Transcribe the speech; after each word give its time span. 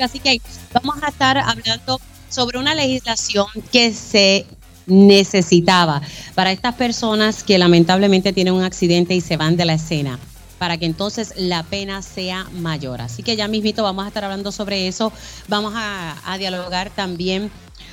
Así 0.00 0.18
que 0.18 0.40
vamos 0.72 1.02
a 1.02 1.08
estar 1.08 1.38
hablando 1.38 2.00
sobre 2.28 2.58
una 2.58 2.74
legislación 2.74 3.46
que 3.70 3.92
se 3.92 4.46
necesitaba 4.86 6.02
para 6.34 6.52
estas 6.52 6.74
personas 6.74 7.42
que 7.42 7.58
lamentablemente 7.58 8.32
tienen 8.32 8.54
un 8.54 8.64
accidente 8.64 9.14
y 9.14 9.20
se 9.20 9.36
van 9.36 9.56
de 9.56 9.64
la 9.64 9.74
escena 9.74 10.18
para 10.58 10.78
que 10.78 10.86
entonces 10.86 11.34
la 11.36 11.62
pena 11.62 12.00
sea 12.02 12.44
mayor. 12.52 13.00
Así 13.00 13.22
que 13.22 13.36
ya 13.36 13.48
mismito 13.48 13.82
vamos 13.82 14.04
a 14.04 14.08
estar 14.08 14.24
hablando 14.24 14.52
sobre 14.52 14.88
eso. 14.88 15.12
Vamos 15.48 15.74
a, 15.76 16.16
a 16.24 16.38
dialogar 16.38 16.90
también 16.90 17.50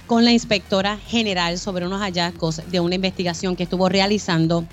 con 0.07 0.25
la 0.25 0.31
inspectora 0.31 0.97
general 0.97 1.57
sobre 1.57 1.85
unos 1.85 2.01
hallazgos 2.01 2.61
de 2.69 2.79
una 2.79 2.95
investigación 2.95 3.55
que 3.55 3.63
estuvo 3.63 3.89
realizando 3.89 4.65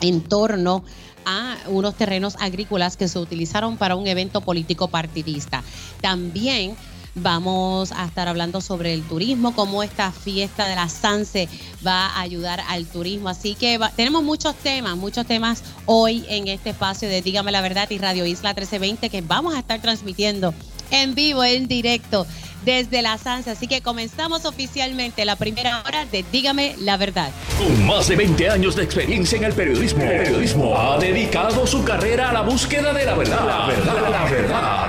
en 0.00 0.20
torno 0.20 0.84
a 1.28 1.58
unos 1.66 1.94
terrenos 1.94 2.36
agrícolas 2.40 2.96
que 2.96 3.06
se 3.06 3.18
utilizaron 3.18 3.76
para 3.76 3.96
un 3.96 4.06
evento 4.06 4.40
político 4.40 4.88
partidista. 4.88 5.62
También 6.00 6.74
Vamos 7.22 7.90
a 7.92 8.04
estar 8.04 8.28
hablando 8.28 8.60
sobre 8.60 8.94
el 8.94 9.02
turismo, 9.02 9.52
cómo 9.54 9.82
esta 9.82 10.12
fiesta 10.12 10.68
de 10.68 10.76
la 10.76 10.88
Sanse 10.88 11.48
va 11.84 12.06
a 12.06 12.20
ayudar 12.20 12.60
al 12.68 12.86
turismo. 12.86 13.28
Así 13.28 13.54
que 13.54 13.78
tenemos 13.96 14.22
muchos 14.22 14.54
temas, 14.54 14.96
muchos 14.96 15.26
temas 15.26 15.64
hoy 15.86 16.24
en 16.28 16.46
este 16.46 16.70
espacio 16.70 17.08
de 17.08 17.22
Dígame 17.22 17.50
la 17.50 17.60
Verdad 17.60 17.90
y 17.90 17.98
Radio 17.98 18.24
Isla 18.24 18.50
1320 18.50 19.10
que 19.10 19.20
vamos 19.22 19.54
a 19.54 19.58
estar 19.58 19.80
transmitiendo 19.80 20.54
en 20.90 21.14
vivo, 21.14 21.42
en 21.42 21.66
directo 21.66 22.26
desde 22.68 23.00
la 23.00 23.16
Sanse. 23.16 23.50
Así 23.50 23.66
que 23.66 23.80
comenzamos 23.80 24.44
oficialmente 24.44 25.24
la 25.24 25.36
primera 25.36 25.82
hora 25.86 26.04
de 26.04 26.22
Dígame 26.30 26.74
la 26.78 26.98
Verdad. 26.98 27.30
Con 27.56 27.86
más 27.86 28.08
de 28.08 28.16
20 28.16 28.50
años 28.50 28.76
de 28.76 28.84
experiencia 28.84 29.38
en 29.38 29.44
el 29.44 29.54
periodismo, 29.54 30.02
el 30.02 30.18
periodismo 30.18 30.78
ha 30.78 30.98
dedicado 30.98 31.66
su 31.66 31.82
carrera 31.82 32.28
a 32.28 32.32
la 32.34 32.42
búsqueda 32.42 32.92
de 32.92 33.06
la 33.06 33.14
verdad. 33.14 33.46
La 33.46 33.66
verdad, 33.66 34.10
la 34.10 34.24
verdad. 34.24 34.88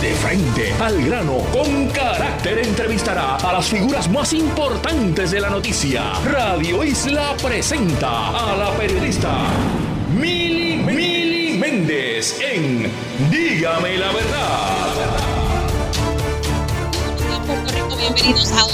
De 0.00 0.14
frente 0.14 0.72
al 0.80 1.04
grano, 1.04 1.38
con 1.52 1.88
carácter 1.88 2.58
entrevistará 2.60 3.36
a 3.36 3.52
las 3.52 3.66
figuras 3.66 4.08
más 4.08 4.32
importantes 4.32 5.30
de 5.30 5.40
la 5.40 5.50
noticia. 5.50 6.12
Radio 6.24 6.82
Isla 6.84 7.36
presenta 7.42 8.28
a 8.28 8.56
la 8.56 8.70
periodista 8.78 9.30
Mili, 10.14 10.76
Mili 10.76 11.58
Méndez 11.58 12.40
en 12.40 12.90
Dígame 13.30 13.98
la 13.98 14.12
verdad. 14.12 14.87
Bienvenidos 17.98 18.52
a 18.52 18.66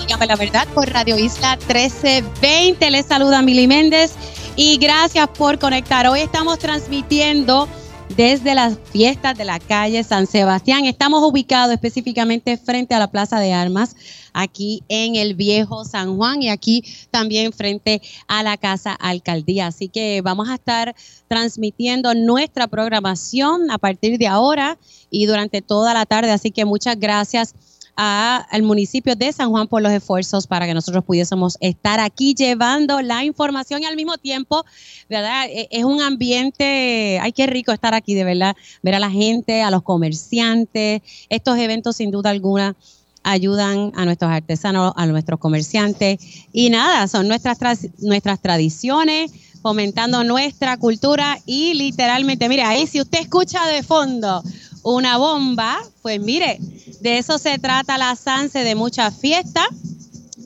Dígame 0.00 0.26
la 0.26 0.36
verdad 0.36 0.66
por 0.74 0.88
Radio 0.88 1.18
Isla 1.18 1.56
1320. 1.56 2.90
Les 2.90 3.06
saluda 3.06 3.42
Mili 3.42 3.66
Méndez 3.66 4.14
y 4.56 4.78
gracias 4.78 5.28
por 5.28 5.58
conectar. 5.58 6.06
Hoy 6.06 6.20
estamos 6.20 6.58
transmitiendo 6.58 7.68
desde 8.16 8.54
las 8.54 8.78
fiestas 8.92 9.36
de 9.36 9.44
la 9.44 9.58
calle 9.58 10.02
San 10.04 10.26
Sebastián. 10.26 10.86
Estamos 10.86 11.22
ubicados 11.22 11.72
específicamente 11.74 12.56
frente 12.56 12.94
a 12.94 12.98
la 12.98 13.10
Plaza 13.10 13.38
de 13.38 13.52
Armas, 13.52 13.94
aquí 14.32 14.82
en 14.88 15.16
el 15.16 15.34
viejo 15.34 15.84
San 15.84 16.16
Juan 16.16 16.42
y 16.42 16.48
aquí 16.48 16.84
también 17.10 17.52
frente 17.52 18.00
a 18.26 18.42
la 18.42 18.56
Casa 18.56 18.92
Alcaldía. 18.92 19.66
Así 19.66 19.88
que 19.88 20.22
vamos 20.22 20.48
a 20.48 20.54
estar 20.54 20.94
transmitiendo 21.28 22.14
nuestra 22.14 22.66
programación 22.68 23.70
a 23.70 23.78
partir 23.78 24.18
de 24.18 24.26
ahora 24.26 24.78
y 25.10 25.26
durante 25.26 25.62
toda 25.62 25.94
la 25.94 26.06
tarde. 26.06 26.32
Así 26.32 26.50
que 26.50 26.64
muchas 26.64 26.98
gracias 26.98 27.54
al 28.02 28.62
municipio 28.62 29.14
de 29.14 29.30
San 29.30 29.50
Juan 29.50 29.68
por 29.68 29.82
los 29.82 29.92
esfuerzos 29.92 30.46
para 30.46 30.64
que 30.64 30.72
nosotros 30.72 31.04
pudiésemos 31.04 31.58
estar 31.60 32.00
aquí 32.00 32.34
llevando 32.34 33.02
la 33.02 33.24
información 33.24 33.82
y 33.82 33.84
al 33.84 33.94
mismo 33.94 34.16
tiempo, 34.16 34.64
¿verdad? 35.10 35.44
E, 35.50 35.68
es 35.70 35.84
un 35.84 36.00
ambiente, 36.00 37.18
ay, 37.20 37.32
qué 37.32 37.46
rico 37.46 37.72
estar 37.72 37.92
aquí, 37.92 38.14
de 38.14 38.24
verdad, 38.24 38.56
ver 38.82 38.94
a 38.94 39.00
la 39.00 39.10
gente, 39.10 39.60
a 39.60 39.70
los 39.70 39.82
comerciantes. 39.82 41.02
Estos 41.28 41.58
eventos, 41.58 41.96
sin 41.96 42.10
duda 42.10 42.30
alguna, 42.30 42.74
ayudan 43.22 43.92
a 43.94 44.06
nuestros 44.06 44.30
artesanos, 44.30 44.94
a 44.96 45.04
nuestros 45.04 45.38
comerciantes. 45.38 46.46
Y 46.54 46.70
nada, 46.70 47.06
son 47.06 47.28
nuestras, 47.28 47.58
nuestras 47.98 48.40
tradiciones, 48.40 49.30
fomentando 49.60 50.24
nuestra 50.24 50.78
cultura 50.78 51.38
y 51.44 51.74
literalmente, 51.74 52.48
mire, 52.48 52.62
ahí 52.62 52.86
si 52.86 52.98
usted 52.98 53.20
escucha 53.20 53.66
de 53.66 53.82
fondo 53.82 54.42
una 54.82 55.18
bomba, 55.18 55.78
pues 56.02 56.20
mire, 56.20 56.58
de 57.00 57.18
eso 57.18 57.38
se 57.38 57.58
trata 57.58 57.98
la 57.98 58.16
SANSE, 58.16 58.64
de 58.64 58.74
mucha 58.74 59.10
fiesta 59.10 59.66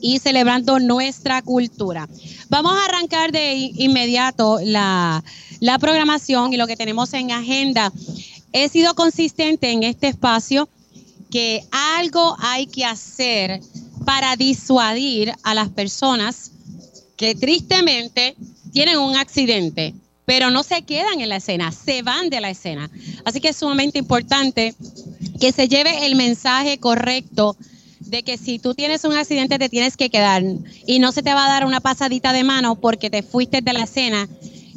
y 0.01 0.19
celebrando 0.19 0.79
nuestra 0.79 1.41
cultura. 1.41 2.07
Vamos 2.49 2.73
a 2.77 2.85
arrancar 2.85 3.31
de 3.31 3.53
inmediato 3.75 4.59
la, 4.61 5.23
la 5.59 5.79
programación 5.79 6.53
y 6.53 6.57
lo 6.57 6.67
que 6.67 6.77
tenemos 6.77 7.13
en 7.13 7.31
agenda. 7.31 7.91
He 8.51 8.69
sido 8.69 8.93
consistente 8.93 9.71
en 9.71 9.83
este 9.83 10.07
espacio 10.07 10.69
que 11.31 11.65
algo 11.71 12.35
hay 12.39 12.67
que 12.67 12.85
hacer 12.85 13.61
para 14.05 14.35
disuadir 14.35 15.33
a 15.43 15.53
las 15.53 15.69
personas 15.69 16.51
que 17.17 17.35
tristemente 17.35 18.35
tienen 18.71 18.99
un 18.99 19.15
accidente 19.15 19.93
pero 20.25 20.49
no 20.49 20.63
se 20.63 20.81
quedan 20.81 21.21
en 21.21 21.29
la 21.29 21.37
escena, 21.37 21.71
se 21.71 22.01
van 22.01 22.29
de 22.29 22.41
la 22.41 22.49
escena. 22.49 22.89
Así 23.23 23.39
que 23.39 23.49
es 23.49 23.57
sumamente 23.57 23.99
importante 23.99 24.75
que 25.39 25.51
se 25.51 25.67
lleve 25.67 26.05
el 26.05 26.15
mensaje 26.15 26.79
correcto 26.79 27.55
de 27.99 28.23
que 28.23 28.37
si 28.37 28.59
tú 28.59 28.73
tienes 28.73 29.03
un 29.03 29.13
accidente 29.13 29.57
te 29.59 29.69
tienes 29.69 29.97
que 29.97 30.09
quedar 30.09 30.43
y 30.85 30.99
no 30.99 31.11
se 31.11 31.23
te 31.23 31.33
va 31.33 31.45
a 31.45 31.49
dar 31.49 31.65
una 31.65 31.79
pasadita 31.79 32.33
de 32.33 32.43
mano 32.43 32.75
porque 32.75 33.09
te 33.09 33.23
fuiste 33.23 33.61
de 33.61 33.73
la 33.73 33.83
escena, 33.83 34.27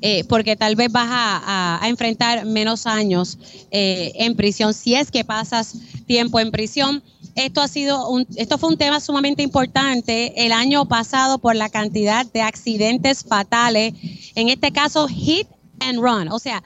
eh, 0.00 0.24
porque 0.24 0.54
tal 0.54 0.76
vez 0.76 0.92
vas 0.92 1.08
a, 1.10 1.80
enfrentar 1.84 2.44
menos 2.44 2.86
años 2.86 3.38
eh, 3.70 4.12
en 4.16 4.36
prisión 4.36 4.72
si 4.74 4.94
es 4.94 5.10
que 5.10 5.24
pasas 5.24 5.74
tiempo 6.06 6.40
en 6.40 6.50
prisión. 6.50 7.02
Esto 7.38 7.60
ha 7.60 7.68
sido 7.68 8.04
esto 8.34 8.58
fue 8.58 8.70
un 8.70 8.76
tema 8.76 8.98
sumamente 8.98 9.44
importante 9.44 10.44
el 10.44 10.50
año 10.50 10.88
pasado 10.88 11.38
por 11.38 11.54
la 11.54 11.68
cantidad 11.68 12.26
de 12.26 12.42
accidentes 12.42 13.22
fatales. 13.22 13.94
En 14.34 14.48
este 14.48 14.72
caso, 14.72 15.06
hit 15.06 15.46
and 15.78 16.00
run. 16.00 16.28
O 16.32 16.40
sea, 16.40 16.64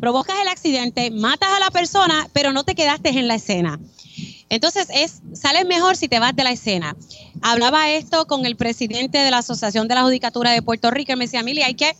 provocas 0.00 0.34
el 0.42 0.48
accidente, 0.48 1.12
matas 1.12 1.50
a 1.50 1.60
la 1.60 1.70
persona, 1.70 2.28
pero 2.32 2.52
no 2.52 2.64
te 2.64 2.74
quedaste 2.74 3.10
en 3.10 3.28
la 3.28 3.36
escena. 3.36 3.78
Entonces, 4.48 4.88
es, 4.92 5.22
sales 5.32 5.64
mejor 5.64 5.96
si 5.96 6.08
te 6.08 6.18
vas 6.18 6.34
de 6.34 6.42
la 6.42 6.50
escena. 6.50 6.96
Hablaba 7.40 7.88
esto 7.90 8.26
con 8.26 8.46
el 8.46 8.56
presidente 8.56 9.18
de 9.18 9.30
la 9.30 9.38
Asociación 9.38 9.86
de 9.86 9.94
la 9.94 10.02
Judicatura 10.02 10.50
de 10.50 10.60
Puerto 10.60 10.90
Rico 10.90 11.12
y 11.12 11.16
me 11.16 11.26
decía, 11.26 11.44
Mili, 11.44 11.62
hay 11.62 11.74
que, 11.74 11.96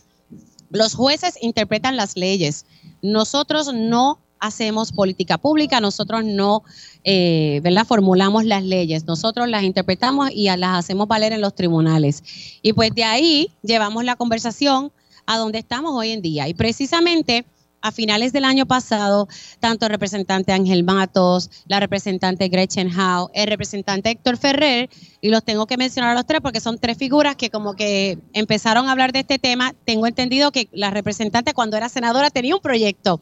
los 0.69 0.95
jueces 0.95 1.35
interpretan 1.41 1.95
las 1.95 2.17
leyes. 2.17 2.65
Nosotros 3.01 3.73
no 3.73 4.19
hacemos 4.41 4.91
política 4.91 5.37
pública, 5.37 5.79
nosotros 5.79 6.25
no, 6.25 6.63
eh, 7.03 7.59
¿verdad? 7.63 7.85
Formulamos 7.85 8.45
las 8.45 8.63
leyes, 8.63 9.05
nosotros 9.05 9.49
las 9.49 9.63
interpretamos 9.63 10.29
y 10.31 10.45
las 10.45 10.79
hacemos 10.79 11.07
valer 11.07 11.33
en 11.33 11.41
los 11.41 11.55
tribunales. 11.55 12.23
Y 12.61 12.73
pues 12.73 12.93
de 12.93 13.03
ahí 13.03 13.51
llevamos 13.63 14.03
la 14.03 14.15
conversación 14.15 14.91
a 15.25 15.37
donde 15.37 15.59
estamos 15.59 15.93
hoy 15.93 16.11
en 16.11 16.21
día. 16.21 16.47
Y 16.47 16.53
precisamente 16.53 17.45
a 17.81 17.91
finales 17.91 18.31
del 18.31 18.45
año 18.45 18.65
pasado, 18.65 19.27
tanto 19.59 19.85
el 19.85 19.91
representante 19.91 20.51
Ángel 20.51 20.83
Matos, 20.83 21.49
la 21.67 21.79
representante 21.79 22.47
Gretchen 22.47 22.91
Howe, 22.91 23.29
el 23.33 23.47
representante 23.47 24.11
Héctor 24.11 24.37
Ferrer, 24.37 24.89
y 25.19 25.29
los 25.29 25.43
tengo 25.43 25.65
que 25.65 25.77
mencionar 25.77 26.11
a 26.11 26.13
los 26.13 26.25
tres 26.25 26.41
porque 26.41 26.59
son 26.59 26.77
tres 26.77 26.97
figuras 26.97 27.35
que 27.35 27.49
como 27.49 27.75
que 27.75 28.19
empezaron 28.33 28.87
a 28.87 28.91
hablar 28.91 29.11
de 29.11 29.19
este 29.19 29.39
tema. 29.39 29.73
Tengo 29.85 30.07
entendido 30.07 30.51
que 30.51 30.69
la 30.71 30.91
representante 30.91 31.53
cuando 31.53 31.77
era 31.77 31.89
senadora 31.89 32.29
tenía 32.29 32.55
un 32.55 32.61
proyecto 32.61 33.19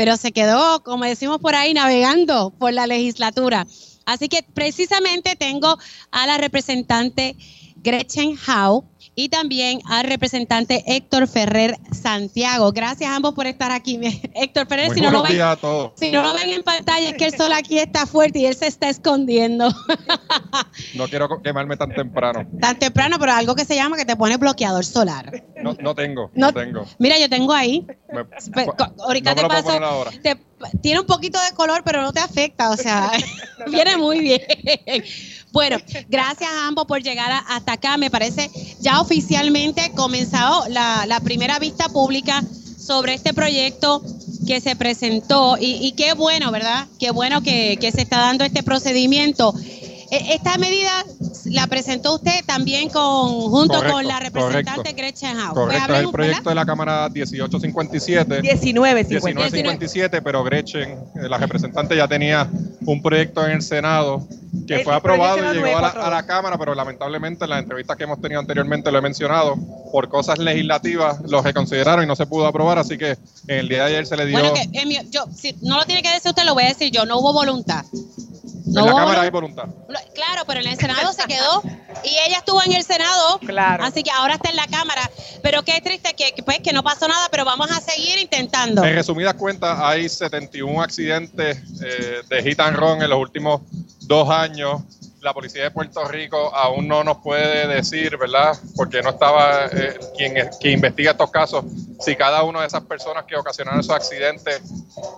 pero 0.00 0.16
se 0.16 0.32
quedó, 0.32 0.82
como 0.82 1.04
decimos 1.04 1.40
por 1.40 1.54
ahí, 1.54 1.74
navegando 1.74 2.54
por 2.58 2.72
la 2.72 2.86
legislatura. 2.86 3.66
Así 4.06 4.30
que 4.30 4.42
precisamente 4.42 5.36
tengo 5.36 5.76
a 6.10 6.26
la 6.26 6.38
representante 6.38 7.36
Gretchen 7.76 8.34
Howe 8.48 8.82
y 9.14 9.28
también 9.28 9.80
al 9.86 10.04
representante 10.04 10.84
Héctor 10.86 11.26
Ferrer 11.28 11.76
Santiago. 11.92 12.72
Gracias 12.72 13.10
a 13.10 13.16
ambos 13.16 13.34
por 13.34 13.46
estar 13.46 13.70
aquí. 13.70 13.98
Héctor 14.34 14.66
Ferrer, 14.66 14.92
si 14.92 15.00
no, 15.00 15.10
lo 15.10 15.22
ven, 15.22 15.32
si 15.96 16.10
no 16.10 16.22
lo 16.22 16.34
ven 16.34 16.50
en 16.50 16.62
pantalla, 16.62 17.10
es 17.10 17.14
que 17.14 17.26
el 17.26 17.36
sol 17.36 17.52
aquí 17.52 17.78
está 17.78 18.06
fuerte 18.06 18.40
y 18.40 18.46
él 18.46 18.54
se 18.54 18.66
está 18.66 18.88
escondiendo. 18.88 19.68
no 20.94 21.08
quiero 21.08 21.28
quemarme 21.42 21.76
tan 21.76 21.92
temprano. 21.92 22.46
Tan 22.60 22.78
temprano, 22.78 23.16
pero 23.18 23.32
algo 23.32 23.54
que 23.54 23.64
se 23.64 23.74
llama 23.74 23.96
que 23.96 24.04
te 24.04 24.16
pone 24.16 24.36
bloqueador 24.36 24.84
solar. 24.84 25.44
No, 25.62 25.76
no 25.80 25.94
tengo, 25.94 26.30
no, 26.34 26.52
tengo. 26.52 26.86
Mira, 26.98 27.18
yo 27.18 27.28
tengo 27.28 27.52
ahí. 27.52 27.86
ahorita 28.98 29.34
te 29.34 29.42
paso. 29.46 29.78
tiene 30.80 31.00
un 31.00 31.06
poquito 31.06 31.38
de 31.42 31.54
color, 31.54 31.82
pero 31.84 32.02
no 32.02 32.12
te 32.12 32.20
afecta, 32.20 32.70
o 32.70 32.76
sea, 32.76 33.10
viene 33.70 33.96
muy 33.96 34.20
bien. 34.20 34.40
Bueno, 35.52 35.78
gracias 36.08 36.50
a 36.50 36.66
ambos 36.68 36.86
por 36.86 37.02
llegar 37.02 37.42
hasta 37.48 37.72
acá. 37.72 37.96
Me 37.96 38.10
parece 38.10 38.50
ya 38.80 39.00
oficialmente 39.00 39.90
comenzado 39.94 40.66
la, 40.68 41.20
primera 41.24 41.58
vista 41.58 41.88
pública 41.88 42.42
sobre 42.78 43.14
este 43.14 43.34
proyecto 43.34 44.02
que 44.46 44.60
se 44.60 44.74
presentó 44.76 45.56
y, 45.60 45.92
qué 45.92 46.14
bueno, 46.14 46.50
¿verdad? 46.50 46.86
Qué 46.98 47.10
bueno 47.10 47.42
que, 47.42 47.78
se 47.92 48.02
está 48.02 48.18
dando 48.18 48.44
este 48.44 48.62
procedimiento. 48.62 49.54
E, 50.10 50.34
esta 50.34 50.58
medida 50.58 51.04
la 51.46 51.66
presentó 51.66 52.16
usted 52.16 52.44
también 52.44 52.88
con 52.90 53.28
junto 53.50 53.82
con 53.84 54.06
la 54.06 54.20
representante 54.20 54.92
Gretchen 54.92 55.36
House. 55.36 55.54
Pues 55.54 55.66
correcto, 55.66 55.94
es 55.94 56.00
el 56.00 56.10
proyecto 56.10 56.48
de 56.48 56.54
la 56.54 56.66
Cámara 56.66 57.08
1857. 57.08 58.42
1957. 58.42 59.26
1957, 59.26 60.22
pero 60.22 60.42
Gretchen, 60.44 60.90
eh, 60.90 61.28
la 61.28 61.38
representante, 61.38 61.96
ya 61.96 62.08
tenía 62.08 62.48
un 62.86 63.02
proyecto 63.02 63.44
en 63.46 63.52
el 63.52 63.62
Senado 63.62 64.26
que 64.66 64.80
fue 64.80 64.94
aprobado 64.94 65.38
y 65.38 65.56
llegó 65.56 65.78
a 65.78 66.10
la, 66.10 66.26
Cámara, 66.26 66.58
pero 66.58 66.74
lamentablemente 66.74 67.44
en 67.44 67.50
las 67.50 67.62
entrevistas 67.62 67.96
que 67.96 68.04
hemos 68.04 68.20
tenido 68.20 68.40
anteriormente 68.40 68.90
lo 68.90 68.98
he 68.98 69.02
mencionado, 69.02 69.56
por 69.92 70.08
cosas 70.08 70.38
legislativas 70.38 71.20
lo 71.28 71.42
reconsideraron 71.42 72.04
y 72.04 72.06
no 72.06 72.16
se 72.16 72.26
pudo 72.26 72.46
aprobar, 72.46 72.78
así 72.78 72.98
que 72.98 73.16
en 73.46 73.58
el 73.58 73.68
día 73.68 73.84
de 73.84 73.94
ayer 73.94 74.06
se 74.06 74.16
le 74.16 74.26
dio... 74.26 74.38
Bueno, 74.38 74.54
que, 74.54 75.06
yo, 75.10 75.26
si 75.34 75.56
no 75.62 75.78
lo 75.78 75.84
tiene 75.86 76.02
que 76.02 76.10
decir 76.10 76.30
usted, 76.30 76.44
lo 76.44 76.54
voy 76.54 76.64
a 76.64 76.68
decir 76.68 76.90
yo, 76.92 77.06
no 77.06 77.18
hubo 77.18 77.32
voluntad. 77.32 77.84
No 78.70 78.80
en 78.80 78.86
la 78.86 78.94
Cámara 78.94 79.22
hay 79.22 79.30
voluntad. 79.30 79.64
Claro, 80.14 80.42
pero 80.46 80.60
en 80.60 80.66
el 80.66 80.76
Senado 80.76 81.12
se 81.12 81.24
quedó 81.24 81.62
y 82.04 82.08
ella 82.26 82.38
estuvo 82.38 82.62
en 82.62 82.72
el 82.72 82.84
Senado, 82.84 83.38
claro. 83.40 83.84
así 83.84 84.02
que 84.02 84.10
ahora 84.10 84.34
está 84.34 84.50
en 84.50 84.56
la 84.56 84.66
Cámara. 84.66 85.10
Pero 85.42 85.62
qué 85.62 85.80
triste 85.80 86.14
que, 86.14 86.42
pues, 86.42 86.60
que 86.60 86.72
no 86.72 86.82
pasó 86.82 87.08
nada, 87.08 87.28
pero 87.30 87.44
vamos 87.44 87.70
a 87.70 87.80
seguir 87.80 88.18
intentando. 88.18 88.84
En 88.84 88.94
resumidas 88.94 89.34
cuentas, 89.34 89.78
hay 89.80 90.08
71 90.08 90.82
accidentes 90.82 91.58
eh, 91.82 92.22
de 92.28 92.42
hit 92.42 92.60
and 92.60 92.76
run 92.76 93.02
en 93.02 93.10
los 93.10 93.18
últimos 93.18 93.62
dos 94.02 94.28
años 94.30 94.82
la 95.20 95.34
policía 95.34 95.64
de 95.64 95.70
Puerto 95.70 96.04
Rico 96.06 96.54
aún 96.54 96.88
no 96.88 97.04
nos 97.04 97.18
puede 97.18 97.66
decir, 97.66 98.16
¿verdad? 98.16 98.56
Porque 98.74 99.02
no 99.02 99.10
estaba 99.10 99.66
eh, 99.66 99.98
quien, 100.16 100.34
quien 100.60 100.74
investiga 100.74 101.10
estos 101.12 101.30
casos, 101.30 101.64
si 102.00 102.16
cada 102.16 102.42
una 102.42 102.60
de 102.62 102.66
esas 102.66 102.82
personas 102.84 103.24
que 103.24 103.36
ocasionaron 103.36 103.80
esos 103.80 103.94
accidentes 103.94 104.62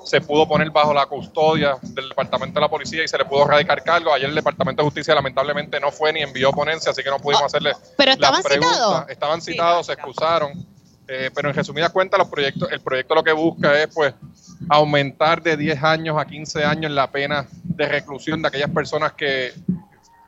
se 0.04 0.20
pudo 0.20 0.48
poner 0.48 0.70
bajo 0.70 0.92
la 0.92 1.06
custodia 1.06 1.76
del 1.82 2.08
Departamento 2.08 2.54
de 2.54 2.60
la 2.62 2.68
Policía 2.68 3.04
y 3.04 3.08
se 3.08 3.16
le 3.16 3.24
pudo 3.24 3.46
radicar 3.46 3.82
cargo. 3.82 4.12
Ayer 4.12 4.28
el 4.28 4.34
Departamento 4.34 4.82
de 4.82 4.86
Justicia 4.86 5.14
lamentablemente 5.14 5.78
no 5.78 5.92
fue 5.92 6.12
ni 6.12 6.22
envió 6.22 6.50
ponencia, 6.52 6.90
así 6.90 7.02
que 7.02 7.10
no 7.10 7.18
pudimos 7.18 7.42
ah, 7.42 7.46
hacerle 7.46 7.72
pero 7.96 8.12
estaban 8.12 8.42
Citados. 8.42 9.04
Estaban 9.08 9.40
citados, 9.40 9.86
se 9.86 9.92
excusaron. 9.92 10.66
Eh, 11.08 11.30
pero 11.34 11.50
en 11.50 11.54
resumidas 11.54 11.90
cuentas, 11.90 12.18
los 12.18 12.28
proyectos, 12.28 12.70
el 12.70 12.80
proyecto 12.80 13.14
lo 13.14 13.22
que 13.22 13.32
busca 13.32 13.80
es 13.80 13.88
pues 13.92 14.14
aumentar 14.68 15.42
de 15.42 15.56
10 15.56 15.82
años 15.82 16.16
a 16.18 16.24
15 16.24 16.64
años 16.64 16.90
la 16.92 17.10
pena 17.10 17.46
de 17.64 17.86
reclusión 17.86 18.40
de 18.40 18.48
aquellas 18.48 18.70
personas 18.70 19.12
que 19.12 19.52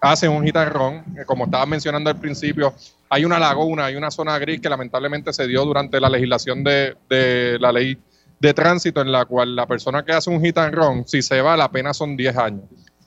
hacen 0.04 0.30
un 0.30 0.44
gitarrón, 0.44 1.02
como 1.26 1.44
estaba 1.44 1.64
mencionando 1.64 2.10
al 2.10 2.18
principio, 2.18 2.74
hay 3.08 3.24
una 3.24 3.38
laguna, 3.38 3.86
hay 3.86 3.96
una 3.96 4.10
zona 4.10 4.38
gris 4.38 4.60
que 4.60 4.68
lamentablemente 4.68 5.32
se 5.32 5.46
dio 5.46 5.64
durante 5.64 5.98
la 5.98 6.10
legislación 6.10 6.62
de, 6.62 6.96
la 7.58 7.72
ley 7.72 7.98
de 8.38 8.52
tránsito 8.52 9.00
en 9.00 9.10
la 9.10 9.24
cual 9.24 9.56
la 9.56 9.66
persona 9.66 10.04
que 10.04 10.12
hace 10.12 10.28
un 10.28 10.44
and 10.44 11.06
si 11.06 11.22
se 11.22 11.40
va, 11.40 11.56
la 11.56 11.70
pena 11.70 11.94
son 11.94 12.16
10 12.16 12.36
años. 12.36 12.64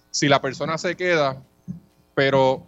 Si 0.09 0.27
la 0.27 0.41
persona 0.41 0.77
se 0.77 0.95
queda, 0.95 1.37
pero 2.15 2.65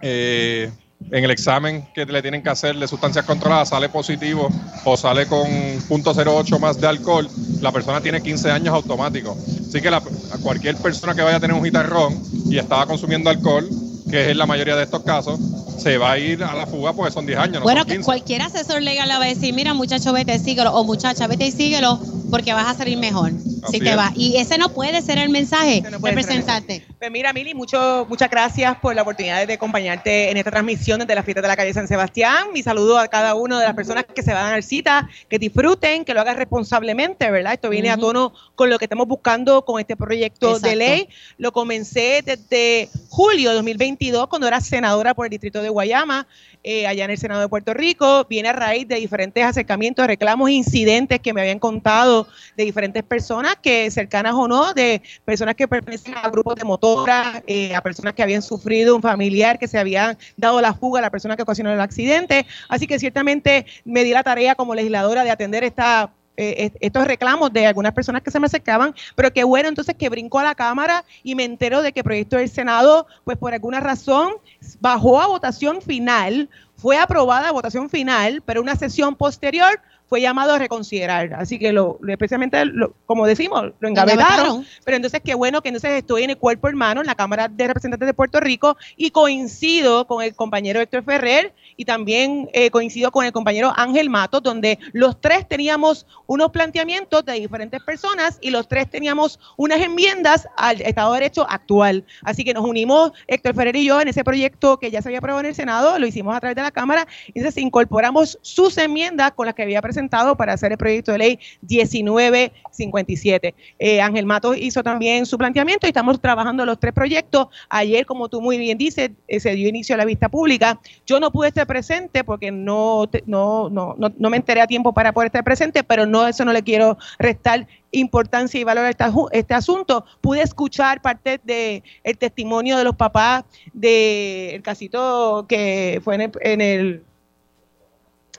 eh, 0.00 0.70
en 1.10 1.24
el 1.24 1.30
examen 1.30 1.86
que 1.94 2.04
le 2.04 2.22
tienen 2.22 2.42
que 2.42 2.50
hacer 2.50 2.76
de 2.76 2.86
sustancias 2.86 3.24
controladas 3.24 3.70
sale 3.70 3.88
positivo 3.88 4.48
o 4.84 4.96
sale 4.96 5.26
con 5.26 5.48
.08 5.48 6.58
más 6.58 6.80
de 6.80 6.86
alcohol, 6.86 7.28
la 7.60 7.72
persona 7.72 8.00
tiene 8.00 8.22
15 8.22 8.50
años 8.50 8.74
automático. 8.74 9.36
Así 9.68 9.80
que 9.80 9.90
la, 9.90 10.02
cualquier 10.42 10.76
persona 10.76 11.14
que 11.14 11.22
vaya 11.22 11.36
a 11.36 11.40
tener 11.40 11.56
un 11.56 11.64
gitarrón 11.64 12.20
y 12.46 12.58
estaba 12.58 12.86
consumiendo 12.86 13.30
alcohol, 13.30 13.68
que 14.10 14.30
es 14.30 14.36
la 14.36 14.46
mayoría 14.46 14.76
de 14.76 14.84
estos 14.84 15.02
casos, 15.02 15.38
se 15.78 15.96
va 15.98 16.12
a 16.12 16.18
ir 16.18 16.44
a 16.44 16.54
la 16.54 16.66
fuga 16.66 16.92
porque 16.92 17.12
son 17.12 17.26
10 17.26 17.38
años. 17.38 17.62
bueno, 17.62 17.84
cualquier 18.04 18.42
asesor 18.42 18.82
legal 18.82 19.08
le 19.08 19.14
va 19.14 19.24
a 19.24 19.28
decir, 19.28 19.54
mira 19.54 19.72
muchacho, 19.74 20.12
vete, 20.12 20.38
síguelo, 20.38 20.72
o 20.74 20.84
muchacha, 20.84 21.26
vete 21.26 21.46
y 21.46 21.52
síguelo, 21.52 21.98
porque 22.30 22.52
vas 22.52 22.66
a 22.66 22.74
salir 22.74 22.98
mejor. 22.98 23.32
si 23.70 23.80
te 23.80 23.94
va. 23.94 24.12
Y 24.14 24.36
ese 24.36 24.58
no 24.58 24.70
puede 24.70 25.02
ser 25.02 25.18
el 25.18 25.28
mensaje, 25.28 25.82
representante. 26.02 26.84
Pues 26.98 27.10
mira, 27.10 27.32
Mili, 27.32 27.54
mucho, 27.54 28.06
muchas 28.08 28.30
gracias 28.30 28.76
por 28.78 28.94
la 28.94 29.02
oportunidad 29.02 29.46
de 29.46 29.54
acompañarte 29.54 30.30
en 30.30 30.36
esta 30.36 30.50
transmisión 30.50 31.00
de 31.06 31.14
la 31.14 31.22
fiesta 31.22 31.40
de 31.40 31.48
la 31.48 31.56
calle 31.56 31.72
San 31.72 31.88
Sebastián. 31.88 32.48
Mi 32.52 32.62
saludo 32.62 32.98
a 32.98 33.08
cada 33.08 33.34
una 33.34 33.58
de 33.58 33.66
las 33.66 33.74
personas 33.74 34.04
que 34.04 34.22
se 34.22 34.32
van 34.32 34.46
a 34.46 34.50
dar 34.50 34.62
cita, 34.62 35.08
que 35.28 35.38
disfruten, 35.38 36.04
que 36.04 36.14
lo 36.14 36.20
hagan 36.20 36.36
responsablemente, 36.36 37.30
¿verdad? 37.30 37.54
Esto 37.54 37.70
viene 37.70 37.90
a 37.90 37.96
tono 37.96 38.32
con 38.54 38.68
lo 38.70 38.78
que 38.78 38.84
estamos 38.84 39.08
buscando 39.08 39.64
con 39.64 39.80
este 39.80 39.96
proyecto 39.96 40.58
de 40.58 40.76
ley. 40.76 41.08
Lo 41.38 41.52
comencé 41.52 42.22
desde 42.24 42.88
julio 43.08 43.52
de 43.52 43.58
2022, 44.00 44.28
cuando 44.28 44.48
era 44.48 44.60
senadora 44.62 45.14
por 45.14 45.26
el 45.26 45.30
distrito 45.30 45.60
de 45.60 45.68
Guayama, 45.68 46.26
eh, 46.64 46.86
allá 46.86 47.04
en 47.04 47.10
el 47.10 47.18
Senado 47.18 47.42
de 47.42 47.48
Puerto 47.48 47.74
Rico. 47.74 48.24
Viene 48.28 48.48
a 48.48 48.52
raíz 48.54 48.88
de 48.88 48.96
diferentes 48.96 49.44
acercamientos, 49.44 50.06
reclamos, 50.06 50.48
incidentes 50.48 51.20
que 51.20 51.34
me 51.34 51.42
habían 51.42 51.58
contado 51.58 52.26
de 52.56 52.64
diferentes 52.64 53.02
personas, 53.02 53.56
que 53.62 53.90
cercanas 53.90 54.34
o 54.34 54.48
no, 54.48 54.72
de 54.72 55.02
personas 55.26 55.54
que 55.54 55.68
pertenecen 55.68 56.14
a 56.16 56.30
grupos 56.30 56.54
de 56.54 56.64
motoras, 56.64 57.42
eh, 57.46 57.74
a 57.74 57.82
personas 57.82 58.14
que 58.14 58.22
habían 58.22 58.40
sufrido 58.40 58.96
un 58.96 59.02
familiar, 59.02 59.58
que 59.58 59.68
se 59.68 59.78
habían 59.78 60.16
dado 60.36 60.62
la 60.62 60.72
fuga 60.72 61.00
a 61.00 61.02
la 61.02 61.10
persona 61.10 61.36
que 61.36 61.42
ocasionó 61.42 61.70
el 61.70 61.80
accidente. 61.80 62.46
Así 62.68 62.86
que 62.86 62.98
ciertamente 62.98 63.66
me 63.84 64.02
di 64.02 64.12
la 64.12 64.22
tarea 64.22 64.54
como 64.54 64.74
legisladora 64.74 65.24
de 65.24 65.30
atender 65.30 65.62
esta 65.62 66.10
eh, 66.36 66.72
estos 66.80 67.06
reclamos 67.06 67.52
de 67.52 67.66
algunas 67.66 67.92
personas 67.92 68.22
que 68.22 68.30
se 68.30 68.40
me 68.40 68.46
acercaban, 68.46 68.94
pero 69.14 69.32
qué 69.32 69.44
bueno 69.44 69.68
entonces 69.68 69.94
que 69.94 70.08
brinco 70.08 70.38
a 70.38 70.44
la 70.44 70.54
Cámara 70.54 71.04
y 71.22 71.34
me 71.34 71.44
entero 71.44 71.82
de 71.82 71.92
que 71.92 72.00
el 72.00 72.04
proyecto 72.04 72.36
del 72.36 72.48
Senado, 72.48 73.06
pues 73.24 73.36
por 73.36 73.52
alguna 73.52 73.80
razón, 73.80 74.34
bajó 74.80 75.20
a 75.20 75.26
votación 75.26 75.82
final, 75.82 76.48
fue 76.76 76.96
aprobada 76.98 77.48
a 77.48 77.52
votación 77.52 77.90
final, 77.90 78.42
pero 78.46 78.62
una 78.62 78.76
sesión 78.76 79.16
posterior 79.16 79.80
fue 80.10 80.20
llamado 80.20 80.54
a 80.54 80.58
reconsiderar. 80.58 81.34
Así 81.34 81.56
que 81.56 81.72
lo, 81.72 82.00
especialmente, 82.08 82.60
como 83.06 83.28
decimos, 83.28 83.72
lo 83.78 83.88
engavetaron. 83.88 84.66
Pero 84.84 84.96
entonces 84.96 85.20
qué 85.24 85.34
bueno 85.34 85.62
que 85.62 85.68
entonces 85.68 85.92
estoy 85.92 86.24
en 86.24 86.30
el 86.30 86.36
cuerpo 86.36 86.66
hermano, 86.66 87.00
en 87.00 87.06
la 87.06 87.14
Cámara 87.14 87.46
de 87.46 87.68
Representantes 87.68 88.08
de 88.08 88.12
Puerto 88.12 88.40
Rico, 88.40 88.76
y 88.96 89.12
coincido 89.12 90.08
con 90.08 90.24
el 90.24 90.34
compañero 90.34 90.80
Héctor 90.80 91.04
Ferrer 91.04 91.54
y 91.76 91.84
también 91.84 92.50
eh, 92.52 92.70
coincido 92.72 93.12
con 93.12 93.24
el 93.24 93.30
compañero 93.30 93.72
Ángel 93.76 94.10
Mato, 94.10 94.40
donde 94.40 94.80
los 94.92 95.20
tres 95.20 95.46
teníamos 95.46 96.06
unos 96.26 96.50
planteamientos 96.50 97.24
de 97.24 97.34
diferentes 97.34 97.80
personas 97.80 98.38
y 98.40 98.50
los 98.50 98.66
tres 98.66 98.90
teníamos 98.90 99.38
unas 99.56 99.80
enmiendas 99.80 100.48
al 100.56 100.80
Estado 100.80 101.12
de 101.12 101.20
Derecho 101.20 101.46
actual. 101.48 102.04
Así 102.24 102.42
que 102.42 102.52
nos 102.52 102.64
unimos 102.66 103.12
Héctor 103.28 103.54
Ferrer 103.54 103.76
y 103.76 103.84
yo 103.84 104.00
en 104.00 104.08
ese 104.08 104.24
proyecto 104.24 104.76
que 104.76 104.90
ya 104.90 105.02
se 105.02 105.08
había 105.08 105.18
aprobado 105.18 105.40
en 105.40 105.46
el 105.46 105.54
Senado, 105.54 106.00
lo 106.00 106.06
hicimos 106.08 106.34
a 106.34 106.40
través 106.40 106.56
de 106.56 106.62
la 106.62 106.72
Cámara, 106.72 107.06
y 107.28 107.38
entonces 107.38 107.62
incorporamos 107.62 108.40
sus 108.42 108.76
enmiendas 108.76 109.30
con 109.34 109.46
las 109.46 109.54
que 109.54 109.62
había 109.62 109.80
presentado 109.80 109.99
para 110.08 110.54
hacer 110.54 110.72
el 110.72 110.78
proyecto 110.78 111.12
de 111.12 111.18
ley 111.18 111.38
1957. 111.68 113.54
Eh, 113.78 114.00
Ángel 114.00 114.26
Matos 114.26 114.56
hizo 114.58 114.82
también 114.82 115.26
su 115.26 115.36
planteamiento 115.36 115.86
y 115.86 115.90
estamos 115.90 116.20
trabajando 116.20 116.64
los 116.64 116.78
tres 116.78 116.92
proyectos. 116.92 117.48
Ayer, 117.68 118.06
como 118.06 118.28
tú 118.28 118.40
muy 118.40 118.58
bien 118.58 118.78
dices, 118.78 119.10
eh, 119.28 119.40
se 119.40 119.54
dio 119.54 119.68
inicio 119.68 119.94
a 119.94 119.98
la 119.98 120.04
vista 120.04 120.28
pública. 120.28 120.80
Yo 121.06 121.20
no 121.20 121.30
pude 121.30 121.48
estar 121.48 121.66
presente 121.66 122.24
porque 122.24 122.50
no, 122.50 123.08
no, 123.26 123.68
no, 123.68 123.94
no, 123.96 124.30
me 124.30 124.36
enteré 124.36 124.60
a 124.60 124.66
tiempo 124.66 124.92
para 124.92 125.12
poder 125.12 125.26
estar 125.26 125.44
presente, 125.44 125.84
pero 125.84 126.06
no 126.06 126.26
eso 126.26 126.44
no 126.44 126.52
le 126.52 126.62
quiero 126.62 126.96
restar 127.18 127.66
importancia 127.92 128.60
y 128.60 128.64
valor 128.64 128.84
a 128.84 128.90
este, 129.32 129.54
asunto. 129.54 130.04
Pude 130.20 130.42
escuchar 130.42 131.02
parte 131.02 131.40
del 131.42 131.82
el 132.04 132.18
testimonio 132.18 132.78
de 132.78 132.84
los 132.84 132.96
papás 132.96 133.44
del 133.72 134.62
casito 134.62 135.46
que 135.48 136.00
fue 136.04 136.30
en 136.42 136.60
el 136.60 137.02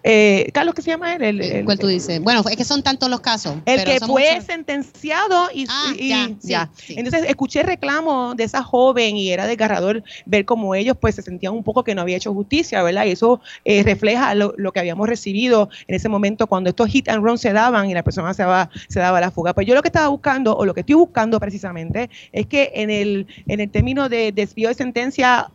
eh, 0.04 0.50
Carlos, 0.54 0.76
¿qué 0.76 0.82
se 0.82 0.92
llama 0.92 1.14
él? 1.14 1.42
El, 1.42 1.66
¿Cuál 1.66 1.80
tú 1.80 1.88
dices? 1.88 2.22
Bueno, 2.22 2.44
es 2.50 2.58
que 2.58 2.64
son 2.64 2.84
tantos 2.84 3.10
los 3.10 3.22
casos. 3.22 3.56
El 3.66 3.84
que 3.84 4.00
fue 4.00 4.42
sentenciado 4.42 5.50
y, 5.54 5.66
ah, 5.70 6.30
ya. 6.42 6.70
Entonces 6.90 7.30
escuché 7.30 7.64
reclamo 7.64 8.34
de 8.36 8.44
esa 8.44 8.64
joven 8.64 9.18
y 9.18 9.30
era 9.30 9.46
desgarrador 9.46 10.04
ver 10.26 10.46
cómo 10.46 10.76
ellos 10.76 10.98
pues 11.00 11.16
se 11.16 11.22
sentían 11.22 11.54
un 11.54 11.64
poco 11.64 11.84
que 11.84 11.96
no 11.96 12.02
había 12.02 12.18
hecho 12.18 12.34
justicia, 12.34 12.82
¿verdad? 12.84 13.06
Y 13.06 13.12
eso 13.12 13.42
eh, 13.66 13.84
refleja 13.84 14.34
lo, 14.36 14.72
que 14.72 14.80
habíamos 14.80 15.08
recibido 15.08 15.70
en 15.88 15.96
ese 15.96 16.10
momento 16.10 16.48
cuando 16.48 16.70
estos 16.70 16.88
hit 16.88 17.10
and 17.10 17.24
run 17.24 17.38
se 17.38 17.54
daban 17.54 17.90
y 17.90 17.94
la 17.94 18.04
persona 18.04 18.34
se, 18.34 18.44
daba, 18.44 18.70
se 18.88 19.00
daba 19.00 19.20
la 19.22 19.32
fuga. 19.32 19.54
Pues 19.54 19.68
yo 19.68 19.76
lo 19.76 19.82
que 19.82 19.90
estaba 19.90 20.08
buscando, 20.08 20.56
o 20.56 20.66
lo 20.66 20.74
que 20.74 20.82
estoy 20.82 20.96
buscando 20.96 21.40
precisamente, 21.40 22.10
es 22.32 22.46
que 22.48 22.72
en 22.76 22.90
el, 22.90 23.28
en 23.48 23.60
el 23.60 23.70
término 23.70 24.10
de 24.10 24.32
desvío 24.32 24.70
de 24.70 24.76
sentencia 24.76 25.50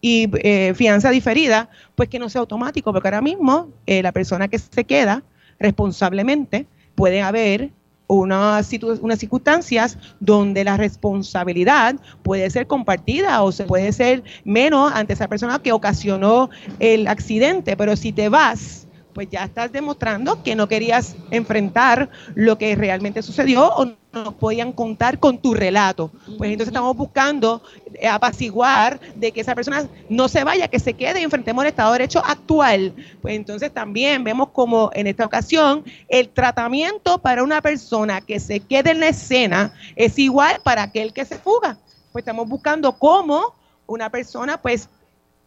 y 0.00 0.30
eh, 0.42 0.72
fianza 0.74 1.10
diferida, 1.10 1.68
pues 1.94 2.08
que 2.08 2.18
no 2.18 2.28
sea 2.28 2.40
automático, 2.40 2.92
porque 2.92 3.08
ahora 3.08 3.20
mismo 3.20 3.68
eh, 3.86 4.02
la 4.02 4.12
persona 4.12 4.48
que 4.48 4.58
se 4.58 4.84
queda 4.84 5.22
responsablemente 5.58 6.66
puede 6.94 7.22
haber 7.22 7.70
unas, 8.06 8.68
unas 9.00 9.18
circunstancias 9.18 9.96
donde 10.18 10.64
la 10.64 10.76
responsabilidad 10.76 11.94
puede 12.22 12.50
ser 12.50 12.66
compartida 12.66 13.42
o 13.42 13.52
se 13.52 13.64
puede 13.64 13.92
ser 13.92 14.24
menos 14.44 14.92
ante 14.92 15.12
esa 15.12 15.28
persona 15.28 15.60
que 15.60 15.72
ocasionó 15.72 16.50
el 16.80 17.06
accidente, 17.06 17.76
pero 17.76 17.94
si 17.94 18.12
te 18.12 18.28
vas 18.28 18.88
pues 19.14 19.28
ya 19.30 19.44
estás 19.44 19.72
demostrando 19.72 20.42
que 20.42 20.54
no 20.54 20.68
querías 20.68 21.16
enfrentar 21.30 22.10
lo 22.34 22.58
que 22.58 22.74
realmente 22.76 23.22
sucedió 23.22 23.68
o 23.74 23.84
no 24.12 24.32
podían 24.32 24.72
contar 24.72 25.18
con 25.18 25.38
tu 25.38 25.54
relato. 25.54 26.10
Pues 26.38 26.50
entonces 26.50 26.68
estamos 26.68 26.96
buscando 26.96 27.62
apaciguar 28.08 29.00
de 29.14 29.32
que 29.32 29.40
esa 29.40 29.54
persona 29.54 29.88
no 30.08 30.28
se 30.28 30.44
vaya, 30.44 30.68
que 30.68 30.78
se 30.78 30.94
quede 30.94 31.20
y 31.20 31.24
enfrentemos 31.24 31.64
el 31.64 31.68
Estado 31.68 31.92
de 31.92 31.98
Derecho 31.98 32.22
actual. 32.24 32.94
Pues 33.22 33.36
entonces 33.36 33.72
también 33.72 34.24
vemos 34.24 34.50
como 34.50 34.90
en 34.94 35.06
esta 35.06 35.24
ocasión 35.24 35.84
el 36.08 36.28
tratamiento 36.28 37.18
para 37.18 37.42
una 37.42 37.60
persona 37.60 38.20
que 38.20 38.40
se 38.40 38.60
quede 38.60 38.90
en 38.90 39.00
la 39.00 39.08
escena 39.08 39.72
es 39.96 40.18
igual 40.18 40.60
para 40.62 40.82
aquel 40.82 41.12
que 41.12 41.24
se 41.24 41.38
fuga. 41.38 41.78
Pues 42.12 42.22
estamos 42.22 42.48
buscando 42.48 42.92
cómo 42.92 43.54
una 43.86 44.10
persona 44.10 44.60
pues 44.60 44.88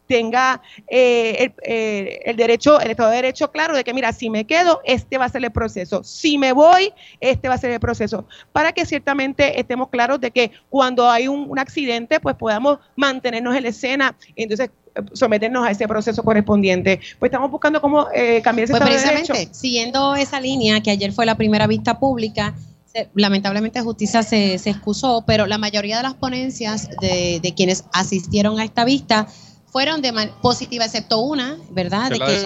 tenga 0.07 0.61
eh, 0.87 1.35
el, 1.39 1.53
eh, 1.63 2.19
el 2.25 2.35
derecho, 2.35 2.79
el 2.79 2.91
Estado 2.91 3.09
de 3.09 3.15
Derecho 3.17 3.51
claro 3.51 3.75
de 3.75 3.83
que, 3.83 3.93
mira, 3.93 4.11
si 4.13 4.29
me 4.29 4.45
quedo, 4.45 4.81
este 4.83 5.17
va 5.17 5.25
a 5.25 5.29
ser 5.29 5.43
el 5.43 5.51
proceso. 5.51 6.03
Si 6.03 6.37
me 6.37 6.51
voy, 6.53 6.91
este 7.19 7.47
va 7.47 7.55
a 7.55 7.57
ser 7.57 7.71
el 7.71 7.79
proceso. 7.79 8.27
Para 8.51 8.71
que 8.73 8.85
ciertamente 8.85 9.59
estemos 9.59 9.89
claros 9.89 10.19
de 10.19 10.31
que 10.31 10.51
cuando 10.69 11.09
hay 11.09 11.27
un, 11.27 11.49
un 11.49 11.59
accidente, 11.59 12.19
pues 12.19 12.35
podamos 12.35 12.79
mantenernos 12.95 13.55
en 13.55 13.63
la 13.63 13.69
escena. 13.69 14.17
Entonces, 14.35 14.69
eh, 14.95 15.01
someternos 15.13 15.65
a 15.65 15.71
ese 15.71 15.87
proceso 15.87 16.21
correspondiente. 16.23 16.99
Pues 17.19 17.29
estamos 17.29 17.49
buscando 17.49 17.81
cómo 17.81 18.07
eh, 18.13 18.41
cambiar 18.43 18.65
ese 18.65 18.73
Pues 18.73 18.81
Estado 18.81 18.91
de 18.91 18.97
precisamente, 18.97 19.33
Derecho. 19.33 19.53
siguiendo 19.53 20.15
esa 20.15 20.39
línea, 20.39 20.81
que 20.81 20.91
ayer 20.91 21.11
fue 21.13 21.25
la 21.25 21.35
primera 21.35 21.65
vista 21.67 21.97
pública, 21.97 22.53
se- 22.85 23.09
lamentablemente 23.15 23.81
justicia 23.81 24.21
se, 24.21 24.59
se 24.59 24.69
excusó, 24.69 25.23
pero 25.25 25.47
la 25.47 25.57
mayoría 25.57 25.97
de 25.97 26.03
las 26.03 26.13
ponencias 26.13 26.89
de, 27.01 27.39
de 27.41 27.53
quienes 27.55 27.85
asistieron 27.93 28.59
a 28.59 28.63
esta 28.65 28.85
vista 28.85 29.27
fueron 29.73 30.01
de 30.01 30.11
man- 30.13 30.31
positiva, 30.41 30.85
excepto 30.85 31.19
una, 31.19 31.57
¿verdad? 31.71 32.09
De 32.11 32.19
que 32.19 32.43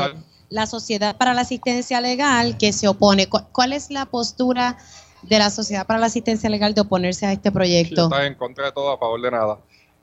la 0.49 0.65
Sociedad 0.65 1.15
para 1.17 1.33
la 1.33 1.41
Asistencia 1.41 1.99
Legal 2.01 2.57
que 2.57 2.71
se 2.73 2.87
opone. 2.87 3.27
¿Cu- 3.27 3.43
¿Cuál 3.51 3.73
es 3.73 3.91
la 3.91 4.05
postura 4.05 4.77
de 5.23 5.37
la 5.37 5.49
Sociedad 5.49 5.85
para 5.85 5.99
la 5.99 6.05
Asistencia 6.05 6.49
Legal 6.49 6.73
de 6.73 6.81
oponerse 6.81 7.25
a 7.25 7.33
este 7.33 7.51
proyecto? 7.51 8.05
Está 8.05 8.25
en 8.25 8.33
contra 8.35 8.65
de 8.67 8.71
todo, 8.71 8.91
a 8.93 8.97
favor 8.97 9.21
de 9.21 9.29
nada. 9.29 9.57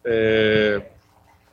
Eh, 0.04 0.86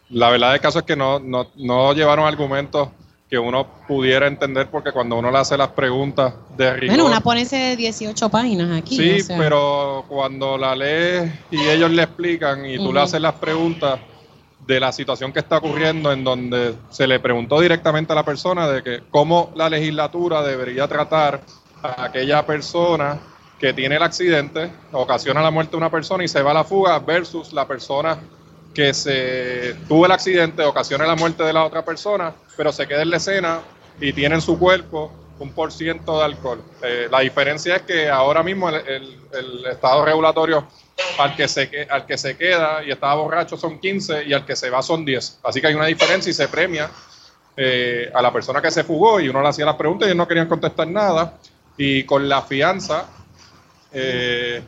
la 0.09 0.29
verdad 0.29 0.51
del 0.51 0.59
caso 0.59 0.79
es 0.79 0.85
que 0.85 0.97
no, 0.97 1.19
no, 1.19 1.47
no 1.55 1.93
llevaron 1.93 2.25
argumentos 2.27 2.89
que 3.29 3.39
uno 3.39 3.65
pudiera 3.87 4.27
entender 4.27 4.67
porque 4.69 4.91
cuando 4.91 5.15
uno 5.17 5.31
le 5.31 5.37
hace 5.37 5.55
las 5.55 5.69
preguntas 5.69 6.33
de 6.57 6.73
rigor... 6.73 6.97
Bueno, 6.97 7.05
una 7.05 7.21
ponencia 7.21 7.57
de 7.57 7.77
18 7.77 8.27
páginas 8.27 8.77
aquí. 8.77 8.97
sí, 8.97 9.21
o 9.21 9.23
sea. 9.23 9.37
pero 9.37 10.03
cuando 10.09 10.57
la 10.57 10.75
lees 10.75 11.31
y 11.49 11.61
ellos 11.61 11.89
le 11.91 12.03
explican 12.03 12.65
y 12.65 12.75
tú 12.75 12.91
le 12.91 12.99
haces 12.99 13.21
las 13.21 13.35
preguntas 13.35 14.01
de 14.71 14.79
la 14.79 14.93
situación 14.93 15.33
que 15.33 15.39
está 15.39 15.57
ocurriendo 15.57 16.13
en 16.13 16.23
donde 16.23 16.75
se 16.89 17.05
le 17.05 17.19
preguntó 17.19 17.59
directamente 17.59 18.13
a 18.13 18.15
la 18.15 18.23
persona 18.23 18.69
de 18.69 18.81
que 18.81 19.03
cómo 19.11 19.51
la 19.53 19.69
legislatura 19.69 20.41
debería 20.43 20.87
tratar 20.87 21.41
a 21.83 22.05
aquella 22.05 22.45
persona 22.45 23.19
que 23.59 23.73
tiene 23.73 23.97
el 23.97 24.03
accidente, 24.03 24.71
ocasiona 24.93 25.41
la 25.41 25.51
muerte 25.51 25.71
de 25.71 25.77
una 25.77 25.91
persona 25.91 26.23
y 26.23 26.29
se 26.29 26.41
va 26.41 26.51
a 26.51 26.53
la 26.53 26.63
fuga 26.63 26.97
versus 26.99 27.51
la 27.51 27.67
persona 27.67 28.17
que 28.73 28.93
se 28.93 29.75
tuvo 29.89 30.05
el 30.05 30.13
accidente, 30.13 30.63
ocasiona 30.63 31.05
la 31.05 31.17
muerte 31.17 31.43
de 31.43 31.51
la 31.51 31.65
otra 31.65 31.83
persona, 31.83 32.33
pero 32.55 32.71
se 32.71 32.87
queda 32.87 33.01
en 33.01 33.09
la 33.09 33.17
escena 33.17 33.59
y 33.99 34.13
tiene 34.13 34.35
en 34.35 34.41
su 34.41 34.57
cuerpo 34.57 35.11
un 35.39 35.51
por 35.51 35.73
ciento 35.73 36.17
de 36.17 36.23
alcohol. 36.23 36.61
Eh, 36.81 37.09
la 37.11 37.19
diferencia 37.19 37.75
es 37.75 37.81
que 37.81 38.09
ahora 38.09 38.41
mismo 38.41 38.69
el, 38.69 39.65
estado 39.69 40.05
regulatorio 40.05 40.65
al 41.17 41.35
que, 41.35 41.47
se, 41.47 41.87
al 41.89 42.05
que 42.05 42.17
se 42.17 42.37
queda 42.37 42.83
y 42.83 42.91
estaba 42.91 43.15
borracho 43.15 43.57
son 43.57 43.79
15 43.79 44.25
y 44.25 44.33
al 44.33 44.45
que 44.45 44.55
se 44.55 44.69
va 44.69 44.81
son 44.81 45.05
10. 45.05 45.39
Así 45.43 45.61
que 45.61 45.67
hay 45.67 45.75
una 45.75 45.85
diferencia 45.85 46.29
y 46.29 46.33
se 46.33 46.47
premia 46.47 46.89
eh, 47.57 48.09
a 48.13 48.21
la 48.21 48.31
persona 48.31 48.61
que 48.61 48.71
se 48.71 48.83
fugó 48.83 49.19
y 49.19 49.29
uno 49.29 49.41
le 49.41 49.49
hacía 49.49 49.65
las 49.65 49.75
preguntas 49.75 50.07
y 50.07 50.09
ellos 50.09 50.17
no 50.17 50.27
querían 50.27 50.47
contestar 50.47 50.87
nada. 50.87 51.37
Y 51.77 52.03
con 52.03 52.27
la 52.27 52.41
fianza, 52.41 53.05
eh, 53.91 54.63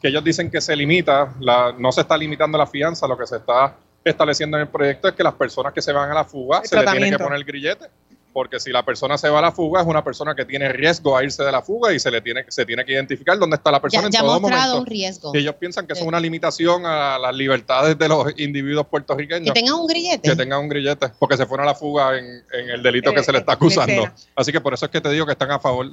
que 0.00 0.08
ellos 0.08 0.24
dicen 0.24 0.50
que 0.50 0.60
se 0.60 0.74
limita, 0.74 1.34
la, 1.40 1.74
no 1.78 1.92
se 1.92 2.02
está 2.02 2.16
limitando 2.16 2.58
la 2.58 2.66
fianza, 2.66 3.06
lo 3.06 3.16
que 3.16 3.26
se 3.26 3.36
está 3.36 3.76
estableciendo 4.04 4.56
en 4.56 4.62
el 4.62 4.68
proyecto 4.68 5.08
es 5.08 5.14
que 5.14 5.22
las 5.22 5.34
personas 5.34 5.72
que 5.72 5.80
se 5.80 5.92
van 5.92 6.10
a 6.10 6.14
la 6.14 6.24
fuga 6.24 6.60
El 6.60 6.66
se 6.66 6.76
le 6.76 6.90
tiene 6.90 7.10
que 7.10 7.18
poner 7.18 7.38
el 7.38 7.44
grillete. 7.44 7.86
Porque 8.32 8.58
si 8.60 8.70
la 8.70 8.82
persona 8.84 9.18
se 9.18 9.28
va 9.28 9.40
a 9.40 9.42
la 9.42 9.52
fuga, 9.52 9.82
es 9.82 9.86
una 9.86 10.02
persona 10.02 10.34
que 10.34 10.44
tiene 10.46 10.70
riesgo 10.72 11.16
a 11.16 11.22
irse 11.22 11.42
de 11.44 11.52
la 11.52 11.60
fuga 11.60 11.92
y 11.92 11.98
se 12.00 12.10
le 12.10 12.20
tiene, 12.22 12.44
se 12.48 12.64
tiene 12.64 12.84
que 12.84 12.92
identificar 12.92 13.38
dónde 13.38 13.56
está 13.56 13.70
la 13.70 13.80
persona 13.80 14.02
ya, 14.02 14.06
en 14.06 14.12
ya 14.12 14.18
ha 14.20 14.22
todo 14.22 14.40
mostrado 14.40 14.64
un 14.64 14.70
momento. 14.78 14.90
riesgo. 14.90 15.32
Y 15.34 15.38
ellos 15.38 15.54
piensan 15.56 15.86
que 15.86 15.92
eso 15.92 16.02
es 16.02 16.08
una 16.08 16.18
limitación 16.20 16.86
a 16.86 17.18
las 17.18 17.34
libertades 17.34 17.98
de 17.98 18.08
los 18.08 18.32
individuos 18.38 18.86
Que 18.86 18.90
puertorriqueños. 18.90 19.52
tengan 19.54 19.74
un 19.74 19.86
grillete. 19.86 20.30
Que 20.30 20.36
tengan 20.36 20.60
un 20.60 20.68
grillete, 20.68 21.08
porque 21.18 21.36
se 21.36 21.44
fueron 21.46 21.66
a 21.68 21.72
la 21.72 21.74
fuga 21.74 22.16
en, 22.18 22.24
en 22.52 22.70
el 22.70 22.82
delito 22.82 23.10
Eh, 23.10 23.14
que 23.14 23.22
se 23.22 23.32
le 23.32 23.38
está 23.38 23.52
la 23.52 23.56
acusando. 23.56 24.10
Así 24.34 24.50
que 24.50 24.60
por 24.60 24.72
eso 24.72 24.86
es 24.86 24.90
que 24.90 25.00
te 25.00 25.10
digo 25.10 25.26
que 25.26 25.32
están 25.32 25.50
a 25.50 25.58
favor, 25.58 25.90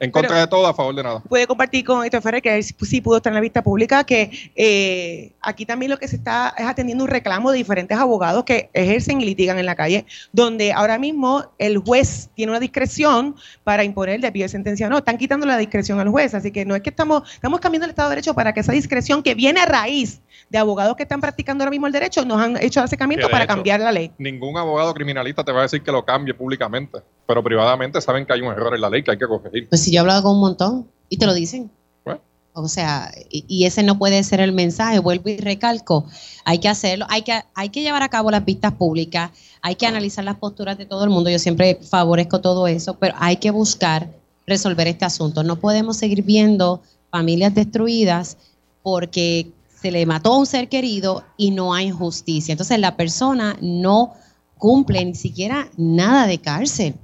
en 0.00 0.10
contra 0.10 0.28
Pero- 0.30 0.40
de 0.40 0.46
todo, 0.48 0.66
a 0.66 0.74
favor 0.74 0.94
de 0.94 1.02
nada. 1.02 1.20
puede 1.20 1.46
compartir 1.46 1.84
con 1.84 2.04
Héctor 2.04 2.20
Ferrer, 2.22 2.42
que 2.42 2.56
él 2.56 2.64
sí 2.64 3.00
pudo 3.00 3.16
estar 3.18 3.30
en 3.30 3.34
la 3.34 3.40
vista 3.40 3.62
pública, 3.62 4.04
que 4.04 4.30
eh, 4.56 5.32
aquí 5.40 5.64
también 5.66 5.90
lo 5.90 5.98
que 5.98 6.08
se 6.08 6.16
está 6.16 6.54
es 6.58 6.66
atendiendo 6.66 7.04
un 7.04 7.10
reclamo 7.10 7.50
de 7.52 7.58
diferentes 7.58 7.96
abogados 7.96 8.44
que 8.44 8.70
ejercen 8.72 9.20
y 9.20 9.24
litigan 9.24 9.58
en 9.58 9.66
la 9.66 9.74
calle, 9.76 10.04
donde 10.32 10.72
ahora 10.72 10.98
mismo 10.98 11.44
el 11.58 11.78
juez 11.78 12.28
tiene 12.34 12.50
una 12.52 12.60
discreción 12.60 13.36
para 13.62 13.84
imponer 13.84 14.20
de 14.20 14.32
pie 14.32 14.44
de 14.44 14.48
sentencia 14.48 14.86
o 14.86 14.90
no. 14.90 14.98
Están 14.98 15.16
quitando 15.18 15.46
la 15.46 15.56
discreción 15.58 16.00
al 16.00 16.08
juez, 16.08 16.34
así 16.34 16.50
que 16.50 16.64
no 16.64 16.74
es 16.74 16.82
que 16.82 16.90
estamos, 16.90 17.30
estamos 17.32 17.60
cambiando 17.60 17.84
el 17.84 17.90
Estado 17.90 18.08
de 18.10 18.16
Derecho 18.16 18.34
para 18.34 18.52
que 18.52 18.60
esa 18.60 18.72
discreción 18.72 19.22
que 19.22 19.34
viene 19.34 19.60
a 19.60 19.66
raíz 19.66 20.20
de 20.50 20.58
abogados 20.58 20.96
que 20.96 21.04
están 21.04 21.20
practicando 21.20 21.62
ahora 21.64 21.70
mismo 21.70 21.86
el 21.86 21.92
derecho 21.92 22.24
nos 22.24 22.40
han 22.40 22.56
hecho 22.62 22.80
acercamiento 22.82 23.28
para 23.30 23.44
hecho- 23.44 23.54
cambiar 23.54 23.80
la 23.80 23.92
ley. 23.92 24.10
Ningún 24.18 24.56
abogado 24.58 24.92
criminalista 24.92 25.42
te 25.44 25.52
va 25.52 25.60
a 25.60 25.62
decir 25.62 25.82
que 25.82 25.90
lo 25.90 26.04
cambie 26.04 26.34
públicamente, 26.34 26.98
pero 27.26 27.42
privadamente 27.42 28.00
saben 28.00 28.26
que 28.26 28.32
hay 28.34 28.40
un 28.40 28.52
error 28.52 28.74
en 28.74 28.80
la 28.80 28.90
ley 28.90 29.02
que 29.02 29.10
hay 29.12 29.18
que 29.18 29.26
corregir. 29.26 29.68
Pues 29.68 29.82
si 29.82 29.90
yo 29.94 29.98
he 29.98 30.00
hablado 30.00 30.24
con 30.24 30.34
un 30.34 30.40
montón 30.40 30.88
y 31.08 31.16
te 31.16 31.26
lo 31.26 31.34
dicen. 31.34 31.70
Bueno. 32.04 32.20
O 32.52 32.68
sea, 32.68 33.12
y, 33.30 33.44
y 33.48 33.64
ese 33.64 33.82
no 33.82 33.98
puede 33.98 34.22
ser 34.22 34.40
el 34.40 34.52
mensaje, 34.52 34.98
vuelvo 34.98 35.28
y 35.28 35.38
recalco. 35.38 36.06
Hay 36.44 36.58
que 36.58 36.68
hacerlo, 36.68 37.06
hay 37.08 37.22
que, 37.22 37.40
hay 37.54 37.68
que 37.70 37.82
llevar 37.82 38.02
a 38.02 38.08
cabo 38.08 38.30
las 38.30 38.44
vistas 38.44 38.72
públicas, 38.72 39.30
hay 39.62 39.76
que 39.76 39.86
analizar 39.86 40.24
las 40.24 40.36
posturas 40.36 40.76
de 40.78 40.86
todo 40.86 41.04
el 41.04 41.10
mundo. 41.10 41.30
Yo 41.30 41.38
siempre 41.38 41.78
favorezco 41.82 42.40
todo 42.40 42.66
eso, 42.66 42.94
pero 42.98 43.14
hay 43.18 43.36
que 43.36 43.50
buscar 43.50 44.08
resolver 44.46 44.86
este 44.86 45.04
asunto. 45.04 45.42
No 45.42 45.56
podemos 45.56 45.96
seguir 45.96 46.22
viendo 46.22 46.82
familias 47.10 47.54
destruidas 47.54 48.36
porque 48.82 49.50
se 49.80 49.90
le 49.90 50.06
mató 50.06 50.34
a 50.34 50.38
un 50.38 50.46
ser 50.46 50.68
querido 50.68 51.24
y 51.36 51.50
no 51.50 51.74
hay 51.74 51.90
justicia. 51.90 52.52
Entonces 52.52 52.78
la 52.78 52.96
persona 52.96 53.56
no 53.60 54.14
cumple 54.58 55.04
ni 55.04 55.14
siquiera 55.14 55.68
nada 55.76 56.26
de 56.26 56.38
cárcel. 56.38 56.94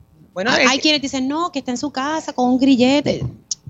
Bueno, 0.44 0.52
hay, 0.52 0.64
es- 0.64 0.70
hay 0.70 0.78
quienes 0.80 1.02
dicen, 1.02 1.28
no, 1.28 1.52
que 1.52 1.58
está 1.60 1.70
en 1.70 1.76
su 1.78 1.90
casa 1.90 2.32
con 2.32 2.48
un 2.48 2.58
grillete. 2.58 3.24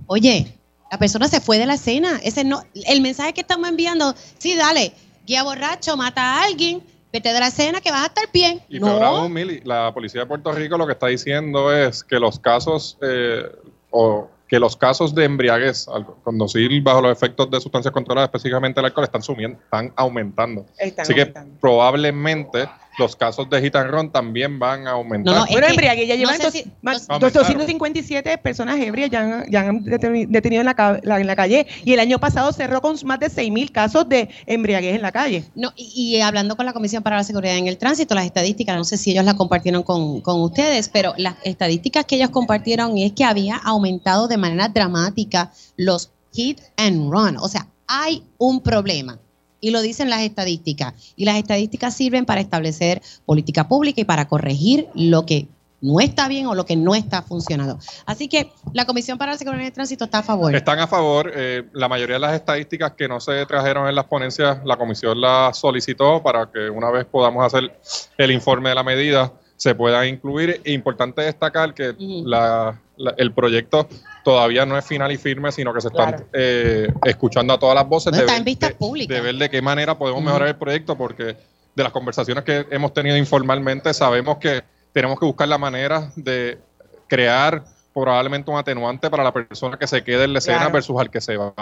Oye, 0.07 0.57
la 0.91 0.99
persona 0.99 1.27
se 1.29 1.41
fue 1.41 1.59
de 1.59 1.67
la 1.67 1.75
escena. 1.75 2.21
Ese 2.23 2.45
no, 2.45 2.63
el 2.75 3.01
mensaje 3.01 3.33
que 3.33 3.41
estamos 3.41 3.69
enviando, 3.69 4.15
sí, 4.39 4.55
dale, 4.57 4.93
guía 5.27 5.43
borracho, 5.43 5.97
mata 5.97 6.23
a 6.23 6.45
alguien, 6.45 6.83
vete 7.13 7.33
de 7.33 7.41
la 7.41 7.49
escena 7.49 7.81
que 7.81 7.91
vas 7.91 8.03
a 8.05 8.07
estar 8.07 8.25
bien. 8.33 8.61
Y 8.69 8.79
peor 8.79 9.01
no, 9.01 9.07
aún, 9.07 9.33
Mili, 9.33 9.61
la 9.65 9.93
policía 9.93 10.21
de 10.21 10.27
Puerto 10.27 10.53
Rico 10.53 10.77
lo 10.79 10.87
que 10.87 10.93
está 10.93 11.09
diciendo 11.09 11.73
es 11.73 12.05
que 12.05 12.19
los 12.21 12.39
casos 12.39 12.97
eh, 13.03 13.43
o 13.91 14.29
que 14.49 14.59
los 14.59 14.77
casos 14.77 15.15
de 15.15 15.25
embriaguez 15.25 15.87
al 15.87 16.05
conducir 16.25 16.83
bajo 16.83 17.01
los 17.01 17.13
efectos 17.13 17.49
de 17.51 17.61
sustancias 17.61 17.93
controladas, 17.95 18.29
específicamente 18.29 18.81
el 18.81 18.87
alcohol, 18.87 19.05
están 19.05 19.23
subiendo, 19.23 19.61
están 19.63 19.93
aumentando. 19.95 20.67
están 20.77 21.05
Así 21.05 21.15
que 21.15 21.33
probablemente 21.61 22.69
los 23.01 23.17
casos 23.17 23.51
de 23.51 23.61
hit 23.61 23.75
and 23.75 23.91
run 23.91 24.13
también 24.13 24.59
van 24.61 24.87
a 24.87 24.93
aumentar. 24.93 25.35
No, 25.35 25.41
no, 25.41 25.47
Bueno, 25.51 25.67
embriaguez, 25.67 26.07
ya 26.07 26.15
no 26.15 26.19
llevan 26.21 26.37
sé 26.37 26.43
dos- 26.45 26.53
si- 26.53 26.65
más- 26.83 27.09
no- 27.09 27.15
Aumentaron. 27.17 27.33
257 27.59 28.39
personas 28.39 28.79
ebrias 28.79 29.11
ya 29.11 29.21
han, 29.23 29.51
ya 29.51 29.61
han 29.63 29.85
deteni- 29.85 30.29
detenido 30.29 30.61
en 30.61 30.67
la, 30.67 31.01
la- 31.03 31.21
en 31.21 31.27
la 31.27 31.35
calle 31.35 31.67
y 31.85 31.93
el 31.93 31.99
año 32.01 32.19
pasado 32.21 32.53
cerró 32.53 32.81
con 32.81 32.97
más 33.05 33.19
de 33.19 33.29
6 33.31 33.51
mil 33.51 33.73
casos 33.73 34.09
de 34.09 34.29
embriaguez 34.47 34.95
en 34.95 35.03
la 35.03 35.11
calle. 35.11 35.45
No, 35.57 35.73
y, 35.75 36.17
y 36.17 36.21
hablando 36.21 36.57
con 36.57 36.67
la 36.67 36.73
Comisión 36.73 37.03
para 37.03 37.17
la 37.17 37.25
Seguridad 37.25 37.57
en 37.57 37.67
el 37.67 37.79
Tránsito, 37.79 38.15
las 38.15 38.27
estadísticas, 38.27 38.77
no 38.77 38.85
sé 38.85 38.97
si 38.97 39.11
ellos 39.11 39.25
las 39.25 39.35
compartieron 39.35 39.83
con, 39.83 40.21
con 40.21 40.41
ustedes, 40.43 40.89
pero 40.89 41.15
las 41.17 41.35
estadísticas 41.45 42.05
que 42.05 42.17
ellos 42.17 42.31
compartieron 42.31 42.97
es 42.99 43.13
que 43.13 43.25
había 43.25 43.57
aumentado 43.57 44.29
de 44.29 44.37
manera 44.37 44.69
dramática 44.69 45.51
los 45.77 46.11
hit 46.33 46.61
and 46.77 47.11
run. 47.11 47.37
O 47.39 47.49
sea, 47.49 47.67
hay 47.87 48.23
un 48.39 48.61
problema. 48.61 49.19
Y 49.61 49.71
lo 49.71 49.83
dicen 49.83 50.09
las 50.11 50.23
estadísticas. 50.23 50.95
Y 51.17 51.25
las 51.25 51.37
estadísticas 51.37 51.95
sirven 51.95 52.25
para 52.25 52.41
establecer 52.41 53.03
política 53.27 53.69
pública 53.69 54.01
y 54.01 54.05
para 54.05 54.27
corregir 54.29 54.89
lo 54.95 55.27
que 55.27 55.49
no 55.83 55.99
está 56.01 56.29
bien 56.29 56.47
o 56.47 56.55
lo 56.55 56.67
que 56.67 56.77
no 56.77 56.95
está 56.95 57.23
funcionando. 57.23 57.79
Así 58.05 58.29
que 58.29 58.53
la 58.75 58.85
Comisión 58.85 59.17
para 59.17 59.33
la 59.33 59.39
Seguridad 59.39 59.67
el 59.67 59.73
Tránsito 59.73 60.05
está 60.05 60.19
a 60.19 60.23
favor. 60.23 60.55
Están 60.55 60.79
a 60.79 60.87
favor. 60.87 61.33
eh, 61.35 61.65
la 61.73 61.89
mayoría 61.89 62.17
de 62.17 62.21
las 62.21 62.35
estadísticas 62.35 62.93
que 62.93 63.09
no 63.09 63.19
se 63.19 63.47
trajeron 63.47 63.89
en 63.89 63.95
las 63.95 64.05
ponencias, 64.05 64.59
la 64.67 64.77
comisión 64.77 65.19
las 65.21 65.57
solicitó 65.59 66.23
para 66.23 66.51
que 66.53 66.69
una 66.69 66.91
vez 66.91 67.07
podamos 67.07 67.45
hacer 67.47 67.73
el 68.19 68.31
informe 68.31 68.69
de 68.69 68.75
la 68.75 68.83
medida 68.83 69.33
se 69.57 69.75
pueda 69.75 70.07
incluir. 70.07 70.61
Importante 70.67 71.23
destacar 71.23 71.73
que 71.75 71.95
la- 71.99 72.79
la- 73.01 73.15
el 73.17 73.33
proyecto 73.33 73.89
todavía 74.25 74.67
no 74.67 74.77
es 74.77 74.85
final 74.85 75.11
y 75.11 75.17
firme, 75.17 75.51
sino 75.53 75.73
que 75.73 75.81
se 75.81 75.89
están 75.89 76.11
Claro. 76.11 76.27
eh, 76.33 76.93
escuchando 77.05 77.55
a 77.55 77.59
todas 77.59 77.75
las 77.75 77.89
voces 77.89 78.13
No, 78.13 78.19
de, 78.19 78.25
está 78.27 78.43
ver, 78.43 78.57
de- 78.59 78.75
públicas. 78.77 79.17
de 79.17 79.23
ver 79.23 79.35
de 79.37 79.49
qué 79.51 79.63
manera 79.63 79.97
podemos 79.99 80.23
mejorar 80.23 80.49
el 80.49 80.57
proyecto, 80.57 80.97
porque 80.97 81.37
de 81.75 81.83
las 81.83 81.93
conversaciones 81.93 82.45
que 82.45 82.67
hemos 82.71 82.93
tenido 82.93 83.17
informalmente 83.17 83.95
sabemos 83.95 84.39
que 84.39 84.63
tenemos 84.93 85.19
que 85.19 85.25
buscar 85.27 85.49
la 85.49 85.57
manera 85.59 86.11
de 86.17 86.59
crear 87.09 87.65
probablemente 87.95 88.51
un 88.51 88.59
atenuante 88.59 89.11
para 89.11 89.25
la 89.25 89.33
persona 89.33 89.77
que 89.79 89.87
se 89.87 90.03
quede 90.05 90.25
en 90.25 90.33
la 90.33 90.39
escena 90.39 90.59
Claro. 90.59 90.73
versus 90.75 91.01
al 91.01 91.11
que 91.11 91.21
se 91.21 91.37
va. 91.37 91.55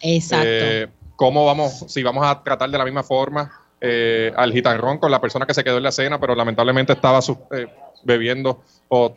Exacto. 0.00 0.46
Eh, 0.46 0.88
¿Cómo 1.16 1.44
vamos, 1.46 1.84
si 1.88 2.02
vamos 2.02 2.24
a 2.26 2.42
tratar 2.42 2.70
de 2.70 2.78
la 2.78 2.84
misma 2.84 3.02
forma 3.02 3.50
eh, 3.82 4.30
al 4.36 4.52
gitanrón 4.52 4.98
con 4.98 5.10
la 5.10 5.20
persona 5.22 5.46
que 5.46 5.54
se 5.54 5.64
quedó 5.64 5.78
en 5.78 5.82
la 5.84 5.88
escena, 5.88 6.20
pero 6.20 6.34
lamentablemente 6.34 6.92
estaba 6.92 7.22
su- 7.22 7.38
eh, 7.50 7.66
bebiendo 8.04 8.62
o 8.88 9.14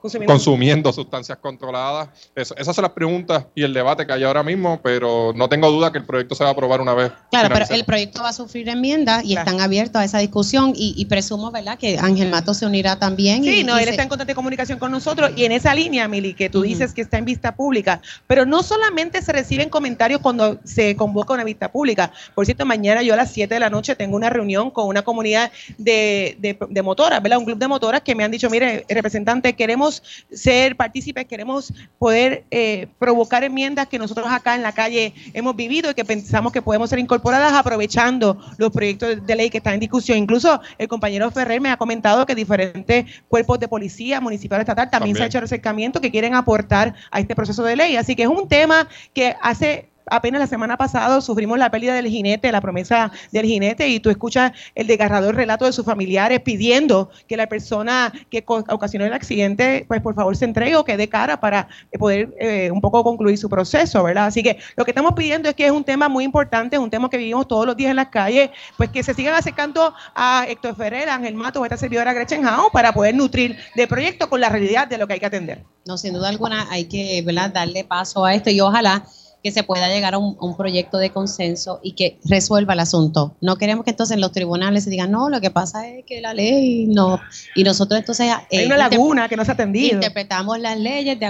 Consumiendo. 0.00 0.32
consumiendo 0.32 0.92
sustancias 0.92 1.38
controladas. 1.38 2.08
Eso- 2.34 2.54
esas 2.56 2.74
son 2.76 2.82
las 2.84 2.92
preguntas 2.92 3.46
y 3.54 3.64
el 3.64 3.74
debate 3.74 4.06
que 4.06 4.12
hay 4.12 4.22
ahora 4.22 4.42
mismo, 4.44 4.80
pero 4.82 5.32
no 5.34 5.48
tengo 5.48 5.70
duda 5.70 5.90
que 5.90 5.98
el 5.98 6.04
proyecto 6.06 6.34
se 6.36 6.44
va 6.44 6.50
a 6.50 6.52
aprobar 6.52 6.80
una 6.80 6.94
vez. 6.94 7.10
Claro, 7.30 7.48
pero 7.52 7.64
el 7.70 7.84
proyecto 7.84 8.22
va 8.22 8.28
a 8.28 8.32
sufrir 8.32 8.68
enmiendas 8.68 9.24
y 9.24 9.32
Claro. 9.32 9.48
están 9.50 9.60
abiertos 9.60 10.00
a 10.00 10.04
esa 10.04 10.18
discusión 10.18 10.72
y, 10.76 10.94
y 10.96 11.06
presumo, 11.06 11.50
¿verdad?, 11.50 11.76
que 11.78 11.98
Ángel 11.98 12.30
Mato 12.30 12.54
se 12.54 12.64
unirá 12.64 12.96
también. 12.98 13.42
Sí, 13.42 13.60
y- 13.60 13.64
no, 13.64 13.74
y 13.76 13.80
él 13.80 13.84
se- 13.86 13.90
está 13.90 14.02
en 14.04 14.08
constante 14.08 14.34
comunicación 14.36 14.78
con 14.78 14.92
nosotros 14.92 15.32
y 15.34 15.44
en 15.44 15.52
esa 15.52 15.74
línea, 15.74 16.06
Mili, 16.06 16.34
que 16.34 16.48
tú 16.48 16.62
dices 16.62 16.94
que 16.94 17.00
está 17.00 17.18
en 17.18 17.24
vista 17.24 17.56
pública, 17.56 18.00
pero 18.28 18.46
no 18.46 18.62
solamente 18.62 19.20
se 19.20 19.32
reciben 19.32 19.68
comentarios 19.68 20.20
cuando 20.20 20.60
se 20.64 20.94
convoca 20.94 21.34
una 21.34 21.44
vista 21.44 21.72
pública. 21.72 22.12
Por 22.36 22.44
cierto, 22.46 22.64
mañana 22.64 23.02
yo 23.02 23.14
a 23.14 23.16
las 23.16 23.32
7 23.32 23.54
de 23.54 23.60
la 23.60 23.68
noche 23.70 23.96
tengo 23.96 24.14
una 24.16 24.30
reunión 24.30 24.70
con 24.70 24.86
una 24.86 25.02
comunidad 25.02 25.50
de, 25.76 26.36
de, 26.38 26.56
de 26.68 26.82
motoras, 26.82 27.20
¿verdad? 27.22 27.38
Un 27.38 27.44
club 27.46 27.58
de 27.58 27.66
motoras 27.68 28.00
que 28.02 28.14
me 28.14 28.22
han 28.22 28.30
dicho, 28.30 28.48
mire, 28.48 28.84
representante, 28.88 29.54
queremos 29.54 29.87
ser 29.90 30.76
partícipes, 30.76 31.26
queremos 31.26 31.72
poder 31.98 32.44
eh, 32.50 32.88
provocar 32.98 33.44
enmiendas 33.44 33.88
que 33.88 33.98
nosotros 33.98 34.26
acá 34.30 34.54
en 34.54 34.62
la 34.62 34.72
calle 34.72 35.14
hemos 35.34 35.56
vivido 35.56 35.90
y 35.90 35.94
que 35.94 36.04
pensamos 36.04 36.52
que 36.52 36.62
podemos 36.62 36.90
ser 36.90 36.98
incorporadas 36.98 37.52
aprovechando 37.52 38.38
los 38.58 38.70
proyectos 38.70 39.26
de 39.26 39.36
ley 39.36 39.50
que 39.50 39.58
están 39.58 39.74
en 39.74 39.80
discusión. 39.80 40.18
Incluso 40.18 40.60
el 40.78 40.88
compañero 40.88 41.30
Ferrer 41.30 41.60
me 41.60 41.70
ha 41.70 41.76
comentado 41.76 42.26
que 42.26 42.34
diferentes 42.34 43.06
cuerpos 43.28 43.58
de 43.58 43.68
policía 43.68 44.20
municipal 44.20 44.60
estatal 44.60 44.90
también, 44.90 45.16
se 45.16 45.22
ha 45.22 45.24
También. 45.24 45.42
hecho 45.42 45.44
acercamiento 45.44 46.00
que 46.00 46.10
quieren 46.10 46.34
aportar 46.34 46.94
a 47.10 47.20
este 47.20 47.34
proceso 47.34 47.62
de 47.62 47.76
ley. 47.76 47.96
Así 47.96 48.14
que 48.14 48.22
es 48.22 48.28
un 48.28 48.48
tema 48.48 48.88
que 49.14 49.34
hace 49.40 49.88
apenas 50.10 50.40
la 50.40 50.46
semana 50.46 50.76
pasada 50.76 51.20
sufrimos 51.20 51.58
la 51.58 51.70
pérdida 51.70 51.94
del 51.94 52.08
jinete, 52.08 52.50
la 52.52 52.60
promesa 52.60 53.10
del 53.32 53.46
jinete, 53.46 53.88
y 53.88 54.00
tú 54.00 54.10
escuchas 54.10 54.52
el 54.74 54.86
desgarrador 54.86 55.34
relato 55.34 55.64
de 55.64 55.72
sus 55.72 55.84
familiares 55.84 56.40
pidiendo 56.40 57.10
que 57.26 57.36
la 57.36 57.48
persona 57.48 58.12
que 58.30 58.44
ocasionó 58.46 59.04
el 59.04 59.12
accidente, 59.12 59.84
pues 59.88 60.00
por 60.00 60.14
favor 60.14 60.36
se 60.36 60.44
entregue 60.44 60.76
o 60.76 60.84
que 60.84 60.96
dé 60.96 61.08
cara 61.08 61.40
para 61.40 61.68
eh, 61.92 61.98
poder 61.98 62.34
eh, 62.40 62.70
un 62.70 62.80
poco 62.80 63.02
concluir 63.04 63.38
su 63.38 63.48
proceso, 63.48 64.02
¿verdad? 64.02 64.26
Así 64.26 64.42
que 64.42 64.58
lo 64.76 64.84
que 64.84 64.90
estamos 64.90 65.12
pidiendo 65.14 65.48
es 65.48 65.54
que 65.54 65.66
es 65.66 65.72
un 65.72 65.84
tema 65.84 66.08
muy 66.08 66.24
importante, 66.24 66.76
es 66.76 66.82
un 66.82 66.90
tema 66.90 67.08
que 67.08 67.16
vivimos 67.16 67.46
todos 67.48 67.66
los 67.66 67.76
días 67.76 67.90
en 67.90 67.96
las 67.96 68.08
calles, 68.08 68.50
pues 68.76 68.90
que 68.90 69.02
se 69.02 69.14
sigan 69.14 69.34
acercando 69.34 69.94
a 70.14 70.46
Héctor 70.48 70.76
Ferrer, 70.76 71.08
Ángel 71.08 71.34
Mato 71.34 71.62
a 71.62 71.66
esta 71.66 71.76
servidora 71.76 72.12
Gretchen 72.12 72.46
Hao 72.46 72.70
para 72.70 72.92
poder 72.92 73.14
nutrir 73.14 73.56
de 73.74 73.86
proyecto 73.86 74.28
con 74.28 74.40
la 74.40 74.48
realidad 74.48 74.88
de 74.88 74.98
lo 74.98 75.06
que 75.06 75.14
hay 75.14 75.20
que 75.20 75.26
atender. 75.26 75.64
No, 75.86 75.96
sin 75.96 76.12
duda 76.12 76.28
alguna 76.28 76.66
hay 76.70 76.84
que 76.84 77.22
¿verdad? 77.24 77.50
darle 77.50 77.84
paso 77.84 78.24
a 78.24 78.34
esto 78.34 78.50
y 78.50 78.60
ojalá 78.60 79.04
que 79.42 79.52
se 79.52 79.62
pueda 79.62 79.88
llegar 79.88 80.14
a 80.14 80.18
un, 80.18 80.36
a 80.40 80.44
un 80.44 80.56
proyecto 80.56 80.98
de 80.98 81.10
consenso 81.10 81.80
y 81.82 81.92
que 81.92 82.18
resuelva 82.24 82.72
el 82.74 82.80
asunto. 82.80 83.36
No 83.40 83.56
queremos 83.56 83.84
que 83.84 83.90
entonces 83.90 84.18
los 84.18 84.32
tribunales 84.32 84.84
se 84.84 84.90
digan, 84.90 85.10
no, 85.10 85.28
lo 85.28 85.40
que 85.40 85.50
pasa 85.50 85.88
es 85.88 86.04
que 86.04 86.20
la 86.20 86.34
ley 86.34 86.86
no. 86.86 87.20
Y 87.54 87.64
nosotros 87.64 88.00
entonces 88.00 88.28
eh, 88.50 88.58
hay 88.58 88.66
una 88.66 88.76
laguna 88.76 89.28
que 89.28 89.36
no 89.36 89.44
se 89.44 89.52
ha 89.52 89.54
atendido. 89.54 89.94
interpretamos 89.94 90.58
las 90.58 90.78
leyes 90.78 91.18
de 91.18 91.26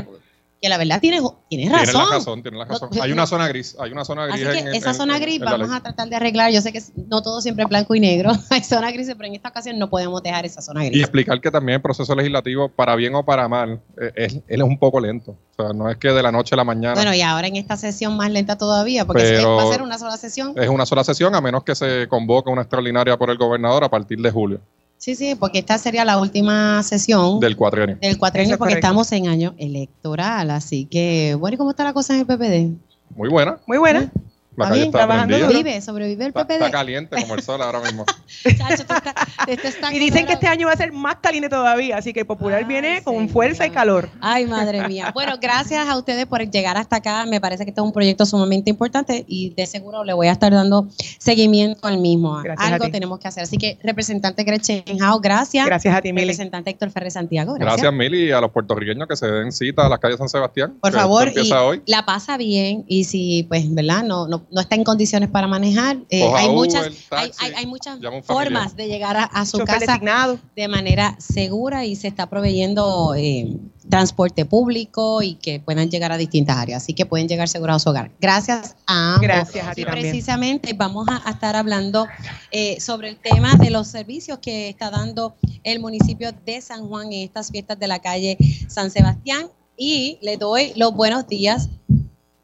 que 0.61 0.69
la 0.69 0.77
verdad 0.77 1.01
tienes, 1.01 1.23
tienes 1.49 1.71
razón. 1.71 1.95
la 2.09 2.17
razón, 2.17 2.43
tienen 2.43 2.59
la 2.59 2.65
razón. 2.65 2.89
No, 2.93 3.03
Hay 3.03 3.13
una 3.13 3.27
zona 3.27 3.47
gris, 3.49 3.77
hay 3.79 3.93
una 3.93 4.05
zona 4.05 4.25
Así 4.25 4.43
gris. 4.43 4.53
que 4.55 4.59
en- 4.59 4.69
en- 4.69 4.75
esa 4.75 4.91
en- 4.91 4.97
zona 4.97 5.19
gris 5.21 5.37
en 5.37 5.45
vamos 5.45 5.71
a 5.73 5.81
tratar 5.81 6.09
de 6.09 6.17
arreglar. 6.17 6.51
Yo 6.51 6.61
sé 6.61 6.73
que 6.73 6.83
no 7.09 7.23
todo 7.23 7.41
siempre 7.41 7.63
es 7.65 7.69
blanco 7.69 7.95
y 7.95 8.01
negro, 8.01 8.33
hay 8.51 8.63
zona 8.65 8.91
gris, 8.91 9.07
pero 9.17 9.29
en 9.29 9.35
esta 9.37 9.51
ocasión 9.51 9.79
no 9.79 9.89
podemos 9.89 10.21
dejar 10.23 10.45
esa 10.47 10.61
zona 10.61 10.85
Y 10.85 10.91
gris. 10.91 11.03
explicar 11.03 11.41
que 11.41 11.51
también 11.51 11.77
el 11.77 11.83
proceso 11.83 12.15
legislativo, 12.15 12.69
para 12.69 12.97
bien 12.97 13.15
o 13.15 13.25
para 13.25 13.47
mal, 13.49 13.81
eh, 14.01 14.13
es, 14.17 14.35
él 14.35 14.43
es 14.49 14.63
un 14.63 14.79
poco 14.79 14.99
lento. 15.01 15.37
O 15.57 15.63
sea, 15.63 15.73
no 15.73 15.89
es 15.91 15.97
que 15.97 16.09
de 16.09 16.23
la 16.23 16.33
noche 16.33 16.55
a 16.55 16.57
la 16.57 16.65
mañana 16.65 16.95
Bueno, 16.95 17.15
y 17.15 17.21
ahora 17.23 17.47
en 17.47 17.57
esta 17.57 17.77
sesión 17.77 18.17
más 18.17 18.31
lenta 18.31 18.59
todavía, 18.59 19.05
porque 19.05 19.23
Pero- 19.23 19.57
va 19.57 19.63
a 19.63 19.73
ser 19.73 19.83
una 19.83 19.99
sola 19.99 20.17
sesión. 20.17 20.55
es 20.57 20.69
una 20.69 20.87
sola 20.87 21.05
sesión, 21.05 21.35
a 21.37 21.41
menos 21.41 21.63
que 21.63 21.75
se 21.77 22.09
convoque 22.09 22.51
una 22.51 22.63
extraordinaria 22.63 23.17
por 23.17 23.31
el 23.31 23.39
gobernador 23.39 23.85
a 23.85 23.89
partir 23.89 24.19
de 24.21 24.31
julio 24.31 24.61
Sí, 24.99 25.15
sí, 25.15 25.37
porque 25.37 25.61
esta 25.61 25.79
sería 25.79 26.05
la 26.05 26.21
última 26.21 26.83
sesión 26.83 27.39
del 27.39 27.57
cuatrienio. 27.57 27.97
del 28.01 28.19
cuatrienio 28.19 28.55
es 28.55 28.59
porque 28.59 28.75
correcto. 28.75 28.87
estamos 28.87 29.13
en 29.13 29.29
año 29.29 29.55
electoral, 29.57 30.51
así 30.51 30.87
que 30.87 31.37
bueno, 31.39 31.55
¿y 31.55 31.57
cómo 31.57 31.71
está 31.71 31.85
la 31.85 31.93
cosa 31.93 32.15
en 32.15 32.21
el 32.21 32.27
PPD? 32.27 32.77
Muy 33.17 33.29
buena. 33.29 33.59
Muy 33.67 33.79
buena. 33.79 34.11
La 34.59 34.65
¿Está 34.65 34.75
calle 34.75 34.85
está 34.87 34.99
Trabajando 34.99 35.29
prendida. 35.37 35.47
duro. 35.49 35.59
Vive, 35.59 35.81
sobrevive 35.81 36.25
el 36.27 36.33
PPD. 36.33 36.51
está 36.53 36.71
caliente 36.71 37.17
como 37.21 37.35
el 37.35 37.43
sol 37.43 37.63
ahora 37.63 37.81
mismo. 37.81 38.05
Chacho, 38.59 38.85
tú 38.87 38.95
estás- 38.95 39.15
esto 39.47 39.69
está 39.69 39.95
Y 39.95 39.99
dicen 39.99 40.27
que 40.27 40.35
este 40.35 40.47
año 40.47 40.67
va 40.67 40.73
a 40.73 40.77
ser 40.77 40.93
más 40.93 41.17
caliente 41.23 41.49
todavía, 41.49 41.97
así 41.97 42.13
que 42.13 42.21
el 42.21 42.27
popular 42.27 42.59
Ay, 42.59 42.65
viene 42.65 43.03
con 43.05 43.29
fuerza 43.29 43.67
y 43.67 43.71
calor. 43.71 44.09
Ay, 44.21 44.47
madre 44.47 44.87
mía. 44.89 45.11
Bueno, 45.15 45.35
gracias 45.41 45.89
a 45.89 45.97
ustedes 45.97 46.27
por 46.27 46.41
llegar 46.51 46.77
hasta 46.77 46.97
acá. 46.97 47.25
Me 47.27 47.41
parece 47.41 47.65
que 47.65 47.71
este 47.71 47.81
es 47.81 47.85
un 47.87 47.93
proyecto 47.93 48.27
sumamente 48.27 48.69
importante 48.71 49.25
y 49.29 49.51
de 49.51 49.67
seguro 49.67 50.05
le 50.05 50.13
voy 50.13 50.27
a 50.29 50.33
estar 50.33 50.53
dando 50.53 50.89
seguimiento 51.19 51.87
al 51.87 51.99
mismo. 51.99 52.37
Gracias 52.43 52.69
a 52.71 52.75
Algo 52.75 52.87
ti. 52.87 52.93
tenemos 52.93 53.19
que 53.19 53.29
hacer. 53.29 53.43
Así 53.45 53.59
que, 53.59 53.79
representante 53.83 54.43
Gretchen 54.45 54.83
Hao, 55.03 55.21
gracias. 55.21 55.67
Gracias 55.67 55.95
a 55.95 56.01
ti, 56.01 56.13
Mili. 56.13 56.27
Representante 56.27 56.71
Héctor 56.71 56.91
Ferrer 56.91 57.11
Santiago, 57.11 57.55
gracias. 57.55 57.83
Gracias, 57.83 57.93
Mili, 57.93 58.25
y 58.29 58.33
a 58.33 58.41
los 58.41 58.51
puertorriqueños 58.51 59.07
que 59.09 59.17
se 59.17 59.27
den 59.27 59.53
cita 59.53 59.87
a 59.87 59.89
las 59.89 59.99
calles 59.99 60.19
San 60.19 60.29
Sebastián. 60.29 60.75
Por 60.81 60.93
favor, 60.93 61.27
y 61.27 61.29
empieza 61.29 61.63
hoy. 61.63 61.83
la 61.87 62.05
pasa 62.07 62.37
bien 62.37 62.85
y 62.89 63.05
si, 63.05 63.45
pues, 63.49 63.73
¿verdad? 63.75 64.03
No, 64.05 64.27
no, 64.29 64.43
no 64.51 64.61
está 64.61 64.75
en 64.77 64.85
condiciones 64.85 65.29
para 65.31 65.47
manejar. 65.47 65.99
eh, 66.11 66.25
hay, 66.25 66.47
Uber, 66.47 66.55
muchas, 66.57 66.87
hay, 66.87 67.31
taxi, 67.31 67.45
hay, 67.47 67.53
hay 67.57 67.67
muchas 67.67 67.99
formas 68.25 68.77
de 68.77 68.89
llegar 68.89 69.17
a, 69.17 69.25
a 69.25 69.45
su 69.47 69.59
Chofer 69.59 69.75
casa 69.81 69.93
designado. 69.93 70.39
de 70.57 70.69
manera 70.69 71.17
segura 71.19 71.85
y 71.85 71.97
se 71.97 72.09
está 72.09 72.29
proveyendo 72.29 73.15
eh, 73.15 73.57
transporte 73.89 74.45
público 74.45 75.23
y 75.23 75.35
que 75.35 75.61
puedan 75.61 75.91
llegar 75.91 76.13
a 76.13 76.19
distintas 76.19 76.57
áreas. 76.57 76.83
Así 76.83 76.93
que 76.95 77.07
pueden 77.07 77.29
llegar 77.29 77.49
seguros 77.49 77.77
a 77.77 77.79
su 77.79 77.91
hogar. 77.91 78.11
Gracias 78.21 78.77
a 78.87 79.15
ambos. 79.15 79.23
Gracias 79.23 79.67
a 79.67 79.73
ti 79.75 79.83
Y 79.83 79.85
también. 79.85 80.11
precisamente 80.11 80.73
vamos 80.75 81.07
a, 81.09 81.27
a 81.29 81.33
estar 81.33 81.57
hablando 81.57 82.07
eh, 82.51 82.81
sobre 82.81 83.09
el 83.11 83.17
tema 83.17 83.55
de 83.57 83.71
los 83.71 83.89
servicios 83.89 84.39
que 84.41 84.69
está 84.69 84.91
dando 84.91 85.35
el 85.65 85.81
municipio 85.81 86.31
de 86.45 86.61
San 86.61 86.87
Juan 86.89 87.13
en 87.13 87.23
estas 87.25 87.51
fiestas 87.51 87.79
de 87.79 87.87
la 87.89 87.99
calle 87.99 88.37
San 88.69 88.91
Sebastián. 88.91 89.47
Y 89.81 90.19
le 90.23 90.37
doy 90.37 90.73
los 90.75 90.93
buenos 90.93 91.29
días. 91.29 91.69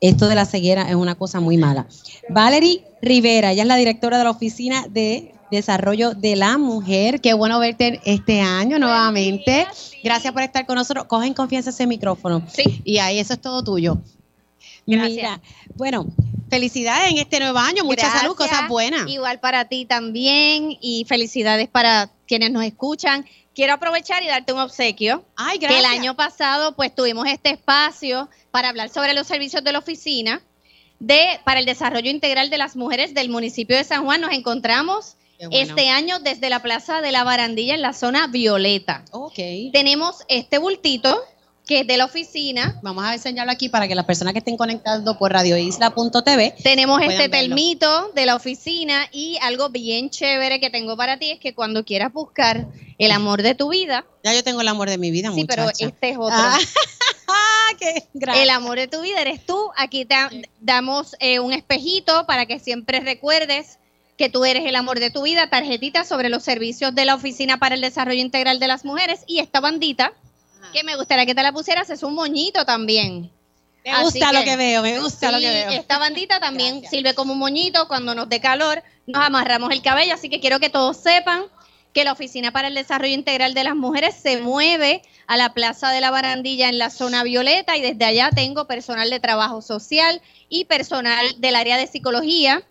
Esto 0.04 0.28
de 0.28 0.34
la 0.34 0.44
ceguera 0.44 0.82
es 0.90 0.96
una 0.96 1.14
cosa 1.14 1.40
muy 1.40 1.56
mala. 1.56 1.86
Valerie 2.28 2.84
Rivera, 3.00 3.52
ella 3.52 3.62
es 3.62 3.68
la 3.68 3.76
directora 3.76 4.18
de 4.18 4.24
la 4.24 4.30
Oficina 4.30 4.84
de 4.90 5.32
Desarrollo 5.50 6.12
de 6.12 6.36
la 6.36 6.58
Mujer. 6.58 7.22
Qué 7.22 7.32
bueno 7.32 7.58
verte 7.58 8.02
este 8.04 8.42
año 8.42 8.78
nuevamente. 8.78 9.66
Gracias 10.02 10.34
por 10.34 10.42
estar 10.42 10.66
con 10.66 10.76
nosotros. 10.76 11.06
Cogen 11.06 11.32
confianza 11.32 11.70
ese 11.70 11.86
micrófono. 11.86 12.42
Sí. 12.52 12.82
Y 12.84 12.98
ahí 12.98 13.18
eso 13.18 13.32
es 13.32 13.40
todo 13.40 13.64
tuyo. 13.64 13.96
Gracias. 14.86 15.16
Mira, 15.16 15.40
bueno, 15.76 16.06
felicidades 16.50 17.10
en 17.10 17.18
este 17.18 17.40
nuevo 17.40 17.58
año, 17.58 17.84
mucha 17.84 18.02
Gracias. 18.02 18.22
salud, 18.22 18.36
cosas 18.36 18.68
buenas. 18.68 19.08
Igual 19.08 19.40
para 19.40 19.64
ti 19.66 19.84
también 19.86 20.76
y 20.80 21.04
felicidades 21.08 21.68
para 21.68 22.10
quienes 22.26 22.50
nos 22.50 22.64
escuchan. 22.64 23.26
Quiero 23.54 23.74
aprovechar 23.74 24.22
y 24.22 24.26
darte 24.26 24.52
un 24.52 24.58
obsequio. 24.58 25.24
Ay, 25.36 25.58
Que 25.58 25.66
gracias. 25.66 25.84
el 25.92 25.98
año 25.98 26.16
pasado 26.16 26.74
pues 26.74 26.94
tuvimos 26.94 27.26
este 27.28 27.50
espacio 27.50 28.28
para 28.50 28.68
hablar 28.68 28.88
sobre 28.88 29.14
los 29.14 29.26
servicios 29.26 29.62
de 29.62 29.72
la 29.72 29.78
oficina 29.78 30.42
de 30.98 31.40
para 31.44 31.60
el 31.60 31.66
desarrollo 31.66 32.10
integral 32.10 32.50
de 32.50 32.58
las 32.58 32.76
mujeres 32.76 33.14
del 33.14 33.28
municipio 33.28 33.76
de 33.76 33.84
San 33.84 34.04
Juan. 34.04 34.20
Nos 34.20 34.32
encontramos 34.32 35.16
bueno. 35.38 35.50
este 35.52 35.88
año 35.88 36.18
desde 36.18 36.50
la 36.50 36.62
Plaza 36.62 37.00
de 37.00 37.12
la 37.12 37.24
Barandilla 37.24 37.74
en 37.74 37.82
la 37.82 37.92
zona 37.92 38.26
Violeta. 38.26 39.04
Ok. 39.12 39.38
Tenemos 39.72 40.16
este 40.28 40.58
bultito 40.58 41.20
que 41.66 41.80
es 41.80 41.86
de 41.86 41.96
la 41.96 42.04
oficina. 42.04 42.78
Vamos 42.82 43.04
a 43.04 43.14
enseñarlo 43.14 43.52
aquí 43.52 43.68
para 43.68 43.88
que 43.88 43.94
las 43.94 44.04
personas 44.04 44.32
que 44.32 44.40
estén 44.40 44.56
conectando 44.56 45.16
por 45.18 45.32
radioisla.tv 45.32 46.54
Tenemos 46.62 47.00
este 47.00 47.28
verlo. 47.28 47.48
termito 47.48 48.12
de 48.14 48.26
la 48.26 48.34
oficina 48.36 49.08
y 49.12 49.38
algo 49.40 49.70
bien 49.70 50.10
chévere 50.10 50.60
que 50.60 50.70
tengo 50.70 50.96
para 50.96 51.18
ti 51.18 51.30
es 51.30 51.38
que 51.38 51.54
cuando 51.54 51.84
quieras 51.84 52.12
buscar 52.12 52.66
el 52.98 53.10
amor 53.10 53.42
de 53.42 53.54
tu 53.54 53.70
vida, 53.70 54.04
Ya 54.22 54.34
yo 54.34 54.44
tengo 54.44 54.60
el 54.60 54.68
amor 54.68 54.88
de 54.90 54.98
mi 54.98 55.10
vida, 55.10 55.32
sí, 55.34 55.44
pero 55.46 55.68
este 55.70 56.10
es 56.10 56.16
otro. 56.16 56.36
Ah, 56.36 56.58
ah, 57.28 57.68
qué. 57.78 58.04
El 58.42 58.50
amor 58.50 58.78
de 58.78 58.86
tu 58.86 59.00
vida 59.00 59.20
eres 59.20 59.44
tú. 59.44 59.70
Aquí 59.76 60.04
te 60.04 60.14
damos 60.60 61.16
eh, 61.18 61.40
un 61.40 61.52
espejito 61.52 62.26
para 62.26 62.46
que 62.46 62.58
siempre 62.58 63.00
recuerdes 63.00 63.78
que 64.16 64.28
tú 64.28 64.44
eres 64.44 64.64
el 64.66 64.76
amor 64.76 65.00
de 65.00 65.10
tu 65.10 65.22
vida, 65.22 65.50
tarjetita 65.50 66.04
sobre 66.04 66.28
los 66.28 66.44
servicios 66.44 66.94
de 66.94 67.04
la 67.04 67.16
Oficina 67.16 67.58
para 67.58 67.74
el 67.74 67.80
Desarrollo 67.80 68.20
Integral 68.20 68.60
de 68.60 68.68
las 68.68 68.84
Mujeres 68.84 69.20
y 69.26 69.40
esta 69.40 69.58
bandita 69.58 70.12
que 70.72 70.84
me 70.84 70.96
gustaría 70.96 71.26
que 71.26 71.34
te 71.34 71.42
la 71.42 71.52
pusieras 71.52 71.90
es 71.90 72.02
un 72.02 72.14
moñito 72.14 72.64
también. 72.64 73.30
Me 73.84 73.90
Así 73.90 74.04
gusta 74.18 74.32
lo 74.32 74.38
que- 74.40 74.44
que 74.46 74.56
veo, 74.56 74.82
me 74.82 74.98
gusta 74.98 75.30
lo 75.30 75.38
que 75.38 75.48
veo. 75.50 75.70
esta 75.70 75.98
bandita 75.98 76.40
también 76.40 76.80
Gracias. 76.80 76.90
sirve 76.90 77.14
como 77.14 77.34
un 77.34 77.38
moñito 77.38 77.86
cuando 77.86 78.14
nos 78.14 78.28
dé 78.28 78.40
calor, 78.40 78.82
nos 79.06 79.22
amarramos 79.22 79.70
el 79.72 79.82
cabello, 79.82 80.14
así 80.14 80.30
que 80.30 80.40
quiero 80.40 80.58
que 80.58 80.70
todos 80.70 80.96
sepan 80.96 81.42
que 81.92 82.02
la 82.04 82.12
Oficina 82.12 82.50
para 82.50 82.68
el 82.68 82.74
Desarrollo 82.74 83.12
Integral 83.14 83.54
de 83.54 83.62
las 83.62 83.76
Mujeres 83.76 84.16
se 84.20 84.40
mueve 84.40 85.02
a 85.28 85.36
la 85.36 85.52
Plaza 85.54 85.90
de 85.90 86.00
la 86.00 86.10
Barandilla 86.10 86.68
en 86.68 86.78
la 86.78 86.90
zona 86.90 87.22
violeta 87.22 87.76
y 87.76 87.82
desde 87.82 88.04
allá 88.04 88.30
tengo 88.34 88.66
personal 88.66 89.10
de 89.10 89.20
trabajo 89.20 89.62
social 89.62 90.20
y 90.48 90.64
personal 90.64 91.24
del 91.40 91.54
área 91.54 91.76
de 91.76 91.86
psicología. 91.86 92.62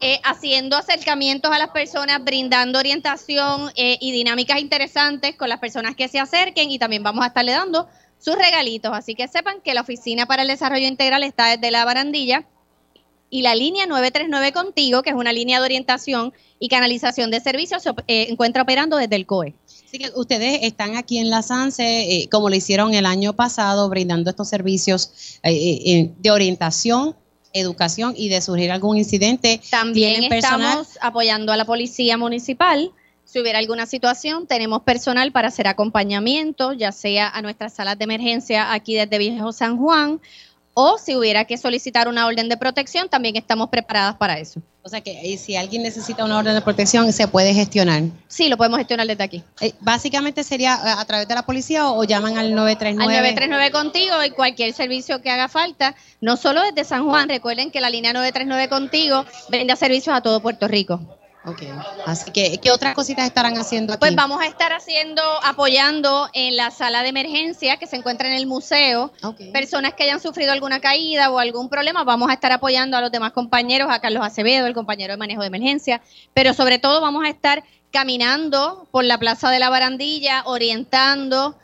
Eh, 0.00 0.20
haciendo 0.22 0.76
acercamientos 0.76 1.50
a 1.50 1.58
las 1.58 1.70
personas, 1.70 2.22
brindando 2.22 2.78
orientación 2.78 3.72
eh, 3.74 3.98
y 4.00 4.12
dinámicas 4.12 4.60
interesantes 4.60 5.34
con 5.34 5.48
las 5.48 5.58
personas 5.58 5.96
que 5.96 6.06
se 6.06 6.20
acerquen 6.20 6.70
y 6.70 6.78
también 6.78 7.02
vamos 7.02 7.24
a 7.24 7.28
estarle 7.28 7.50
dando 7.50 7.88
sus 8.20 8.36
regalitos. 8.36 8.92
Así 8.94 9.16
que 9.16 9.26
sepan 9.26 9.60
que 9.60 9.74
la 9.74 9.80
Oficina 9.80 10.26
para 10.26 10.42
el 10.42 10.48
Desarrollo 10.48 10.86
Integral 10.86 11.24
está 11.24 11.48
desde 11.48 11.72
la 11.72 11.84
barandilla 11.84 12.46
y 13.28 13.42
la 13.42 13.56
línea 13.56 13.86
939 13.86 14.52
Contigo, 14.52 15.02
que 15.02 15.10
es 15.10 15.16
una 15.16 15.32
línea 15.32 15.58
de 15.58 15.64
orientación 15.64 16.32
y 16.60 16.68
canalización 16.68 17.32
de 17.32 17.40
servicios, 17.40 17.82
se 17.82 17.90
eh, 18.06 18.28
encuentra 18.30 18.62
operando 18.62 18.98
desde 18.98 19.16
el 19.16 19.26
COE. 19.26 19.56
Así 19.84 19.98
que 19.98 20.12
ustedes 20.14 20.60
están 20.62 20.96
aquí 20.96 21.18
en 21.18 21.28
la 21.28 21.42
SANSE, 21.42 22.28
como 22.30 22.50
lo 22.50 22.54
hicieron 22.54 22.94
el 22.94 23.04
año 23.04 23.34
pasado, 23.34 23.88
brindando 23.88 24.30
estos 24.30 24.48
servicios 24.48 25.40
de 25.42 26.30
orientación 26.30 27.16
educación 27.52 28.14
y 28.16 28.28
de 28.28 28.40
surgir 28.40 28.70
algún 28.70 28.96
incidente. 28.96 29.60
También 29.70 30.32
estamos 30.32 30.98
apoyando 31.00 31.52
a 31.52 31.56
la 31.56 31.64
policía 31.64 32.16
municipal. 32.16 32.92
Si 33.24 33.40
hubiera 33.40 33.58
alguna 33.58 33.84
situación, 33.84 34.46
tenemos 34.46 34.82
personal 34.82 35.32
para 35.32 35.48
hacer 35.48 35.66
acompañamiento, 35.66 36.72
ya 36.72 36.92
sea 36.92 37.28
a 37.28 37.42
nuestras 37.42 37.74
salas 37.74 37.98
de 37.98 38.04
emergencia 38.04 38.72
aquí 38.72 38.94
desde 38.94 39.18
Viejo 39.18 39.52
San 39.52 39.76
Juan 39.76 40.20
o 40.80 40.96
si 40.96 41.16
hubiera 41.16 41.44
que 41.44 41.58
solicitar 41.58 42.06
una 42.06 42.24
orden 42.24 42.48
de 42.48 42.56
protección, 42.56 43.08
también 43.08 43.34
estamos 43.34 43.68
preparadas 43.68 44.14
para 44.14 44.38
eso. 44.38 44.62
O 44.82 44.88
sea 44.88 45.00
que 45.00 45.10
eh, 45.10 45.36
si 45.36 45.56
alguien 45.56 45.82
necesita 45.82 46.24
una 46.24 46.38
orden 46.38 46.54
de 46.54 46.60
protección, 46.60 47.12
se 47.12 47.26
puede 47.26 47.52
gestionar. 47.52 48.04
Sí, 48.28 48.48
lo 48.48 48.56
podemos 48.56 48.78
gestionar 48.78 49.08
desde 49.08 49.24
aquí. 49.24 49.42
Eh, 49.60 49.72
básicamente 49.80 50.44
sería 50.44 50.74
eh, 50.74 50.94
a 50.96 51.04
través 51.04 51.26
de 51.26 51.34
la 51.34 51.42
policía 51.42 51.90
o, 51.90 52.04
llaman 52.04 52.38
al 52.38 52.54
939. 52.54 53.12
Al 53.12 53.22
939 53.24 53.72
contigo 53.72 54.24
y 54.24 54.30
cualquier 54.30 54.72
servicio 54.72 55.20
que 55.20 55.30
haga 55.30 55.48
falta, 55.48 55.96
no 56.20 56.36
solo 56.36 56.62
desde 56.62 56.84
San 56.84 57.08
Juan, 57.08 57.28
recuerden 57.28 57.72
que 57.72 57.80
la 57.80 57.90
línea 57.90 58.12
939 58.12 58.68
contigo 58.68 59.24
brinda 59.48 59.74
servicios 59.74 60.14
a 60.14 60.20
todo 60.20 60.40
Puerto 60.40 60.68
Rico. 60.68 61.17
Ok, 61.48 61.62
así 62.04 62.30
que, 62.30 62.58
¿qué 62.58 62.70
otras 62.70 62.94
cositas 62.94 63.24
estarán 63.24 63.56
haciendo 63.56 63.94
aquí? 63.94 64.00
Pues 64.00 64.14
vamos 64.14 64.40
a 64.42 64.46
estar 64.46 64.72
haciendo, 64.72 65.22
apoyando 65.42 66.28
en 66.34 66.56
la 66.56 66.70
sala 66.70 67.02
de 67.02 67.08
emergencia 67.08 67.78
que 67.78 67.86
se 67.86 67.96
encuentra 67.96 68.28
en 68.28 68.34
el 68.34 68.46
museo. 68.46 69.12
Personas 69.52 69.94
que 69.94 70.04
hayan 70.04 70.20
sufrido 70.20 70.52
alguna 70.52 70.80
caída 70.80 71.30
o 71.30 71.38
algún 71.38 71.70
problema, 71.70 72.04
vamos 72.04 72.28
a 72.28 72.34
estar 72.34 72.52
apoyando 72.52 72.98
a 72.98 73.00
los 73.00 73.10
demás 73.10 73.32
compañeros, 73.32 73.88
a 73.90 74.00
Carlos 74.00 74.24
Acevedo, 74.24 74.66
el 74.66 74.74
compañero 74.74 75.14
de 75.14 75.16
manejo 75.16 75.40
de 75.40 75.46
emergencia, 75.46 76.02
pero 76.34 76.52
sobre 76.52 76.78
todo 76.78 77.00
vamos 77.00 77.24
a 77.24 77.28
estar 77.28 77.64
caminando 77.90 78.86
por 78.90 79.04
la 79.04 79.16
Plaza 79.16 79.50
de 79.50 79.58
la 79.58 79.70
Barandilla, 79.70 80.42
orientando 80.44 81.56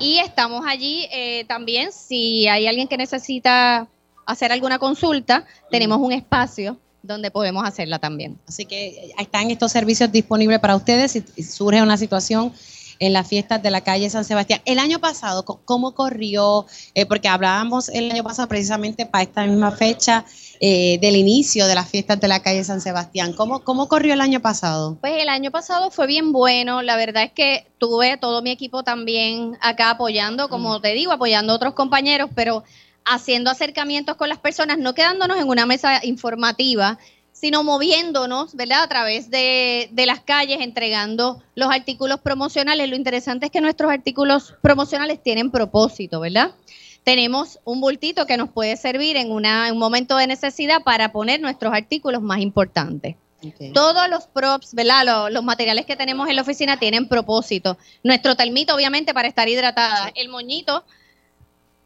y 0.00 0.18
estamos 0.18 0.64
allí 0.66 1.06
eh, 1.12 1.44
también, 1.44 1.92
si 1.92 2.48
hay 2.48 2.66
alguien 2.66 2.88
que 2.88 2.96
necesita 2.96 3.86
hacer 4.26 4.52
alguna 4.52 4.78
consulta, 4.78 5.46
tenemos 5.70 5.98
un 5.98 6.12
espacio 6.12 6.76
donde 7.02 7.30
podemos 7.30 7.66
hacerla 7.66 7.98
también. 7.98 8.38
Así 8.46 8.64
que 8.64 9.12
están 9.18 9.50
estos 9.50 9.72
servicios 9.72 10.10
disponibles 10.10 10.58
para 10.58 10.76
ustedes 10.76 11.12
si 11.12 11.42
surge 11.42 11.82
una 11.82 11.96
situación 11.96 12.52
en 13.00 13.12
las 13.12 13.28
fiestas 13.28 13.62
de 13.62 13.70
la 13.70 13.82
calle 13.82 14.10
San 14.10 14.24
Sebastián. 14.24 14.60
El 14.64 14.78
año 14.78 14.98
pasado, 14.98 15.44
¿cómo 15.44 15.94
corrió? 15.94 16.66
Eh, 16.94 17.06
porque 17.06 17.28
hablábamos 17.28 17.88
el 17.88 18.10
año 18.10 18.24
pasado 18.24 18.48
precisamente 18.48 19.06
para 19.06 19.22
esta 19.22 19.46
misma 19.46 19.70
fecha 19.70 20.24
eh, 20.60 20.98
del 21.00 21.16
inicio 21.16 21.66
de 21.66 21.74
las 21.74 21.88
fiestas 21.88 22.20
de 22.20 22.28
la 22.28 22.42
calle 22.42 22.64
San 22.64 22.80
Sebastián. 22.80 23.32
¿Cómo, 23.32 23.60
¿Cómo 23.60 23.88
corrió 23.88 24.14
el 24.14 24.20
año 24.20 24.40
pasado? 24.40 24.96
Pues 25.00 25.22
el 25.22 25.28
año 25.28 25.50
pasado 25.50 25.90
fue 25.90 26.06
bien 26.06 26.32
bueno. 26.32 26.82
La 26.82 26.96
verdad 26.96 27.24
es 27.24 27.32
que 27.32 27.66
tuve 27.78 28.16
todo 28.16 28.42
mi 28.42 28.50
equipo 28.50 28.82
también 28.82 29.56
acá 29.60 29.90
apoyando, 29.90 30.48
como 30.48 30.78
mm. 30.78 30.82
te 30.82 30.94
digo, 30.94 31.12
apoyando 31.12 31.52
a 31.52 31.56
otros 31.56 31.74
compañeros, 31.74 32.30
pero 32.34 32.64
haciendo 33.08 33.50
acercamientos 33.50 34.16
con 34.16 34.28
las 34.28 34.38
personas, 34.38 34.78
no 34.78 34.94
quedándonos 34.94 35.38
en 35.38 35.48
una 35.48 35.66
mesa 35.66 36.04
informativa, 36.04 36.98
sino 37.32 37.62
moviéndonos, 37.62 38.54
¿verdad? 38.54 38.82
A 38.82 38.88
través 38.88 39.30
de, 39.30 39.88
de, 39.92 40.06
las 40.06 40.20
calles, 40.20 40.58
entregando 40.60 41.42
los 41.54 41.70
artículos 41.70 42.20
promocionales. 42.20 42.88
Lo 42.88 42.96
interesante 42.96 43.46
es 43.46 43.52
que 43.52 43.60
nuestros 43.60 43.90
artículos 43.90 44.54
promocionales 44.60 45.22
tienen 45.22 45.50
propósito, 45.50 46.20
¿verdad? 46.20 46.52
Tenemos 47.04 47.60
un 47.64 47.80
bultito 47.80 48.26
que 48.26 48.36
nos 48.36 48.50
puede 48.50 48.76
servir 48.76 49.16
en, 49.16 49.30
una, 49.30 49.72
un 49.72 49.78
momento 49.78 50.16
de 50.16 50.26
necesidad 50.26 50.82
para 50.82 51.12
poner 51.12 51.40
nuestros 51.40 51.72
artículos 51.72 52.22
más 52.22 52.40
importantes. 52.40 53.16
Todos 53.72 54.08
los 54.10 54.26
props, 54.26 54.74
¿verdad? 54.74 55.06
Los, 55.06 55.32
los, 55.32 55.44
materiales 55.44 55.86
que 55.86 55.94
tenemos 55.94 56.28
en 56.28 56.34
la 56.34 56.42
oficina 56.42 56.78
tienen 56.78 57.06
propósito. 57.06 57.78
Nuestro 58.02 58.34
termito, 58.34 58.74
obviamente, 58.74 59.14
para 59.14 59.28
estar 59.28 59.48
hidratada. 59.48 60.10
El 60.16 60.28
moñito 60.28 60.84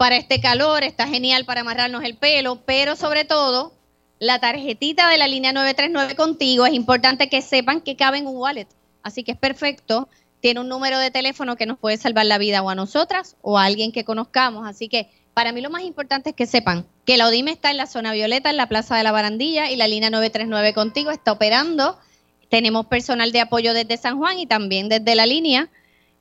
para 0.03 0.17
este 0.17 0.41
calor, 0.41 0.83
está 0.83 1.07
genial 1.07 1.45
para 1.45 1.61
amarrarnos 1.61 2.03
el 2.03 2.17
pelo, 2.17 2.61
pero 2.67 2.97
sobre 2.97 3.25
todo 3.25 3.73
la 4.19 4.41
tarjetita 4.41 5.09
de 5.09 5.17
la 5.17 5.29
línea 5.29 5.53
939 5.53 6.17
contigo, 6.17 6.67
es 6.67 6.73
importante 6.73 7.29
que 7.29 7.41
sepan 7.41 7.81
que 7.81 7.95
cabe 7.95 8.19
en 8.19 8.27
un 8.27 8.37
wallet. 8.37 8.67
Así 9.05 9.23
que 9.23 9.31
es 9.31 9.39
perfecto. 9.39 10.09
Tiene 10.41 10.59
un 10.59 10.69
número 10.69 10.99
de 10.99 11.13
teléfono 11.13 11.55
que 11.55 11.67
nos 11.67 11.79
puede 11.79 11.99
salvar 11.99 12.27
la 12.27 12.39
vida 12.39 12.63
o 12.63 12.71
a 12.71 12.75
nosotras 12.75 13.37
o 13.43 13.61
a 13.61 13.65
alguien 13.65 13.93
que 13.93 14.03
conozcamos. 14.03 14.67
Así 14.67 14.89
que 14.89 15.09
para 15.35 15.53
mí 15.53 15.61
lo 15.61 15.71
más 15.71 15.85
importante 15.85 16.31
es 16.31 16.35
que 16.35 16.47
sepan 16.47 16.85
que 17.05 17.17
la 17.17 17.29
ODIME 17.29 17.53
está 17.53 17.71
en 17.71 17.77
la 17.77 17.87
zona 17.87 18.13
violeta, 18.13 18.51
en 18.51 18.57
la 18.57 18.67
Plaza 18.67 18.97
de 18.97 19.05
la 19.05 19.13
Barandilla 19.13 19.71
y 19.71 19.77
la 19.77 19.87
línea 19.87 20.11
939 20.11 20.75
contigo 20.75 21.13
está 21.13 21.31
operando. 21.31 21.97
Tenemos 22.49 22.87
personal 22.87 23.31
de 23.31 23.43
apoyo 23.43 23.73
desde 23.73 23.97
San 23.99 24.19
Juan 24.19 24.41
y 24.41 24.47
también 24.47 24.89
desde 24.89 25.15
la 25.15 25.27
línea 25.27 25.71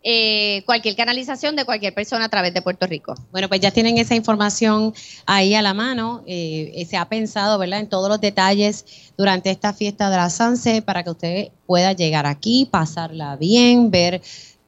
eh, 0.04 0.64
cualquier 0.66 0.96
canalización 0.96 1.56
de 1.56 1.64
cualquier 1.64 1.94
persona 1.94 2.26
a 2.26 2.30
través 2.30 2.54
de 2.54 2.62
Puerto 2.62 2.88
Rico. 2.88 3.14
Bueno, 3.32 3.48
pues 3.48 3.62
ya 3.62 3.72
tienen 3.72 4.00
esa 4.00 4.16
información 4.16 4.94
ahí 5.28 5.54
a 5.54 5.62
la 5.62 5.76
mano. 5.76 6.24
Eh, 6.26 6.86
se 6.90 6.98
ha 6.98 7.08
pensado, 7.08 7.60
¿verdad?, 7.60 7.82
en 7.82 7.90
todos 7.90 8.10
los 8.10 8.20
detalles 8.20 8.86
durante 9.18 9.52
esta 9.52 9.74
fiesta 9.74 10.10
de 10.10 10.18
la 10.18 10.30
Sanse 10.30 10.82
para 10.82 11.04
que 11.04 11.12
usted 11.12 11.50
pueda 11.68 11.94
llegar 11.94 12.26
aquí, 12.26 12.68
pasarla 12.70 13.36
bien, 13.36 13.92
ver 13.92 14.22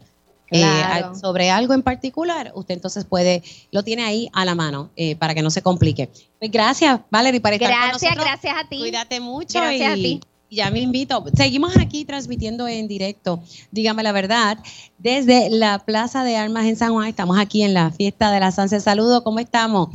eh, 0.51 1.03
sobre 1.21 1.51
algo 1.51 1.75
en 1.75 1.83
particular, 1.83 2.53
usted 2.55 2.75
entonces 2.75 3.05
puede, 3.05 3.43
lo 3.71 3.83
tiene 3.83 4.05
ahí 4.05 4.31
a 4.33 4.45
la 4.45 4.55
mano 4.55 4.91
eh, 4.97 5.17
para 5.17 5.35
que 5.35 5.43
no 5.43 5.51
se 5.51 5.63
complique. 5.63 6.09
Pues 6.39 6.51
gracias, 6.51 7.01
Valerie, 7.11 7.41
para 7.41 7.57
estar 7.57 7.71
Gracias, 7.71 8.15
gracias 8.15 8.55
a 8.57 8.69
ti. 8.69 8.79
Cuídate 8.79 9.21
mucho. 9.21 9.61
Gracias 9.61 9.93
a 9.93 9.95
ti. 9.95 10.21
Ya 10.51 10.71
me 10.71 10.81
invito. 10.81 11.23
Seguimos 11.35 11.77
aquí 11.77 12.07
transmitiendo 12.07 12.67
en 12.67 12.89
directo, 12.89 13.43
dígame 13.71 14.03
la 14.03 14.13
verdad, 14.13 14.57
desde 14.97 15.51
la 15.51 15.79
Plaza 15.81 16.25
de 16.25 16.37
Armas 16.37 16.65
en 16.65 16.77
San 16.77 16.95
Juan. 16.95 17.07
Estamos 17.07 17.39
aquí 17.39 17.63
en 17.63 17.75
la 17.75 17.91
fiesta 17.91 18.31
de 18.31 18.41
la 18.41 18.51
Sanse. 18.51 18.81
Saludos, 18.81 19.21
¿cómo 19.23 19.41
estamos? 19.41 19.91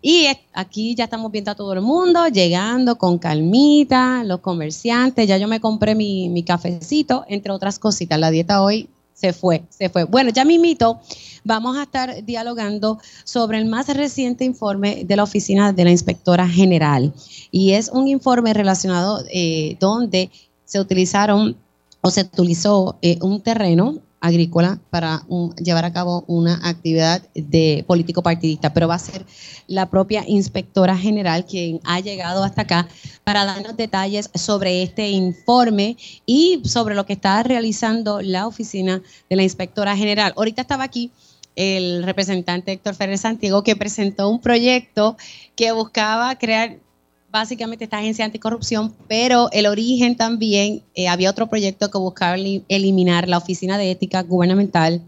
Y 0.00 0.28
aquí 0.54 0.94
ya 0.94 1.04
estamos 1.04 1.30
viendo 1.30 1.50
a 1.50 1.54
todo 1.54 1.74
el 1.74 1.82
mundo, 1.82 2.26
llegando 2.28 2.96
con 2.96 3.18
calmita, 3.18 4.24
los 4.24 4.40
comerciantes. 4.40 5.28
Ya 5.28 5.36
yo 5.36 5.48
me 5.48 5.60
compré 5.60 5.94
mi, 5.94 6.30
mi 6.30 6.44
cafecito, 6.44 7.26
entre 7.28 7.52
otras 7.52 7.78
cositas. 7.78 8.18
La 8.18 8.30
dieta 8.30 8.62
hoy 8.62 8.88
se 9.20 9.32
fue, 9.32 9.62
se 9.68 9.88
fue. 9.90 10.04
Bueno, 10.04 10.30
ya 10.30 10.44
mito, 10.44 11.00
vamos 11.44 11.76
a 11.76 11.82
estar 11.82 12.24
dialogando 12.24 12.98
sobre 13.24 13.58
el 13.58 13.66
más 13.66 13.88
reciente 13.88 14.44
informe 14.44 15.04
de 15.04 15.16
la 15.16 15.24
Oficina 15.24 15.72
de 15.72 15.84
la 15.84 15.90
Inspectora 15.90 16.48
General. 16.48 17.12
Y 17.50 17.72
es 17.72 17.90
un 17.90 18.08
informe 18.08 18.54
relacionado 18.54 19.22
eh, 19.30 19.76
donde 19.78 20.30
se 20.64 20.80
utilizaron 20.80 21.56
o 22.00 22.10
se 22.10 22.22
utilizó 22.22 22.96
eh, 23.02 23.18
un 23.20 23.42
terreno 23.42 23.98
agrícola 24.20 24.78
para 24.90 25.22
llevar 25.56 25.84
a 25.84 25.92
cabo 25.92 26.24
una 26.26 26.60
actividad 26.68 27.22
de 27.34 27.84
político 27.86 28.22
partidista, 28.22 28.72
pero 28.72 28.86
va 28.86 28.94
a 28.94 28.98
ser 28.98 29.24
la 29.66 29.88
propia 29.88 30.24
inspectora 30.26 30.96
general 30.96 31.46
quien 31.46 31.80
ha 31.84 32.00
llegado 32.00 32.44
hasta 32.44 32.62
acá 32.62 32.88
para 33.24 33.44
darnos 33.44 33.76
detalles 33.76 34.30
sobre 34.34 34.82
este 34.82 35.08
informe 35.08 35.96
y 36.26 36.60
sobre 36.64 36.94
lo 36.94 37.06
que 37.06 37.14
está 37.14 37.42
realizando 37.42 38.20
la 38.20 38.46
oficina 38.46 39.02
de 39.28 39.36
la 39.36 39.42
inspectora 39.42 39.96
general. 39.96 40.34
Ahorita 40.36 40.62
estaba 40.62 40.84
aquí 40.84 41.10
el 41.56 42.02
representante 42.04 42.72
Héctor 42.72 42.94
Ferrer 42.94 43.18
Santiago 43.18 43.62
que 43.62 43.76
presentó 43.76 44.28
un 44.28 44.40
proyecto 44.40 45.16
que 45.56 45.72
buscaba 45.72 46.36
crear 46.36 46.78
básicamente 47.30 47.84
esta 47.84 47.98
agencia 47.98 48.24
anticorrupción, 48.24 48.94
pero 49.08 49.48
el 49.52 49.66
origen 49.66 50.16
también, 50.16 50.82
eh, 50.94 51.08
había 51.08 51.30
otro 51.30 51.48
proyecto 51.48 51.90
que 51.90 51.98
buscaba 51.98 52.36
eliminar 52.68 53.28
la 53.28 53.38
oficina 53.38 53.78
de 53.78 53.90
ética 53.90 54.22
gubernamental, 54.22 55.02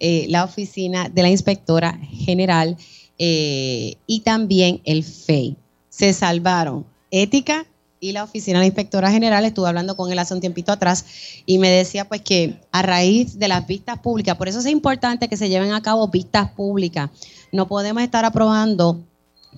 eh, 0.00 0.26
la 0.28 0.44
oficina 0.44 1.08
de 1.08 1.22
la 1.22 1.30
inspectora 1.30 1.98
general 2.10 2.76
eh, 3.18 3.96
y 4.06 4.20
también 4.20 4.80
el 4.84 5.04
FEI. 5.04 5.56
Se 5.88 6.12
salvaron 6.12 6.86
ética 7.10 7.66
y 8.00 8.12
la 8.12 8.24
oficina 8.24 8.58
de 8.58 8.62
la 8.62 8.66
inspectora 8.66 9.10
general, 9.10 9.44
estuve 9.44 9.68
hablando 9.68 9.96
con 9.96 10.10
él 10.10 10.18
hace 10.18 10.32
un 10.32 10.40
tiempito 10.40 10.72
atrás 10.72 11.04
y 11.44 11.58
me 11.58 11.68
decía 11.68 12.08
pues 12.08 12.22
que 12.22 12.58
a 12.72 12.82
raíz 12.82 13.38
de 13.38 13.46
las 13.46 13.66
vistas 13.66 13.98
públicas, 13.98 14.36
por 14.36 14.48
eso 14.48 14.60
es 14.60 14.66
importante 14.66 15.28
que 15.28 15.36
se 15.36 15.50
lleven 15.50 15.72
a 15.72 15.82
cabo 15.82 16.08
vistas 16.08 16.50
públicas, 16.50 17.10
no 17.52 17.68
podemos 17.68 18.02
estar 18.02 18.24
aprobando 18.24 19.04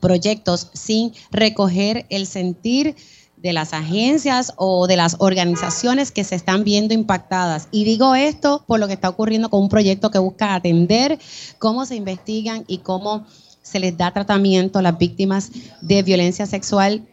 proyectos 0.00 0.68
sin 0.72 1.12
recoger 1.30 2.06
el 2.08 2.26
sentir 2.26 2.96
de 3.36 3.52
las 3.52 3.72
agencias 3.72 4.52
o 4.56 4.86
de 4.86 4.96
las 4.96 5.16
organizaciones 5.18 6.12
que 6.12 6.22
se 6.22 6.36
están 6.36 6.62
viendo 6.62 6.94
impactadas. 6.94 7.68
Y 7.72 7.84
digo 7.84 8.14
esto 8.14 8.64
por 8.66 8.78
lo 8.78 8.86
que 8.86 8.92
está 8.94 9.08
ocurriendo 9.08 9.50
con 9.50 9.62
un 9.62 9.68
proyecto 9.68 10.10
que 10.10 10.18
busca 10.18 10.54
atender 10.54 11.18
cómo 11.58 11.84
se 11.84 11.96
investigan 11.96 12.64
y 12.68 12.78
cómo 12.78 13.26
se 13.62 13.80
les 13.80 13.96
da 13.96 14.12
tratamiento 14.12 14.78
a 14.78 14.82
las 14.82 14.96
víctimas 14.96 15.50
de 15.80 16.02
violencia 16.02 16.46
sexual 16.46 17.06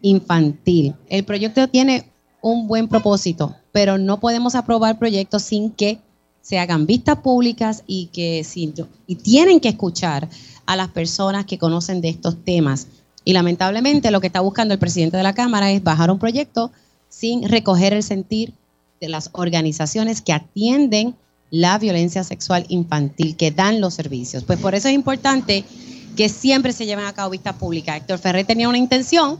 infantil. 0.00 0.94
El 1.08 1.24
proyecto 1.24 1.68
tiene 1.68 2.10
un 2.40 2.66
buen 2.66 2.88
propósito, 2.88 3.54
pero 3.70 3.98
no 3.98 4.18
podemos 4.18 4.56
aprobar 4.56 4.98
proyectos 4.98 5.42
sin 5.44 5.70
que 5.70 6.00
se 6.40 6.58
hagan 6.58 6.86
vistas 6.86 7.18
públicas 7.18 7.84
y 7.86 8.06
que 8.06 8.44
y 9.06 9.14
tienen 9.14 9.60
que 9.60 9.68
escuchar 9.68 10.28
a 10.66 10.76
las 10.76 10.88
personas 10.88 11.46
que 11.46 11.58
conocen 11.58 12.00
de 12.00 12.08
estos 12.08 12.44
temas. 12.44 12.86
Y 13.24 13.32
lamentablemente 13.32 14.10
lo 14.10 14.20
que 14.20 14.26
está 14.26 14.40
buscando 14.40 14.74
el 14.74 14.80
presidente 14.80 15.16
de 15.16 15.22
la 15.22 15.34
Cámara 15.34 15.70
es 15.70 15.82
bajar 15.82 16.10
un 16.10 16.18
proyecto 16.18 16.72
sin 17.08 17.48
recoger 17.48 17.92
el 17.92 18.02
sentir 18.02 18.54
de 19.00 19.08
las 19.08 19.30
organizaciones 19.32 20.22
que 20.22 20.32
atienden 20.32 21.14
la 21.50 21.78
violencia 21.78 22.24
sexual 22.24 22.64
infantil, 22.68 23.36
que 23.36 23.50
dan 23.50 23.80
los 23.80 23.94
servicios. 23.94 24.44
Pues 24.44 24.58
por 24.58 24.74
eso 24.74 24.88
es 24.88 24.94
importante 24.94 25.64
que 26.16 26.28
siempre 26.28 26.72
se 26.72 26.86
lleven 26.86 27.04
a 27.04 27.12
cabo 27.12 27.30
vistas 27.30 27.56
públicas. 27.56 27.96
Héctor 27.96 28.18
Ferrer 28.18 28.46
tenía 28.46 28.68
una 28.68 28.78
intención 28.78 29.38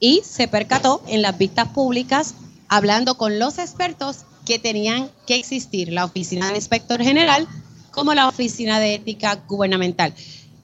y 0.00 0.22
se 0.24 0.48
percató 0.48 1.02
en 1.06 1.22
las 1.22 1.38
vistas 1.38 1.68
públicas 1.68 2.34
hablando 2.68 3.16
con 3.16 3.38
los 3.38 3.58
expertos 3.58 4.24
que 4.44 4.58
tenían 4.58 5.08
que 5.26 5.36
existir 5.36 5.92
la 5.92 6.04
oficina 6.04 6.48
del 6.48 6.56
inspector 6.56 7.00
general 7.02 7.48
como 7.94 8.12
la 8.14 8.28
oficina 8.28 8.80
de 8.80 8.94
ética 8.94 9.42
gubernamental. 9.48 10.12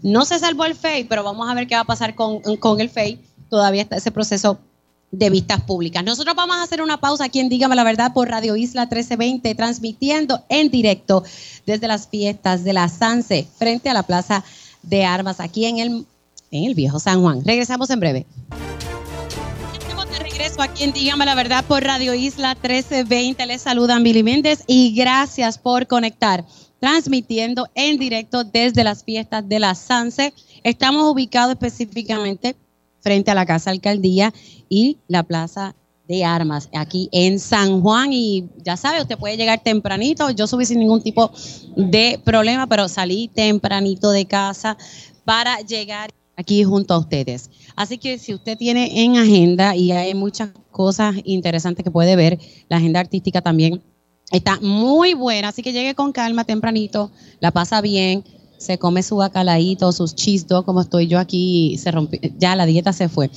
No 0.02 0.24
se 0.24 0.38
salvó 0.38 0.64
el 0.64 0.74
FEI, 0.74 1.04
pero 1.04 1.22
vamos 1.22 1.48
a 1.48 1.54
ver 1.54 1.66
qué 1.66 1.74
va 1.74 1.82
a 1.82 1.84
pasar 1.84 2.14
con, 2.14 2.40
con 2.56 2.80
el 2.80 2.90
FEI. 2.90 3.20
Todavía 3.48 3.82
está 3.82 3.96
ese 3.96 4.10
proceso 4.10 4.58
de 5.10 5.30
vistas 5.30 5.60
públicas. 5.62 6.04
Nosotros 6.04 6.34
vamos 6.36 6.56
a 6.56 6.62
hacer 6.62 6.82
una 6.82 7.00
pausa 7.00 7.24
aquí 7.24 7.40
en 7.40 7.48
Dígame 7.48 7.74
la 7.74 7.84
Verdad 7.84 8.12
por 8.12 8.28
Radio 8.28 8.56
Isla 8.56 8.82
1320, 8.82 9.54
transmitiendo 9.54 10.44
en 10.48 10.70
directo 10.70 11.24
desde 11.66 11.88
las 11.88 12.08
fiestas 12.08 12.64
de 12.64 12.72
la 12.72 12.88
Sanse 12.88 13.46
frente 13.58 13.90
a 13.90 13.94
la 13.94 14.04
Plaza 14.04 14.44
de 14.82 15.04
Armas 15.04 15.40
aquí 15.40 15.66
en 15.66 15.78
el, 15.78 16.06
en 16.50 16.64
el 16.64 16.74
viejo 16.74 16.98
San 16.98 17.20
Juan. 17.20 17.44
Regresamos 17.44 17.90
en 17.90 18.00
breve. 18.00 18.26
Regreso 20.18 20.62
aquí 20.62 20.84
en 20.84 20.92
Dígame 20.92 21.26
la 21.26 21.34
Verdad 21.34 21.64
por 21.66 21.82
Radio 21.82 22.14
Isla 22.14 22.54
1320. 22.54 23.44
Les 23.46 23.60
saludan 23.60 24.02
Billy 24.02 24.22
Méndez 24.22 24.64
y 24.66 24.94
gracias 24.94 25.58
por 25.58 25.86
conectar 25.86 26.44
transmitiendo 26.80 27.68
en 27.74 27.98
directo 27.98 28.42
desde 28.42 28.82
las 28.82 29.04
fiestas 29.04 29.48
de 29.48 29.60
la 29.60 29.74
Sanse. 29.74 30.32
Estamos 30.64 31.12
ubicados 31.12 31.52
específicamente 31.52 32.56
frente 33.00 33.30
a 33.30 33.34
la 33.34 33.46
Casa 33.46 33.70
Alcaldía 33.70 34.32
y 34.68 34.98
la 35.06 35.22
Plaza 35.22 35.74
de 36.08 36.24
Armas 36.24 36.68
aquí 36.74 37.08
en 37.12 37.38
San 37.38 37.82
Juan 37.82 38.12
y 38.12 38.48
ya 38.64 38.76
sabe, 38.76 39.00
usted 39.00 39.16
puede 39.16 39.36
llegar 39.36 39.62
tempranito, 39.62 40.30
yo 40.30 40.48
subí 40.48 40.66
sin 40.66 40.80
ningún 40.80 41.02
tipo 41.02 41.30
de 41.76 42.20
problema, 42.24 42.66
pero 42.66 42.88
salí 42.88 43.28
tempranito 43.28 44.10
de 44.10 44.24
casa 44.24 44.76
para 45.24 45.60
llegar 45.60 46.10
aquí 46.36 46.64
junto 46.64 46.94
a 46.94 46.98
ustedes. 46.98 47.48
Así 47.76 47.96
que 47.96 48.18
si 48.18 48.34
usted 48.34 48.58
tiene 48.58 49.04
en 49.04 49.18
agenda 49.18 49.76
y 49.76 49.92
hay 49.92 50.14
muchas 50.14 50.50
cosas 50.72 51.14
interesantes 51.24 51.84
que 51.84 51.92
puede 51.92 52.16
ver, 52.16 52.40
la 52.68 52.78
agenda 52.78 52.98
artística 52.98 53.40
también 53.40 53.80
está 54.30 54.58
muy 54.60 55.14
buena, 55.14 55.48
así 55.48 55.62
que 55.62 55.72
llegue 55.72 55.94
con 55.94 56.12
calma 56.12 56.44
tempranito, 56.44 57.10
la 57.40 57.50
pasa 57.50 57.80
bien, 57.80 58.24
se 58.58 58.78
come 58.78 59.02
su 59.02 59.16
bacalaíto, 59.16 59.90
sus 59.92 60.14
cheese 60.14 60.46
como 60.64 60.82
estoy 60.82 61.06
yo 61.06 61.18
aquí, 61.18 61.78
se 61.78 61.90
rompió, 61.90 62.20
ya 62.38 62.54
la 62.56 62.66
dieta 62.66 62.92
se 62.92 63.08
fue. 63.08 63.30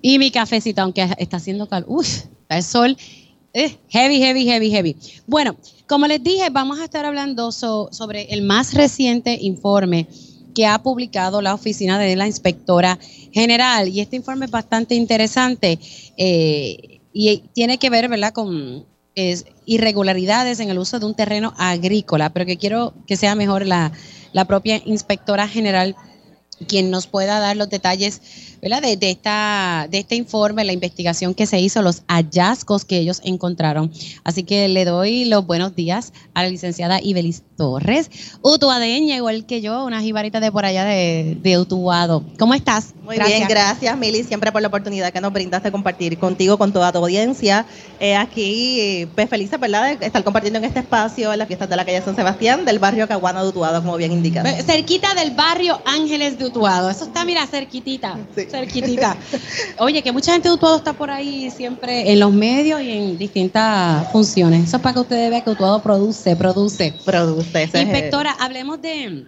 Y 0.00 0.18
mi 0.18 0.30
cafecito, 0.30 0.82
aunque 0.82 1.08
está 1.18 1.36
haciendo 1.36 1.68
calor, 1.68 1.88
uff, 1.88 2.24
el 2.48 2.62
sol, 2.62 2.96
eh, 3.54 3.76
heavy, 3.88 4.18
heavy, 4.18 4.44
heavy, 4.44 4.70
heavy. 4.70 4.96
Bueno, 5.26 5.56
como 5.86 6.06
les 6.06 6.22
dije, 6.22 6.48
vamos 6.50 6.80
a 6.80 6.84
estar 6.84 7.04
hablando 7.04 7.52
sobre 7.52 8.32
el 8.32 8.42
más 8.42 8.72
reciente 8.72 9.38
informe 9.40 10.08
que 10.54 10.66
ha 10.66 10.82
publicado 10.82 11.42
la 11.42 11.54
oficina 11.54 11.98
de 11.98 12.16
la 12.16 12.26
inspectora 12.26 12.98
general. 13.32 13.88
Y 13.88 14.00
este 14.00 14.16
informe 14.16 14.46
es 14.46 14.50
bastante 14.50 14.94
interesante 14.94 15.78
eh, 16.16 17.00
y 17.12 17.38
tiene 17.52 17.78
que 17.78 17.90
ver, 17.90 18.08
¿verdad?, 18.08 18.32
con 18.32 18.86
irregularidades 19.66 20.60
en 20.60 20.70
el 20.70 20.78
uso 20.78 20.98
de 20.98 21.06
un 21.06 21.14
terreno 21.14 21.54
agrícola, 21.58 22.30
pero 22.30 22.46
que 22.46 22.56
quiero 22.56 22.94
que 23.06 23.16
sea 23.16 23.34
mejor 23.34 23.66
la, 23.66 23.92
la 24.32 24.46
propia 24.46 24.80
inspectora 24.84 25.48
general 25.48 25.96
quien 26.68 26.90
nos 26.90 27.06
pueda 27.06 27.40
dar 27.40 27.56
los 27.56 27.68
detalles 27.68 28.20
¿verdad? 28.62 28.80
De, 28.80 29.10
esta, 29.10 29.88
de 29.90 29.98
este 29.98 30.14
informe, 30.14 30.64
la 30.64 30.72
investigación 30.72 31.34
que 31.34 31.46
se 31.46 31.58
hizo, 31.58 31.82
los 31.82 32.02
hallazgos 32.06 32.84
que 32.84 32.96
ellos 32.96 33.20
encontraron. 33.24 33.90
Así 34.22 34.44
que 34.44 34.68
le 34.68 34.84
doy 34.84 35.24
los 35.24 35.44
buenos 35.44 35.74
días 35.74 36.12
a 36.32 36.44
la 36.44 36.48
licenciada 36.48 37.00
Ibelis 37.02 37.42
Torres, 37.56 38.08
utuadeña, 38.40 39.16
igual 39.16 39.46
que 39.46 39.60
yo, 39.62 39.84
una 39.84 40.00
jibarita 40.00 40.38
de 40.38 40.52
por 40.52 40.64
allá 40.64 40.84
de, 40.84 41.36
de 41.42 41.58
Utuado. 41.58 42.24
¿Cómo 42.38 42.54
estás? 42.54 42.94
Muy 43.02 43.18
bien, 43.18 43.48
gracias 43.48 43.98
Mili, 43.98 44.22
siempre 44.22 44.52
por 44.52 44.62
la 44.62 44.68
oportunidad 44.68 45.12
que 45.12 45.20
nos 45.20 45.32
brindaste 45.32 45.68
de 45.68 45.72
compartir 45.72 46.16
contigo, 46.18 46.56
con 46.56 46.72
toda 46.72 46.92
tu 46.92 46.98
audiencia. 46.98 47.66
Eh, 47.98 48.14
aquí, 48.14 49.08
pues 49.16 49.28
feliz, 49.28 49.50
¿verdad?, 49.58 49.98
de 49.98 50.06
estar 50.06 50.22
compartiendo 50.22 50.60
en 50.60 50.66
este 50.66 50.78
espacio 50.78 51.32
en 51.32 51.40
las 51.40 51.48
fiestas 51.48 51.68
de 51.68 51.74
la 51.74 51.84
calle 51.84 52.00
San 52.02 52.14
Sebastián, 52.14 52.64
del 52.64 52.78
barrio 52.78 53.08
Caguana 53.08 53.42
de 53.42 53.48
Utuado, 53.48 53.82
como 53.82 53.96
bien 53.96 54.12
indicado. 54.12 54.48
Cerquita 54.64 55.14
del 55.14 55.32
barrio 55.32 55.82
Ángeles 55.84 56.38
de 56.38 56.44
Utuado. 56.44 56.90
Eso 56.90 57.06
está, 57.06 57.24
mira, 57.24 57.44
cerquitita. 57.48 58.16
Sí 58.36 58.51
cerquitita. 58.52 59.16
Oye, 59.78 60.02
que 60.02 60.12
mucha 60.12 60.32
gente 60.32 60.48
de 60.48 60.54
Utuado 60.54 60.76
está 60.76 60.92
por 60.92 61.10
ahí 61.10 61.50
siempre 61.50 62.12
en 62.12 62.20
los 62.20 62.32
medios 62.32 62.80
y 62.80 62.90
en 62.90 63.18
distintas 63.18 64.10
funciones. 64.12 64.64
Eso 64.64 64.76
es 64.76 64.82
para 64.82 64.94
que 64.94 65.00
ustedes 65.00 65.30
vean 65.30 65.42
que 65.42 65.50
Utuado 65.50 65.82
produce, 65.82 66.36
produce. 66.36 66.94
Produce. 67.04 67.62
Inspectora, 67.64 68.36
hablemos 68.38 68.80
de, 68.80 69.26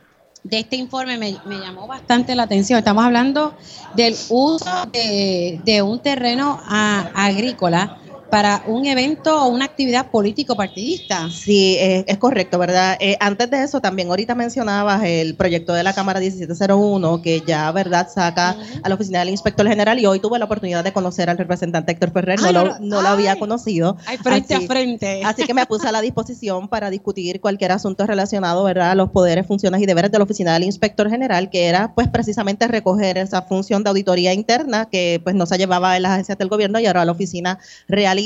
este 0.51 0.77
informe, 0.77 1.19
me, 1.19 1.33
llamó 1.49 1.87
bastante 1.87 2.35
la 2.35 2.45
atención. 2.45 2.79
Estamos 2.79 3.05
hablando 3.05 3.55
del 3.97 4.15
uso 4.29 4.71
de, 4.93 5.83
un 5.83 6.01
terreno 6.01 6.61
agrícola 6.69 7.99
para 8.35 8.65
un 8.67 8.85
evento 8.85 9.45
o 9.45 9.47
una 9.47 9.65
actividad 9.65 10.11
político-partidista. 10.11 11.31
Sí, 11.31 11.77
es 11.79 12.19
correcto, 12.19 12.59
¿verdad? 12.59 12.97
Eh, 12.99 13.17
antes 13.21 13.49
de 13.49 13.63
eso, 13.63 13.81
también 13.81 14.09
ahorita 14.09 14.35
mencionabas 14.35 15.05
el 15.05 15.37
proyecto 15.37 15.73
de 15.73 15.85
la 15.85 15.93
Cámara 15.93 16.19
1701, 16.19 17.23
que 17.23 17.45
ya, 17.47 17.71
¿verdad?, 17.71 18.09
saca 18.13 18.57
a 18.83 18.89
la 18.89 18.97
oficina 18.97 19.21
del 19.21 19.29
inspector 19.29 19.69
general 19.69 20.01
y 20.01 20.07
hoy 20.07 20.19
tuve 20.19 20.41
la 20.41 20.47
oportunidad 20.47 20.83
de 20.83 20.93
conocer 20.93 21.31
al 21.31 21.39
representante 21.39 21.93
Héctor 21.93 22.11
Ferrer, 22.11 22.41
no, 22.41 22.51
lo, 22.51 22.81
no 22.81 23.03
lo, 23.03 23.09
había 23.09 23.39
conocido. 23.39 23.99
frente 24.25 24.57
a 24.57 24.61
frente. 24.63 25.23
Así 25.25 25.45
que 25.45 25.55
me 25.55 25.65
puse 25.67 25.87
a 25.87 25.93
la 25.93 26.01
disposición 26.03 26.67
para 26.67 26.91
discutir 26.91 27.41
cualquier 27.41 27.71
asunto 27.71 28.05
relacionado, 28.05 28.65
¿verdad?, 28.65 28.91
a 28.91 28.95
los 28.97 29.11
poderes, 29.11 29.47
funciones 29.47 29.81
y 29.81 29.87
deberes 29.87 30.11
de 30.11 30.19
la 30.19 30.25
oficina 30.25 30.55
del 30.55 30.65
inspector 30.65 31.09
general, 31.09 31.51
que 31.51 31.67
era, 31.67 31.95
pues, 31.95 32.09
precisamente 32.09 32.67
recoger 32.67 33.17
esa 33.17 33.43
función 33.43 33.85
de 33.85 33.91
auditoría 33.91 34.33
interna 34.33 34.89
que, 34.91 35.21
pues, 35.23 35.37
no 35.37 35.47
se 35.47 35.57
llevaba 35.57 35.95
en 35.97 36.03
las 36.03 36.11
agencias 36.15 36.37
del 36.37 36.49
gobierno 36.49 36.81
y 36.81 36.87
ahora 36.87 37.05
la 37.05 37.13
oficina 37.13 37.61